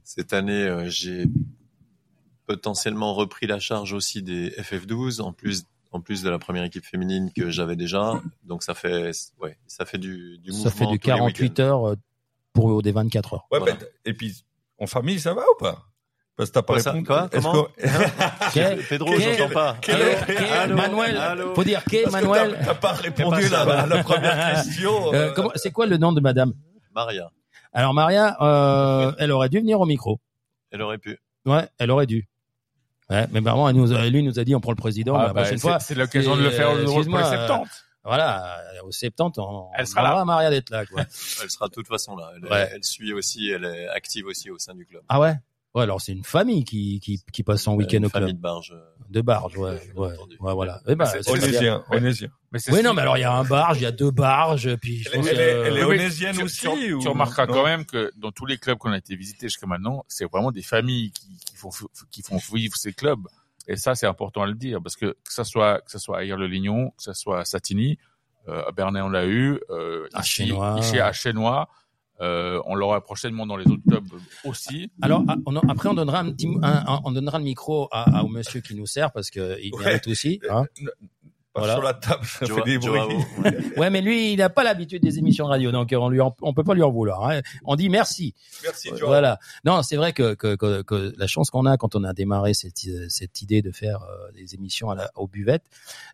cette 0.04 0.34
année, 0.34 0.64
euh, 0.64 0.90
j'ai 0.90 1.26
potentiellement 2.46 3.14
repris 3.14 3.48
la 3.48 3.60
charge 3.60 3.94
aussi 3.94 4.22
des 4.24 4.52
FF12 4.52 5.22
en 5.22 5.34
plus 5.34 5.66
en 5.92 6.02
plus 6.02 6.22
de 6.22 6.30
la 6.30 6.38
première 6.40 6.64
équipe 6.64 6.86
féminine 6.86 7.32
que 7.36 7.50
j'avais 7.50 7.76
déjà. 7.76 8.22
Donc 8.44 8.64
ça 8.64 8.74
fait 8.74 9.12
ouais, 9.40 9.58
ça 9.68 9.86
fait 9.86 9.98
du 9.98 10.38
du 10.40 10.52
Ça 10.52 10.70
fait 10.70 10.84
mouvement 10.86 10.92
du 10.92 11.00
tous 11.00 11.08
les 11.10 11.16
48 11.18 11.42
week-ends. 11.44 11.64
heures 11.64 11.96
pour 12.54 12.82
des 12.82 12.92
24 12.92 13.34
heures. 13.36 13.48
Ouais, 13.52 13.60
Voilà. 13.60 13.78
et 14.06 14.14
puis, 14.14 14.44
en 14.80 14.88
famille, 14.88 15.20
ça 15.20 15.34
va 15.34 15.44
ou 15.44 15.58
pas? 15.60 15.86
Parce 16.38 16.50
que 16.50 16.54
t'as 16.54 16.62
pas 16.62 16.74
Quoi, 16.74 16.82
ça 16.84 16.92
répondu. 16.92 17.08
Quoi 17.08 17.30
Comment 17.32 17.64
que- 18.54 18.88
Pedro, 18.90 19.12
Qu'est- 19.12 19.38
j'entends 19.38 19.54
pas. 19.54 19.78
Allô 19.88 20.06
Allô 20.54 20.76
Manuel, 20.76 21.18
Allô 21.18 21.56
faut 21.56 21.64
dire 21.64 21.84
que 21.84 22.10
Manuel. 22.12 22.60
t'as- 22.64 22.76
pas 22.76 22.92
répondu 22.94 23.50
pas 23.50 23.66
la, 23.66 23.86
la 23.88 24.04
première 24.04 24.54
question. 24.64 25.14
Euh, 25.14 25.32
comment, 25.34 25.50
c'est 25.56 25.72
quoi 25.72 25.88
le 25.88 25.98
nom 25.98 26.14
de 26.14 26.22
madame 26.22 26.54
Maria, 26.94 27.32
Alors 27.74 27.94
Maria, 27.96 28.38
euh, 28.42 29.12
elle 29.18 29.32
aurait 29.32 29.50
dû 29.50 29.60
venir 29.60 29.80
au 29.82 29.86
micro. 29.86 30.20
elle 30.72 30.82
aurait 30.84 30.98
pu. 31.00 31.18
Ouais, 31.46 31.68
elle 31.80 31.90
aurait 31.92 32.06
dû. 32.06 32.28
Ouais, 33.10 33.26
mais 33.32 33.40
vraiment, 33.40 33.68
elle 33.70 33.76
nous 33.76 33.94
a- 33.94 34.06
lui 34.08 34.22
nous 34.22 34.38
a 34.38 34.44
dit 34.44 34.54
on 34.54 34.60
prend 34.60 34.72
le 34.72 34.76
président 34.78 35.16
Ah, 35.16 35.28
la 35.28 35.34
bah, 35.34 35.42
prochaine 35.42 35.58
c'est- 35.58 35.62
fois. 35.68 35.80
C'est 35.80 35.96
l'occasion 35.96 36.36
de 36.36 36.44
le 36.44 36.50
faire 36.52 36.70
euh, 36.70 36.74
au 36.74 36.76
pour 36.76 36.84
les 36.86 36.94
excuse-moi, 37.08 37.24
70. 37.24 37.84
Voilà, 38.04 38.58
au 38.84 38.92
70, 38.92 39.40
on, 39.40 39.70
Elle 39.76 39.84
on 39.84 39.86
sera 39.86 40.02
là. 40.04 40.24
Maria 40.26 40.50
d'être 40.50 40.70
là. 40.70 40.86
Quoi. 40.86 41.02
Elle 41.44 41.50
sera 41.50 41.68
de 41.68 41.74
toute 41.74 41.88
façon 41.88 42.16
là. 42.16 42.32
Elle, 42.36 42.50
Ouais. 42.50 42.70
elle 42.76 42.84
suit 42.84 43.12
aussi, 43.14 43.50
elle 43.50 43.66
est 43.66 43.88
active 43.90 44.26
aussi 44.28 44.50
au 44.52 44.58
sein 44.60 44.74
du 44.76 44.86
club. 44.86 45.02
ah 45.10 45.20
ouais? 45.20 45.34
Ouais, 45.76 45.84
alors 45.84 46.02
c'est 46.02 46.12
une 46.14 46.24
famille 46.24 46.64
qui, 46.64 47.00
qui, 47.00 47.22
qui 47.32 47.44
passe 47.44 47.62
son 47.64 47.76
week-end 47.76 47.98
Une 47.98 48.06
au 48.06 48.10
club. 48.10 48.24
famille 48.24 48.34
de 48.34 48.42
barge. 48.42 48.72
euh, 48.76 48.82
De 49.10 49.22
barge, 49.22 49.58
ouais, 49.58 49.80
ouais, 49.96 50.08
ouais, 50.40 50.54
voilà. 50.54 50.82
Eh 50.88 50.96
ben, 50.96 51.06
C'est-. 51.06 51.30
Onésien, 51.30 51.84
onésien. 51.92 52.30
Mais 52.52 52.58
c'est 52.60 52.72
Oui, 52.74 52.82
non, 52.82 52.94
mais 52.94 53.02
alors 53.04 53.18
il 53.18 53.22
y 53.22 53.26
a 53.26 53.34
un 53.34 53.44
barge, 53.44 53.78
il 53.80 53.84
y 53.84 53.86
a 53.86 53.92
deux 53.92 54.10
barges, 54.10 54.76
puis 54.78 55.04
je 55.04 55.10
Elle, 55.10 55.16
pense 55.18 55.28
elle 55.28 55.40
est, 55.40 55.44
elle 55.68 55.84
onésienne 55.84 56.42
aussi 56.42 56.62
tu, 56.62 56.94
ou- 56.94 57.00
tu 57.02 57.08
remarqueras 57.08 57.46
non 57.46 57.54
quand 57.54 57.64
même 57.66 57.86
que 57.86 58.12
dans 58.18 58.32
tous 58.32 58.46
les 58.48 58.58
clubs 58.58 58.78
qu'on 58.78 58.92
a 58.92 58.98
été 58.98 59.16
visités 59.16 59.48
jusqu'à 59.48 59.68
maintenant, 59.68 60.04
c'est 60.08 60.26
vraiment 60.26 60.52
des 60.52 60.62
familles 60.64 61.12
qui, 61.12 61.28
qui 61.46 61.56
font 61.58 61.70
qui 62.10 62.22
font 62.24 62.40
vivre 62.56 62.76
ces 62.76 62.94
clubs. 62.94 63.28
Et 63.68 63.76
ça, 63.76 63.94
c'est 63.96 64.08
important 64.08 64.44
à 64.44 64.48
le 64.48 64.56
dire 64.56 64.80
parce 64.82 64.96
que 64.96 65.08
que 65.08 65.34
ça 65.34 65.44
soit 65.44 65.82
que 65.82 65.92
ça 65.92 66.00
soit 66.00 66.20
à 66.20 66.24
Hier-le-Lignon, 66.24 66.92
que 66.92 67.04
ça 67.04 67.14
soit 67.14 67.42
à 67.42 67.46
Satigny, 67.46 68.00
euh, 68.48 68.64
à 68.68 68.72
Bernay 68.72 69.02
on 69.02 69.10
l'a 69.10 69.28
eu, 69.28 69.60
euh, 69.70 70.08
À 70.14 70.22
ici, 70.22 70.30
Chénois. 70.48 70.78
ici 70.80 71.00
à 71.00 71.12
Chénois, 71.12 71.68
euh, 72.22 72.60
on 72.66 72.76
l'aura 72.76 73.02
prochainement 73.02 73.46
dans 73.46 73.58
les 73.58 73.68
autres 73.68 73.84
clubs 73.88 74.08
aussi. 74.44 74.90
Alors 75.02 75.24
ah, 75.28 75.36
on 75.46 75.56
après 75.58 75.90
on 75.90 75.94
donnera 75.94 76.20
un 76.20 76.32
petit, 76.32 76.48
un- 76.64 76.84
un- 76.88 77.02
on 77.06 77.12
donnera 77.12 77.38
le 77.38 77.44
micro 77.44 77.88
à, 77.92 78.20
à- 78.20 78.24
au 78.24 78.28
monsieur 78.28 78.62
qui 78.62 78.76
nous 78.76 78.86
sert 78.88 79.12
parce 79.12 79.30
que 79.30 79.58
il 79.62 79.74
Ouais. 79.76 79.86
mérite 79.86 80.08
aussi. 80.08 80.40
Hein 80.50 80.66
Pas 80.84 80.92
Voilà. 81.60 81.74
sur 81.74 81.84
la 81.84 81.94
table, 81.94 82.26
ça 82.26 82.46
fait 82.46 82.64
des 82.64 82.78
bruits. 82.78 83.00
Ouais. 83.78 83.90
mais 83.90 84.02
lui 84.02 84.34
il 84.34 84.38
n'a 84.38 84.50
pas 84.50 84.64
l'habitude 84.64 85.02
des 85.04 85.20
émissions 85.20 85.46
de 85.46 85.50
radio, 85.52 85.72
donc 85.72 85.94
on 85.98 86.10
lui 86.10 86.20
en- 86.22 86.36
on 86.42 86.54
peut 86.54 86.64
pas 86.64 86.74
lui 86.74 86.84
en 86.84 86.92
vouloir. 86.92 87.30
hein. 87.30 87.42
On 87.66 87.76
dit 87.76 87.90
merci. 87.90 88.34
Merci, 88.64 88.90
Euh, 88.90 88.98
Joao. 88.98 89.10
Voilà. 89.10 89.40
Non, 89.66 89.82
c'est 89.84 89.96
vrai 89.96 90.14
que, 90.14 90.34
que, 90.34 90.56
que, 90.56 90.82
que 90.82 91.14
la 91.18 91.28
chance 91.28 91.50
qu'on 91.52 91.66
a 91.66 91.78
quand 91.78 91.96
on 91.96 92.04
a 92.04 92.14
démarré 92.14 92.54
cette, 92.54 92.76
euh, 92.88 93.06
cette 93.10 93.42
idée 93.42 93.62
de 93.62 93.72
faire 93.72 94.02
euh, 94.04 94.32
des 94.34 94.56
émissions 94.56 94.90
à 94.90 94.96
la, 94.96 95.12
aux 95.16 95.28
buvettes, 95.28 95.66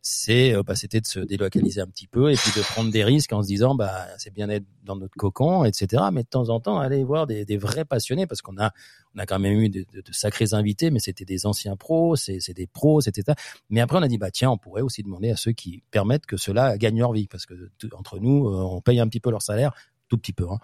c'est 0.01 0.53
euh, 0.53 0.63
bah, 0.63 0.75
c'était 0.75 1.01
de 1.01 1.05
se 1.07 1.19
délocaliser 1.19 1.81
un 1.81 1.87
petit 1.87 2.07
peu 2.07 2.31
et 2.31 2.35
puis 2.35 2.51
de 2.55 2.61
prendre 2.61 2.91
des 2.91 3.03
risques 3.03 3.33
en 3.33 3.41
se 3.41 3.47
disant 3.47 3.75
bah 3.75 4.05
c'est 4.17 4.33
bien 4.33 4.47
d'être 4.47 4.65
dans 4.83 4.95
notre 4.95 5.15
cocon, 5.15 5.63
etc. 5.63 6.03
Mais 6.11 6.23
de 6.23 6.27
temps 6.27 6.49
en 6.49 6.59
temps 6.59 6.79
aller 6.79 7.03
voir 7.03 7.27
des, 7.27 7.45
des 7.45 7.57
vrais 7.57 7.85
passionnés 7.85 8.27
parce 8.27 8.41
qu'on 8.41 8.57
a 8.57 8.71
on 9.15 9.19
a 9.19 9.25
quand 9.27 9.37
même 9.39 9.59
eu 9.59 9.69
de, 9.69 9.85
de- 9.93 10.01
de 10.01 10.11
sacrés 10.11 10.53
invités, 10.53 10.89
mais 10.89 10.99
c'était 10.99 11.25
des 11.25 11.45
anciens 11.45 11.75
pros, 11.75 12.15
c'est 12.15 12.39
c'est 12.39 12.53
des 12.53 12.65
pros, 12.67 12.99
etc. 13.01 13.35
Mais 13.69 13.79
après 13.81 13.97
on 13.97 14.01
a 14.01 14.07
dit 14.07 14.17
bah 14.17 14.31
tiens 14.31 14.49
on 14.49 14.57
pourrait 14.57 14.81
aussi 14.81 15.03
demander 15.03 15.29
à 15.33 15.35
ceux 15.35 15.51
qui 15.51 15.83
permettent 15.91 16.25
que 16.25 16.37
ceux-là 16.37 16.77
gagnent 16.77 16.99
leur 16.99 17.11
vie 17.11 17.27
parce 17.27 17.45
que 17.45 17.53
entre 17.93 18.19
nous 18.19 18.47
euh, 18.47 18.55
on 18.61 18.81
paye 18.81 18.99
un 18.99 19.07
petit 19.07 19.19
peu 19.19 19.29
leur 19.31 19.41
salaire 19.41 19.73
tout 20.09 20.17
petit 20.17 20.33
peu. 20.33 20.45
Hein. 20.49 20.59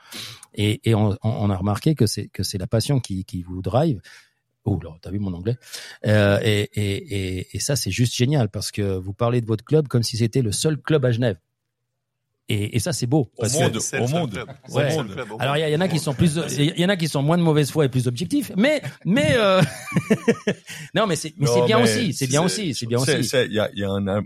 Et, 0.54 0.80
et 0.90 0.94
on, 0.96 1.12
a 1.50 1.56
remarqué 1.56 1.96
que 1.96 2.06
c'est 2.06 2.28
que 2.28 2.44
c'est 2.44 2.58
la 2.58 2.68
passion 2.68 3.00
qui, 3.00 3.26
qui 3.26 3.42
vous 3.44 3.62
drive. 3.62 4.00
Oh 4.66 4.80
là, 4.84 4.92
t'as 5.02 5.10
vu 5.10 5.20
mon 5.20 5.34
anglais 5.34 5.58
euh, 6.06 6.40
et, 6.44 6.70
et, 6.74 7.38
et, 7.40 7.48
et 7.54 7.60
ça 7.60 7.76
c'est 7.76 7.92
juste 7.92 8.14
génial 8.14 8.50
parce 8.50 8.72
que 8.72 8.98
vous 8.98 9.14
parlez 9.14 9.42
de 9.42 9.48
votre 9.48 9.64
club 9.64 9.88
comme 9.88 10.04
si 10.04 10.18
c'était 10.18 10.42
le 10.42 10.52
seul 10.52 10.78
club 10.78 11.06
à 11.06 11.12
Genève. 11.12 11.38
Et, 12.50 12.76
et 12.76 12.80
ça 12.80 12.94
c'est 12.94 13.06
beau. 13.06 13.32
Au 13.38 13.42
parce 13.42 13.54
que- 13.54 13.64
monde, 13.64 13.80
C'est 13.80 14.00
au 14.00 14.08
monde. 14.08 14.32
club 14.32 15.32
au 15.32 15.38
alors 15.40 15.56
il 15.56 15.70
y, 15.72 15.76
en 15.76 15.82
a 15.82 15.88
qui 15.88 16.00
sont 16.00 16.14
plus, 16.16 16.40
il 16.58 16.80
y 16.80 16.86
en 16.86 16.90
a 16.90 16.98
qui 16.98 17.08
sont 17.08 17.22
moins 17.22 17.38
de 17.38 17.44
mauvaise 17.44 17.70
foi 17.70 17.86
et 17.86 17.90
plus 17.90 18.08
objectifs, 18.08 18.52
mais 18.58 18.82
mais 19.06 19.36
euh, 19.38 19.62
non 20.96 21.06
mais 21.06 21.16
c'est 21.16 21.34
mais 21.38 21.46
Non, 21.46 21.54
c'est 21.54 21.66
bien 21.66 21.78
mais 21.78 21.84
aussi, 21.84 22.14
c'est 22.14 22.28
bien 22.28 22.42
aussi, 22.42 22.74
c'est 22.74 22.88
bien 22.88 22.98
aussi. 22.98 23.12
Il 23.12 23.54
y 23.54 23.60
a, 23.60 23.70
il 23.74 23.80
y 23.80 23.84
a 23.84 23.90
un, 23.92 24.24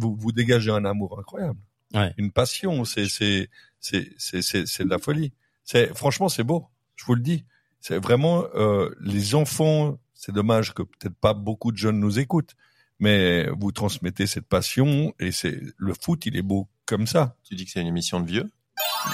vous, 0.00 0.16
vous 0.18 0.32
dégagez 0.32 0.70
un 0.70 0.84
amour 0.84 1.18
incroyable. 1.18 1.58
Ouais. 1.94 2.12
Une 2.16 2.30
passion, 2.32 2.84
c'est, 2.84 3.08
c'est, 3.08 3.48
c'est, 3.80 4.08
c'est, 4.18 4.42
c'est, 4.42 4.66
c'est 4.66 4.84
de 4.84 4.90
la 4.90 4.98
folie. 4.98 5.32
C'est, 5.64 5.94
franchement, 5.96 6.28
c'est 6.28 6.44
beau. 6.44 6.66
Je 6.96 7.04
vous 7.04 7.14
le 7.14 7.22
dis. 7.22 7.44
C'est 7.80 7.98
vraiment, 7.98 8.44
euh, 8.54 8.90
les 9.00 9.34
enfants, 9.34 9.98
c'est 10.14 10.32
dommage 10.32 10.74
que 10.74 10.82
peut-être 10.82 11.14
pas 11.16 11.32
beaucoup 11.34 11.72
de 11.72 11.76
jeunes 11.78 11.98
nous 11.98 12.18
écoutent, 12.18 12.54
mais 12.98 13.48
vous 13.58 13.72
transmettez 13.72 14.26
cette 14.26 14.46
passion 14.46 15.14
et 15.18 15.32
c'est, 15.32 15.60
le 15.76 15.94
foot, 15.94 16.26
il 16.26 16.36
est 16.36 16.42
beau 16.42 16.68
comme 16.84 17.06
ça. 17.06 17.36
Tu 17.44 17.54
dis 17.54 17.64
que 17.64 17.70
c'est 17.70 17.80
une 17.80 17.86
émission 17.86 18.20
de 18.20 18.26
vieux? 18.26 18.50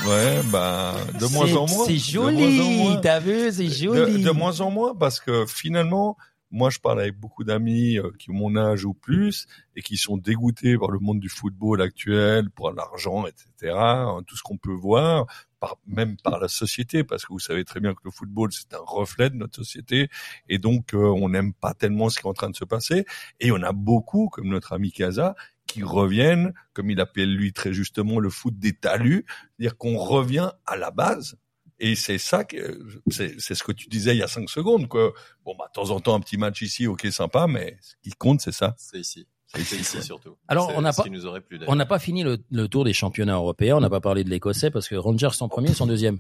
Ouais, 0.07 0.43
bah, 0.51 0.97
de 1.21 1.27
moins 1.27 1.53
en 1.55 1.67
moins. 1.69 1.87
C'est 1.87 1.93
De 1.93 1.99
joli, 1.99 2.79
moins. 2.79 2.97
t'as 2.97 3.21
vu, 3.21 3.53
c'est 3.53 3.65
De, 3.65 3.71
joli. 3.71 4.23
de 4.23 4.31
moins 4.31 4.61
en 4.61 4.71
moins 4.71 4.95
parce 4.95 5.21
que 5.21 5.47
finalement, 5.47 6.17
moi 6.57 6.71
je 6.71 6.79
parle 6.79 7.01
avec 7.01 7.19
beaucoup 7.19 7.45
d'amis 7.45 7.99
euh, 7.99 8.11
qui 8.19 8.31
ont 8.31 8.35
mon 8.35 8.57
âge 8.57 8.87
ou 8.87 8.95
plus 8.95 9.47
et 9.77 9.83
qui 9.83 9.99
sont 9.99 10.17
dégoûtés 10.17 10.79
par 10.79 10.91
le 10.91 10.99
monde 10.99 11.21
du 11.21 11.29
football 11.29 11.83
actuel, 11.83 12.51
pour 12.51 12.73
l'argent, 12.73 13.27
etc. 13.27 13.75
hein, 13.77 14.23
tout 14.27 14.37
ce 14.37 14.43
qu'on 14.43 14.57
peut 14.57 14.73
voir, 14.73 15.27
par, 15.61 15.77
même 15.87 16.17
par 16.17 16.41
la 16.41 16.49
société, 16.49 17.05
parce 17.05 17.27
que 17.27 17.33
vous 17.33 17.39
savez 17.39 17.65
très 17.65 17.81
bien 17.81 17.93
que 17.93 18.01
le 18.05 18.11
football 18.11 18.51
c'est 18.53 18.73
un 18.73 18.83
reflet 18.85 19.29
de 19.29 19.37
notre 19.37 19.57
société 19.57 20.09
et 20.49 20.59
donc 20.59 20.95
euh, 20.95 20.99
on 20.99 21.29
n'aime 21.29 21.53
pas 21.53 21.75
tellement 21.75 22.09
ce 22.09 22.19
qui 22.19 22.27
est 22.27 22.31
en 22.31 22.35
train 22.35 22.51
de 22.51 22.57
se 22.57 22.65
passer. 22.65 23.05
Et 23.39 23.53
on 23.53 23.63
a 23.63 23.73
beaucoup, 23.73 24.31
comme 24.31 24.49
notre 24.49 24.73
ami 24.73 24.93
Casa, 24.93 25.37
qui 25.67 25.83
reviennent, 25.83 26.55
comme 26.73 26.91
il 26.91 27.01
appelle 27.01 27.35
lui 27.35 27.53
très 27.53 27.75
justement 27.75 28.19
le 28.19 28.31
foot 28.31 28.59
des 28.59 28.73
talus, 28.73 29.27
c'est-à-dire 29.29 29.77
qu'on 29.77 29.99
revient 29.99 30.51
à 30.65 30.77
la 30.77 30.91
base. 30.91 31.37
Et 31.79 31.95
c'est 31.95 32.19
ça 32.19 32.45
que 32.45 32.79
c'est 33.09 33.39
c'est 33.39 33.55
ce 33.55 33.63
que 33.63 33.73
tu 33.73 33.89
disais 33.89 34.15
il 34.15 34.19
y 34.19 34.23
a 34.23 34.29
cinq 34.29 34.49
secondes 34.49 34.89
quoi. 34.89 35.13
Bon 35.45 35.55
bah 35.59 35.67
de 35.69 35.73
temps 35.73 35.91
en 35.91 36.01
temps 36.01 36.15
un 36.15 36.21
petit 36.21 36.39
match 36.39 36.63
ici, 36.63 36.87
ok 36.87 37.07
sympa, 37.11 37.47
mais 37.47 37.77
ce 37.83 37.95
qui 38.03 38.11
compte 38.17 38.41
c'est 38.41 38.53
ça. 38.53 38.75
C'est 38.79 38.99
ici. 39.01 39.27
C'est 39.49 39.63
C'est 39.63 39.77
ici. 39.77 39.97
ici 39.99 40.03
surtout. 40.07 40.37
Alors, 40.49 40.71
C'est 40.71 40.77
on 40.77 40.81
n'a 40.81 40.93
pas- 40.93 41.05
nous 41.09 41.41
plu 41.43 41.61
On 41.69 41.77
n'a 41.77 41.87
pas 41.87 41.99
fini 42.01 42.23
le, 42.25 42.39
le 42.51 42.67
tour 42.69 42.85
des 42.85 42.93
championnats 42.93 43.35
européens, 43.37 43.77
on 43.77 43.81
n'a 43.81 43.91
pas 43.91 44.01
parlé 44.01 44.25
de 44.25 44.31
l'Écossais 44.31 44.71
parce 44.71 44.89
que 44.89 44.97
Rangers 44.97 45.31
sont 45.33 45.49
premiers, 45.49 45.73
sont 45.75 45.87
deuxième. 45.87 46.19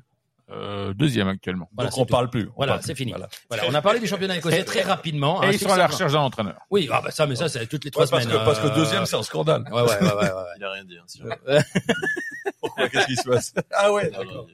Euh, 0.48 0.94
deuxième 0.94 1.26
actuellement. 1.26 1.68
Voilà, 1.74 1.90
Donc 1.90 1.98
on 1.98 2.04
tout. 2.06 2.12
parle 2.12 2.30
plus. 2.30 2.48
on 2.50 2.52
Voilà, 2.58 2.74
parle 2.74 2.84
c'est 2.84 2.92
plus. 2.94 2.98
fini. 3.00 3.10
Voilà. 3.10 3.28
Voilà, 3.48 3.64
on 3.68 3.74
a 3.74 3.82
parlé 3.82 3.98
du 3.98 4.06
championnat 4.06 4.36
écossais 4.36 4.62
très 4.62 4.82
rapidement. 4.82 5.42
Et 5.42 5.46
hein, 5.46 5.50
ils 5.52 5.58
sont 5.58 5.72
à 5.72 5.76
la 5.76 5.88
recherche 5.88 6.12
d'un 6.12 6.20
entraîneur. 6.20 6.60
Oui, 6.70 6.88
ah 6.92 7.00
bah 7.02 7.10
ça, 7.10 7.26
mais 7.26 7.34
ça, 7.34 7.48
c'est 7.48 7.66
toutes 7.66 7.84
les 7.84 7.90
trois 7.90 8.04
Ouais, 8.04 8.10
parce 8.10 8.22
semaines. 8.24 8.38
que 8.38 8.44
parce 8.44 8.60
que 8.60 8.68
deuxième 8.76 9.06
c'est 9.06 9.16
un 9.16 9.24
scandale. 9.24 9.64
Ouais, 9.72 9.82
ouais, 9.82 9.88
ouais, 9.88 10.00
ouais, 10.00 10.14
ouais. 10.14 10.42
Il 10.58 10.64
a 10.64 10.70
rien 10.70 10.84
dit. 10.84 10.96
Hein, 10.98 11.58
Pourquoi 12.76 12.88
qu'est-ce 12.88 13.06
qui 13.06 13.16
se 13.16 13.28
passe? 13.28 13.54
Ah 13.72 13.92
ouais. 13.92 14.10
Non, 14.10 14.24
non, 14.24 14.46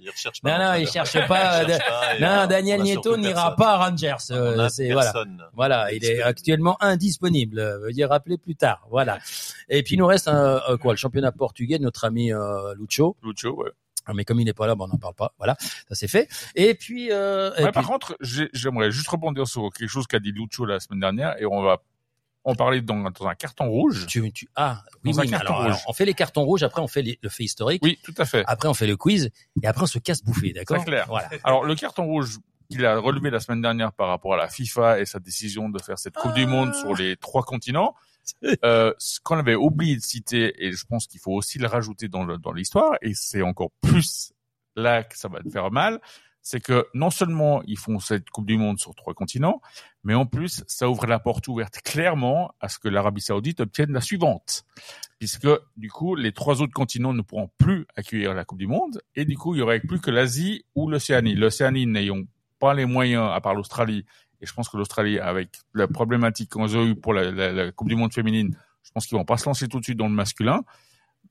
il 0.00 0.10
recherche 0.10 0.40
pas. 0.42 0.58
Non, 0.58 0.64
non, 0.64 0.74
il 0.74 0.88
cherche 0.88 1.12
pas. 1.28 1.66
Cherche 1.66 1.78
pas, 1.86 2.18
Non, 2.18 2.42
on- 2.44 2.46
Daniel 2.48 2.82
Nieto 2.82 3.16
n'ira 3.16 3.54
pas 3.56 3.74
à 3.74 3.88
Rangers. 3.88 4.14
On 4.30 4.34
euh, 4.34 4.58
a 4.64 4.68
c'est 4.68 4.90
voilà. 4.92 5.12
personne. 5.12 5.42
Voilà, 5.52 5.92
il 5.92 6.04
est 6.04 6.22
actuellement 6.22 6.76
indisponible. 6.82 7.58
euh, 7.58 7.78
Veuillez 7.78 8.04
rappeler 8.04 8.38
plus 8.38 8.56
tard. 8.56 8.86
Voilà. 8.90 9.18
Et 9.68 9.82
puis 9.82 9.94
il 9.94 9.98
nous 9.98 10.06
reste 10.06 10.28
un, 10.28 10.60
euh, 10.68 10.76
quoi, 10.76 10.92
le 10.92 10.96
championnat 10.98 11.32
portugais, 11.32 11.78
de 11.78 11.84
notre 11.84 12.04
ami 12.04 12.32
euh, 12.32 12.74
Lucho. 12.76 13.16
Lucho, 13.22 13.54
ouais. 13.62 13.70
Ah, 14.06 14.12
Mais 14.14 14.24
comme 14.24 14.38
il 14.40 14.44
n'est 14.44 14.52
pas 14.52 14.66
là, 14.66 14.74
bon, 14.74 14.84
on 14.84 14.88
n'en 14.88 14.98
parle 14.98 15.14
pas. 15.14 15.32
Voilà, 15.38 15.56
ça 15.60 15.94
c'est 15.94 16.08
fait. 16.08 16.28
Et 16.54 16.74
puis, 16.74 17.10
euh, 17.10 17.50
et 17.56 17.60
Ouais, 17.62 17.70
puis- 17.70 17.72
Par 17.72 17.86
contre, 17.86 18.16
j'ai- 18.20 18.50
j'aimerais 18.52 18.90
juste 18.90 19.08
rebondir 19.08 19.46
sur 19.46 19.70
quelque 19.72 19.88
chose 19.88 20.06
qu'a 20.06 20.18
dit 20.18 20.30
Lucho 20.32 20.66
la 20.66 20.78
semaine 20.80 21.00
dernière 21.00 21.40
et 21.40 21.46
on 21.46 21.62
va 21.62 21.78
en 22.44 22.54
parler 22.54 22.82
dans, 22.82 23.10
dans 23.10 23.26
un 23.26 23.34
carton 23.34 23.68
rouge. 23.68 24.06
tu, 24.06 24.30
tu, 24.32 24.48
ah, 24.54 24.82
oui, 25.04 25.12
oui, 25.16 25.34
alors, 25.34 25.62
alors, 25.62 25.82
on 25.88 25.92
fait 25.92 26.04
les 26.04 26.14
cartons 26.14 26.42
rouges, 26.44 26.62
après 26.62 26.82
on 26.82 26.86
fait 26.88 27.02
les- 27.02 27.18
le 27.22 27.28
fait 27.30 27.44
historique, 27.44 27.82
Oui, 27.82 27.98
tout 28.04 28.14
à 28.18 28.24
fait. 28.24 28.44
après 28.46 28.68
on 28.68 28.74
fait 28.74 28.86
le 28.86 28.96
quiz, 28.96 29.30
et 29.62 29.66
après 29.66 29.82
on 29.84 29.86
se 29.86 29.98
casse 29.98 30.22
bouffer, 30.22 30.52
d'accord? 30.52 30.78
C'est 30.78 30.84
clair. 30.84 31.06
Voilà. 31.08 31.28
Alors, 31.42 31.64
le 31.64 31.74
carton 31.74 32.04
rouge 32.04 32.38
qu'il 32.70 32.84
a 32.86 32.98
relevé 32.98 33.30
la 33.30 33.40
semaine 33.40 33.60
dernière 33.62 33.92
par 33.92 34.08
rapport 34.08 34.34
à 34.34 34.36
la 34.36 34.48
FIFA 34.48 35.00
et 35.00 35.04
sa 35.06 35.18
décision 35.20 35.68
de 35.68 35.80
faire 35.82 35.98
cette 35.98 36.14
Coupe 36.14 36.34
du 36.34 36.46
Monde 36.46 36.74
sur 36.74 36.94
les 36.94 37.16
trois 37.16 37.42
continents, 37.42 37.94
euh, 38.64 38.92
ce 38.98 39.20
qu'on 39.20 39.38
avait 39.38 39.54
oublié 39.54 39.96
de 39.96 40.00
citer, 40.02 40.64
et 40.66 40.72
je 40.72 40.84
pense 40.86 41.06
qu'il 41.06 41.20
faut 41.20 41.32
aussi 41.32 41.58
le 41.58 41.66
rajouter 41.66 42.08
dans 42.08 42.24
l'histoire, 42.54 42.94
et 43.02 43.12
c'est 43.14 43.42
encore 43.42 43.70
plus 43.82 44.32
là 44.76 45.02
que 45.04 45.16
ça 45.16 45.28
va 45.28 45.40
te 45.40 45.48
faire 45.50 45.70
mal, 45.70 46.00
c'est 46.46 46.60
que 46.60 46.86
non 46.94 47.08
seulement 47.10 47.62
ils 47.66 47.78
font 47.78 47.98
cette 47.98 48.28
Coupe 48.30 48.46
du 48.46 48.58
Monde 48.58 48.78
sur 48.78 48.94
trois 48.94 49.14
continents, 49.14 49.60
mais 50.04 50.14
en 50.14 50.26
plus, 50.26 50.62
ça 50.66 50.88
ouvre 50.90 51.06
la 51.06 51.18
porte 51.18 51.48
ouverte 51.48 51.80
clairement 51.82 52.52
à 52.60 52.68
ce 52.68 52.78
que 52.78 52.88
l'Arabie 52.88 53.22
Saoudite 53.22 53.60
obtienne 53.60 53.92
la 53.92 54.02
suivante. 54.02 54.64
Puisque, 55.18 55.48
du 55.78 55.90
coup, 55.90 56.14
les 56.16 56.32
trois 56.32 56.60
autres 56.60 56.74
continents 56.74 57.14
ne 57.14 57.22
pourront 57.22 57.50
plus 57.56 57.86
accueillir 57.96 58.34
la 58.34 58.44
Coupe 58.44 58.58
du 58.58 58.66
Monde, 58.66 59.00
et 59.16 59.24
du 59.24 59.36
coup, 59.38 59.54
il 59.54 59.58
y 59.58 59.62
aurait 59.62 59.80
plus 59.80 60.00
que 60.00 60.10
l'Asie 60.10 60.64
ou 60.74 60.88
l'Océanie. 60.88 61.34
L'Océanie 61.34 61.86
n'ayant 61.86 62.20
pas 62.58 62.74
les 62.74 62.84
moyens, 62.84 63.30
à 63.32 63.40
part 63.40 63.54
l'Australie, 63.54 64.04
et 64.42 64.46
je 64.46 64.52
pense 64.52 64.68
que 64.68 64.76
l'Australie, 64.76 65.18
avec 65.18 65.48
la 65.72 65.88
problématique 65.88 66.50
qu'on 66.50 66.66
a 66.68 66.84
eue 66.84 66.94
pour 66.94 67.14
la, 67.14 67.30
la- 67.30 67.52
la 67.52 67.72
Coupe 67.72 67.88
du 67.88 67.96
Monde 67.96 68.12
féminine, 68.12 68.54
je 68.82 68.90
pense 68.90 69.06
qu'ils 69.06 69.16
vont 69.16 69.24
pas 69.24 69.38
se 69.38 69.46
lancer 69.46 69.66
tout 69.66 69.80
de 69.80 69.84
suite 69.84 69.96
dans 69.96 70.08
le 70.08 70.12
masculin. 70.14 70.62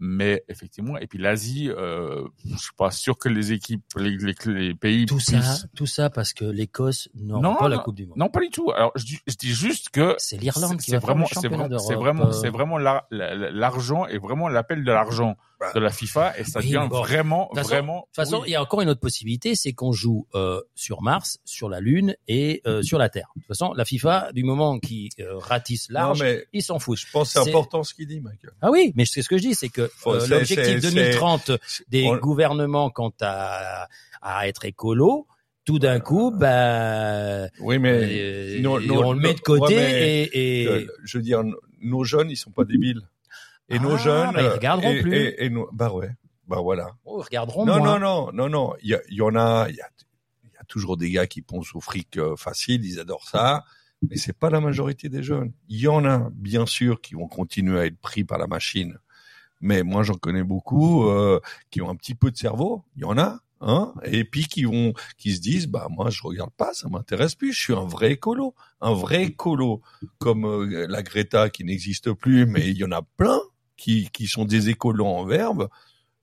Mais 0.05 0.43
effectivement, 0.49 0.97
et 0.97 1.07
puis 1.07 1.17
l'Asie, 1.17 1.69
euh, 1.69 2.27
je 2.45 2.57
suis 2.57 2.73
pas 2.77 2.91
sûr 2.91 3.17
que 3.17 3.29
les 3.29 3.53
équipes, 3.53 3.85
les, 3.95 4.17
les, 4.17 4.35
les 4.47 4.75
pays 4.75 5.05
Tout 5.05 5.21
ça, 5.21 5.39
tout 5.77 5.85
ça 5.85 6.09
parce 6.09 6.33
que 6.33 6.43
l'Écosse 6.43 7.07
n'aura 7.15 7.41
Non, 7.41 7.55
pas 7.55 7.69
la. 7.69 7.77
Coupe 7.77 7.95
du 7.95 8.05
Monde. 8.07 8.17
Non, 8.17 8.27
pas 8.27 8.41
du 8.41 8.49
tout. 8.49 8.69
Alors, 8.71 8.91
je, 8.95 9.05
dis- 9.05 9.19
je 9.27 9.35
dis 9.35 9.53
juste 9.53 9.91
que 9.91 10.15
C'est 10.17 10.35
l'Irlande 10.37 10.77
qui 10.77 10.91
c'est 10.91 10.97
va 10.97 10.99
vraiment, 10.99 11.25
c'est 11.31 11.47
vraiment, 11.47 11.63
c'est 11.79 11.93
d'Europe. 11.93 12.03
vraiment, 12.03 12.27
euh. 12.27 12.31
c'est 12.33 12.49
vraiment 12.49 12.77
la- 12.77 13.07
la- 13.11 13.33
la- 13.33 13.51
l'argent 13.51 14.05
et 14.07 14.17
vraiment 14.17 14.49
l'appel 14.49 14.83
de 14.83 14.91
l'argent 14.91 15.37
de 15.73 15.79
la 15.79 15.89
FIFA 15.91 16.37
et 16.39 16.43
ça 16.43 16.59
Oui, 16.59 16.65
devient 16.65 16.87
bon. 16.89 16.99
vraiment, 17.01 17.43
De 17.43 17.47
toute 17.49 17.57
façon- 17.59 17.69
vraiment. 17.69 17.95
De 17.95 18.01
toute 18.05 18.15
façon, 18.15 18.37
oui. 18.41 18.43
il 18.47 18.51
y 18.51 18.55
a 18.55 18.61
encore 18.61 18.81
une 18.81 18.89
autre 18.89 18.99
possibilité, 18.99 19.55
c'est 19.55 19.73
qu'on 19.73 19.91
joue 19.91 20.27
euh, 20.35 20.61
sur 20.75 21.01
Mars, 21.01 21.39
sur 21.45 21.69
la 21.69 21.79
Lune 21.79 22.15
et 22.27 22.61
euh, 22.67 22.81
sur 22.81 22.97
la 22.97 23.09
Terre. 23.09 23.29
De 23.35 23.41
toute 23.41 23.47
façon, 23.47 23.73
la 23.73 23.85
FIFA, 23.85 24.31
du 24.33 24.43
moment 24.43 24.79
qu'ils 24.79 25.09
euh, 25.19 25.37
ratissent 25.37 25.89
Non 25.89 25.99
large, 25.99 26.21
mais 26.23 26.45
ils 26.53 26.63
s'en 26.63 26.79
foutent. 26.79 26.99
je 26.99 27.07
pense 27.11 27.33
que 27.33 27.41
c'est 27.41 27.49
important 27.49 27.83
ce 27.83 27.93
qu'il 27.93 28.07
dit, 28.07 28.19
Michael. 28.21 28.51
Ah 28.61 28.69
oui, 28.71 28.91
mais 28.95 29.05
c'est 29.05 29.21
ce 29.21 29.29
que 29.29 29.37
je 29.37 29.43
dis, 29.43 29.55
c'est 29.55 29.69
que 29.69 29.81
euh, 29.81 30.27
l'objectif 30.27 30.57
c'est- 30.65 30.79
2030 30.79 31.51
des 31.89 32.05
on- 32.07 32.17
gouvernements 32.17 32.89
quant 32.89 33.13
à, 33.21 33.87
à 34.21 34.47
être 34.47 34.65
écolo, 34.65 35.27
tout 35.65 35.79
d'un 35.79 35.99
coup, 36.01 36.29
bah, 36.31 37.47
Oui 37.61 37.79
mais 37.79 37.91
euh, 38.01 38.59
non, 38.61 38.79
non, 38.81 39.05
on 39.07 39.13
le 39.13 39.19
met 39.19 39.33
de 39.33 39.39
côté 39.39 39.75
ouais, 39.75 40.29
et, 40.33 40.61
et 40.63 40.67
Euh, 40.67 40.87
je 41.03 41.17
veux 41.17 41.23
dire, 41.23 41.41
nos 41.81 42.03
jeunes, 42.03 42.29
ils 42.29 42.35
sont 42.37 42.51
pas 42.51 42.65
débiles. 42.65 43.01
Et 43.69 43.79
nos 43.79 43.93
Ah, 43.93 43.97
jeunes, 43.97 44.31
bah, 44.33 44.41
ils 44.41 44.45
euh, 44.47 44.53
regarderont 44.55 44.91
et, 44.91 45.01
plus. 45.01 45.15
Et, 45.15 45.45
et 45.45 45.49
nos- 45.49 45.69
bah 45.71 45.91
ouais, 45.93 46.09
bah 46.47 46.57
voilà. 46.61 46.89
oh, 47.05 47.21
regarderont 47.21 47.65
Non, 47.65 47.77
moins. 47.79 47.99
non, 47.99 48.25
non, 48.27 48.31
non, 48.33 48.49
non. 48.49 48.73
Il 48.83 48.99
y, 49.09 49.21
en 49.21 49.35
a, 49.35 49.67
il 49.69 49.75
y 49.75 49.77
y 49.77 49.81
a 49.81 50.63
toujours 50.67 50.97
des 50.97 51.09
gars 51.11 51.27
qui 51.27 51.41
pensent 51.41 51.73
au 51.75 51.79
fric 51.81 52.17
euh, 52.17 52.35
facile, 52.35 52.85
ils 52.85 52.99
adorent 52.99 53.27
ça. 53.27 53.63
Mais 54.09 54.17
c'est 54.17 54.37
pas 54.37 54.49
la 54.49 54.59
majorité 54.59 55.07
des 55.07 55.23
jeunes. 55.23 55.53
Il 55.69 55.79
y 55.79 55.87
en 55.87 56.03
a, 56.03 56.29
bien 56.33 56.65
sûr, 56.65 56.99
qui 56.99 57.13
vont 57.15 57.27
continuer 57.29 57.79
à 57.79 57.85
être 57.85 57.97
pris 57.99 58.25
par 58.25 58.37
la 58.37 58.47
machine. 58.47 58.97
Mais 59.61 59.83
moi, 59.83 60.03
j'en 60.03 60.15
connais 60.15 60.43
beaucoup 60.43 61.07
euh, 61.07 61.39
qui 61.71 61.81
ont 61.81 61.89
un 61.89 61.95
petit 61.95 62.15
peu 62.15 62.29
de 62.29 62.35
cerveau. 62.35 62.83
Il 62.97 63.03
y 63.03 63.05
en 63.05 63.17
a, 63.17 63.39
hein, 63.61 63.93
et 64.03 64.25
puis 64.25 64.43
qui 64.47 64.65
vont, 64.65 64.93
qui 65.17 65.33
se 65.33 65.39
disent, 65.39 65.67
bah 65.67 65.87
moi, 65.89 66.09
je 66.09 66.21
regarde 66.21 66.51
pas, 66.57 66.73
ça 66.73 66.89
m'intéresse 66.89 67.35
plus. 67.35 67.53
Je 67.53 67.61
suis 67.61 67.73
un 67.73 67.85
vrai 67.85 68.11
écolo, 68.11 68.55
un 68.81 68.93
vrai 68.93 69.23
écolo, 69.23 69.81
comme 70.17 70.43
euh, 70.45 70.85
la 70.89 71.01
Greta 71.01 71.49
qui 71.49 71.63
n'existe 71.63 72.11
plus, 72.11 72.45
mais 72.45 72.67
il 72.69 72.77
y 72.77 72.83
en 72.83 72.91
a 72.91 73.01
plein 73.15 73.39
qui 73.83 74.09
qui 74.13 74.27
sont 74.27 74.45
des 74.45 74.69
écolos 74.69 75.05
en 75.05 75.25
verbe. 75.25 75.67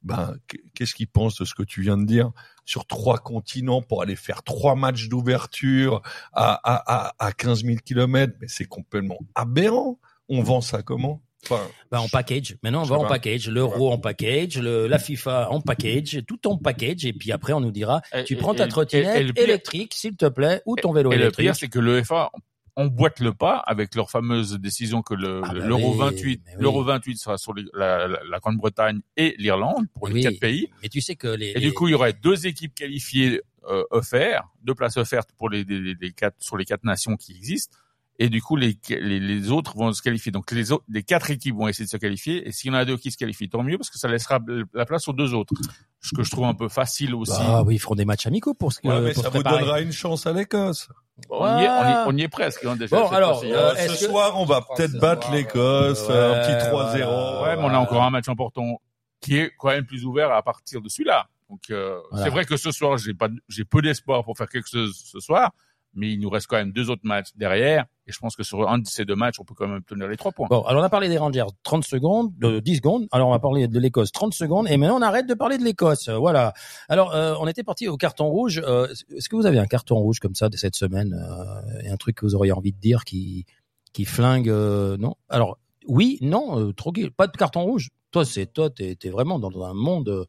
Ben, 0.02 0.34
qu'est-ce 0.74 0.94
qu'ils 0.94 1.08
pensent 1.08 1.36
de 1.36 1.44
ce 1.44 1.54
que 1.54 1.62
tu 1.62 1.82
viens 1.82 1.98
de 1.98 2.06
dire 2.06 2.30
sur 2.64 2.86
trois 2.86 3.18
continents 3.18 3.82
pour 3.82 4.00
aller 4.00 4.16
faire 4.16 4.42
trois 4.42 4.74
matchs 4.74 5.08
d'ouverture 5.08 6.00
à, 6.32 6.54
à, 6.64 7.08
à, 7.18 7.26
à 7.26 7.32
15 7.32 7.64
000 7.64 7.76
kilomètres? 7.84 8.32
Mais 8.40 8.48
c'est 8.48 8.64
complètement 8.64 9.18
aberrant. 9.34 9.98
On 10.30 10.42
vend 10.42 10.62
ça 10.62 10.80
comment? 10.82 11.20
Enfin, 11.44 11.60
Bah, 11.90 12.00
en 12.00 12.08
package. 12.08 12.56
Maintenant, 12.62 12.80
on 12.82 12.86
va 12.86 12.96
en 12.96 13.06
package. 13.06 13.48
L'euro 13.48 13.92
en 13.92 13.98
package, 13.98 14.58
le, 14.58 14.86
la 14.86 14.98
FIFA 14.98 15.50
en 15.50 15.60
package, 15.60 16.20
tout 16.26 16.46
en 16.48 16.56
package. 16.56 17.04
Et 17.04 17.12
puis 17.12 17.30
après, 17.32 17.52
on 17.52 17.60
nous 17.60 17.70
dira, 17.72 18.00
tu 18.26 18.36
prends 18.36 18.54
ta 18.54 18.64
et- 18.64 18.68
trottinette 18.68 19.38
électrique, 19.38 19.92
s'il 19.94 20.16
te 20.16 20.26
plaît, 20.26 20.62
ou 20.64 20.76
ton 20.76 20.92
vélo 20.92 21.12
Et 21.12 21.16
le 21.16 21.22
électrique. 21.24 21.46
pire, 21.46 21.56
c'est 21.56 21.68
que 21.68 21.78
l'UEFA 21.78 22.30
emboîte 22.76 23.20
le 23.20 23.32
pas 23.34 23.56
avec 23.58 23.94
leur 23.94 24.10
fameuse 24.10 24.58
décision 24.58 25.02
que 25.02 25.14
le- 25.14 25.40
Ah 25.44 25.52
le- 25.52 25.60
bah 25.60 25.66
l'euro 25.66 25.92
oui, 25.92 25.98
28, 25.98 26.42
mais 26.46 26.52
oui. 26.56 26.62
l'euro 26.62 26.82
28 26.84 27.16
sera 27.18 27.38
sur 27.38 27.54
les- 27.54 27.64
la, 27.74 28.06
la- 28.08 28.20
la 28.28 28.38
Grande-Bretagne 28.38 29.00
et 29.16 29.34
l'Irlande 29.38 29.86
pour 29.94 30.08
les 30.08 30.14
Oui. 30.14 30.22
quatre 30.22 30.40
pays. 30.40 30.68
Mais 30.82 30.88
tu 30.88 31.00
sais 31.00 31.16
que 31.16 31.28
les, 31.28 31.48
Et 31.50 31.54
les- 31.54 31.60
du 31.60 31.72
coup, 31.72 31.88
il 31.88 31.92
y 31.92 31.94
aurait 31.94 32.12
deux 32.12 32.46
équipes 32.46 32.74
qualifiées 32.74 33.40
euh, 33.68 33.84
offertes, 33.90 34.44
deux 34.62 34.74
places 34.74 34.96
offertes 34.96 35.30
pour 35.36 35.50
les, 35.50 35.64
les, 35.64 35.94
les 35.94 36.12
quatre 36.12 36.36
sur 36.38 36.56
les 36.56 36.64
quatre 36.64 36.84
nations 36.84 37.16
qui 37.16 37.36
existent. 37.36 37.76
Et 38.22 38.28
du 38.28 38.42
coup, 38.42 38.54
les, 38.54 38.76
les, 38.90 39.18
les 39.18 39.50
autres 39.50 39.74
vont 39.78 39.92
se 39.94 40.02
qualifier. 40.02 40.30
Donc 40.30 40.50
les 40.52 40.72
autres, 40.72 40.84
les 40.90 41.02
quatre 41.02 41.30
équipes 41.30 41.56
vont 41.56 41.68
essayer 41.68 41.86
de 41.86 41.90
se 41.90 41.96
qualifier. 41.96 42.46
Et 42.46 42.52
s'il 42.52 42.70
y 42.70 42.74
en 42.74 42.76
a 42.78 42.84
deux 42.84 42.98
qui 42.98 43.10
se 43.10 43.16
qualifient, 43.16 43.48
tant 43.48 43.62
mieux 43.62 43.78
parce 43.78 43.88
que 43.88 43.98
ça 43.98 44.08
laissera 44.08 44.38
la 44.74 44.84
place 44.84 45.08
aux 45.08 45.14
deux 45.14 45.32
autres. 45.32 45.54
Ce 46.02 46.14
que 46.14 46.22
je 46.22 46.30
trouve 46.30 46.44
un 46.44 46.52
peu 46.54 46.68
facile 46.68 47.14
aussi. 47.14 47.32
Ah 47.38 47.62
oui, 47.62 47.76
ils 47.76 47.78
feront 47.78 47.94
des 47.94 48.04
matchs 48.04 48.26
amicaux 48.26 48.52
pour 48.52 48.72
ce 48.74 48.80
que 48.80 48.88
ouais, 48.88 49.00
mais 49.00 49.12
pour 49.14 49.22
ça 49.24 49.30
se 49.30 49.34
vous 49.36 49.42
préparer. 49.42 49.60
donnera 49.62 49.80
une 49.80 49.92
chance 49.92 50.26
à 50.26 50.34
l'Écosse. 50.34 50.88
on, 51.30 51.46
y 51.58 51.64
est, 51.64 51.68
on, 51.68 51.88
y 51.88 51.92
est, 51.92 52.04
on 52.08 52.16
y 52.18 52.22
est 52.22 52.28
presque. 52.28 52.62
hein, 52.64 52.76
déjà, 52.76 52.96
Bon, 53.00 53.08
alors, 53.08 53.42
euh, 53.42 53.74
est-ce 53.74 53.94
ce 53.94 54.04
que- 54.04 54.10
soir, 54.10 54.38
on 54.38 54.44
va 54.44 54.60
peut-être 54.76 54.98
battre 55.00 55.30
l'Écosse, 55.32 56.06
euh, 56.10 56.34
un 56.34 56.46
petit 56.46 56.66
3-0. 56.68 57.42
Ouais, 57.42 57.56
mais 57.56 57.62
on 57.62 57.68
a 57.68 57.78
encore 57.78 58.02
un 58.02 58.10
match 58.10 58.28
important 58.28 58.80
qui 59.20 59.38
est 59.38 59.50
quand 59.58 59.68
même 59.68 59.86
plus 59.86 60.04
ouvert 60.04 60.30
à 60.30 60.42
partir 60.42 60.82
de 60.82 60.88
celui-là. 60.90 61.26
Donc 61.48 61.62
euh, 61.70 61.98
Voilà. 62.10 62.24
c'est 62.26 62.30
vrai 62.30 62.44
que 62.44 62.56
ce 62.58 62.70
soir, 62.70 62.96
j'ai 62.98 63.14
pas, 63.14 63.28
j'ai 63.48 63.64
peu 63.64 63.80
d'espoir 63.82 64.24
pour 64.24 64.36
faire 64.38 64.48
quelque 64.48 64.68
chose 64.68 64.94
ce 65.04 65.20
soir, 65.20 65.50
mais 65.94 66.12
il 66.12 66.20
nous 66.20 66.30
reste 66.30 66.46
quand 66.46 66.56
même 66.56 66.72
deux 66.72 66.90
autres 66.90 67.02
matchs 67.04 67.30
derrière, 67.36 67.86
et 68.06 68.12
je 68.12 68.18
pense 68.18 68.34
que 68.34 68.42
sur 68.42 68.68
un 68.68 68.78
de 68.78 68.86
ces 68.86 69.04
deux 69.04 69.14
matchs, 69.14 69.36
on 69.38 69.44
peut 69.44 69.54
quand 69.54 69.68
même 69.68 69.78
obtenir 69.78 70.08
les 70.08 70.16
trois 70.16 70.32
points. 70.32 70.48
Bon, 70.50 70.62
alors 70.62 70.82
on 70.82 70.84
a 70.84 70.88
parlé 70.88 71.08
des 71.08 71.16
Rangers 71.18 71.44
30 71.62 71.84
secondes, 71.84 72.32
de 72.38 72.58
10 72.58 72.76
secondes. 72.76 73.06
Alors 73.12 73.28
on 73.28 73.30
va 73.30 73.38
parler 73.38 73.68
de 73.68 73.78
l'Écosse 73.78 74.10
30 74.10 74.34
secondes 74.34 74.66
et 74.68 74.76
maintenant 74.76 74.98
on 74.98 75.02
arrête 75.02 75.26
de 75.28 75.34
parler 75.34 75.58
de 75.58 75.64
l'Écosse. 75.64 76.08
Euh, 76.08 76.18
Voilà. 76.18 76.52
Alors 76.88 77.14
euh, 77.14 77.34
on 77.40 77.46
était 77.46 77.62
parti 77.62 77.86
au 77.88 77.96
carton 77.96 78.26
rouge. 78.28 78.60
Euh, 78.64 78.88
Est-ce 79.16 79.28
que 79.28 79.36
vous 79.36 79.46
avez 79.46 79.58
un 79.58 79.66
carton 79.66 79.96
rouge 79.96 80.18
comme 80.18 80.34
ça 80.34 80.48
de 80.48 80.56
cette 80.56 80.74
semaine 80.74 81.14
euh, 81.14 81.82
et 81.84 81.88
un 81.90 81.96
truc 81.96 82.16
que 82.16 82.26
vous 82.26 82.34
auriez 82.34 82.52
envie 82.52 82.72
de 82.72 82.80
dire 82.80 83.04
qui 83.04 83.46
qui 83.92 84.04
flingue 84.04 84.48
euh, 84.48 84.96
Non? 84.96 85.14
Alors 85.28 85.58
oui, 85.86 86.18
non, 86.20 86.58
euh, 86.60 86.72
trop 86.72 86.92
pas 87.16 87.26
de 87.26 87.36
carton 87.36 87.62
rouge. 87.62 87.90
Toi 88.10 88.24
c'est 88.24 88.46
toi 88.46 88.70
t'es 88.70 88.96
es 89.02 89.08
vraiment 89.10 89.38
dans 89.38 89.62
un 89.64 89.74
monde. 89.74 90.26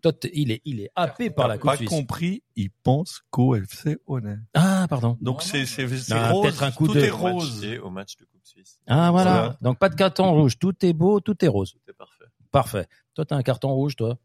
Toi 0.00 0.12
il 0.32 0.50
est 0.52 0.62
il 0.64 0.80
est 0.80 0.90
happé 0.94 1.30
par 1.30 1.48
la 1.48 1.56
Coupe 1.58 1.70
pas 1.70 1.76
suisse. 1.76 1.88
compris, 1.88 2.42
il 2.56 2.70
pense 2.82 3.20
qu'au 3.30 3.54
FC 3.56 3.98
honnête. 4.06 4.38
Ah 4.54 4.86
pardon. 4.88 5.16
Donc 5.20 5.42
c'est 5.42 5.66
c'est 5.66 5.88
c'est 5.88 6.12
Ah, 6.14 6.32
rose, 6.32 6.42
peut-être 6.46 6.62
un 6.62 6.70
coup 6.70 6.86
tout 6.86 6.94
de- 6.94 7.00
est 7.00 7.10
Au 7.10 7.18
match 7.18 7.32
rose. 7.34 7.66
au 7.82 7.90
match 7.90 8.16
de 8.16 8.24
Coupe 8.24 8.44
Suisse. 8.44 8.80
Ah 8.86 9.10
voilà. 9.10 9.30
Voilà. 9.32 9.56
Donc 9.62 9.78
pas 9.78 9.88
de 9.88 9.94
carton 9.94 10.32
rouge. 10.32 10.58
Tout 10.58 10.74
est 10.84 10.92
beau, 10.92 11.20
tout 11.20 11.44
est 11.44 11.48
rose. 11.48 11.74
C'était 11.78 11.96
parfait. 11.96 12.24
Parfait. 12.50 12.86
Toi 13.14 13.24
t'as 13.24 13.36
un 13.36 13.42
carton 13.42 13.70
rouge 13.72 13.96
toi? 13.96 14.16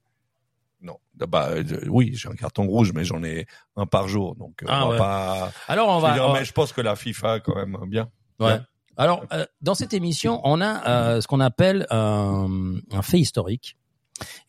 Non, 0.81 0.97
bah 1.15 1.47
euh, 1.51 1.63
oui, 1.87 2.11
j'ai 2.13 2.27
un 2.27 2.33
carton 2.35 2.67
rouge, 2.67 2.91
mais 2.93 3.05
j'en 3.05 3.23
ai 3.23 3.45
un 3.77 3.85
par 3.85 4.09
jour, 4.09 4.35
donc 4.35 4.63
euh, 4.63 4.65
Ah 4.69 4.83
on 4.85 4.87
va 4.89 4.91
ouais. 4.93 4.97
pas. 4.97 5.51
Alors 5.69 5.87
on 5.89 5.99
Je 5.99 6.01
veux 6.03 6.07
va. 6.09 6.13
dire, 6.13 6.23
on 6.25 6.33
va- 6.33 6.39
mais 6.39 6.45
je 6.45 6.51
pense 6.51 6.73
que 6.73 6.81
la 6.81 6.95
FIFA 6.97 7.39
quand 7.39 7.55
même 7.55 7.77
bien. 7.87 8.09
Ouais. 8.39 8.55
Bien. 8.57 8.65
Alors, 8.97 9.23
euh, 9.33 9.45
dans 9.61 9.73
cette 9.75 9.93
émission, 9.93 10.39
on 10.43 10.61
a 10.61 10.87
euh, 10.87 11.21
ce 11.21 11.27
qu'on 11.27 11.39
appelle 11.39 11.87
un 11.89 13.01
fait 13.01 13.17
historique. 13.19 13.77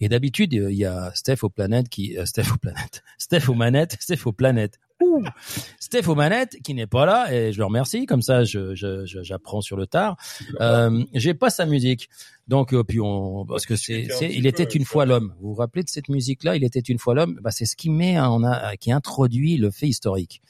Et 0.01 0.09
d'habitude, 0.09 0.55
euh, 0.55 0.71
il 0.71 0.77
y 0.79 0.85
a 0.85 1.11
Steph 1.15 1.39
aux 1.43 1.49
planètes 1.51 1.89
qui, 1.89 2.17
euh, 2.19 2.27
Steph 2.27 2.53
aux 2.53 2.59
planètes, 2.59 3.03
Steph 3.19 3.49
aux 3.49 3.55
manettes, 3.55 3.97
Steph 4.01 4.27
aux 4.27 4.33
planètes. 4.33 4.79
Ouh 5.03 5.25
Steph 5.81 6.09
aux 6.09 6.15
manettes 6.15 6.57
qui 6.63 6.73
n'est 6.73 6.87
pas 6.87 7.05
là 7.05 7.33
et 7.35 7.53
je 7.53 7.59
le 7.59 7.65
remercie. 7.65 8.07
Comme 8.07 8.23
ça, 8.23 8.45
je, 8.45 8.75
je, 8.75 9.05
je- 9.07 9.23
j'apprends 9.23 9.61
sur 9.61 9.77
le 9.77 9.87
tard. 9.87 10.17
Euh, 10.61 11.05
j'ai 11.15 11.35
pas 11.35 11.51
sa 11.51 11.67
musique, 11.67 12.09
donc 12.47 12.73
euh, 12.73 12.85
puis 12.85 13.01
on 13.01 13.45
parce 13.45 13.67
que 13.67 13.75
c'est, 13.75 14.07
il 14.31 14.47
était 14.47 14.63
une 14.65 14.85
fois 14.85 15.05
l'homme. 15.05 15.35
Vous 15.41 15.49
vous 15.49 15.55
rappelez 15.55 15.83
de 15.83 15.89
cette 15.89 16.09
musique-là? 16.09 16.55
Il 16.57 16.63
était 16.65 16.79
une 16.81 16.99
fois 16.99 17.15
l'homme. 17.15 17.39
Bah, 17.43 17.51
c'est 17.51 17.65
ce 17.67 17.75
qui 17.75 17.91
met, 17.91 18.21
on 18.21 18.45
a, 18.45 18.77
qui 18.77 18.93
introduit 18.93 19.57
le 19.57 19.71
fait 19.73 19.89
historique. 19.89 20.43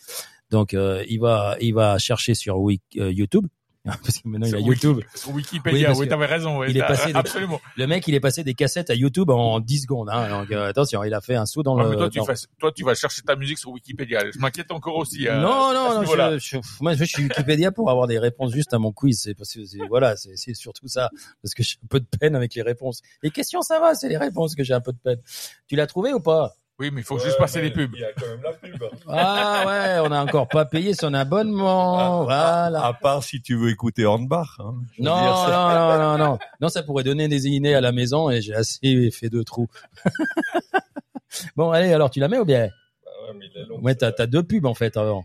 Donc, 0.50 0.74
euh, 0.74 1.02
il 1.08 1.18
va, 1.20 1.56
il 1.60 1.72
va 1.74 1.96
chercher 1.98 2.34
sur 2.34 2.58
Wik- 2.58 2.80
euh, 2.98 3.10
YouTube. 3.10 3.46
Parce 4.02 4.18
que 4.18 4.26
maintenant 4.28 4.46
il 4.46 4.54
a 4.54 4.60
YouTube. 4.60 5.00
Sur 5.14 5.32
Wikipédia, 5.34 5.92
oui, 5.92 6.04
que 6.06 6.10
t'avais 6.10 6.24
raison. 6.24 6.56
ouais, 6.58 6.70
il 6.70 6.76
est 6.78 6.80
passé 6.86 7.12
de- 7.12 7.18
absolument. 7.18 7.60
Le 7.76 7.86
mec, 7.86 8.08
il 8.08 8.14
est 8.14 8.20
passé 8.20 8.42
des 8.42 8.54
cassettes 8.54 8.88
à 8.88 8.94
YouTube 8.94 9.28
en 9.28 9.60
10 9.60 9.80
secondes. 9.82 10.08
Hein. 10.10 10.28
Donc, 10.30 10.50
euh, 10.52 10.68
attention, 10.70 11.04
il 11.04 11.12
a 11.12 11.20
fait 11.20 11.34
un 11.34 11.44
saut 11.44 11.62
dans 11.62 11.76
Ouais, 11.76 11.84
le. 11.84 11.90
mais 11.90 11.96
toi, 11.96 12.08
tu 12.08 12.18
dans- 12.18 12.24
fais- 12.24 12.34
toi, 12.58 12.72
tu 12.72 12.82
vas 12.82 12.94
chercher 12.94 13.20
ta 13.22 13.36
musique 13.36 13.58
sur 13.58 13.70
Wikipédia. 13.72 14.30
Je 14.32 14.38
m'inquiète 14.38 14.70
encore 14.70 14.96
aussi. 14.96 15.28
euh, 15.28 15.38
non, 15.38 15.74
non, 15.74 16.00
non, 16.02 16.02
je, 16.02 16.38
je- 16.38 16.56
moi, 16.80 16.94
je 16.94 17.04
suis 17.04 17.24
Wikipédia 17.24 17.72
pour 17.72 17.90
avoir 17.90 18.06
des 18.06 18.18
réponses 18.18 18.52
juste 18.52 18.72
à 18.72 18.78
mon 18.78 18.90
quiz. 18.90 19.20
C'est 19.20 19.34
parce 19.34 19.52
que 19.52 19.64
c'est- 19.66 19.86
voilà, 19.88 20.16
c'est 20.16 20.36
c'est 20.36 20.54
surtout 20.54 20.88
ça, 20.88 21.10
parce 21.42 21.52
que 21.52 21.62
j'ai 21.62 21.76
un 21.84 21.86
peu 21.88 22.00
de 22.00 22.06
peine 22.18 22.34
avec 22.36 22.54
les 22.54 22.62
réponses. 22.62 23.02
Les 23.22 23.30
questions, 23.30 23.60
ça 23.60 23.80
va, 23.80 23.94
c'est 23.94 24.08
les 24.08 24.16
réponses 24.16 24.54
que 24.54 24.64
j'ai 24.64 24.72
un 24.74 24.80
peu 24.80 24.92
de 24.92 24.98
peine. 24.98 25.20
Tu 25.68 25.76
l'as 25.76 25.86
trouvé 25.86 26.14
ou 26.14 26.20
pas? 26.20 26.54
Oui, 26.80 26.90
mais 26.92 27.02
il 27.02 27.04
faut 27.04 27.18
juste 27.20 27.38
passer 27.38 27.60
les 27.62 27.70
pubs. 27.70 27.92
Il 27.94 28.00
y 28.00 28.04
a 28.04 28.12
quand 28.12 28.26
même 28.26 28.42
la 28.42 28.52
pub. 28.52 28.82
Ah 29.08 29.64
ouais, 29.66 30.08
on 30.08 30.10
a 30.12 30.20
encore 30.24 30.48
pas 30.48 30.64
payé 30.64 30.92
son 30.94 31.14
abonnement. 31.14 32.24
Voilà. 32.24 32.84
À 32.84 32.92
part 32.94 33.22
si 33.22 33.40
tu 33.40 33.54
veux 33.54 33.70
écouter 33.70 34.04
Hornbach. 34.04 34.58
Hein. 34.58 34.74
Non, 34.98 35.16
non, 35.16 35.48
non, 35.48 35.98
non, 35.98 36.18
non. 36.18 36.38
Non, 36.60 36.68
ça 36.68 36.82
pourrait 36.82 37.04
donner 37.04 37.28
des 37.28 37.46
idées 37.46 37.74
à 37.74 37.80
la 37.80 37.92
maison 37.92 38.28
et 38.28 38.40
j'ai 38.42 38.54
assez 38.54 39.10
fait 39.12 39.28
deux 39.28 39.44
trous. 39.44 39.68
bon, 41.56 41.70
allez, 41.70 41.92
alors 41.92 42.10
tu 42.10 42.18
la 42.18 42.26
mets 42.26 42.38
ou 42.38 42.44
bien? 42.44 42.68
Ah 43.06 43.10
ouais, 43.28 43.38
mais 43.38 43.46
il 43.54 43.60
est 43.60 43.66
long, 43.66 43.78
Ouais, 43.80 43.94
t'as, 43.94 44.08
ça. 44.08 44.12
t'as 44.12 44.26
deux 44.26 44.42
pubs 44.42 44.66
en 44.66 44.74
fait 44.74 44.96
avant. 44.96 45.24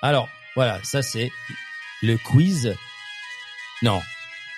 Alors, 0.00 0.26
voilà, 0.54 0.78
ça 0.84 1.02
c'est 1.02 1.30
le 2.02 2.16
quiz. 2.16 2.74
Non, 3.82 4.00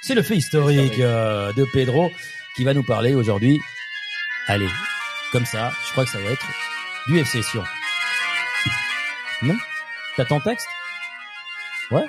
c'est 0.02 0.14
le 0.14 0.22
fait 0.22 0.36
historique 0.36 1.00
euh, 1.00 1.52
de 1.54 1.64
Pedro 1.72 2.08
qui 2.54 2.62
va 2.62 2.72
nous 2.72 2.84
parler 2.84 3.14
aujourd'hui. 3.14 3.60
Allez, 4.46 4.68
comme 5.36 5.44
ça, 5.44 5.70
je 5.86 5.92
crois 5.92 6.06
que 6.06 6.10
ça 6.10 6.18
va 6.18 6.30
être 6.30 6.46
du 7.08 7.18
FC 7.18 7.42
Sion. 7.42 7.62
Non? 9.42 9.54
T'as 10.16 10.24
ton 10.24 10.40
texte? 10.40 10.66
Ouais 11.90 12.06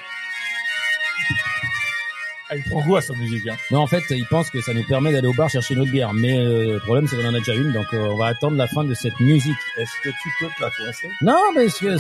Ah, 2.50 2.56
il 2.56 2.64
prend 2.64 2.82
goût 2.86 2.96
à 2.96 3.02
sa 3.02 3.14
musique. 3.16 3.46
Hein? 3.50 3.58
Non, 3.70 3.80
en 3.82 3.88
fait, 3.88 4.02
il 4.12 4.26
pense 4.28 4.50
que 4.50 4.62
ça 4.62 4.74
nous 4.74 4.86
permet 4.86 5.12
d'aller 5.12 5.28
au 5.28 5.34
bar 5.34 5.50
chercher 5.50 5.76
notre 5.76 5.92
bière. 5.92 6.14
Mais 6.14 6.38
euh, 6.40 6.76
le 6.76 6.80
problème, 6.80 7.06
c'est 7.06 7.18
qu'on 7.18 7.28
en 7.28 7.34
a 7.34 7.40
déjà 7.40 7.54
une, 7.54 7.74
donc 7.74 7.94
euh, 7.94 8.08
on 8.12 8.16
va 8.18 8.28
attendre 8.28 8.56
la 8.56 8.66
fin 8.68 8.86
de 8.86 8.94
cette 8.94 9.20
musique. 9.20 9.58
Est-ce 9.76 9.92
que 10.04 10.10
tu 10.10 10.30
peux 10.40 10.48
te 10.48 10.62
la 10.62 10.70
coincer 10.72 11.10
Non, 11.22 11.52
mais 11.54 11.68
je- 11.68 11.98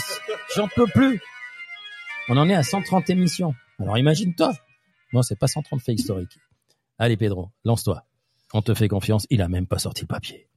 j'en 0.55 0.69
peux 0.69 0.87
plus. 0.87 1.19
On 2.29 2.37
en 2.37 2.47
est 2.47 2.55
à 2.55 2.63
130 2.63 3.09
émissions. 3.09 3.53
Alors 3.81 3.97
imagine-toi. 3.97 4.53
Non, 5.11 5.23
c'est 5.23 5.37
pas 5.37 5.47
130 5.47 5.81
faits 5.81 5.99
historiques. 5.99 6.37
Allez, 6.97 7.17
Pedro, 7.17 7.51
lance-toi. 7.65 8.05
On 8.53 8.61
te 8.61 8.73
fait 8.73 8.87
confiance. 8.87 9.27
Il 9.29 9.41
a 9.41 9.49
même 9.49 9.67
pas 9.67 9.77
sorti 9.79 10.03
le 10.03 10.07
papier. 10.07 10.47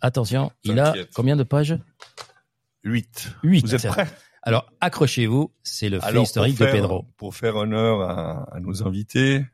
Attention, 0.00 0.50
il 0.64 0.78
a 0.78 0.94
combien 1.14 1.36
de 1.36 1.42
pages? 1.42 1.78
8. 2.84 3.34
8. 3.42 3.60
Vous 3.66 3.74
êtes 3.74 3.86
prêts? 3.86 4.08
Alors, 4.42 4.72
accrochez-vous. 4.80 5.52
C'est 5.62 5.90
le 5.90 6.00
fait 6.00 6.06
Alors, 6.06 6.24
historique 6.24 6.58
de 6.58 6.64
Pedro. 6.64 7.04
Pour 7.16 7.34
faire 7.34 7.56
honneur 7.56 8.00
à, 8.00 8.54
à 8.54 8.60
nos 8.60 8.86
invités, 8.86 9.44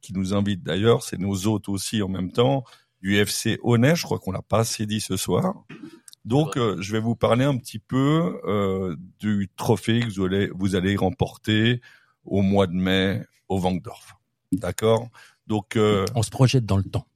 qui 0.00 0.12
nous 0.12 0.34
invitent 0.34 0.64
d'ailleurs, 0.64 1.02
c'est 1.02 1.18
nos 1.18 1.46
hôtes 1.46 1.68
aussi 1.68 2.02
en 2.02 2.08
même 2.08 2.32
temps, 2.32 2.64
du 3.00 3.16
FC 3.16 3.58
Honnête, 3.62 3.96
je 3.96 4.02
crois 4.02 4.18
qu'on 4.18 4.32
l'a 4.32 4.42
pas 4.42 4.60
assez 4.60 4.86
dit 4.86 5.00
ce 5.00 5.16
soir. 5.16 5.64
Donc, 6.24 6.56
euh, 6.56 6.76
je 6.80 6.92
vais 6.92 7.00
vous 7.00 7.16
parler 7.16 7.44
un 7.44 7.56
petit 7.56 7.80
peu 7.80 8.40
euh, 8.44 8.96
du 9.18 9.50
trophée 9.56 10.00
que 10.00 10.12
vous 10.14 10.24
allez, 10.24 10.50
vous 10.54 10.76
allez 10.76 10.94
remporter 10.96 11.80
au 12.24 12.42
mois 12.42 12.68
de 12.68 12.74
mai 12.74 13.22
au 13.48 13.58
Vangdorf. 13.58 14.16
D'accord? 14.52 15.08
Donc, 15.48 15.76
euh, 15.76 16.04
On 16.14 16.22
se 16.22 16.30
projette 16.30 16.64
dans 16.64 16.76
le 16.76 16.84
temps. 16.84 17.06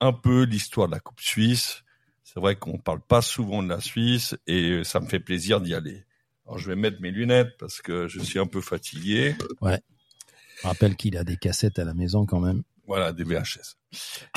Un 0.00 0.12
peu 0.12 0.44
l'histoire 0.44 0.88
de 0.88 0.92
la 0.92 1.00
Coupe 1.00 1.20
Suisse. 1.20 1.82
C'est 2.24 2.40
vrai 2.40 2.56
qu'on 2.56 2.78
parle 2.78 3.00
pas 3.00 3.22
souvent 3.22 3.62
de 3.62 3.68
la 3.68 3.80
Suisse 3.80 4.36
et 4.46 4.84
ça 4.84 5.00
me 5.00 5.06
fait 5.06 5.20
plaisir 5.20 5.60
d'y 5.60 5.74
aller. 5.74 6.04
Alors, 6.46 6.58
je 6.58 6.68
vais 6.68 6.76
mettre 6.76 7.00
mes 7.00 7.10
lunettes 7.10 7.56
parce 7.58 7.80
que 7.80 8.08
je 8.08 8.20
suis 8.20 8.38
un 8.38 8.46
peu 8.46 8.60
fatigué. 8.60 9.36
Je 9.62 10.66
rappelle 10.66 10.96
qu'il 10.96 11.16
a 11.16 11.24
des 11.24 11.36
cassettes 11.36 11.78
à 11.78 11.84
la 11.84 11.94
maison 11.94 12.26
quand 12.26 12.40
même. 12.40 12.62
Voilà, 12.86 13.12
des 13.12 13.22
VHS. 13.22 13.76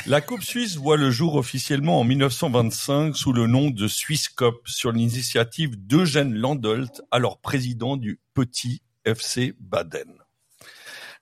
La 0.05 0.21
Coupe 0.21 0.43
suisse 0.43 0.75
voit 0.75 0.97
le 0.97 1.09
jour 1.09 1.35
officiellement 1.35 1.99
en 1.99 2.03
1925 2.03 3.15
sous 3.15 3.33
le 3.33 3.47
nom 3.47 3.71
de 3.71 3.87
Swiss 3.87 4.29
Cup 4.29 4.55
sur 4.65 4.91
l'initiative 4.91 5.75
d'Eugène 5.75 6.35
Landolt, 6.35 7.01
alors 7.09 7.39
président 7.39 7.97
du 7.97 8.19
petit 8.33 8.83
FC 9.05 9.55
Baden. 9.59 10.22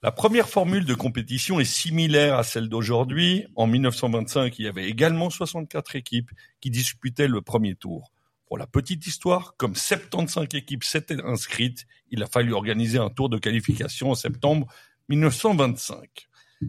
La 0.03 0.11
première 0.11 0.49
formule 0.49 0.85
de 0.85 0.95
compétition 0.95 1.59
est 1.59 1.63
similaire 1.63 2.35
à 2.35 2.43
celle 2.43 2.69
d'aujourd'hui. 2.69 3.45
En 3.55 3.67
1925, 3.67 4.57
il 4.57 4.65
y 4.65 4.67
avait 4.67 4.89
également 4.89 5.29
64 5.29 5.95
équipes 5.95 6.31
qui 6.59 6.71
disputaient 6.71 7.27
le 7.27 7.43
premier 7.43 7.75
tour. 7.75 8.11
Pour 8.47 8.57
la 8.57 8.65
petite 8.65 9.05
histoire, 9.05 9.53
comme 9.57 9.75
75 9.75 10.47
équipes 10.55 10.83
s'étaient 10.83 11.21
inscrites, 11.23 11.85
il 12.09 12.23
a 12.23 12.25
fallu 12.25 12.51
organiser 12.53 12.97
un 12.97 13.11
tour 13.11 13.29
de 13.29 13.37
qualification 13.37 14.09
en 14.09 14.15
septembre 14.15 14.65
1925. 15.09 16.27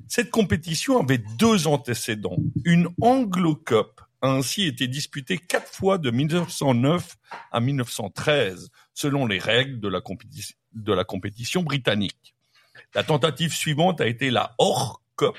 Cette 0.08 0.30
compétition 0.30 1.00
avait 1.00 1.22
deux 1.38 1.66
antécédents. 1.66 2.36
Une 2.66 2.90
Anglo 3.00 3.54
Cup 3.54 4.02
a 4.20 4.28
ainsi 4.28 4.64
été 4.64 4.88
disputée 4.88 5.38
quatre 5.38 5.72
fois 5.72 5.96
de 5.96 6.10
1909 6.10 7.16
à 7.50 7.60
1913, 7.60 8.68
selon 8.92 9.24
les 9.26 9.38
règles 9.38 9.80
de 9.80 9.88
la, 9.88 10.02
compétition, 10.02 10.54
de 10.74 10.92
la 10.92 11.04
compétition 11.04 11.62
britannique. 11.62 12.34
La 12.94 13.04
tentative 13.04 13.54
suivante 13.54 14.00
a 14.00 14.06
été 14.06 14.30
la 14.30 14.54
Or 14.58 15.02
Cup, 15.16 15.36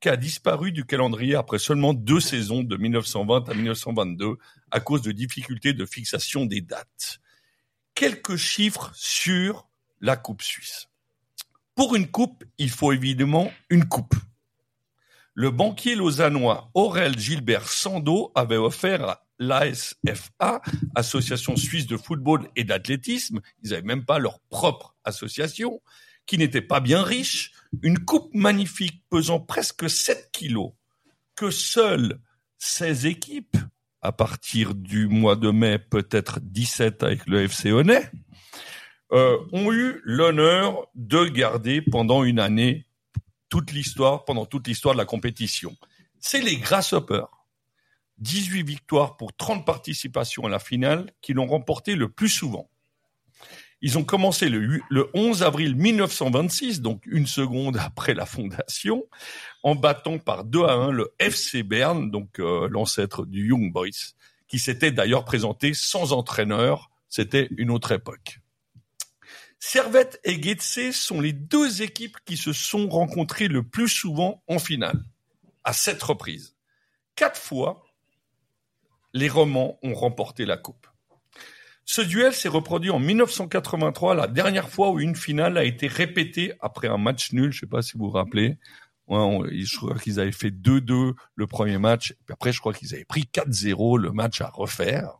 qui 0.00 0.08
a 0.08 0.16
disparu 0.16 0.72
du 0.72 0.84
calendrier 0.84 1.34
après 1.34 1.58
seulement 1.58 1.94
deux 1.94 2.20
saisons 2.20 2.62
de 2.62 2.76
1920 2.76 3.48
à 3.48 3.54
1922 3.54 4.36
à 4.70 4.80
cause 4.80 5.02
de 5.02 5.12
difficultés 5.12 5.72
de 5.72 5.84
fixation 5.84 6.46
des 6.46 6.60
dates. 6.60 7.20
Quelques 7.94 8.36
chiffres 8.36 8.90
sur 8.94 9.68
la 10.00 10.16
Coupe 10.16 10.42
suisse. 10.42 10.88
Pour 11.74 11.96
une 11.96 12.08
coupe, 12.08 12.44
il 12.58 12.70
faut 12.70 12.92
évidemment 12.92 13.50
une 13.68 13.86
coupe. 13.86 14.14
Le 15.34 15.50
banquier 15.50 15.94
lausannois 15.94 16.70
Aurel 16.74 17.18
Gilbert 17.18 17.68
Sando 17.68 18.32
avait 18.34 18.56
offert 18.56 19.08
à 19.08 19.26
l'ASFA, 19.38 20.60
Association 20.94 21.56
suisse 21.56 21.86
de 21.86 21.96
football 21.96 22.48
et 22.56 22.64
d'athlétisme, 22.64 23.40
ils 23.62 23.70
n'avaient 23.70 23.82
même 23.82 24.04
pas 24.04 24.18
leur 24.18 24.40
propre 24.50 24.94
association, 25.04 25.80
qui 26.30 26.38
n'était 26.38 26.62
pas 26.62 26.78
bien 26.78 27.02
riche, 27.02 27.50
une 27.82 27.98
coupe 27.98 28.32
magnifique 28.34 29.02
pesant 29.10 29.40
presque 29.40 29.90
7 29.90 30.30
kilos, 30.30 30.70
que 31.34 31.50
seules 31.50 32.20
16 32.58 33.06
équipes, 33.06 33.56
à 34.00 34.12
partir 34.12 34.76
du 34.76 35.08
mois 35.08 35.34
de 35.34 35.50
mai, 35.50 35.80
peut-être 35.80 36.38
17 36.40 37.02
avec 37.02 37.26
le 37.26 37.42
FC 37.42 37.72
Honnay, 37.72 38.08
euh, 39.10 39.38
ont 39.50 39.72
eu 39.72 40.00
l'honneur 40.04 40.86
de 40.94 41.24
garder 41.24 41.82
pendant 41.82 42.22
une 42.22 42.38
année 42.38 42.86
toute 43.48 43.72
l'histoire, 43.72 44.24
pendant 44.24 44.46
toute 44.46 44.68
l'histoire 44.68 44.94
de 44.94 45.00
la 45.00 45.06
compétition. 45.06 45.76
C'est 46.20 46.42
les 46.42 46.58
Grasshoppers. 46.58 47.28
18 48.18 48.62
victoires 48.62 49.16
pour 49.16 49.34
30 49.36 49.66
participations 49.66 50.44
à 50.44 50.48
la 50.48 50.60
finale 50.60 51.10
qui 51.22 51.32
l'ont 51.32 51.48
remporté 51.48 51.96
le 51.96 52.08
plus 52.08 52.28
souvent. 52.28 52.70
Ils 53.82 53.96
ont 53.96 54.04
commencé 54.04 54.48
le, 54.48 54.80
le 54.90 55.10
11 55.14 55.42
avril 55.42 55.74
1926, 55.74 56.82
donc 56.82 57.02
une 57.06 57.26
seconde 57.26 57.76
après 57.80 58.14
la 58.14 58.26
fondation, 58.26 59.06
en 59.62 59.74
battant 59.74 60.18
par 60.18 60.44
2 60.44 60.64
à 60.64 60.72
1 60.72 60.90
le 60.90 61.12
FC 61.18 61.62
Berne, 61.62 62.10
donc 62.10 62.38
euh, 62.40 62.68
l'ancêtre 62.70 63.24
du 63.24 63.48
Young 63.48 63.72
Boys, 63.72 64.14
qui 64.48 64.58
s'était 64.58 64.92
d'ailleurs 64.92 65.24
présenté 65.24 65.72
sans 65.74 66.12
entraîneur. 66.12 66.90
C'était 67.08 67.48
une 67.56 67.70
autre 67.70 67.92
époque. 67.92 68.40
Servette 69.58 70.20
et 70.24 70.42
Getse 70.42 70.92
sont 70.92 71.20
les 71.20 71.32
deux 71.32 71.82
équipes 71.82 72.16
qui 72.24 72.36
se 72.36 72.52
sont 72.52 72.88
rencontrées 72.88 73.48
le 73.48 73.62
plus 73.62 73.88
souvent 73.88 74.42
en 74.48 74.58
finale, 74.58 75.04
à 75.64 75.72
sept 75.72 76.02
reprises. 76.02 76.56
Quatre 77.14 77.38
fois, 77.38 77.84
les 79.12 79.28
Romans 79.28 79.78
ont 79.82 79.94
remporté 79.94 80.46
la 80.46 80.56
coupe. 80.56 80.86
Ce 81.92 82.02
duel 82.02 82.32
s'est 82.32 82.48
reproduit 82.48 82.90
en 82.90 83.00
1983, 83.00 84.14
la 84.14 84.28
dernière 84.28 84.68
fois 84.68 84.90
où 84.90 85.00
une 85.00 85.16
finale 85.16 85.58
a 85.58 85.64
été 85.64 85.88
répétée 85.88 86.52
après 86.60 86.86
un 86.86 86.98
match 86.98 87.32
nul. 87.32 87.50
Je 87.50 87.56
ne 87.56 87.60
sais 87.62 87.66
pas 87.66 87.82
si 87.82 87.98
vous 87.98 88.04
vous 88.04 88.10
rappelez. 88.10 88.58
je 89.08 89.76
crois 89.76 89.98
qu'ils 89.98 90.20
avaient 90.20 90.30
fait 90.30 90.52
2-2 90.52 91.14
le 91.34 91.46
premier 91.48 91.78
match. 91.78 92.14
Puis 92.26 92.32
après, 92.32 92.52
je 92.52 92.60
crois 92.60 92.74
qu'ils 92.74 92.94
avaient 92.94 93.04
pris 93.04 93.22
4-0 93.22 93.98
le 93.98 94.12
match 94.12 94.40
à 94.40 94.50
refaire. 94.50 95.18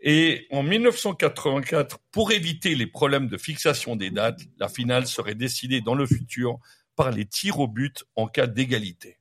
Et 0.00 0.46
en 0.50 0.62
1984, 0.62 1.98
pour 2.10 2.32
éviter 2.32 2.74
les 2.74 2.86
problèmes 2.86 3.28
de 3.28 3.36
fixation 3.36 3.94
des 3.94 4.08
dates, 4.08 4.40
la 4.56 4.70
finale 4.70 5.06
serait 5.06 5.34
décidée 5.34 5.82
dans 5.82 5.94
le 5.94 6.06
futur 6.06 6.60
par 6.96 7.10
les 7.10 7.26
tirs 7.26 7.60
au 7.60 7.68
but 7.68 8.04
en 8.16 8.26
cas 8.26 8.46
d'égalité. 8.46 9.18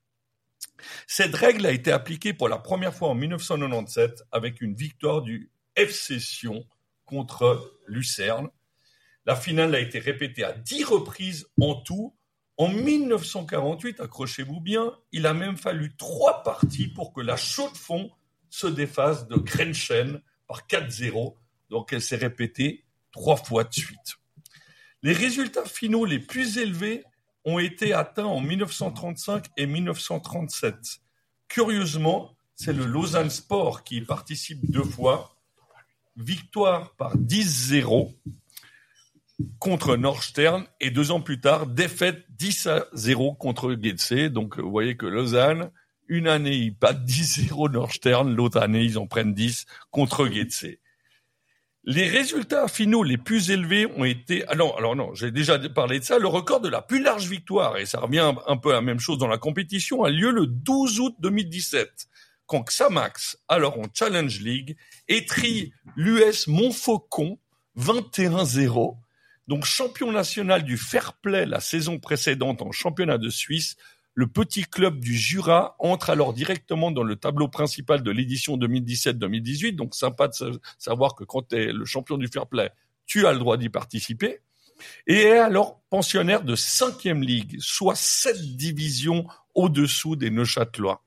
Cette 1.07 1.35
règle 1.35 1.65
a 1.65 1.71
été 1.71 1.91
appliquée 1.91 2.31
pour 2.31 2.47
la 2.47 2.57
première 2.57 2.93
fois 2.93 3.09
en 3.09 3.15
1997 3.15 4.23
avec 4.31 4.61
une 4.61 4.75
victoire 4.75 5.21
du 5.21 5.49
FC 5.75 6.19
Sion 6.19 6.65
contre 7.05 7.79
Lucerne. 7.87 8.49
La 9.25 9.35
finale 9.35 9.75
a 9.75 9.79
été 9.79 9.99
répétée 9.99 10.43
à 10.43 10.53
dix 10.53 10.83
reprises 10.83 11.47
en 11.59 11.75
tout. 11.75 12.15
En 12.57 12.67
1948, 12.67 13.99
accrochez-vous 13.99 14.59
bien, 14.59 14.93
il 15.11 15.25
a 15.25 15.33
même 15.33 15.57
fallu 15.57 15.95
trois 15.95 16.43
parties 16.43 16.87
pour 16.87 17.13
que 17.13 17.21
la 17.21 17.35
Chaux-de-Fonds 17.35 18.11
se 18.49 18.67
défasse 18.67 19.27
de 19.27 19.35
Grenchen 19.35 20.21
par 20.47 20.67
4-0. 20.67 21.35
Donc 21.69 21.93
elle 21.93 22.01
s'est 22.01 22.15
répétée 22.15 22.85
trois 23.11 23.37
fois 23.37 23.63
de 23.63 23.73
suite. 23.73 24.17
Les 25.01 25.13
résultats 25.13 25.65
finaux 25.65 26.05
les 26.05 26.19
plus 26.19 26.57
élevés 26.57 27.03
ont 27.45 27.59
été 27.59 27.93
atteints 27.93 28.25
en 28.25 28.39
1935 28.39 29.47
et 29.57 29.65
1937. 29.65 30.75
Curieusement, 31.47 32.35
c'est 32.55 32.73
le 32.73 32.85
Lausanne 32.85 33.29
Sport 33.29 33.83
qui 33.83 33.97
y 33.97 34.01
participe 34.01 34.69
deux 34.71 34.83
fois 34.83 35.32
victoire 36.15 36.95
par 36.95 37.17
10-0 37.17 38.13
contre 39.59 39.97
Nordstern 39.97 40.65
et 40.79 40.91
deux 40.91 41.11
ans 41.11 41.21
plus 41.21 41.39
tard, 41.39 41.67
défaite 41.67 42.25
10 42.31 42.67
à 42.67 42.85
0 42.93 43.35
contre 43.35 43.75
Getse. 43.81 44.31
Donc, 44.31 44.59
vous 44.59 44.69
voyez 44.69 44.95
que 44.95 45.05
Lausanne, 45.05 45.71
une 46.07 46.27
année, 46.27 46.55
ils 46.55 46.77
battent 46.77 47.05
10-0 47.05 47.71
Nordstern, 47.71 48.33
l'autre 48.33 48.59
année, 48.59 48.83
ils 48.83 48.97
en 48.97 49.07
prennent 49.07 49.33
10 49.33 49.65
contre 49.91 50.27
Getse. 50.27 50.67
Les 51.85 52.07
résultats 52.07 52.69
finaux 52.69 53.03
les 53.03 53.17
plus 53.17 53.49
élevés 53.51 53.87
ont 53.97 54.05
été, 54.05 54.45
ah 54.47 54.55
non, 54.55 54.73
alors 54.77 54.95
non, 54.95 55.13
j'ai 55.15 55.31
déjà 55.31 55.59
parlé 55.59 55.99
de 55.99 56.05
ça, 56.05 56.17
le 56.17 56.27
record 56.27 56.61
de 56.61 56.69
la 56.69 56.81
plus 56.81 57.03
large 57.03 57.27
victoire, 57.27 57.77
et 57.77 57.85
ça 57.85 57.99
revient 57.99 58.33
un 58.47 58.55
peu 58.55 58.71
à 58.71 58.75
la 58.75 58.81
même 58.81 58.99
chose 58.99 59.17
dans 59.17 59.27
la 59.27 59.37
compétition, 59.37 60.03
a 60.03 60.09
lieu 60.09 60.31
le 60.31 60.47
12 60.47 61.01
août 61.01 61.15
2017 61.19 62.07
quand 62.45 62.63
Xamax, 62.63 63.37
alors 63.47 63.79
en 63.79 63.85
Challenge 63.93 64.39
League, 64.39 64.77
étrit 65.07 65.73
l'US 65.95 66.47
Montfaucon 66.47 67.39
21-0, 67.77 68.97
donc 69.47 69.65
champion 69.65 70.11
national 70.11 70.63
du 70.63 70.77
fair 70.77 71.13
play 71.13 71.45
la 71.45 71.59
saison 71.59 71.99
précédente 71.99 72.61
en 72.61 72.71
championnat 72.71 73.17
de 73.17 73.29
Suisse. 73.29 73.75
Le 74.15 74.27
petit 74.27 74.63
club 74.63 74.99
du 74.99 75.17
Jura 75.17 75.75
entre 75.79 76.11
alors 76.11 76.33
directement 76.33 76.91
dans 76.91 77.03
le 77.03 77.15
tableau 77.15 77.47
principal 77.47 78.03
de 78.03 78.11
l'édition 78.11 78.57
2017-2018. 78.57 79.75
Donc 79.75 79.95
sympa 79.95 80.27
de 80.27 80.61
savoir 80.77 81.15
que 81.15 81.23
quand 81.23 81.49
tu 81.49 81.55
es 81.55 81.73
le 81.73 81.83
champion 81.83 82.17
du 82.17 82.27
fair 82.27 82.47
play, 82.47 82.71
tu 83.05 83.27
as 83.27 83.33
le 83.33 83.39
droit 83.39 83.57
d'y 83.57 83.69
participer. 83.69 84.39
Et 85.07 85.21
est 85.21 85.37
alors 85.37 85.81
pensionnaire 85.89 86.43
de 86.43 86.55
cinquième 86.55 87.21
ligue, 87.21 87.57
soit 87.59 87.95
sept 87.95 88.39
divisions 88.55 89.25
au-dessous 89.55 90.15
des 90.15 90.29
Neuchâtelois. 90.29 91.02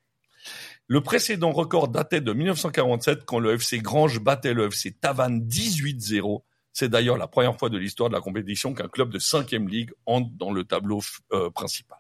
Le 0.89 1.01
précédent 1.01 1.51
record 1.51 1.89
datait 1.89 2.21
de 2.21 2.33
1947 2.33 3.25
quand 3.25 3.41
le 3.41 3.55
FC 3.55 3.79
Grange 3.79 4.21
battait 4.21 4.55
le 4.55 4.67
FC 4.67 4.93
Tavannes 4.93 5.41
18-0. 5.41 6.43
C'est 6.73 6.89
d'ailleurs 6.89 7.17
la 7.17 7.27
première 7.27 7.59
fois 7.59 7.71
de 7.71 7.79
l'histoire 7.79 8.09
de 8.09 8.15
la 8.15 8.21
compétition 8.21 8.73
qu'un 8.73 8.87
club 8.87 9.11
de 9.11 9.19
5e 9.19 9.69
ligue 9.69 9.91
entre 10.05 10.31
dans 10.37 10.53
le 10.53 10.63
tableau 10.63 11.01
euh, 11.33 11.51
principal. 11.51 11.99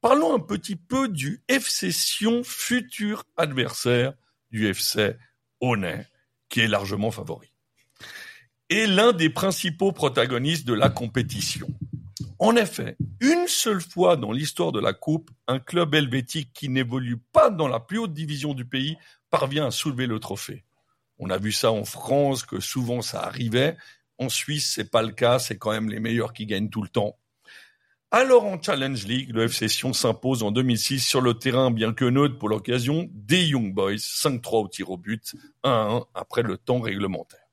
Parlons 0.00 0.34
un 0.34 0.38
petit 0.38 0.76
peu 0.76 1.08
du 1.08 1.42
FC 1.48 1.92
Sion, 1.92 2.42
futur 2.42 3.24
adversaire 3.36 4.14
du 4.50 4.66
FC 4.66 5.16
Honnay, 5.60 6.06
qui 6.48 6.60
est 6.60 6.68
largement 6.68 7.10
favori. 7.10 7.52
Et 8.70 8.86
l'un 8.86 9.12
des 9.12 9.28
principaux 9.28 9.92
protagonistes 9.92 10.66
de 10.66 10.72
la 10.72 10.88
compétition. 10.88 11.68
En 12.40 12.56
effet, 12.56 12.96
une 13.20 13.46
seule 13.48 13.82
fois 13.82 14.16
dans 14.16 14.32
l'histoire 14.32 14.72
de 14.72 14.80
la 14.80 14.94
Coupe, 14.94 15.30
un 15.46 15.58
club 15.58 15.94
helvétique 15.94 16.54
qui 16.54 16.70
n'évolue 16.70 17.18
pas 17.18 17.50
dans 17.50 17.68
la 17.68 17.80
plus 17.80 17.98
haute 17.98 18.14
division 18.14 18.54
du 18.54 18.64
pays 18.64 18.96
parvient 19.28 19.66
à 19.66 19.70
soulever 19.70 20.06
le 20.06 20.18
trophée. 20.20 20.64
On 21.18 21.28
a 21.28 21.36
vu 21.36 21.52
ça 21.52 21.70
en 21.70 21.84
France, 21.84 22.44
que 22.44 22.58
souvent 22.58 23.02
ça 23.02 23.20
arrivait. 23.22 23.76
En 24.16 24.30
Suisse, 24.30 24.72
c'est 24.74 24.90
pas 24.90 25.02
le 25.02 25.12
cas, 25.12 25.38
c'est 25.38 25.58
quand 25.58 25.70
même 25.70 25.90
les 25.90 26.00
meilleurs 26.00 26.32
qui 26.32 26.46
gagnent 26.46 26.70
tout 26.70 26.80
le 26.80 26.88
temps. 26.88 27.18
Alors 28.10 28.46
en 28.46 28.60
Challenge 28.60 29.06
League, 29.06 29.32
le 29.34 29.44
FC 29.44 29.68
Sion 29.68 29.92
s'impose 29.92 30.42
en 30.42 30.50
2006 30.50 31.00
sur 31.00 31.20
le 31.20 31.34
terrain, 31.34 31.70
bien 31.70 31.92
que 31.92 32.06
neutre 32.06 32.38
pour 32.38 32.48
l'occasion, 32.48 33.06
des 33.12 33.44
Young 33.44 33.74
Boys, 33.74 33.96
5-3 33.96 34.64
au 34.64 34.68
tir 34.68 34.90
au 34.90 34.96
but, 34.96 35.36
1-1 35.62 36.06
après 36.14 36.42
le 36.42 36.56
temps 36.56 36.80
réglementaire. 36.80 37.49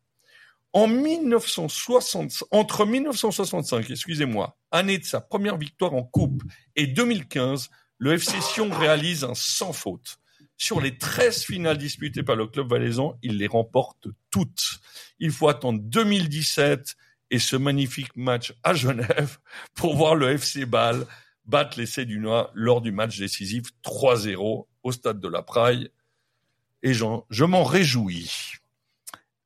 En 0.77 0.85
1960, 0.85 2.43
entre 2.51 2.85
1965, 2.85 3.89
excusez-moi, 3.89 4.59
année 4.69 4.99
de 4.99 5.05
sa 5.05 5.19
première 5.19 5.57
victoire 5.57 5.95
en 5.95 6.03
coupe, 6.03 6.43
et 6.75 6.85
2015, 6.85 7.71
le 7.97 8.13
FC 8.13 8.39
Sion 8.41 8.69
réalise 8.69 9.23
un 9.23 9.33
sans 9.33 9.73
faute. 9.73 10.19
Sur 10.55 10.79
les 10.79 10.95
13 10.95 11.45
finales 11.45 11.79
disputées 11.79 12.21
par 12.21 12.35
le 12.35 12.45
club 12.45 12.69
valaisan, 12.69 13.17
il 13.23 13.39
les 13.39 13.47
remporte 13.47 14.07
toutes. 14.29 14.79
Il 15.17 15.31
faut 15.31 15.49
attendre 15.49 15.79
2017 15.81 16.95
et 17.31 17.39
ce 17.39 17.55
magnifique 17.55 18.15
match 18.15 18.53
à 18.61 18.75
Genève 18.75 19.39
pour 19.73 19.95
voir 19.95 20.13
le 20.13 20.29
FC 20.29 20.67
Bâle 20.67 21.07
battre 21.45 21.79
l'essai 21.79 22.05
du 22.05 22.19
Noir 22.19 22.51
lors 22.53 22.81
du 22.81 22.91
match 22.91 23.17
décisif 23.17 23.63
3-0 23.83 24.67
au 24.83 24.91
stade 24.91 25.19
de 25.19 25.27
la 25.27 25.41
Praille. 25.41 25.89
Et 26.83 26.93
je 26.93 27.43
m'en 27.45 27.63
réjouis. 27.63 28.29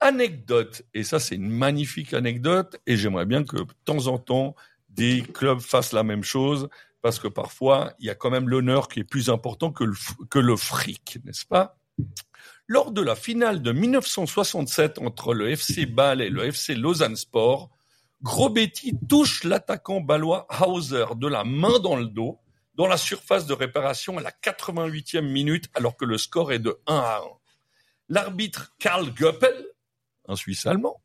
Anecdote, 0.01 0.81
et 0.93 1.03
ça 1.03 1.19
c'est 1.19 1.35
une 1.35 1.49
magnifique 1.49 2.13
anecdote, 2.13 2.81
et 2.87 2.97
j'aimerais 2.97 3.25
bien 3.25 3.43
que 3.43 3.57
de 3.57 3.67
temps 3.85 4.07
en 4.07 4.17
temps 4.17 4.55
des 4.89 5.21
clubs 5.21 5.61
fassent 5.61 5.93
la 5.93 6.03
même 6.03 6.23
chose, 6.23 6.67
parce 7.01 7.19
que 7.19 7.27
parfois 7.27 7.93
il 7.99 8.07
y 8.07 8.09
a 8.09 8.15
quand 8.15 8.29
même 8.29 8.49
l'honneur 8.49 8.87
qui 8.87 8.99
est 8.99 9.05
plus 9.05 9.29
important 9.29 9.71
que 9.71 9.83
le, 9.83 9.95
que 10.29 10.39
le 10.39 10.57
fric, 10.57 11.19
n'est-ce 11.23 11.45
pas? 11.45 11.77
Lors 12.67 12.91
de 12.91 13.01
la 13.01 13.15
finale 13.15 13.61
de 13.61 13.71
1967 13.71 14.99
entre 14.99 15.33
le 15.33 15.49
FC 15.51 15.85
Bâle 15.85 16.21
et 16.21 16.29
le 16.29 16.45
FC 16.45 16.73
Lausanne 16.75 17.15
Sport, 17.15 17.69
Grobetti 18.23 18.93
touche 19.09 19.43
l'attaquant 19.43 19.99
balois 19.99 20.47
Hauser 20.61 21.05
de 21.15 21.27
la 21.27 21.43
main 21.43 21.79
dans 21.79 21.95
le 21.95 22.05
dos 22.05 22.39
dans 22.75 22.87
la 22.87 22.97
surface 22.97 23.45
de 23.45 23.53
réparation 23.53 24.17
à 24.17 24.21
la 24.21 24.31
88e 24.31 25.21
minute 25.21 25.65
alors 25.73 25.97
que 25.97 26.05
le 26.05 26.17
score 26.17 26.51
est 26.51 26.59
de 26.59 26.79
1 26.87 26.95
à 26.95 27.17
1. 27.17 27.21
L'arbitre 28.09 28.73
Karl 28.79 29.13
Göppel, 29.13 29.67
Suisse 30.35 30.65
allemand, 30.65 31.01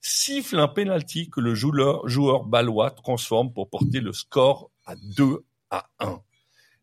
siffle 0.00 0.58
un 0.58 0.68
penalty 0.68 1.30
que 1.30 1.40
le 1.40 1.54
joueur, 1.54 2.44
balois 2.44 2.90
transforme 2.90 3.52
pour 3.52 3.70
porter 3.70 4.00
le 4.00 4.12
score 4.12 4.70
à 4.86 4.94
2 5.16 5.44
à 5.70 5.88
1. 6.00 6.20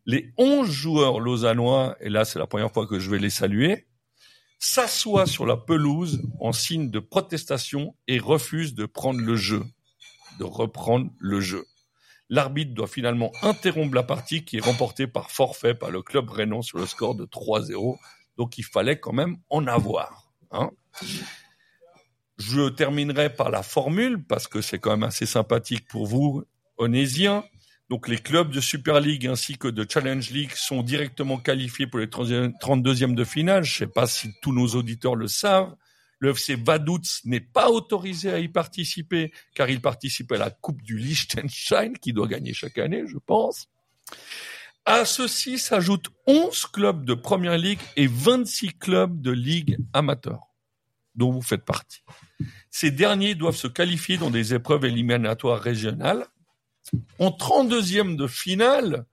Les 0.06 0.32
11 0.38 0.70
joueurs 0.70 1.20
lausannois, 1.20 1.96
et 2.00 2.08
là 2.08 2.24
c'est 2.24 2.38
la 2.38 2.46
première 2.46 2.72
fois 2.72 2.86
que 2.86 2.98
je 2.98 3.10
vais 3.10 3.18
les 3.18 3.30
saluer, 3.30 3.86
s'assoient 4.58 5.26
sur 5.26 5.46
la 5.46 5.56
pelouse 5.56 6.22
en 6.40 6.52
signe 6.52 6.90
de 6.90 7.00
protestation 7.00 7.94
et 8.06 8.18
refusent 8.18 8.74
de 8.74 8.86
prendre 8.86 9.20
le 9.20 9.36
jeu, 9.36 9.64
reprendre 10.40 11.10
le 11.18 11.40
jeu. 11.40 11.66
L'arbitre 12.28 12.74
doit 12.74 12.88
finalement 12.88 13.32
interrompre 13.42 13.94
la 13.94 14.02
partie 14.02 14.44
qui 14.44 14.56
est 14.56 14.60
remportée 14.64 15.06
par 15.06 15.30
forfait 15.30 15.74
par 15.74 15.90
le 15.90 16.02
club 16.02 16.28
Rénan 16.28 16.62
sur 16.62 16.78
le 16.78 16.86
score 16.86 17.14
de 17.14 17.24
3-0. 17.24 17.96
Donc 18.36 18.58
il 18.58 18.64
fallait 18.64 18.98
quand 18.98 19.12
même 19.12 19.38
en 19.48 19.66
avoir. 19.66 20.32
Hein. 20.50 20.70
Je 22.38 22.68
terminerai 22.68 23.34
par 23.34 23.50
la 23.50 23.62
formule 23.62 24.22
parce 24.22 24.46
que 24.46 24.60
c'est 24.60 24.78
quand 24.78 24.90
même 24.90 25.04
assez 25.04 25.26
sympathique 25.26 25.88
pour 25.88 26.06
vous, 26.06 26.44
Onésiens. 26.76 27.44
Donc 27.88 28.08
les 28.08 28.18
clubs 28.18 28.50
de 28.50 28.60
Super 28.60 29.00
League 29.00 29.26
ainsi 29.26 29.56
que 29.56 29.68
de 29.68 29.86
Challenge 29.88 30.28
League 30.30 30.52
sont 30.54 30.82
directement 30.82 31.38
qualifiés 31.38 31.86
pour 31.86 32.00
les 32.00 32.08
32e 32.08 33.14
de 33.14 33.24
finale. 33.24 33.64
Je 33.64 33.74
ne 33.74 33.78
sais 33.78 33.92
pas 33.92 34.06
si 34.06 34.32
tous 34.42 34.52
nos 34.52 34.66
auditeurs 34.68 35.14
le 35.14 35.28
savent. 35.28 35.74
Le 36.18 36.30
FC 36.30 36.56
Vaduz 36.56 37.20
n'est 37.24 37.40
pas 37.40 37.70
autorisé 37.70 38.32
à 38.32 38.38
y 38.38 38.48
participer 38.48 39.32
car 39.54 39.70
il 39.70 39.80
participe 39.80 40.32
à 40.32 40.38
la 40.38 40.50
Coupe 40.50 40.82
du 40.82 40.98
Liechtenstein 40.98 41.96
qui 41.96 42.12
doit 42.12 42.26
gagner 42.26 42.54
chaque 42.54 42.78
année, 42.78 43.04
je 43.06 43.18
pense. 43.18 43.68
À 44.84 45.04
ceci 45.04 45.58
s'ajoutent 45.58 46.10
11 46.26 46.66
clubs 46.66 47.04
de 47.04 47.14
Première 47.14 47.58
Ligue 47.58 47.80
et 47.96 48.06
26 48.06 48.74
clubs 48.78 49.20
de 49.20 49.30
Ligue 49.30 49.78
amateur 49.92 50.45
dont 51.16 51.30
vous 51.30 51.42
faites 51.42 51.64
partie. 51.64 52.02
Ces 52.70 52.90
derniers 52.90 53.34
doivent 53.34 53.56
se 53.56 53.68
qualifier 53.68 54.18
dans 54.18 54.30
des 54.30 54.54
épreuves 54.54 54.84
éliminatoires 54.84 55.60
régionales. 55.60 56.26
En 57.18 57.30
32e 57.30 58.16
de 58.16 58.26
finale, 58.26 59.06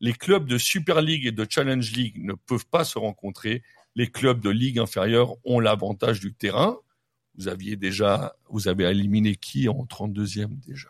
les 0.00 0.12
clubs 0.12 0.46
de 0.46 0.56
Super 0.56 1.02
League 1.02 1.26
et 1.26 1.32
de 1.32 1.46
Challenge 1.48 1.92
League 1.92 2.22
ne 2.22 2.32
peuvent 2.32 2.66
pas 2.66 2.84
se 2.84 2.98
rencontrer. 2.98 3.62
Les 3.94 4.10
clubs 4.10 4.40
de 4.40 4.50
Ligue 4.50 4.78
inférieure 4.78 5.34
ont 5.44 5.60
l'avantage 5.60 6.20
du 6.20 6.32
terrain. 6.32 6.78
Vous 7.36 7.48
aviez 7.48 7.76
déjà, 7.76 8.34
vous 8.48 8.68
avez 8.68 8.84
éliminé 8.84 9.34
qui 9.34 9.68
en 9.68 9.84
32e 9.84 10.58
déjà? 10.66 10.88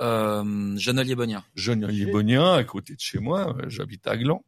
Euh, 0.00 0.76
Genelier-Bonien. 0.76 1.44
Genelier-Bonien, 1.54 2.54
à 2.54 2.64
côté 2.64 2.94
de 2.94 3.00
chez 3.00 3.18
moi, 3.18 3.56
j'habite 3.66 4.06
à 4.06 4.16
Gland. 4.16 4.44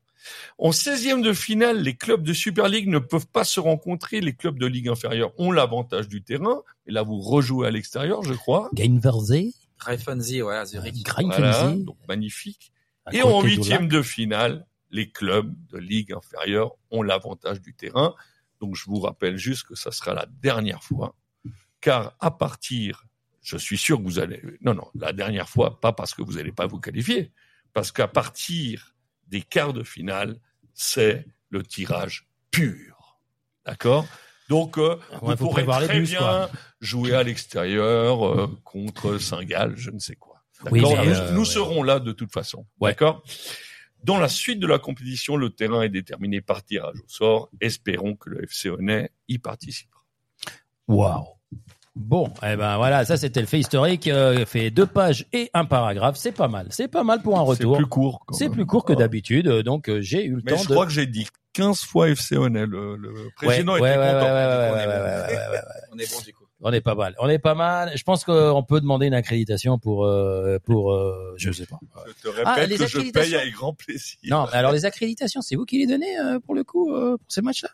En 0.59 0.71
16e 0.71 1.23
de 1.23 1.33
finale, 1.33 1.81
les 1.83 1.97
clubs 1.97 2.23
de 2.23 2.33
Super 2.33 2.69
League 2.69 2.89
ne 2.89 2.99
peuvent 2.99 3.29
pas 3.29 3.45
se 3.45 3.61
rencontrer. 3.61 4.21
Les 4.21 4.35
clubs 4.35 4.59
de 4.59 4.67
Ligue 4.67 4.89
inférieure 4.89 5.33
ont 5.39 5.53
l'avantage 5.53 6.09
du 6.09 6.23
terrain. 6.23 6.63
Et 6.87 6.93
là, 6.93 7.03
vous 7.03 7.21
rejouez 7.21 7.67
à 7.67 7.71
l'extérieur, 7.71 8.23
je 8.23 8.35
crois. 8.35 8.71
Gainversé, 8.75 9.53
Greifensee, 9.79 10.43
ouais, 10.43 10.57
à 10.57 10.65
Zurich. 10.65 11.07
Voilà, 11.25 11.73
donc 11.73 11.97
magnifique. 12.09 12.73
à 13.05 13.15
Et 13.15 13.23
en 13.23 13.43
huitième 13.43 13.89
de 13.89 14.03
finale, 14.03 14.67
les 14.91 15.11
clubs 15.11 15.55
de 15.71 15.79
Ligue 15.79 16.13
inférieure 16.13 16.73
ont 16.91 17.03
l'avantage 17.03 17.61
du 17.61 17.75
terrain. 17.75 18.15
Donc 18.61 18.75
je 18.75 18.85
vous 18.87 19.01
rappelle 19.01 19.37
juste 19.37 19.67
que 19.67 19.75
ça 19.75 19.93
sera 19.93 20.15
la 20.15 20.27
dernière 20.27 20.83
fois, 20.83 21.15
car 21.81 22.17
à 22.21 22.31
partir, 22.31 23.05
je 23.41 23.57
suis 23.57 23.79
sûr 23.79 23.99
que 23.99 24.03
vous 24.03 24.19
allez, 24.19 24.43
non 24.63 24.75
non, 24.75 24.89
la 24.95 25.13
dernière 25.13 25.49
fois, 25.49 25.81
pas 25.81 25.93
parce 25.93 26.15
que 26.15 26.23
vous 26.23 26.35
n'allez 26.35 26.53
pas 26.53 26.67
vous 26.67 26.81
qualifier, 26.81 27.33
parce 27.73 27.93
qu'à 27.93 28.09
partir 28.09 28.97
des 29.29 29.43
quarts 29.43 29.73
de 29.73 29.83
finale, 29.83 30.39
c'est 30.75 31.27
le 31.51 31.63
tirage 31.63 32.27
pur, 32.51 33.19
d'accord? 33.65 34.07
Donc 34.49 34.79
euh, 34.79 34.97
Ouais, 35.21 35.35
vous 35.35 35.37
pourrez 35.37 35.65
très 35.67 35.99
bus, 36.01 36.11
bien 36.11 36.19
quoi. 36.21 36.51
jouer 36.81 37.15
à 37.15 37.23
l'extérieur 37.23 38.27
euh, 38.27 38.47
contre 38.65 39.19
Saint-Gall, 39.19 39.77
je 39.77 39.91
ne 39.91 39.99
sais 39.99 40.17
quoi. 40.17 40.43
Oui, 40.71 40.81
nous, 40.81 40.89
euh, 40.89 41.31
nous 41.33 41.41
ouais. 41.41 41.45
serons 41.45 41.83
là 41.83 42.01
de 42.01 42.13
toute 42.13 42.33
façon. 42.33 42.67
Ouais. 42.81 42.91
D'accord? 42.91 43.23
Dans 44.05 44.19
la 44.19 44.29
suite 44.29 44.61
de 44.61 44.67
la 44.67 44.79
compétition, 44.79 45.37
le 45.37 45.51
terrain 45.51 45.83
est 45.83 45.89
déterminé 45.89 46.41
par 46.41 46.65
tirage 46.65 46.97
au 47.01 47.09
sort. 47.09 47.51
Espérons 47.61 48.15
que 48.17 48.31
le 48.31 48.45
FC 48.45 48.71
Honnay 48.71 49.11
y 49.29 49.39
participera. 49.39 50.03
Waouh. 50.87 51.27
Bon, 52.01 52.33
eh 52.45 52.55
ben 52.55 52.77
voilà, 52.77 53.05
ça 53.05 53.17
c'était 53.17 53.41
le 53.41 53.47
fait 53.49 53.59
historique, 53.59 54.07
euh, 54.07 54.47
fait 54.47 54.71
deux 54.71 54.87
pages 54.87 55.27
et 55.33 55.51
un 55.53 55.65
paragraphe, 55.65 56.17
c'est 56.17 56.31
pas 56.33 56.47
mal, 56.47 56.69
c'est 56.71 56.87
pas 56.87 57.03
mal 57.03 57.23
pour 57.23 57.37
un 57.39 57.43
C'est 57.43 57.51
retour. 57.65 57.77
plus 57.77 57.87
court. 57.87 58.25
C'est 58.31 58.49
plus 58.49 58.67
court 58.67 58.85
que 58.85 58.93
d'habitude, 58.93 59.49
euh, 59.49 59.63
donc 59.65 59.89
euh, 59.91 60.01
j'ai 60.01 60.25
eu 60.25 60.37
le 60.37 60.43
Mais 60.45 60.53
temps 60.53 60.59
je 60.59 60.69
de. 60.69 60.75
crois 60.75 60.87
que 60.87 60.93
j'ai 60.93 61.07
dit 61.07 61.27
15 61.55 61.81
fois 61.81 62.09
FC 62.11 62.37
Honnay. 62.37 62.67
Le, 62.67 62.97
le 62.97 63.13
président 63.35 63.73
ouais, 63.73 63.91
était 63.91 63.99
ouais, 63.99 64.07
content. 64.07 64.27
ouais, 64.27 64.31
ouais, 64.31 64.69
Il 64.69 64.69
dit 64.69 64.69
qu'on 64.69 64.75
ouais, 64.75 64.83
est 64.83 64.87
ouais, 64.87 64.87
bon. 64.87 64.93
ouais, 64.93 65.33
ouais, 65.33 65.49
ouais, 65.49 65.51
ouais. 65.51 65.61
On 65.93 65.99
est 65.99 66.11
bon 66.13 66.21
du 66.25 66.33
coup. 66.33 66.45
On 66.61 66.73
est 66.73 66.81
pas 66.81 66.95
mal, 66.95 67.15
on 67.21 67.29
est 67.29 67.39
pas 67.39 67.55
mal. 67.55 67.93
Je 67.97 68.03
pense 68.05 68.25
qu'on 68.25 68.63
peut 68.63 68.81
demander 68.81 69.07
une 69.07 69.15
accréditation 69.15 69.79
pour 69.79 70.09
pour 70.65 70.75
pour 70.85 70.93
euh, 70.93 71.35
je 71.37 71.51
sais 71.51 71.67
pas. 71.67 71.79
Je 72.07 72.23
te 72.23 72.29
répète 72.29 72.45
Ah, 72.47 72.67
les 72.67 72.77
que 72.79 72.87
je 72.87 73.11
paye 73.11 73.35
avec 73.35 73.55
grand 73.55 73.75
plaisir. 73.75 74.19
Non, 74.25 74.47
mais 74.51 74.57
alors 74.57 74.71
les 74.73 74.85
accréditations, 74.85 75.41
c'est 75.41 75.57
vous 75.57 75.65
qui 75.65 75.79
les 75.79 75.87
donnez 75.87 76.17
euh, 76.19 76.39
pour 76.41 76.55
le 76.55 76.63
coup 76.65 76.93
euh, 76.93 77.17
pour 77.17 77.27
ces 77.29 77.43
matchs-là? 77.43 77.71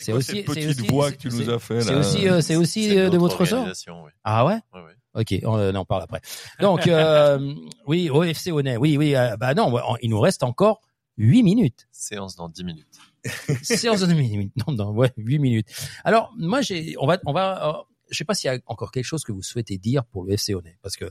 C'est 0.00 0.12
aussi 0.12 0.36
cette 0.36 0.46
petite 0.46 0.80
aussi- 0.80 0.86
voix 0.88 1.12
que 1.12 1.16
tu 1.16 1.28
nous 1.28 1.50
as 1.50 1.58
fait 1.58 1.80
C'est 1.82 1.94
aussi 1.94 2.28
euh, 2.28 2.40
c'est 2.40 2.56
aussi 2.56 2.88
C'est 2.90 2.98
euh, 2.98 3.10
de 3.10 3.18
votre 3.18 3.44
sort. 3.44 3.66
oui. 3.66 4.10
Ah 4.24 4.44
ouais. 4.46 4.58
Ouais, 4.74 4.80
ouais. 4.80 4.94
Ok, 5.14 5.34
on 5.44 5.56
euh, 5.58 5.72
en 5.72 5.84
parle 5.84 6.02
après. 6.02 6.20
Donc, 6.60 6.86
euh, 6.86 7.54
oui, 7.86 8.10
au 8.10 8.22
FC 8.22 8.52
Honnay, 8.52 8.76
oui, 8.76 8.96
oui, 8.96 9.16
euh, 9.16 9.36
bah 9.36 9.54
non, 9.54 9.74
il 10.02 10.10
nous 10.10 10.20
reste 10.20 10.42
encore 10.44 10.80
8 11.16 11.42
minutes. 11.42 11.88
Séance 11.90 12.36
dans 12.36 12.48
10 12.48 12.64
minutes. 12.64 12.98
Séance 13.62 14.00
de 14.00 14.14
8 14.14 14.28
minutes. 14.28 14.52
Non, 14.66 14.72
non, 14.72 14.90
ouais, 14.92 15.10
8 15.16 15.38
minutes. 15.40 15.66
Alors, 16.04 16.32
moi, 16.38 16.60
j'ai, 16.62 16.94
on 16.98 17.06
va, 17.06 17.18
on 17.26 17.32
va, 17.32 17.68
euh, 17.68 17.82
je 18.10 18.16
sais 18.18 18.24
pas 18.24 18.34
s'il 18.34 18.50
y 18.50 18.54
a 18.54 18.58
encore 18.66 18.92
quelque 18.92 19.04
chose 19.04 19.24
que 19.24 19.32
vous 19.32 19.42
souhaitez 19.42 19.78
dire 19.78 20.04
pour 20.04 20.24
le 20.24 20.32
FC 20.34 20.54
Honnay, 20.54 20.78
parce 20.82 20.96
que 20.96 21.10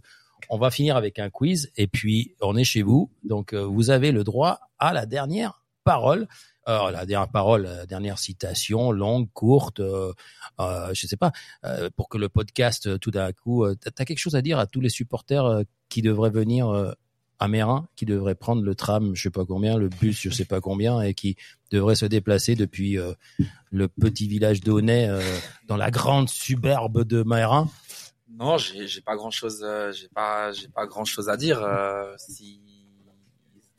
on 0.50 0.58
va 0.58 0.72
finir 0.72 0.96
avec 0.96 1.20
un 1.20 1.30
quiz 1.30 1.70
et 1.76 1.88
puis 1.88 2.36
on 2.42 2.56
est 2.56 2.64
chez 2.64 2.82
vous, 2.82 3.12
donc 3.24 3.52
euh, 3.54 3.66
vous 3.66 3.90
avez 3.90 4.14
le 4.14 4.24
droit 4.24 4.60
à 4.80 4.94
la 4.94 5.06
dernière 5.06 5.66
parole. 5.84 6.28
Alors, 6.70 6.92
la 6.92 7.08
dernière 7.08 7.32
parole, 7.32 7.64
la 7.64 7.88
dernière 7.88 8.20
citation, 8.20 8.92
longue, 8.92 9.28
courte, 9.34 9.80
euh, 9.80 10.14
euh, 10.60 10.94
je 10.94 11.08
sais 11.08 11.18
pas, 11.18 11.32
euh, 11.66 11.90
pour 11.96 12.10
que 12.10 12.20
le 12.20 12.30
podcast, 12.30 12.86
euh, 12.86 13.00
tout 13.00 13.10
d'un 13.10 13.32
coup, 13.32 13.66
euh, 13.66 13.74
t'as 13.74 13.90
t'as 13.90 14.06
quelque 14.06 14.20
chose 14.20 14.36
à 14.36 14.44
dire 14.44 14.60
à 14.60 14.68
tous 14.68 14.80
les 14.80 14.90
supporters 14.90 15.44
euh, 15.46 15.64
qui 15.90 16.04
devraient 16.04 16.30
venir 16.30 16.70
euh, 16.70 16.92
à 17.40 17.48
Mérin, 17.48 17.88
qui 17.96 18.06
devraient 18.06 18.36
prendre 18.36 18.62
le 18.62 18.76
tram, 18.76 19.16
je 19.16 19.24
sais 19.24 19.30
pas 19.32 19.46
combien, 19.46 19.80
le 19.80 19.90
bus, 19.90 20.22
je 20.22 20.30
sais 20.30 20.46
pas 20.46 20.62
combien, 20.62 21.02
et 21.02 21.16
qui 21.16 21.38
devraient 21.72 21.96
se 21.96 22.06
déplacer 22.06 22.54
depuis 22.54 23.00
euh, 23.00 23.14
le 23.72 23.88
petit 23.88 24.28
village 24.28 24.62
d'Aunay 24.62 25.10
euh, 25.10 25.22
dans 25.66 25.78
la 25.78 25.90
grande 25.90 26.30
suburbe 26.30 27.04
de 27.04 27.24
Mérin. 27.24 27.68
Non, 28.32 28.60
j'ai 28.60 29.02
pas 29.02 29.16
grand 29.16 29.32
chose, 29.32 29.66
j'ai 29.94 30.08
pas 30.10 30.52
j'ai 30.52 30.68
pas 30.68 30.86
grand 30.86 31.04
chose 31.04 31.30
à 31.30 31.36
dire. 31.36 31.64
Euh, 31.64 32.14
si 32.20 32.62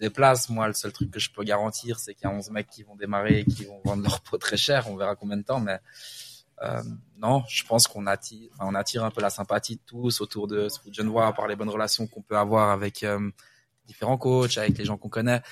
se 0.00 0.06
déplacent, 0.06 0.48
moi 0.48 0.66
le 0.66 0.74
seul 0.74 0.92
truc 0.92 1.10
que 1.10 1.20
je 1.20 1.30
peux 1.30 1.44
garantir, 1.44 1.98
c'est 1.98 2.14
qu'il 2.14 2.24
y 2.24 2.30
a 2.30 2.34
11 2.34 2.50
mecs 2.50 2.68
qui 2.68 2.82
vont 2.82 2.96
démarrer 2.96 3.40
et 3.40 3.44
qui 3.44 3.64
vont 3.64 3.80
vendre 3.84 4.02
leur 4.02 4.20
peau 4.20 4.38
très 4.38 4.56
cher. 4.56 4.88
On 4.90 4.96
verra 4.96 5.16
combien 5.16 5.36
de 5.36 5.42
temps, 5.42 5.60
mais 5.60 5.78
euh, 6.62 6.82
non, 7.16 7.42
je 7.48 7.64
pense 7.64 7.86
qu'on 7.88 8.06
attire, 8.06 8.50
on 8.60 8.74
attire 8.74 9.04
un 9.04 9.10
peu 9.10 9.20
la 9.20 9.30
sympathie 9.30 9.76
de 9.76 9.82
tous 9.86 10.20
autour 10.20 10.46
de 10.46 10.68
ce 10.68 10.80
foot 10.80 10.92
genevois 10.92 11.32
par 11.32 11.46
les 11.46 11.56
bonnes 11.56 11.70
relations 11.70 12.06
qu'on 12.06 12.22
peut 12.22 12.36
avoir 12.36 12.70
avec 12.70 13.02
euh, 13.02 13.30
différents 13.86 14.18
coachs, 14.18 14.58
avec 14.58 14.76
les 14.76 14.84
gens 14.84 14.98
qu'on 14.98 15.08
connaît. 15.08 15.42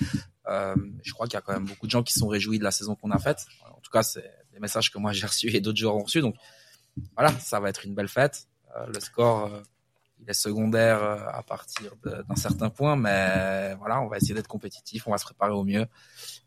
Euh, 0.47 0.75
je 1.03 1.13
crois 1.13 1.27
qu'il 1.27 1.35
y 1.35 1.37
a 1.37 1.41
quand 1.41 1.53
même 1.53 1.65
beaucoup 1.65 1.85
de 1.85 1.91
gens 1.91 2.03
qui 2.03 2.13
sont 2.13 2.27
réjouis 2.27 2.59
de 2.59 2.63
la 2.63 2.71
saison 2.71 2.95
qu'on 2.95 3.11
a 3.11 3.19
faite. 3.19 3.45
En 3.71 3.79
tout 3.81 3.91
cas, 3.91 4.03
c'est 4.03 4.31
des 4.53 4.59
messages 4.59 4.91
que 4.91 4.97
moi 4.97 5.11
j'ai 5.13 5.25
reçus 5.25 5.55
et 5.55 5.61
d'autres 5.61 5.77
joueurs 5.77 5.95
ont 5.95 6.03
reçus. 6.03 6.21
Donc 6.21 6.35
voilà, 7.15 7.31
ça 7.39 7.59
va 7.59 7.69
être 7.69 7.85
une 7.85 7.95
belle 7.95 8.09
fête. 8.09 8.47
Le 8.87 8.99
score, 8.99 9.49
il 10.21 10.29
est 10.29 10.33
secondaire 10.33 11.03
euh, 11.03 11.17
à 11.31 11.43
partir 11.43 11.93
d'un 12.03 12.35
certain 12.35 12.69
point, 12.69 12.95
mais 12.95 13.75
voilà, 13.75 14.01
on 14.01 14.07
va 14.07 14.17
essayer 14.17 14.33
d'être 14.33 14.47
compétitif, 14.47 15.07
on 15.07 15.11
va 15.11 15.17
se 15.17 15.25
préparer 15.25 15.51
au 15.51 15.63
mieux 15.63 15.85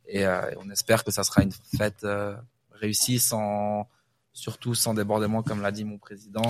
et, 0.07 0.27
euh, 0.27 0.51
on 0.59 0.71
espère 0.71 1.05
que 1.05 1.11
ça 1.11 1.25
sera 1.25 1.43
une 1.43 1.53
fête 1.53 2.05
euh, 2.05 2.37
réussie 2.73 3.19
sans 3.19 3.89
surtout 4.35 4.75
sans 4.75 4.95
débordement 4.95 5.43
comme 5.43 5.61
l'a 5.61 5.71
dit 5.71 5.85
mon 5.85 5.99
président. 5.99 6.43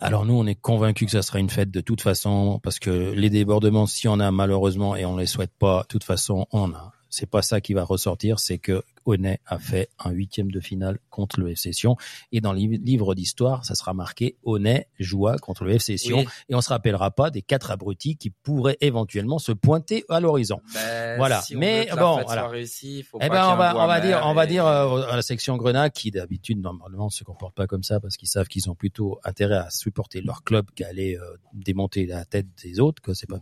Alors 0.00 0.26
nous, 0.26 0.34
on 0.34 0.46
est 0.46 0.54
convaincus 0.54 1.06
que 1.06 1.12
ça 1.12 1.22
sera 1.22 1.38
une 1.38 1.48
fête 1.48 1.70
de 1.70 1.80
toute 1.80 2.02
façon, 2.02 2.60
parce 2.62 2.78
que 2.78 2.90
les 2.90 3.30
débordements, 3.30 3.86
si 3.86 4.06
on 4.06 4.20
a 4.20 4.30
malheureusement 4.30 4.96
et 4.96 5.06
on 5.06 5.16
les 5.16 5.24
souhaite 5.24 5.52
pas, 5.58 5.82
de 5.82 5.86
toute 5.86 6.04
façon, 6.04 6.46
on 6.52 6.64
en 6.64 6.74
a. 6.74 6.92
C'est 7.16 7.30
pas 7.30 7.40
ça 7.40 7.62
qui 7.62 7.72
va 7.72 7.82
ressortir, 7.82 8.38
c'est 8.40 8.58
que 8.58 8.82
Honnay 9.06 9.38
a 9.46 9.58
fait 9.58 9.88
un 10.04 10.10
huitième 10.10 10.50
de 10.50 10.60
finale 10.60 10.98
contre 11.10 11.40
le 11.40 11.50
FC 11.52 11.72
Sion. 11.72 11.96
Et 12.32 12.40
dans 12.42 12.52
le 12.52 12.58
li- 12.58 12.78
livre 12.78 13.14
d'histoire, 13.14 13.64
ça 13.64 13.74
sera 13.74 13.94
marqué 13.94 14.36
Honnay 14.44 14.88
joua 14.98 15.38
contre 15.38 15.64
le 15.64 15.72
FC 15.72 15.96
Sion. 15.96 16.18
Oui. 16.18 16.26
Et 16.50 16.54
on 16.54 16.60
se 16.60 16.68
rappellera 16.68 17.10
pas 17.12 17.30
des 17.30 17.40
quatre 17.40 17.70
abrutis 17.70 18.16
qui 18.16 18.28
pourraient 18.30 18.76
éventuellement 18.82 19.38
se 19.38 19.52
pointer 19.52 20.04
à 20.10 20.20
l'horizon. 20.20 20.60
mais 20.74 21.16
Voilà. 21.16 21.40
si 21.40 21.56
on 21.56 21.60
Mais 21.60 21.88
bon, 21.96 22.20
voilà. 22.26 22.50
il 22.54 23.02
faut 23.04 23.18
Eh 23.22 23.28
pas 23.28 23.34
ben, 23.34 23.48
on 23.52 23.56
va, 23.56 23.76
on 23.82 23.86
va 23.86 24.00
dire, 24.00 24.20
on 24.22 24.26
mère 24.26 24.34
va 24.34 24.44
et- 24.44 24.48
dire 24.48 24.66
euh, 24.66 25.02
à 25.10 25.16
la 25.16 25.22
section 25.22 25.56
Grenat 25.56 25.88
qui 25.90 26.10
d'habitude 26.10 26.60
normalement 26.60 27.08
se 27.08 27.24
comporte 27.24 27.54
pas 27.54 27.66
comme 27.66 27.82
ça 27.84 27.98
parce 28.00 28.16
qu'ils 28.18 28.28
savent 28.28 28.48
qu'ils 28.48 28.68
ont 28.68 28.74
plutôt 28.74 29.20
intérêt 29.24 29.56
à 29.56 29.70
supporter 29.70 30.20
leur 30.20 30.42
club 30.44 30.66
qu'à 30.74 30.88
aller 30.88 31.16
euh, 31.16 31.36
démonter 31.54 32.04
la 32.06 32.24
tête 32.26 32.48
des 32.62 32.78
autres, 32.80 33.00
que 33.00 33.14
c'est 33.14 33.26
pas. 33.28 33.38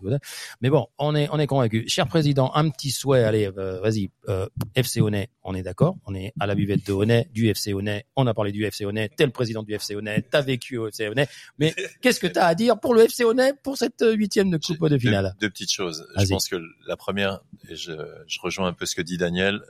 Mais 0.61 0.71
bon, 0.71 0.87
on 0.99 1.15
est, 1.17 1.29
on 1.33 1.39
est 1.39 1.47
convaincu. 1.47 1.85
Cher 1.89 2.07
président, 2.07 2.53
un 2.55 2.69
petit 2.69 2.91
souhait. 2.91 3.25
Allez, 3.25 3.51
euh, 3.65 3.81
vas-y. 3.81 4.11
Euh, 4.29 4.47
FC 4.75 5.01
Honnay, 5.01 5.31
on 5.43 5.55
est 5.55 5.63
d'accord. 5.63 5.97
On 6.07 6.15
est 6.15 6.33
à 6.39 6.47
la 6.47 6.55
buvette 6.55 6.87
de 6.87 6.93
Honnay, 6.93 7.29
du 7.33 7.49
FC 7.49 7.73
Honnay. 7.73 8.07
On 8.17 8.27
a 8.27 8.35
parlé 8.35 8.53
du 8.53 8.65
FC 8.65 8.85
Honnay. 8.85 9.09
T'es 9.09 9.25
le 9.25 9.33
président 9.33 9.63
du 9.63 9.73
FC 9.73 9.95
Honnay. 9.95 10.23
T'as 10.23 10.43
vécu 10.43 10.77
au 10.77 10.89
FC 10.89 11.09
Honnay. 11.09 11.27
Mais 11.59 11.75
qu'est-ce 12.03 12.21
que 12.21 12.27
t'as 12.27 12.47
à 12.47 12.55
dire 12.55 12.79
pour 12.79 12.95
le 12.95 13.03
FC 13.03 13.25
Honnay 13.25 13.53
pour 13.63 13.77
cette 13.77 14.03
euh, 14.03 14.13
huitième 14.13 14.51
de 14.51 14.59
coupe 14.59 14.89
de 14.89 14.99
finale? 14.99 15.35
deux 15.41 15.51
petites 15.51 15.73
choses. 15.73 16.07
Je 16.17 16.27
pense 16.27 16.49
que 16.49 16.57
la 16.87 16.97
première, 16.97 17.41
et 17.69 17.77
je, 17.77 17.93
je 18.27 18.41
rejoins 18.41 18.69
un 18.69 18.73
peu 18.73 18.87
ce 18.87 18.95
que 18.95 19.03
dit 19.03 19.17
Daniel, 19.17 19.61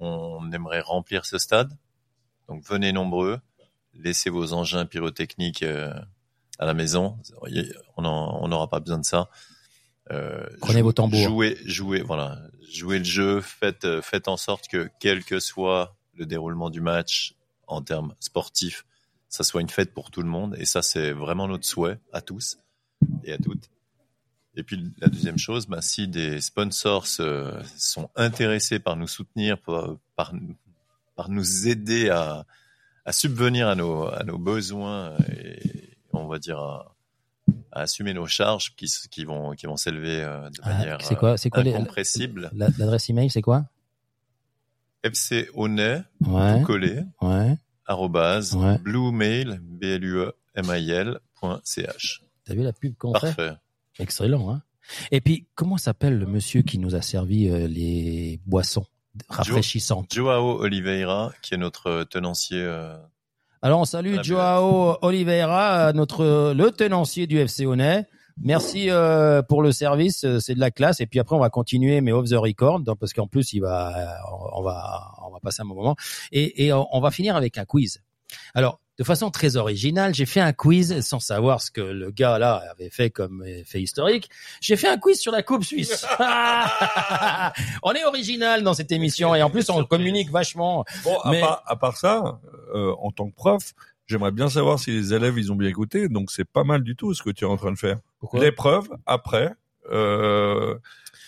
on 0.00 0.50
aimerait 0.52 0.80
remplir 0.80 1.24
ce 1.24 1.38
stade. 1.38 1.76
Donc 2.48 2.62
venez 2.64 2.92
nombreux, 2.92 3.40
laissez 3.94 4.30
vos 4.30 4.52
engins 4.52 4.86
pyrotechniques 4.86 5.62
à 5.62 6.66
la 6.66 6.74
maison. 6.74 7.16
On 7.96 8.48
n'aura 8.48 8.68
pas 8.68 8.80
besoin 8.80 8.98
de 8.98 9.04
ça. 9.04 9.28
Euh, 10.10 10.46
Prenez 10.60 10.82
vos 10.82 10.92
tambours. 10.92 11.18
Jouez, 11.18 11.56
jouez, 11.64 12.02
voilà, 12.02 12.38
jouez 12.72 12.98
le 12.98 13.04
jeu. 13.04 13.40
Faites, 13.40 13.84
euh, 13.84 14.02
faites 14.02 14.28
en 14.28 14.36
sorte 14.36 14.68
que 14.68 14.90
quel 15.00 15.24
que 15.24 15.40
soit 15.40 15.96
le 16.14 16.26
déroulement 16.26 16.70
du 16.70 16.80
match 16.80 17.34
en 17.66 17.82
termes 17.82 18.14
sportifs, 18.20 18.84
ça 19.28 19.42
soit 19.42 19.60
une 19.60 19.68
fête 19.68 19.92
pour 19.92 20.10
tout 20.10 20.22
le 20.22 20.28
monde. 20.28 20.56
Et 20.58 20.64
ça, 20.64 20.82
c'est 20.82 21.12
vraiment 21.12 21.48
notre 21.48 21.66
souhait 21.66 21.98
à 22.12 22.20
tous 22.20 22.58
et 23.24 23.32
à 23.32 23.38
toutes. 23.38 23.70
Et 24.56 24.62
puis 24.62 24.92
la 24.98 25.08
deuxième 25.08 25.38
chose, 25.38 25.66
bah, 25.66 25.82
si 25.82 26.06
des 26.06 26.40
sponsors 26.40 27.06
sont 27.06 28.10
intéressés 28.14 28.78
par 28.78 28.96
nous 28.96 29.08
soutenir, 29.08 29.58
par, 29.58 30.32
nous 31.28 31.68
aider 31.68 32.10
à, 32.10 32.46
subvenir 33.10 33.68
à 33.68 33.74
nos, 33.74 34.04
à 34.04 34.22
nos 34.22 34.38
besoins 34.38 35.16
et 35.28 35.98
on 36.12 36.28
va 36.28 36.38
dire 36.38 36.93
à 37.72 37.80
assumer 37.82 38.14
nos 38.14 38.26
charges 38.26 38.74
qui, 38.76 39.24
vont, 39.24 39.52
qui 39.52 39.66
vont 39.66 39.76
s'élever 39.76 40.22
euh, 40.22 40.48
de 40.50 40.60
Ah, 40.62 40.68
manière 40.74 41.02
c'est 41.02 41.16
quoi- 41.16 41.36
c'est 41.36 41.50
quoi 41.50 41.62
les- 41.62 41.74
incompressible. 41.74 42.50
La- 42.54 42.68
L'adresse 42.78 43.10
email, 43.10 43.30
c'est 43.30 43.42
quoi? 43.42 43.66
FC 45.02 45.48
Honnay, 45.54 46.02
Ouais. 46.26 46.60
tout 46.60 46.66
collé, 46.66 47.00
Ouais. 47.20 47.56
arrobase, 47.86 48.54
Ouais. 48.54 48.78
bluemail, 48.78 49.58
b 49.60 49.84
l 49.84 50.04
u 50.04 50.18
e 50.20 50.32
m 50.54 50.70
i 50.70 50.90
l 50.90 51.20
point 51.38 51.60
ch. 51.64 52.22
T'as 52.44 52.54
vu 52.54 52.62
la 52.62 52.72
pub 52.72 52.94
qu'on 52.96 53.12
fait? 53.14 53.20
Parfait. 53.34 53.52
Excellent, 53.98 54.50
hein 54.50 54.62
Et 55.10 55.20
puis, 55.20 55.46
comment 55.54 55.76
s'appelle 55.78 56.18
le 56.18 56.26
monsieur 56.26 56.62
qui 56.62 56.78
nous 56.78 56.94
a 56.94 57.02
servi 57.02 57.48
euh, 57.48 57.66
les 57.68 58.40
boissons 58.46 58.86
rafraîchissantes? 59.28 60.12
Joao 60.12 60.60
Oliveira, 60.60 61.32
qui 61.42 61.54
est 61.54 61.58
notre 61.58 62.04
tenancier. 62.04 62.60
euh, 62.60 62.96
Alors, 63.64 63.80
on 63.80 63.86
salue 63.86 64.16
Joao 64.22 64.98
Oliveira, 65.00 65.88
euh, 65.88 65.92
notre 65.94 66.52
le 66.52 66.70
tenancier 66.70 67.26
du 67.26 67.38
FC 67.38 67.64
Honnay. 67.64 68.04
Merci 68.36 68.90
euh, 68.90 69.40
pour 69.40 69.62
le 69.62 69.72
service, 69.72 70.24
euh, 70.24 70.38
c'est 70.38 70.54
de 70.54 70.60
la 70.60 70.70
classe. 70.70 71.00
Et 71.00 71.06
puis 71.06 71.18
après, 71.18 71.34
on 71.34 71.38
va 71.38 71.48
continuer, 71.48 72.02
mais 72.02 72.12
off 72.12 72.28
the 72.28 72.34
record, 72.34 72.80
donc, 72.80 72.98
parce 72.98 73.14
qu'en 73.14 73.26
plus, 73.26 73.54
il 73.54 73.60
va, 73.60 73.96
euh, 73.96 74.34
on 74.52 74.62
va, 74.62 75.12
on 75.26 75.30
va 75.30 75.40
passer 75.40 75.62
un 75.62 75.64
bon 75.64 75.76
moment. 75.76 75.96
Et, 76.30 76.66
et 76.66 76.74
on 76.74 76.86
on 76.92 77.00
va 77.00 77.10
finir 77.10 77.36
avec 77.36 77.56
un 77.56 77.64
quiz. 77.64 78.02
Alors, 78.52 78.80
de 78.98 79.04
façon 79.04 79.30
très 79.30 79.56
originale, 79.56 80.14
j'ai 80.14 80.26
fait 80.26 80.40
un 80.40 80.52
quiz 80.52 81.00
sans 81.00 81.18
savoir 81.18 81.60
ce 81.60 81.70
que 81.70 81.80
le 81.80 82.10
gars 82.10 82.38
là 82.38 82.62
avait 82.70 82.90
fait 82.90 83.10
comme 83.10 83.44
fait 83.64 83.82
historique. 83.82 84.30
J'ai 84.60 84.76
fait 84.76 84.88
un 84.88 84.98
quiz 84.98 85.18
sur 85.18 85.32
la 85.32 85.42
Coupe 85.42 85.64
Suisse. 85.64 86.06
on 87.82 87.92
est 87.92 88.04
original 88.04 88.62
dans 88.62 88.74
cette 88.74 88.92
émission 88.92 89.34
et 89.34 89.42
en 89.42 89.50
plus 89.50 89.68
on 89.70 89.84
communique 89.84 90.30
vachement. 90.30 90.84
Bon, 91.02 91.18
à, 91.20 91.30
Mais- 91.30 91.40
part, 91.40 91.62
à 91.66 91.76
part 91.76 91.96
ça, 91.96 92.40
euh, 92.74 92.94
en 93.00 93.10
tant 93.10 93.28
que 93.28 93.34
prof, 93.34 93.72
j'aimerais 94.06 94.32
bien 94.32 94.48
savoir 94.48 94.78
si 94.78 94.92
les 94.92 95.12
élèves 95.12 95.38
ils 95.38 95.50
ont 95.50 95.56
bien 95.56 95.68
écouté. 95.68 96.08
Donc 96.08 96.30
c'est 96.30 96.44
pas 96.44 96.64
mal 96.64 96.82
du 96.82 96.94
tout 96.94 97.14
ce 97.14 97.22
que 97.22 97.30
tu 97.30 97.44
es 97.44 97.48
en 97.48 97.56
train 97.56 97.72
de 97.72 97.78
faire. 97.78 97.98
L'épreuve 98.32 98.88
après, 99.06 99.52
euh, 99.90 100.76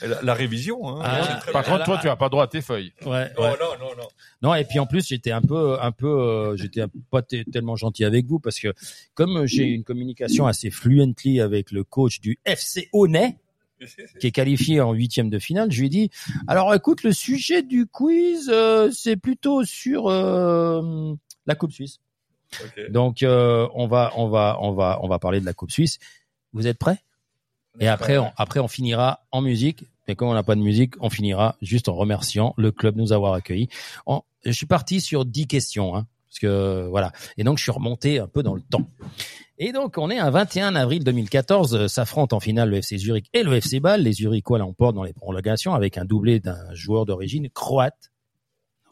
la, 0.02 0.22
la 0.22 0.34
révision. 0.34 0.88
Hein, 0.88 1.02
Ah, 1.04 1.40
Par 1.52 1.64
contre, 1.64 1.84
toi, 1.84 1.98
tu 2.00 2.08
as 2.08 2.16
pas 2.16 2.28
droit 2.28 2.44
à 2.44 2.46
tes 2.46 2.60
feuilles. 2.60 2.92
Ouais, 3.04 3.30
Non, 3.36 3.42
ouais. 3.44 3.50
non, 3.60 3.78
non, 3.80 3.90
non. 3.96 4.08
Non, 4.42 4.54
et 4.54 4.64
puis 4.64 4.78
en 4.78 4.86
plus, 4.86 5.06
j'étais 5.08 5.30
un 5.32 5.40
peu, 5.42 5.78
un 5.80 5.92
peu, 5.92 6.06
euh, 6.08 6.56
j'étais 6.56 6.82
pas 7.10 7.22
tellement 7.22 7.76
gentil 7.76 8.04
avec 8.04 8.26
vous 8.26 8.38
parce 8.38 8.58
que 8.60 8.72
comme 9.14 9.46
j'ai 9.46 9.64
une 9.64 9.84
communication 9.84 10.46
assez 10.46 10.70
fluently 10.70 11.40
avec 11.40 11.70
le 11.70 11.84
coach 11.84 12.20
du 12.20 12.38
FC 12.44 12.88
Honnay, 12.92 13.36
qui 14.20 14.26
est 14.26 14.30
qualifié 14.32 14.80
en 14.80 14.92
huitième 14.92 15.28
de 15.30 15.38
finale, 15.38 15.70
je 15.70 15.80
lui 15.80 15.86
ai 15.86 15.90
dit, 15.90 16.10
alors 16.48 16.74
écoute, 16.74 17.02
le 17.02 17.12
sujet 17.12 17.62
du 17.62 17.86
quiz, 17.86 18.50
euh, 18.52 18.90
c'est 18.90 19.16
plutôt 19.16 19.64
sur 19.64 20.08
euh, 20.08 21.12
la 21.46 21.54
Coupe 21.54 21.72
Suisse. 21.72 21.98
Donc 22.90 23.22
euh, 23.22 23.68
on 23.74 23.86
va, 23.86 24.12
on 24.16 24.28
va, 24.28 24.56
on 24.60 24.72
va, 24.72 24.98
on 25.02 25.08
va 25.08 25.18
parler 25.18 25.40
de 25.40 25.44
la 25.44 25.52
Coupe 25.52 25.70
Suisse. 25.70 25.98
Vous 26.52 26.66
êtes 26.66 26.78
prêts? 26.78 26.98
Et 27.80 27.88
après, 27.88 28.18
on, 28.18 28.30
après, 28.36 28.60
on 28.60 28.68
finira 28.68 29.26
en 29.32 29.40
musique. 29.40 29.84
Mais 30.08 30.14
comme 30.14 30.28
on 30.28 30.34
n'a 30.34 30.44
pas 30.44 30.54
de 30.54 30.60
musique, 30.60 30.94
on 31.00 31.10
finira 31.10 31.56
juste 31.62 31.88
en 31.88 31.94
remerciant 31.94 32.54
le 32.56 32.70
club 32.70 32.94
de 32.94 33.00
nous 33.00 33.12
avoir 33.12 33.32
accueillis. 33.34 33.68
Je 34.44 34.52
suis 34.52 34.66
parti 34.66 35.00
sur 35.00 35.24
10 35.24 35.48
questions, 35.48 35.96
hein, 35.96 36.06
parce 36.28 36.38
que 36.38 36.86
voilà. 36.88 37.10
Et 37.36 37.44
donc, 37.44 37.58
je 37.58 37.64
suis 37.64 37.72
remonté 37.72 38.20
un 38.20 38.28
peu 38.28 38.44
dans 38.44 38.54
le 38.54 38.60
temps. 38.62 38.88
Et 39.58 39.72
donc, 39.72 39.96
on 39.96 40.10
est 40.10 40.18
un 40.18 40.30
21 40.30 40.74
avril 40.76 41.02
2014, 41.02 41.74
euh, 41.74 41.88
s'affrontent 41.88 42.36
en 42.36 42.40
finale 42.40 42.68
le 42.68 42.76
FC 42.76 42.98
Zurich 42.98 43.30
et 43.32 43.42
le 43.42 43.54
FC 43.54 43.80
Bâle. 43.80 44.02
Les 44.02 44.12
Zurichois 44.12 44.58
l'emportent 44.58 44.94
dans 44.94 45.02
les 45.02 45.14
prolongations 45.14 45.74
avec 45.74 45.96
un 45.96 46.04
doublé 46.04 46.40
d'un 46.40 46.74
joueur 46.74 47.06
d'origine 47.06 47.48
croate. 47.48 48.12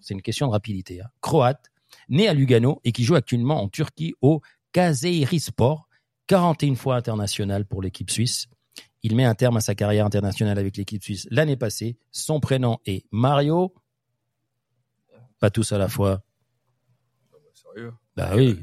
C'est 0.00 0.14
une 0.14 0.22
question 0.22 0.46
de 0.46 0.52
rapidité. 0.52 1.02
Hein. 1.02 1.08
Croate, 1.20 1.70
né 2.08 2.28
à 2.28 2.34
Lugano 2.34 2.80
et 2.84 2.92
qui 2.92 3.04
joue 3.04 3.14
actuellement 3.14 3.62
en 3.62 3.68
Turquie 3.68 4.14
au 4.22 4.40
Kayserispor, 4.72 5.86
41 6.28 6.74
fois 6.76 6.96
international 6.96 7.66
pour 7.66 7.82
l'équipe 7.82 8.10
suisse. 8.10 8.48
Il 9.04 9.16
met 9.16 9.24
un 9.24 9.34
terme 9.34 9.58
à 9.58 9.60
sa 9.60 9.74
carrière 9.74 10.06
internationale 10.06 10.58
avec 10.58 10.78
l'équipe 10.78 11.02
suisse 11.02 11.28
l'année 11.30 11.56
passée. 11.56 11.98
Son 12.10 12.40
prénom 12.40 12.78
est 12.86 13.04
Mario. 13.12 13.74
Pas 15.40 15.50
tous 15.50 15.72
à 15.72 15.78
la 15.78 15.88
fois. 15.88 16.22
Sérieux 17.52 17.92
Bah 18.16 18.30
oui. 18.34 18.58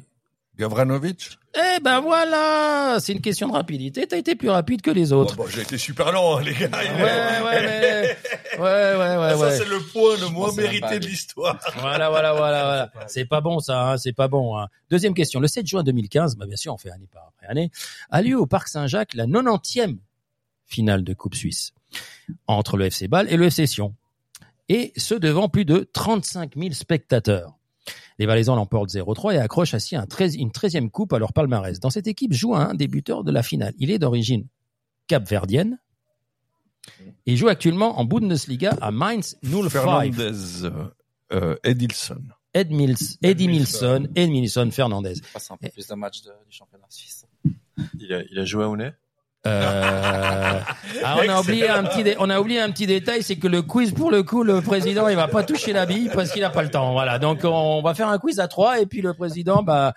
Gavranovic? 0.57 1.37
Eh 1.53 1.79
ben 1.81 1.99
voilà, 1.99 2.97
c'est 2.99 3.13
une 3.13 3.21
question 3.21 3.49
de 3.49 3.53
rapidité. 3.53 4.07
T'as 4.07 4.17
été 4.17 4.35
plus 4.35 4.49
rapide 4.49 4.81
que 4.81 4.89
les 4.89 5.13
autres. 5.13 5.35
Bon, 5.35 5.43
bon, 5.43 5.49
J'ai 5.49 5.61
été 5.61 5.77
super 5.77 6.11
lent, 6.11 6.37
hein, 6.37 6.41
les 6.41 6.53
gars. 6.53 6.69
Ouais, 6.71 7.43
ouais, 7.43 7.61
mais... 7.61 8.17
ouais, 8.57 8.63
ouais, 8.63 9.17
ouais, 9.17 9.29
ça, 9.29 9.37
ouais. 9.37 9.57
c'est 9.57 9.69
le 9.69 9.79
point 9.79 10.17
le 10.17 10.29
moins 10.29 10.51
mérité 10.55 10.99
de 10.99 11.05
l'histoire. 11.05 11.59
Voilà, 11.79 12.09
voilà, 12.09 12.33
voilà, 12.33 12.63
voilà. 12.63 13.07
C'est 13.07 13.25
pas 13.25 13.41
bon 13.41 13.59
ça, 13.59 13.91
hein, 13.91 13.97
c'est 13.97 14.13
pas 14.13 14.27
bon. 14.27 14.57
Hein. 14.57 14.69
Deuxième 14.89 15.13
question. 15.13 15.39
Le 15.39 15.47
7 15.47 15.67
juin 15.67 15.83
2015, 15.83 16.35
bah 16.35 16.47
bien 16.47 16.57
sûr, 16.57 16.73
on 16.73 16.77
fait 16.77 16.89
année 16.89 17.09
par 17.11 17.27
après 17.27 17.45
année, 17.45 17.69
a 18.09 18.23
lieu 18.23 18.39
au 18.39 18.47
Parc 18.47 18.69
Saint-Jacques 18.69 19.13
la 19.13 19.27
90e 19.27 19.97
finale 20.71 21.03
de 21.03 21.13
Coupe 21.13 21.35
Suisse 21.35 21.73
entre 22.47 22.77
le 22.77 22.85
FC 22.85 23.07
Bâle 23.07 23.27
et 23.29 23.37
le 23.37 23.45
FC 23.45 23.67
Sion. 23.67 23.95
Et 24.69 24.93
ce 24.95 25.13
devant 25.15 25.49
plus 25.49 25.65
de 25.65 25.89
35 25.93 26.55
000 26.55 26.71
spectateurs. 26.73 27.57
Les 28.19 28.25
Valaisans 28.25 28.55
l'emportent 28.55 28.89
0-3 28.91 29.33
et 29.33 29.37
accrochent 29.37 29.73
ainsi 29.73 29.95
un 29.95 30.05
13 30.05 30.35
une 30.35 30.49
13e 30.49 30.89
coupe 30.89 31.11
à 31.13 31.19
leur 31.19 31.33
palmarès. 31.33 31.79
Dans 31.79 31.89
cette 31.89 32.07
équipe 32.07 32.31
joue 32.33 32.55
un 32.55 32.73
débuteur 32.73 33.23
de 33.23 33.31
la 33.31 33.43
finale. 33.43 33.73
Il 33.79 33.91
est 33.91 33.99
d'origine 33.99 34.47
capverdienne 35.07 35.79
et 37.25 37.35
joue 37.35 37.47
actuellement 37.49 37.99
en 37.99 38.05
Bundesliga 38.05 38.77
à 38.81 38.91
Mainz 38.91 39.37
05. 39.43 39.69
Fernandez, 39.69 40.69
euh, 41.33 41.55
Edilson. 41.63 42.21
Ed 42.53 42.69
Mills, 42.71 42.97
Eddie 43.23 43.47
Milson, 43.47 44.09
Ed 44.13 44.29
Milson 44.29 44.69
Fernandez. 44.71 45.13
passe 45.33 45.49
un 45.51 45.57
peu 45.57 45.69
plus 45.69 45.87
de- 45.87 45.93
du 45.93 46.51
championnat 46.51 46.85
suisse. 46.89 47.25
Il 47.97 48.13
a, 48.13 48.23
il 48.29 48.37
a 48.39 48.43
joué 48.45 48.65
à 48.65 48.69
Honnay 48.69 48.91
Euh, 49.47 50.59
ah, 51.03 51.17
on 51.23 51.27
a 51.29 51.39
oublié 51.39 51.67
un 51.67 51.83
petit, 51.83 52.03
dé- 52.03 52.15
on 52.19 52.29
a 52.29 52.39
oublié 52.39 52.59
un 52.59 52.69
petit 52.71 52.85
détail, 52.85 53.23
c'est 53.23 53.37
que 53.37 53.47
le 53.47 53.61
quiz, 53.63 53.91
pour 53.91 54.11
le 54.11 54.21
coup, 54.23 54.43
le 54.43 54.61
président, 54.61 55.07
il 55.07 55.15
va 55.15 55.27
pas 55.27 55.43
toucher 55.43 55.73
la 55.73 55.85
bille 55.87 56.09
parce 56.13 56.31
qu'il 56.31 56.43
a 56.43 56.49
pas 56.51 56.61
le 56.61 56.69
temps. 56.69 56.91
Voilà. 56.91 57.17
Donc, 57.17 57.39
on 57.43 57.81
va 57.81 57.93
faire 57.95 58.07
un 58.09 58.19
quiz 58.19 58.39
à 58.39 58.47
trois 58.47 58.79
et 58.79 58.85
puis 58.85 59.01
le 59.01 59.13
président, 59.13 59.63
bah, 59.63 59.93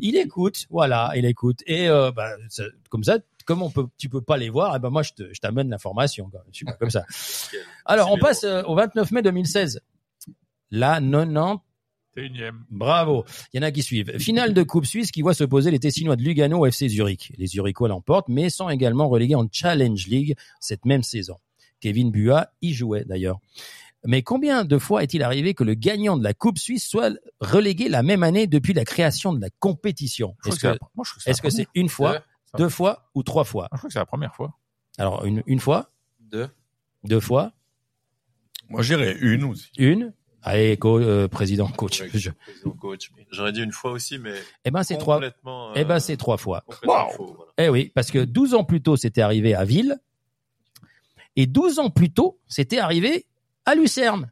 il 0.00 0.16
écoute. 0.16 0.64
Voilà, 0.70 1.12
il 1.14 1.24
écoute. 1.26 1.60
Et, 1.66 1.88
euh, 1.88 2.10
bah, 2.10 2.30
comme 2.90 3.04
ça, 3.04 3.18
comme 3.44 3.62
on 3.62 3.70
peut, 3.70 3.86
tu 3.96 4.08
peux 4.08 4.20
pas 4.20 4.36
les 4.36 4.50
voir, 4.50 4.76
et 4.76 4.78
ben 4.78 4.90
moi 4.90 5.02
je 5.02 5.12
te, 5.12 5.32
je 5.32 5.40
t'amène 5.40 5.70
l'information. 5.70 6.28
quoi. 6.28 6.40
Je 6.50 6.56
suis 6.56 6.66
pas 6.66 6.72
comme 6.74 6.90
ça. 6.90 7.04
Alors 7.86 8.12
on 8.12 8.18
passe 8.18 8.44
euh, 8.44 8.62
au 8.64 8.74
29 8.74 9.10
mai 9.12 9.22
2016. 9.22 9.80
La 10.70 11.00
90 11.00 11.60
Bravo. 12.70 13.24
Il 13.52 13.56
y 13.56 13.60
en 13.60 13.62
a 13.66 13.70
qui 13.70 13.82
suivent. 13.82 14.18
Finale 14.18 14.54
de 14.54 14.62
Coupe 14.62 14.86
Suisse 14.86 15.10
qui 15.10 15.22
voit 15.22 15.34
s'opposer 15.34 15.70
les 15.70 15.78
Tessinois 15.78 16.16
de 16.16 16.22
Lugano 16.22 16.58
au 16.60 16.66
FC 16.66 16.88
Zurich. 16.88 17.32
Les 17.36 17.46
Zurichois 17.46 17.88
l'emportent, 17.88 18.28
mais 18.28 18.50
sont 18.50 18.68
également 18.68 19.08
relégués 19.08 19.34
en 19.34 19.46
Challenge 19.50 20.06
League 20.06 20.36
cette 20.60 20.84
même 20.84 21.02
saison. 21.02 21.36
Kevin 21.80 22.10
Bua 22.10 22.48
y 22.62 22.72
jouait 22.72 23.04
d'ailleurs. 23.04 23.38
Mais 24.04 24.22
combien 24.22 24.64
de 24.64 24.78
fois 24.78 25.02
est-il 25.02 25.22
arrivé 25.22 25.54
que 25.54 25.64
le 25.64 25.74
gagnant 25.74 26.16
de 26.16 26.22
la 26.22 26.32
Coupe 26.34 26.58
Suisse 26.58 26.86
soit 26.88 27.12
relégué 27.40 27.88
la 27.88 28.02
même 28.02 28.22
année 28.22 28.46
depuis 28.46 28.72
la 28.72 28.84
création 28.84 29.32
de 29.32 29.40
la 29.40 29.50
compétition? 29.58 30.36
Est-ce 31.26 31.42
que 31.42 31.50
c'est 31.50 31.66
une 31.74 31.88
fois, 31.88 32.20
Deux. 32.56 32.64
deux 32.64 32.68
fois 32.68 33.10
ou 33.14 33.22
trois 33.22 33.44
fois? 33.44 33.68
Je 33.72 33.78
crois 33.78 33.88
que 33.88 33.92
c'est 33.92 33.98
la 33.98 34.06
première 34.06 34.34
fois. 34.34 34.56
Alors 34.98 35.24
une, 35.24 35.42
une 35.46 35.58
fois, 35.60 35.90
Deux. 36.20 36.48
deux 37.04 37.20
fois, 37.20 37.52
Moi, 38.68 38.82
j'irais 38.82 39.16
une 39.20 39.44
aussi. 39.44 39.68
une? 39.78 40.12
Allez, 40.48 40.78
euh, 40.84 41.28
président, 41.28 41.68
coach. 41.68 42.00
Ouais, 42.00 42.08
Je- 42.14 42.30
président 42.30 42.70
coach. 42.70 43.10
J'aurais 43.30 43.52
dit 43.52 43.62
une 43.62 43.72
fois 43.72 43.90
aussi, 43.92 44.18
mais 44.18 44.34
Eh 44.64 44.70
ben 44.70 44.82
c'est 44.82 44.96
trois. 44.96 45.20
Eh 45.76 45.84
ben 45.84 45.96
euh, 45.96 45.98
c'est 45.98 46.16
trois 46.16 46.38
fois. 46.38 46.64
faux, 46.66 47.34
voilà. 47.36 47.52
Eh 47.58 47.68
oui, 47.68 47.92
parce 47.94 48.10
que 48.10 48.24
12 48.24 48.54
ans 48.54 48.64
plus 48.64 48.80
tôt, 48.80 48.96
c'était 48.96 49.20
arrivé 49.20 49.54
à 49.54 49.64
Ville. 49.64 49.98
Et 51.36 51.46
12 51.46 51.78
ans 51.78 51.90
plus 51.90 52.10
tôt, 52.10 52.38
c'était 52.48 52.78
arrivé 52.78 53.26
à 53.66 53.74
Lucerne. 53.74 54.30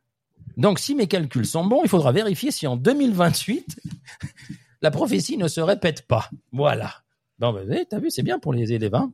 Donc, 0.56 0.78
si 0.78 0.94
mes 0.94 1.06
calculs 1.06 1.46
sont 1.46 1.64
bons, 1.66 1.82
il 1.84 1.88
faudra 1.88 2.12
vérifier 2.12 2.50
si 2.50 2.66
en 2.66 2.76
2028, 2.76 3.76
la 4.82 4.90
prophétie 4.90 5.36
ne 5.36 5.48
se 5.48 5.60
répète 5.60 6.06
pas. 6.06 6.30
Voilà. 6.52 6.94
Ben, 7.38 7.54
t'as 7.88 7.98
vu, 7.98 8.10
c'est 8.10 8.22
bien 8.22 8.38
pour 8.38 8.54
les 8.54 8.72
élèves. 8.72 8.94
Hein 8.94 9.12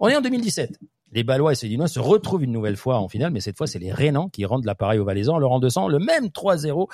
On 0.00 0.08
est 0.08 0.16
en 0.16 0.22
2017. 0.22 0.78
Les 1.12 1.24
Ballois 1.24 1.52
et 1.52 1.54
Cédinois 1.54 1.88
se 1.88 2.00
retrouvent 2.00 2.42
une 2.42 2.52
nouvelle 2.52 2.76
fois 2.76 2.98
en 2.98 3.08
finale, 3.08 3.32
mais 3.32 3.40
cette 3.40 3.56
fois, 3.58 3.66
c'est 3.66 3.78
les 3.78 3.92
Rénans 3.92 4.28
qui 4.28 4.44
rendent 4.46 4.64
l'appareil 4.64 4.98
aux 4.98 5.04
Valaisans 5.04 5.34
en 5.34 5.38
leur 5.38 5.52
endossant 5.52 5.88
le 5.88 5.98
même 5.98 6.26
3-0 6.26 6.88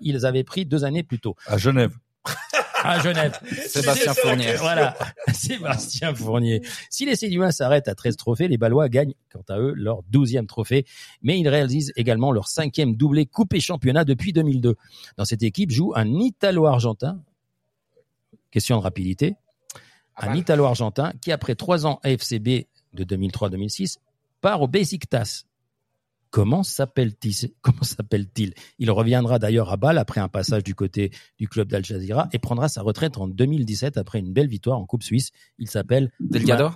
qu'ils 0.00 0.26
avaient 0.26 0.44
pris 0.44 0.66
deux 0.66 0.84
années 0.84 1.02
plus 1.04 1.20
tôt 1.20 1.36
À 1.46 1.56
Genève. 1.56 1.92
à 2.82 2.98
Genève. 2.98 3.38
Sébastien 3.66 4.14
Fournier. 4.14 4.54
Voilà, 4.54 4.96
Sébastien 5.32 6.12
Fournier. 6.14 6.60
Si 6.90 7.06
les 7.06 7.14
Sédinois 7.14 7.52
s'arrêtent 7.52 7.86
à 7.88 7.94
13 7.94 8.16
trophées, 8.16 8.48
les 8.48 8.58
Ballois 8.58 8.88
gagnent, 8.88 9.14
quant 9.32 9.44
à 9.48 9.58
eux, 9.60 9.72
leur 9.76 10.00
12e 10.12 10.46
trophée. 10.46 10.84
Mais 11.22 11.38
ils 11.38 11.48
réalisent 11.48 11.92
également 11.94 12.32
leur 12.32 12.48
cinquième 12.48 12.96
doublé 12.96 13.26
Coupe 13.26 13.54
et 13.54 13.60
Championnat 13.60 14.04
depuis 14.04 14.32
2002. 14.32 14.74
Dans 15.16 15.24
cette 15.24 15.44
équipe 15.44 15.70
joue 15.70 15.92
un 15.94 16.18
Italo-Argentin. 16.18 17.20
Question 18.50 18.78
de 18.78 18.82
rapidité. 18.82 19.36
Un 20.16 20.34
Italo-Argentin 20.34 21.12
qui, 21.20 21.30
après 21.30 21.54
trois 21.54 21.86
ans 21.86 22.00
AFCB 22.02 22.66
de 22.96 23.04
2003-2006, 23.16 23.98
part 24.40 24.62
au 24.62 24.68
Besiktas. 24.68 25.44
Comment 26.30 26.62
s'appelle-t-il 26.62 27.52
Comment 27.62 27.82
s'appelle-t-il? 27.82 28.54
Il 28.78 28.90
reviendra 28.90 29.38
d'ailleurs 29.38 29.70
à 29.70 29.76
Bâle 29.76 29.98
après 29.98 30.20
un 30.20 30.28
passage 30.28 30.64
du 30.64 30.74
côté 30.74 31.10
du 31.38 31.48
club 31.48 31.68
d'Al 31.68 31.84
Jazeera 31.84 32.28
et 32.32 32.38
prendra 32.38 32.68
sa 32.68 32.82
retraite 32.82 33.16
en 33.16 33.28
2017 33.28 33.96
après 33.96 34.18
une 34.18 34.32
belle 34.32 34.48
victoire 34.48 34.78
en 34.78 34.86
Coupe 34.86 35.02
Suisse. 35.02 35.30
Il 35.58 35.70
s'appelle 35.70 36.10
Delgado 36.20 36.70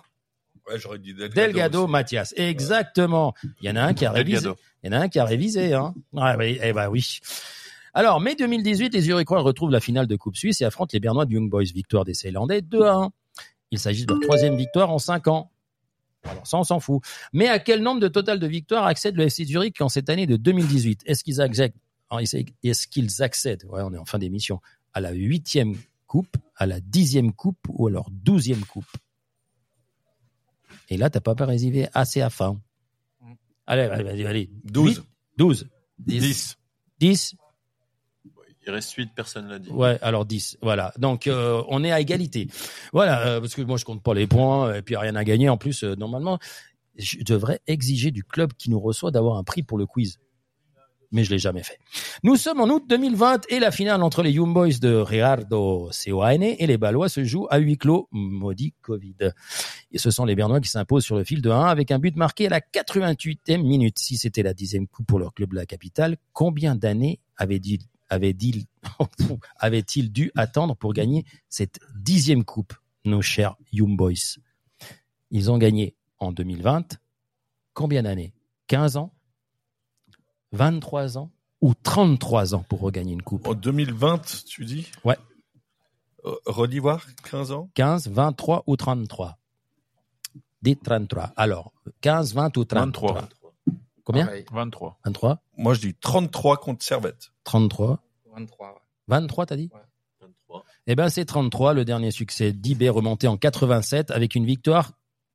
Ouais, 0.69 0.79
j'aurais 0.79 0.99
dit 0.99 1.15
Delgado. 1.15 1.35
Delgado 1.35 1.83
aussi. 1.83 1.93
Mathias. 1.93 2.35
Exactement. 2.37 3.35
Il 3.61 3.69
y 3.69 3.71
en 3.71 3.77
a 3.77 3.83
un 3.83 3.95
qui 3.95 4.07
a 4.07 4.13
révisé. 4.13 4.49
Il 4.83 4.93
y 4.93 4.95
en 4.95 5.01
a 5.01 5.03
un 5.03 5.09
qui 5.09 5.19
a 5.19 5.25
révisé, 5.25 5.75
hein. 5.75 5.95
Ah 6.17 6.37
oui, 6.39 6.59
eh 6.63 6.73
ben 6.73 6.89
oui. 6.89 7.19
Alors, 7.93 8.21
mai 8.21 8.37
2018, 8.37 8.95
les 8.95 9.01
Zurichois 9.01 9.41
retrouvent 9.41 9.71
la 9.71 9.81
finale 9.81 10.07
de 10.07 10.15
Coupe 10.17 10.37
Suisse 10.37 10.61
et 10.61 10.65
affrontent 10.65 10.91
les 10.93 11.01
Bernois 11.01 11.27
de 11.27 11.33
Young 11.33 11.51
Boys. 11.51 11.65
Victoire 11.75 12.05
des 12.05 12.15
Ceylandais 12.15 12.63
2 12.63 12.83
à 12.83 12.95
1. 12.95 13.11
Il 13.73 13.79
s'agit 13.79 14.07
de 14.07 14.13
leur 14.13 14.21
troisième 14.21 14.57
victoire 14.57 14.91
en 14.91 14.99
cinq 14.99 15.27
ans. 15.29 15.51
Alors 16.25 16.47
ça, 16.47 16.59
on 16.59 16.65
s'en 16.65 16.81
fout. 16.81 17.03
Mais 17.33 17.49
à 17.49 17.59
quel 17.59 17.83
nombre 17.83 18.01
de 18.01 18.09
total 18.09 18.39
de 18.39 18.47
victoires 18.47 18.85
accède 18.85 19.17
le 19.17 19.25
FC 19.25 19.45
Zurich 19.45 19.81
en 19.81 19.89
cette 19.89 20.11
année 20.11 20.27
de 20.27 20.37
2018 20.37 21.03
Est-ce 21.07 21.25
qu'ils 21.25 21.41
accèdent 21.41 21.75
Est-ce 22.63 22.87
qu'ils 22.87 23.23
accèdent? 23.23 23.65
Ouais, 23.65 23.83
on 23.83 23.93
est 23.93 23.99
en 23.99 24.05
fin 24.05 24.19
d'émission. 24.19 24.61
À 24.93 25.01
la 25.01 25.13
huitième 25.13 25.77
coupe, 26.07 26.37
à 26.57 26.67
la 26.67 26.81
dixième 26.81 27.33
coupe 27.33 27.59
ou 27.69 27.87
à 27.87 27.91
leur 27.91 28.11
douzième 28.11 28.65
coupe? 28.65 28.91
Et 30.89 30.97
là, 30.97 31.09
t'as 31.09 31.21
pas 31.21 31.35
résivé 31.45 31.89
assez 31.95 32.21
à 32.21 32.31
fin. 32.31 32.61
Allez, 33.67 33.83
allez, 33.83 34.09
allez, 34.09 34.27
allez. 34.27 34.51
12. 34.65 34.97
Huit, 34.97 35.05
12. 35.37 35.69
10. 35.99 36.57
10 36.99 37.37
Il 38.67 38.73
reste 38.73 38.93
8, 38.93 39.11
personne 39.15 39.49
l'a 39.49 39.59
dit. 39.59 39.71
Ouais, 39.71 39.99
alors 40.03 40.27
10. 40.27 40.59
Voilà. 40.61 40.93
Donc 40.99 41.27
euh, 41.27 41.63
on 41.69 41.83
est 41.83 41.93
à 41.93 42.01
égalité. 42.01 42.49
Voilà, 42.93 43.27
euh, 43.27 43.41
parce 43.41 43.55
que 43.55 43.63
moi 43.63 43.79
je 43.79 43.85
compte 43.85 44.03
pas 44.03 44.15
les 44.15 44.27
points 44.27 44.75
et 44.75 44.83
puis 44.83 44.97
rien 44.97 45.17
à 45.17 45.25
gagner 45.25 45.49
en 45.49 45.57
plus 45.57 45.83
euh, 45.83 45.95
normalement 45.95 46.39
je 46.97 47.19
devrais 47.25 47.61
exiger 47.67 48.11
du 48.11 48.25
club 48.25 48.53
qui 48.59 48.71
nous 48.71 48.81
reçoit 48.81 49.11
d'avoir 49.11 49.39
un 49.39 49.45
prix 49.45 49.63
pour 49.63 49.79
le 49.79 49.87
quiz. 49.87 50.19
Mais 51.13 51.25
je 51.25 51.31
l'ai 51.31 51.39
jamais 51.39 51.65
fait. 51.65 51.79
Nous 52.23 52.37
sommes 52.37 52.61
en 52.61 52.69
août 52.69 52.85
2020 52.89 53.47
et 53.49 53.59
la 53.59 53.73
finale 53.73 54.01
entre 54.01 54.23
les 54.23 54.31
Young 54.31 54.55
Boys 54.55 54.79
de 54.81 54.95
Ricardo 54.95 55.89
Seoane 55.91 56.45
et 56.45 56.67
les 56.69 56.79
Ballois 56.79 57.09
se 57.09 57.25
joue 57.25 57.49
à 57.51 57.59
huis 57.59 57.77
clos, 57.77 58.09
maudit 58.13 58.75
Covid. 58.81 59.33
Et 59.91 59.99
ce 59.99 60.13
sont 60.13 60.25
les 60.25 60.37
Bernois 60.37 60.61
qui 60.61 60.69
s'imposent 60.69 61.05
sur 61.05 61.17
le 61.17 61.25
fil 61.25 61.43
de 61.43 61.51
1 61.51 61.65
avec 61.65 61.91
un 61.91 61.99
but 61.99 62.15
marqué 62.15 62.47
à 62.47 62.51
la 62.51 62.61
88e 62.61 63.61
minute. 63.61 63.99
Si 63.99 64.17
c'était 64.17 64.45
la 64.45 64.55
dixième 64.55 64.87
coupe 64.87 65.07
pour 65.07 65.19
leur 65.19 65.35
club 65.35 65.51
de 65.51 65.57
la 65.57 65.67
capitale, 65.67 66.17
combien 66.33 66.77
d'années 66.77 67.19
avait-il 67.37 67.81
avait-il 68.11 68.67
avait-il 69.57 70.13
dû 70.13 70.31
attendre 70.37 70.77
pour 70.77 70.93
gagner 70.93 71.25
cette 71.49 71.81
dixième 71.97 72.45
coupe, 72.45 72.75
nos 73.05 73.23
chers 73.23 73.57
Young 73.73 73.97
Boys? 73.97 74.39
Ils 75.31 75.51
ont 75.51 75.59
gagné 75.59 75.95
en 76.19 76.33
2020 76.33 76.99
combien 77.73 78.03
d'années? 78.03 78.35
15 78.67 78.97
ans? 78.97 79.13
23 80.53 81.17
ans? 81.17 81.31
ou 81.61 81.75
33 81.75 82.55
ans 82.55 82.65
pour 82.69 82.81
regagner 82.81 83.13
une 83.13 83.23
coupe? 83.23 83.47
En 83.47 83.55
2020, 83.55 84.45
tu 84.47 84.65
dis? 84.65 84.91
Ouais. 85.05 85.17
Euh, 86.25 86.35
Redis 86.47 86.79
voir, 86.79 87.07
15 87.31 87.53
ans? 87.53 87.71
15, 87.75 88.09
23 88.09 88.65
ou 88.67 88.77
33 88.77 89.39
Dites 90.63 90.83
33. 90.83 91.33
Alors, 91.37 91.73
15, 92.03 92.35
20 92.35 92.57
ou 92.59 92.65
33 92.65 93.13
23. 93.15 93.40
Combien 94.13 94.27
Pareil. 94.27 94.45
23. 94.53 94.99
23 95.05 95.43
Moi, 95.57 95.75
je 95.75 95.81
dis 95.81 95.95
33 95.95 96.57
contre 96.59 96.85
Servette. 96.85 97.31
33 97.45 98.01
23. 98.35 98.69
ouais. 98.69 98.75
23, 99.09 99.47
t'as 99.47 99.57
dit 99.57 99.71
23. 100.21 100.65
Eh 100.87 100.95
ben, 100.97 101.09
c'est 101.09 101.25
33, 101.25 101.75
le 101.75 101.85
dernier 101.85 102.11
succès 102.11 102.53
d'IB 102.53 102.85
remonté 102.91 103.29
en 103.29 103.37
87 103.37 104.11
avec 104.11 104.35
une 104.35 104.47
victoire 104.47 104.93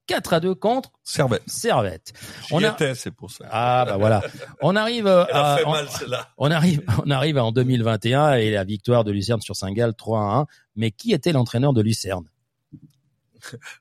4 0.07 0.33
à 0.33 0.39
2 0.39 0.53
contre 0.55 0.91
Servette. 1.03 1.41
Servette. 1.47 2.13
On 2.51 2.63
a- 2.63 2.75
c'est 2.95 3.09
pour 3.11 3.31
ça. 3.31 3.45
Ah, 3.49 3.85
bah 3.87 3.97
voilà. 3.97 4.21
On 4.61 4.75
arrive 4.75 5.07
euh, 5.07 5.25
à, 5.33 5.57
fait 5.57 5.65
on- 5.65 5.71
mal, 5.71 5.89
celle-là. 5.89 6.29
on 6.37 6.51
arrive, 6.51 6.83
on 7.05 7.09
arrive 7.09 7.37
en 7.39 7.51
2021 7.51 8.33
et 8.33 8.51
la 8.51 8.63
victoire 8.63 9.03
de 9.03 9.11
Lucerne 9.11 9.41
sur 9.41 9.55
Saint-Gall 9.55 9.95
3 9.95 10.19
à 10.19 10.37
1. 10.41 10.45
Mais 10.75 10.91
qui 10.91 11.11
était 11.11 11.31
l'entraîneur 11.31 11.73
de 11.73 11.81
Lucerne? 11.81 12.25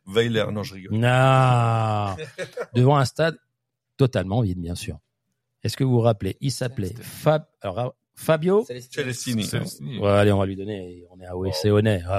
Weiler, 0.06 0.44
non, 0.52 0.62
je 0.62 0.74
rigole. 0.74 0.92
Non. 0.98 2.16
Devant 2.74 2.96
un 2.96 3.04
stade 3.04 3.36
totalement 3.96 4.40
vide, 4.42 4.58
bien 4.60 4.74
sûr. 4.74 4.98
Est-ce 5.62 5.76
que 5.76 5.84
vous 5.84 5.92
vous 5.92 6.00
rappelez? 6.00 6.36
Il 6.40 6.50
s'appelait 6.52 6.92
Fab, 7.00 7.44
alors, 7.62 7.94
Fabio? 8.16 8.64
Celestini. 8.64 9.44
Ouais, 9.98 10.08
allez, 10.10 10.30
on 10.30 10.38
va 10.38 10.46
lui 10.46 10.54
donner. 10.56 11.04
On 11.10 11.18
est 11.20 11.26
à 11.26 11.36
OSC. 11.36 11.66
Ah 11.66 11.72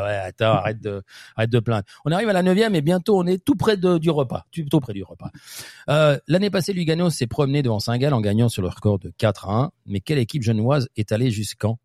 ouais, 0.04 0.16
attends, 0.16 0.54
arrête 0.54 0.82
de, 0.82 1.02
arrête 1.38 1.50
de 1.50 1.60
plaindre. 1.60 1.86
On 2.04 2.12
arrive 2.12 2.28
à 2.28 2.34
la 2.34 2.44
neuvième 2.44 2.76
et 2.76 2.82
bientôt 2.82 3.18
on 3.18 3.26
est 3.26 3.38
tout 3.44 3.56
près 3.56 3.78
de, 3.78 3.98
du 3.98 4.10
repas. 4.10 4.46
Tout 4.70 4.80
près 4.82 4.92
du 4.94 5.04
repas. 5.04 5.30
Euh, 5.90 6.18
l'année 6.28 6.50
passée, 6.50 6.74
Lugano 6.74 7.10
s'est 7.12 7.28
promené 7.28 7.62
devant 7.62 7.80
Saint-Gall 7.80 8.14
en 8.14 8.20
gagnant 8.20 8.50
sur 8.50 8.62
le 8.62 8.68
record 8.68 9.00
de 9.00 9.14
4 9.18 9.48
à 9.48 9.54
1. 9.66 9.72
Mais 9.86 10.02
quelle 10.02 10.18
équipe 10.18 10.44
genevoise 10.44 10.90
est 10.98 11.12
allée 11.14 11.32
jusqu'en 11.32 11.80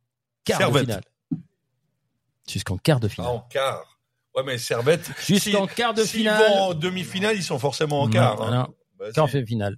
quart 0.44 0.58
Servette. 0.58 0.82
de 0.86 0.86
finale? 0.88 1.02
Jusqu'en 2.48 2.78
quart 2.78 2.98
de 3.00 3.06
Ah, 3.06 3.10
finale. 3.10 3.30
en 3.30 3.40
quart. 3.48 3.98
Ouais, 4.34 4.42
mais 4.44 4.58
Servette. 4.58 5.10
Jusqu'en 5.26 5.68
si- 5.68 5.74
quart 5.74 5.94
de 5.94 6.02
s'ils 6.02 6.20
finale. 6.20 6.40
vont 6.50 6.58
en 6.70 6.74
demi-finale, 6.74 7.36
ils 7.36 7.42
sont 7.44 7.58
forcément 7.58 8.02
en 8.02 8.08
quart. 8.08 8.36
Non, 8.36 8.42
hein. 8.46 8.66
non, 8.68 8.74
Bah, 9.01 9.06
quart 9.12 9.28
si. 9.28 9.40
de 9.40 9.44
finale. 9.44 9.77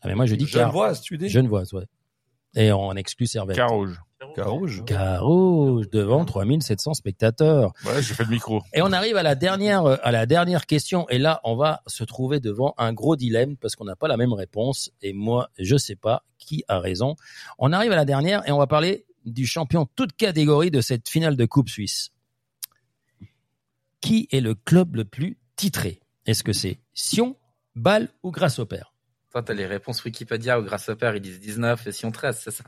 Ah, 0.00 0.08
mais 0.08 0.14
moi, 0.14 0.26
je 0.26 0.36
dis. 0.36 0.46
Genevoise, 0.46 1.00
tu 1.00 1.18
dis 1.18 1.28
Genevoise, 1.28 1.72
ouais. 1.74 1.84
Et 2.56 2.72
on 2.72 2.92
exclut 2.92 3.26
Servette. 3.26 3.56
Carouge. 3.56 4.00
Carouge. 4.34 4.84
Carouge, 4.84 5.90
devant 5.90 6.24
3700 6.24 6.94
spectateurs. 6.94 7.72
Ouais, 7.84 8.00
j'ai 8.02 8.14
fait 8.14 8.24
le 8.24 8.30
micro. 8.30 8.62
Et 8.72 8.80
on 8.80 8.92
arrive 8.92 9.16
à 9.16 9.22
la 9.22 9.34
dernière, 9.34 9.84
euh, 9.84 9.96
à 10.02 10.12
la 10.12 10.24
dernière 10.26 10.66
question. 10.66 11.08
Et 11.08 11.18
là, 11.18 11.40
on 11.44 11.56
va 11.56 11.82
se 11.86 12.04
trouver 12.04 12.40
devant 12.40 12.74
un 12.78 12.92
gros 12.92 13.16
dilemme 13.16 13.56
parce 13.56 13.76
qu'on 13.76 13.84
n'a 13.84 13.96
pas 13.96 14.08
la 14.08 14.16
même 14.16 14.32
réponse. 14.32 14.90
Et 15.02 15.12
moi, 15.12 15.50
je 15.58 15.76
sais 15.76 15.96
pas 15.96 16.24
qui 16.38 16.64
a 16.68 16.78
raison. 16.78 17.16
On 17.58 17.72
arrive 17.72 17.92
à 17.92 17.96
la 17.96 18.04
dernière 18.04 18.48
et 18.48 18.52
on 18.52 18.58
va 18.58 18.66
parler 18.66 19.04
du 19.24 19.46
champion 19.46 19.86
toute 19.96 20.14
catégorie 20.14 20.70
de 20.70 20.80
cette 20.80 21.08
finale 21.08 21.36
de 21.36 21.44
Coupe 21.44 21.68
Suisse. 21.68 22.10
Qui 24.00 24.28
est 24.30 24.40
le 24.40 24.54
club 24.54 24.96
le 24.96 25.04
plus 25.04 25.38
titré? 25.56 26.00
Est-ce 26.26 26.44
que 26.44 26.52
c'est 26.52 26.78
Sion, 26.92 27.36
Bâle 27.74 28.08
ou 28.22 28.30
Grasshopper 28.30 28.82
Toi, 29.30 29.42
t'as 29.42 29.54
les 29.54 29.66
réponses 29.66 30.04
Wikipédia 30.04 30.58
au 30.58 30.62
Grasshopper, 30.62 31.12
ils 31.16 31.20
disent 31.20 31.40
19 31.40 31.86
et 31.86 31.92
Sion 31.92 32.10
13, 32.12 32.38
c'est 32.42 32.50
ça 32.50 32.64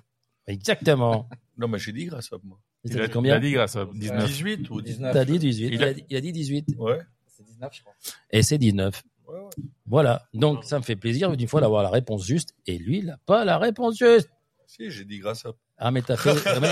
Exactement. 0.47 1.29
Non, 1.59 1.69
mais 1.69 1.79
j'ai 1.79 1.93
dit 1.93 2.05
grâce 2.05 2.31
à 2.35 2.37
moi. 2.45 2.59
T'as 2.87 2.93
Il 2.95 3.01
a, 3.01 3.07
dit 3.07 3.13
combien 3.13 3.35
il 3.35 3.37
a 3.37 3.41
dit 3.41 3.53
grâce 3.53 3.77
à 3.77 3.87
19. 3.91 4.27
18 4.27 4.71
ou 4.71 4.83
19 4.83 4.85
19. 4.85 5.13
T'as 5.15 5.25
dit 5.25 5.39
18. 5.39 5.67
Il 5.69 5.83
a- 5.85 5.95
dit- 5.95 6.05
il 6.11 6.17
a 6.17 6.21
dit 6.21 6.33
18. 6.33 6.67
Ouais. 6.77 6.99
C'est 7.27 7.45
19, 7.45 7.73
je 7.75 7.81
crois. 7.81 7.95
Et 8.31 8.43
c'est 8.43 8.59
19. 8.59 9.03
Ouais, 9.27 9.41
ouais. 9.41 9.51
Voilà. 9.87 10.29
Donc, 10.35 10.65
ça 10.65 10.79
me 10.79 10.85
fait 10.85 10.97
plaisir 10.97 11.33
une 11.33 11.49
fois 11.49 11.63
d'avoir 11.63 11.83
la 11.83 11.89
réponse 11.89 12.27
juste. 12.27 12.55
Et 12.67 12.77
lui, 12.79 12.99
il 12.99 13.07
n'a 13.07 13.17
pas 13.25 13.45
la 13.47 13.57
réponse 13.59 13.97
juste. 13.99 14.29
Si, 14.67 14.91
j'ai 14.91 15.05
dit 15.07 15.19
grâce 15.19 15.47
à. 15.47 15.53
Ah, 15.79 15.91
mais 15.91 16.01
t'as 16.01 16.17
fait, 16.17 16.33
mais, 16.59 16.69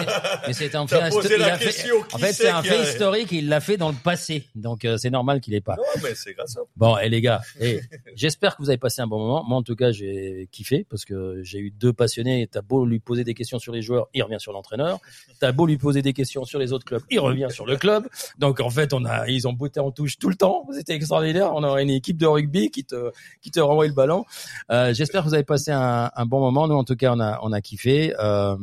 mais 0.46 0.52
c'est 0.54 0.74
un 0.74 0.86
fait, 0.86 0.98
T'as 0.98 1.10
posé 1.10 1.36
la 1.36 1.54
a 1.54 1.58
fait- 1.58 1.90
en 2.12 2.16
fait, 2.18 2.32
c'est 2.32 2.48
un 2.48 2.62
fait 2.62 2.78
a- 2.78 2.82
historique 2.90 3.32
il 3.32 3.48
l'a 3.50 3.60
fait 3.60 3.76
dans 3.76 3.90
le 3.90 3.94
passé. 4.02 4.44
Donc, 4.54 4.86
euh, 4.86 4.96
c'est 4.96 5.10
normal 5.10 5.40
qu'il 5.42 5.52
ait 5.52 5.60
pas. 5.60 5.76
Non, 5.76 5.82
mais 6.02 6.14
c'est 6.14 6.32
grâce 6.32 6.56
à. 6.56 6.60
Bon, 6.76 6.96
et 6.96 7.10
les 7.10 7.20
gars, 7.20 7.42
eh, 7.60 7.80
j'espère 8.16 8.56
que 8.56 8.62
vous 8.62 8.70
avez 8.70 8.78
passé 8.78 9.02
un 9.02 9.06
bon 9.06 9.18
moment. 9.18 9.44
Moi, 9.46 9.58
en 9.58 9.62
tout 9.62 9.76
cas, 9.76 9.92
j'ai 9.92 10.48
kiffé 10.50 10.86
parce 10.88 11.04
que 11.04 11.40
j'ai 11.42 11.58
eu 11.58 11.70
deux 11.70 11.92
passionnés. 11.92 12.48
T'as 12.50 12.62
beau 12.62 12.86
lui 12.86 12.98
poser 12.98 13.24
des 13.24 13.34
questions 13.34 13.58
sur 13.58 13.74
les 13.74 13.82
joueurs, 13.82 14.08
il 14.14 14.22
revient 14.22 14.40
sur 14.40 14.52
l'entraîneur. 14.54 14.98
T'as 15.38 15.52
beau 15.52 15.66
lui 15.66 15.76
poser 15.76 16.00
des 16.00 16.14
questions 16.14 16.44
sur 16.46 16.58
les 16.58 16.72
autres 16.72 16.86
clubs, 16.86 17.02
il 17.10 17.20
revient 17.20 17.48
sur 17.50 17.66
le 17.66 17.76
club. 17.76 18.08
Donc, 18.38 18.60
en 18.60 18.70
fait, 18.70 18.94
on 18.94 19.04
a, 19.04 19.28
ils 19.28 19.46
ont 19.46 19.52
botté 19.52 19.80
en 19.80 19.90
touche 19.90 20.18
tout 20.18 20.30
le 20.30 20.34
temps. 20.36 20.66
C'était 20.72 20.94
extraordinaire. 20.94 21.52
On 21.54 21.62
aurait 21.62 21.82
une 21.82 21.90
équipe 21.90 22.16
de 22.16 22.26
rugby 22.26 22.70
qui 22.70 22.84
te, 22.84 23.10
qui 23.42 23.50
te 23.50 23.60
renvoie 23.60 23.86
le 23.86 23.92
ballon. 23.92 24.24
Euh, 24.70 24.94
j'espère 24.94 25.24
que 25.24 25.28
vous 25.28 25.34
avez 25.34 25.44
passé 25.44 25.72
un, 25.72 26.10
un 26.16 26.24
bon 26.24 26.40
moment. 26.40 26.66
Nous, 26.68 26.74
en 26.74 26.84
tout 26.84 26.96
cas, 26.96 27.12
on 27.14 27.20
a, 27.20 27.38
on 27.42 27.52
a 27.52 27.60
kiffé. 27.60 28.14
Euh, 28.18 28.56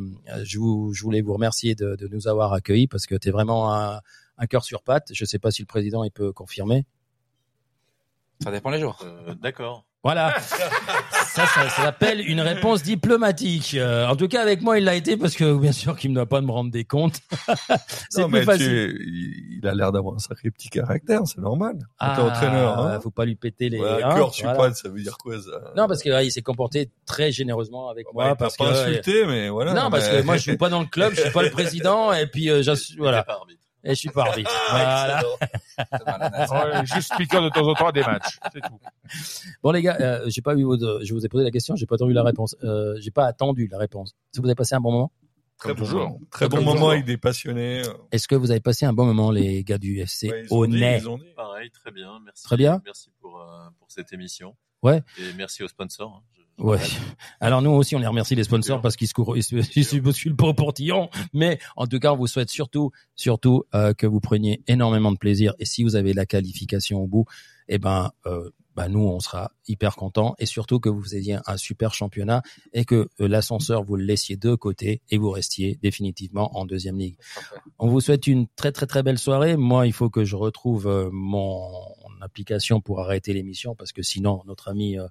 je, 0.43 0.59
vous, 0.59 0.93
je 0.93 1.03
voulais 1.03 1.21
vous 1.21 1.33
remercier 1.33 1.75
de, 1.75 1.95
de 1.95 2.07
nous 2.07 2.27
avoir 2.27 2.53
accueillis 2.53 2.87
parce 2.87 3.05
que 3.05 3.15
t'es 3.15 3.31
vraiment 3.31 3.73
un, 3.73 4.01
un 4.37 4.47
cœur 4.47 4.63
sur 4.63 4.83
patte. 4.83 5.11
Je 5.13 5.25
sais 5.25 5.39
pas 5.39 5.51
si 5.51 5.61
le 5.61 5.67
président 5.67 6.03
il 6.03 6.11
peut 6.11 6.31
confirmer. 6.33 6.85
Ça 8.43 8.51
dépend 8.51 8.71
les 8.71 8.79
jours. 8.79 8.99
Euh, 9.03 9.35
D'accord. 9.35 9.85
Voilà. 10.03 10.33
ça, 10.39 11.45
ça, 11.45 11.69
ça 11.69 11.69
s'appelle 11.69 12.21
une 12.27 12.41
réponse 12.41 12.81
diplomatique. 12.81 13.75
Euh, 13.75 14.07
en 14.07 14.15
tout 14.15 14.27
cas, 14.27 14.41
avec 14.41 14.61
moi, 14.61 14.79
il 14.79 14.85
l'a 14.85 14.95
été 14.95 15.15
parce 15.15 15.35
que, 15.35 15.55
bien 15.57 15.71
sûr, 15.71 15.95
qu'il 15.95 16.09
ne 16.09 16.15
doit 16.15 16.25
pas 16.25 16.41
me 16.41 16.49
rendre 16.51 16.71
des 16.71 16.83
comptes. 16.85 17.19
c'est 18.09 18.23
plus 18.23 18.31
mais 18.31 18.43
facile. 18.43 18.95
tu- 18.97 19.59
il 19.61 19.67
a 19.67 19.75
l'air 19.75 19.91
d'avoir 19.91 20.15
un 20.15 20.19
sacré 20.19 20.49
petit 20.49 20.69
caractère, 20.69 21.21
c'est 21.25 21.37
normal. 21.39 21.77
Ah, 21.99 22.13
t'es 22.15 22.21
entraîneur, 22.23 22.79
hein. 22.79 22.99
faut 22.99 23.11
pas 23.11 23.25
lui 23.25 23.35
péter 23.35 23.69
les. 23.69 23.79
Ouais, 23.79 24.01
hein, 24.03 24.15
cœur 24.15 24.31
voilà. 24.41 24.57
patte, 24.57 24.75
ça 24.75 24.89
veut 24.89 25.01
dire 25.01 25.17
quoi, 25.19 25.39
ça? 25.39 25.71
Non, 25.77 25.87
parce 25.87 26.01
que 26.01 26.09
ouais, 26.09 26.25
il 26.25 26.31
s'est 26.31 26.41
comporté 26.41 26.89
très 27.05 27.31
généreusement 27.31 27.89
avec 27.89 28.07
Ouais, 28.07 28.25
moi. 28.25 28.35
parce 28.35 28.57
pas 28.57 28.71
que, 28.71 28.89
insulté, 28.89 29.25
mais 29.27 29.49
voilà. 29.49 29.73
Non, 29.73 29.91
parce 29.91 30.07
que 30.09 30.21
moi, 30.23 30.37
je 30.37 30.41
suis 30.41 30.57
pas 30.57 30.69
dans 30.69 30.79
le 30.81 30.87
club, 30.87 31.13
je 31.15 31.21
suis 31.21 31.31
pas 31.31 31.43
le 31.43 31.51
président, 31.51 32.11
et 32.11 32.25
puis 32.25 32.49
euh, 32.49 32.63
voilà. 32.97 33.23
Et 33.83 33.89
je 33.89 33.95
suis 33.95 34.09
pas 34.09 34.23
arbitre. 34.23 34.51
Ah, 34.69 35.21
Voilà. 36.49 36.77
Ouais, 36.81 36.85
juste 36.85 37.13
speaker 37.13 37.41
de 37.41 37.49
temps 37.49 37.67
en 37.67 37.73
temps 37.73 37.87
à 37.87 37.91
des 37.91 38.01
matchs. 38.01 38.37
C'est 38.53 38.61
tout. 38.61 38.79
Bon 39.63 39.71
les 39.71 39.81
gars, 39.81 39.97
euh, 39.99 40.23
j'ai 40.27 40.41
pas 40.41 40.55
eu 40.55 40.63
votre, 40.63 40.99
je 41.03 41.13
vous 41.13 41.25
ai 41.25 41.29
posé 41.29 41.43
la 41.43 41.49
question, 41.51 41.75
j'ai 41.75 41.85
pas 41.85 41.95
entendu 41.95 42.13
la 42.13 42.23
réponse. 42.23 42.55
Euh, 42.63 42.95
j'ai 42.99 43.11
pas 43.11 43.25
attendu 43.25 43.67
la 43.71 43.77
réponse. 43.79 44.09
Est-ce 44.11 44.39
que 44.39 44.43
vous 44.43 44.47
avez 44.49 44.55
passé 44.55 44.75
un 44.75 44.79
bon 44.79 44.91
moment? 44.91 45.11
Très 45.57 45.69
Comme 45.69 45.77
toujours. 45.77 46.19
Très 46.31 46.49
bon 46.49 46.61
moment 46.63 46.89
avec 46.89 47.05
des 47.05 47.17
passionnés. 47.17 47.83
Est-ce 48.11 48.27
que 48.27 48.35
vous 48.35 48.51
avez 48.51 48.59
passé 48.59 48.85
un 48.85 48.93
bon 48.93 49.05
moment, 49.05 49.31
les 49.31 49.63
gars 49.63 49.77
du 49.77 49.99
FC 49.99 50.29
Ouais, 50.29 50.43
ils 50.45 50.53
ont 50.53 50.65
dit, 50.65 50.75
Honnête 50.75 51.01
ils 51.03 51.09
ont 51.09 51.17
dit. 51.17 51.25
Pareil, 51.35 51.69
très 51.71 51.91
bien. 51.91 52.19
Merci. 52.25 52.43
Très 52.43 52.57
bien. 52.57 52.81
Merci 52.85 53.11
pour, 53.19 53.39
euh, 53.41 53.45
pour 53.79 53.91
cette 53.91 54.11
émission. 54.13 54.55
Ouais. 54.81 55.03
Et 55.19 55.33
merci 55.37 55.61
aux 55.63 55.67
sponsors. 55.67 56.23
Ouais. 56.57 56.79
Alors 57.39 57.61
nous 57.61 57.71
aussi, 57.71 57.95
on 57.95 57.99
les 57.99 58.07
remercie 58.07 58.35
les 58.35 58.43
sponsors 58.43 58.81
parce 58.81 58.95
qu'ils 58.95 59.07
se 59.07 59.13
courent, 59.13 59.35
ils 59.35 59.43
se, 59.43 59.55
ils 59.75 59.85
se 59.85 59.97
bousculent 59.97 60.35
pas 60.35 60.47
au 60.47 60.53
portillon. 60.53 61.09
Mais 61.33 61.59
en 61.75 61.87
tout 61.87 61.99
cas, 61.99 62.13
on 62.13 62.17
vous 62.17 62.27
souhaite 62.27 62.49
surtout, 62.49 62.91
surtout 63.15 63.63
euh, 63.73 63.93
que 63.93 64.05
vous 64.05 64.19
preniez 64.19 64.61
énormément 64.67 65.11
de 65.11 65.17
plaisir. 65.17 65.53
Et 65.59 65.65
si 65.65 65.83
vous 65.83 65.95
avez 65.95 66.13
la 66.13 66.25
qualification 66.25 67.01
au 67.01 67.07
bout, 67.07 67.25
eh 67.67 67.77
ben, 67.77 68.11
euh, 68.25 68.49
bah 68.75 68.87
nous, 68.87 69.01
on 69.01 69.19
sera 69.19 69.51
hyper 69.67 69.95
contents. 69.95 70.35
Et 70.39 70.45
surtout 70.45 70.79
que 70.79 70.89
vous 70.89 71.15
ayez 71.15 71.37
un 71.45 71.57
super 71.57 71.93
championnat 71.93 72.41
et 72.73 72.85
que 72.85 73.09
euh, 73.19 73.27
l'ascenseur 73.27 73.83
vous 73.83 73.95
le 73.95 74.03
laissiez 74.03 74.37
de 74.37 74.55
côté 74.55 75.01
et 75.09 75.17
vous 75.17 75.29
restiez 75.29 75.77
définitivement 75.81 76.57
en 76.57 76.65
deuxième 76.65 76.97
ligue. 76.97 77.17
On 77.79 77.87
vous 77.87 77.99
souhaite 77.99 78.27
une 78.27 78.47
très 78.55 78.71
très 78.71 78.87
très 78.87 79.03
belle 79.03 79.19
soirée. 79.19 79.57
Moi, 79.57 79.87
il 79.87 79.93
faut 79.93 80.09
que 80.09 80.23
je 80.23 80.35
retrouve 80.35 80.87
euh, 80.87 81.09
mon 81.11 81.90
application 82.21 82.81
pour 82.81 83.01
arrêter 83.01 83.33
l'émission 83.33 83.75
parce 83.75 83.91
que 83.91 84.01
sinon 84.01 84.41
notre 84.45 84.69
ami 84.69 84.97
euh, 84.97 85.07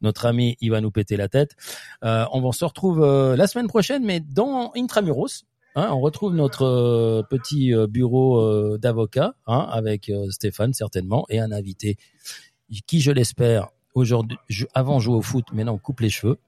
notre 0.00 0.26
ami 0.26 0.56
il 0.60 0.70
va 0.70 0.80
nous 0.80 0.90
péter 0.90 1.16
la 1.16 1.28
tête. 1.28 1.56
Euh, 2.04 2.24
on 2.32 2.40
va 2.40 2.52
se 2.52 2.64
retrouve 2.64 3.02
euh, 3.02 3.36
la 3.36 3.46
semaine 3.46 3.68
prochaine, 3.68 4.04
mais 4.04 4.20
dans 4.20 4.72
Intramuros. 4.76 5.44
Hein, 5.74 5.90
on 5.92 6.00
retrouve 6.00 6.34
notre 6.34 7.24
petit 7.30 7.72
bureau 7.88 8.78
d'avocat 8.78 9.34
hein, 9.46 9.68
avec 9.70 10.10
Stéphane 10.30 10.72
certainement 10.72 11.24
et 11.28 11.38
un 11.38 11.52
invité 11.52 11.98
qui, 12.86 13.00
je 13.00 13.12
l'espère, 13.12 13.68
aujourd'hui, 13.94 14.38
avant 14.74 14.98
jouer 14.98 15.16
au 15.16 15.22
foot, 15.22 15.44
maintenant 15.52 15.78
coupe 15.78 16.00
les 16.00 16.10
cheveux. 16.10 16.38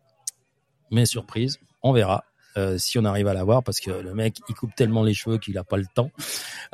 Mais 0.90 1.06
surprise, 1.06 1.60
on 1.82 1.92
verra 1.92 2.24
euh, 2.56 2.78
si 2.78 2.98
on 2.98 3.04
arrive 3.04 3.28
à 3.28 3.34
l'avoir 3.34 3.62
parce 3.62 3.80
que 3.80 3.90
le 3.90 4.14
mec 4.14 4.38
il 4.48 4.54
coupe 4.54 4.74
tellement 4.74 5.02
les 5.02 5.14
cheveux 5.14 5.38
qu'il 5.38 5.56
a 5.58 5.64
pas 5.64 5.76
le 5.76 5.86
temps. 5.94 6.10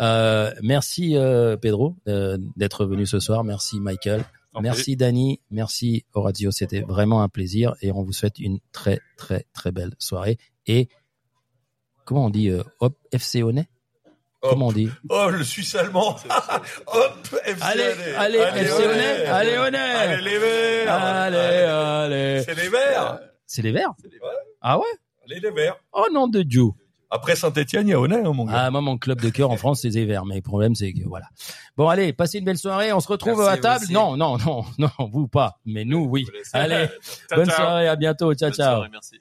Euh, 0.00 0.52
merci 0.62 1.16
euh, 1.16 1.56
Pedro 1.56 1.96
euh, 2.08 2.38
d'être 2.56 2.84
venu 2.86 3.06
ce 3.06 3.20
soir. 3.20 3.44
Merci 3.44 3.80
Michael. 3.80 4.24
En 4.54 4.62
Merci 4.62 4.96
Dani, 4.96 5.40
merci 5.50 6.06
Horatio, 6.14 6.50
c'était 6.50 6.80
vraiment 6.80 7.22
un 7.22 7.28
plaisir 7.28 7.74
et 7.82 7.92
on 7.92 8.02
vous 8.02 8.14
souhaite 8.14 8.38
une 8.38 8.58
très 8.72 9.00
très 9.18 9.44
très 9.52 9.70
belle 9.70 9.92
soirée 9.98 10.38
et 10.66 10.88
comment 12.06 12.26
on 12.26 12.30
dit 12.30 12.48
euh, 12.48 12.62
hop 12.80 12.96
FC 13.12 13.42
Honnête. 13.42 13.68
Comment 14.40 14.68
on 14.68 14.72
dit? 14.72 14.88
Oh, 15.08 15.28
le 15.28 15.42
Suisse 15.42 15.74
allemand. 15.74 16.14
Hop, 16.86 17.40
FC 17.44 17.62
Allez, 17.62 17.82
allez, 18.16 18.38
allez, 18.38 18.60
FC 18.60 18.86
Honnête, 18.86 19.26
allez 19.26 19.56
Honnête. 19.56 19.96
Allez, 19.96 20.22
les 20.22 20.38
verts. 20.38 20.92
Allez, 20.92 21.36
allez. 21.36 22.42
C'est 22.44 22.54
les 22.54 22.68
verts? 22.68 23.18
C'est 23.46 23.62
les 23.62 23.72
Verts. 23.72 23.94
Ah 24.60 24.78
ouais? 24.78 24.84
Les 25.28 25.50
verts. 25.50 25.76
Oh 25.92 26.06
nom 26.12 26.28
de 26.28 26.42
Dieu. 26.42 26.64
Après 27.08 27.36
Saint-Etienne, 27.36 27.86
il 27.86 27.90
y 27.90 27.94
a 27.94 28.00
Honnête, 28.00 28.26
hein, 28.26 28.32
mon 28.32 28.44
gars. 28.46 28.64
Ah, 28.66 28.70
moi, 28.72 28.80
mon 28.80 28.98
club 28.98 29.20
de 29.20 29.30
cœur 29.30 29.50
en 29.50 29.56
France, 29.58 29.82
c'est 29.82 29.90
les 29.90 30.04
Verts. 30.06 30.26
Mais 30.26 30.34
le 30.36 30.42
problème, 30.42 30.74
c'est 30.74 30.92
que 30.92 31.04
voilà. 31.06 31.26
Bon, 31.76 31.88
allez, 31.88 32.12
passez 32.12 32.38
une 32.38 32.44
belle 32.44 32.58
soirée. 32.58 32.92
On 32.92 32.98
se 33.00 33.06
retrouve 33.08 33.38
Merci, 33.38 33.52
à 33.52 33.56
table. 33.58 33.84
aussi. 33.84 33.92
Non, 33.92 34.16
non, 34.16 34.38
non, 34.38 34.64
non, 34.78 34.88
vous 35.12 35.28
pas. 35.28 35.58
Mais 35.64 35.84
nous, 35.84 36.04
oui. 36.06 36.26
Allez, 36.52 36.86
bonne 37.30 37.48
soirée. 37.50 37.86
À 37.86 37.94
bientôt. 37.96 38.34
Ciao, 38.34 38.48
Bonne 38.50 38.56
ciao. 38.56 38.74
soirée, 38.74 38.88
merci. 38.90 39.20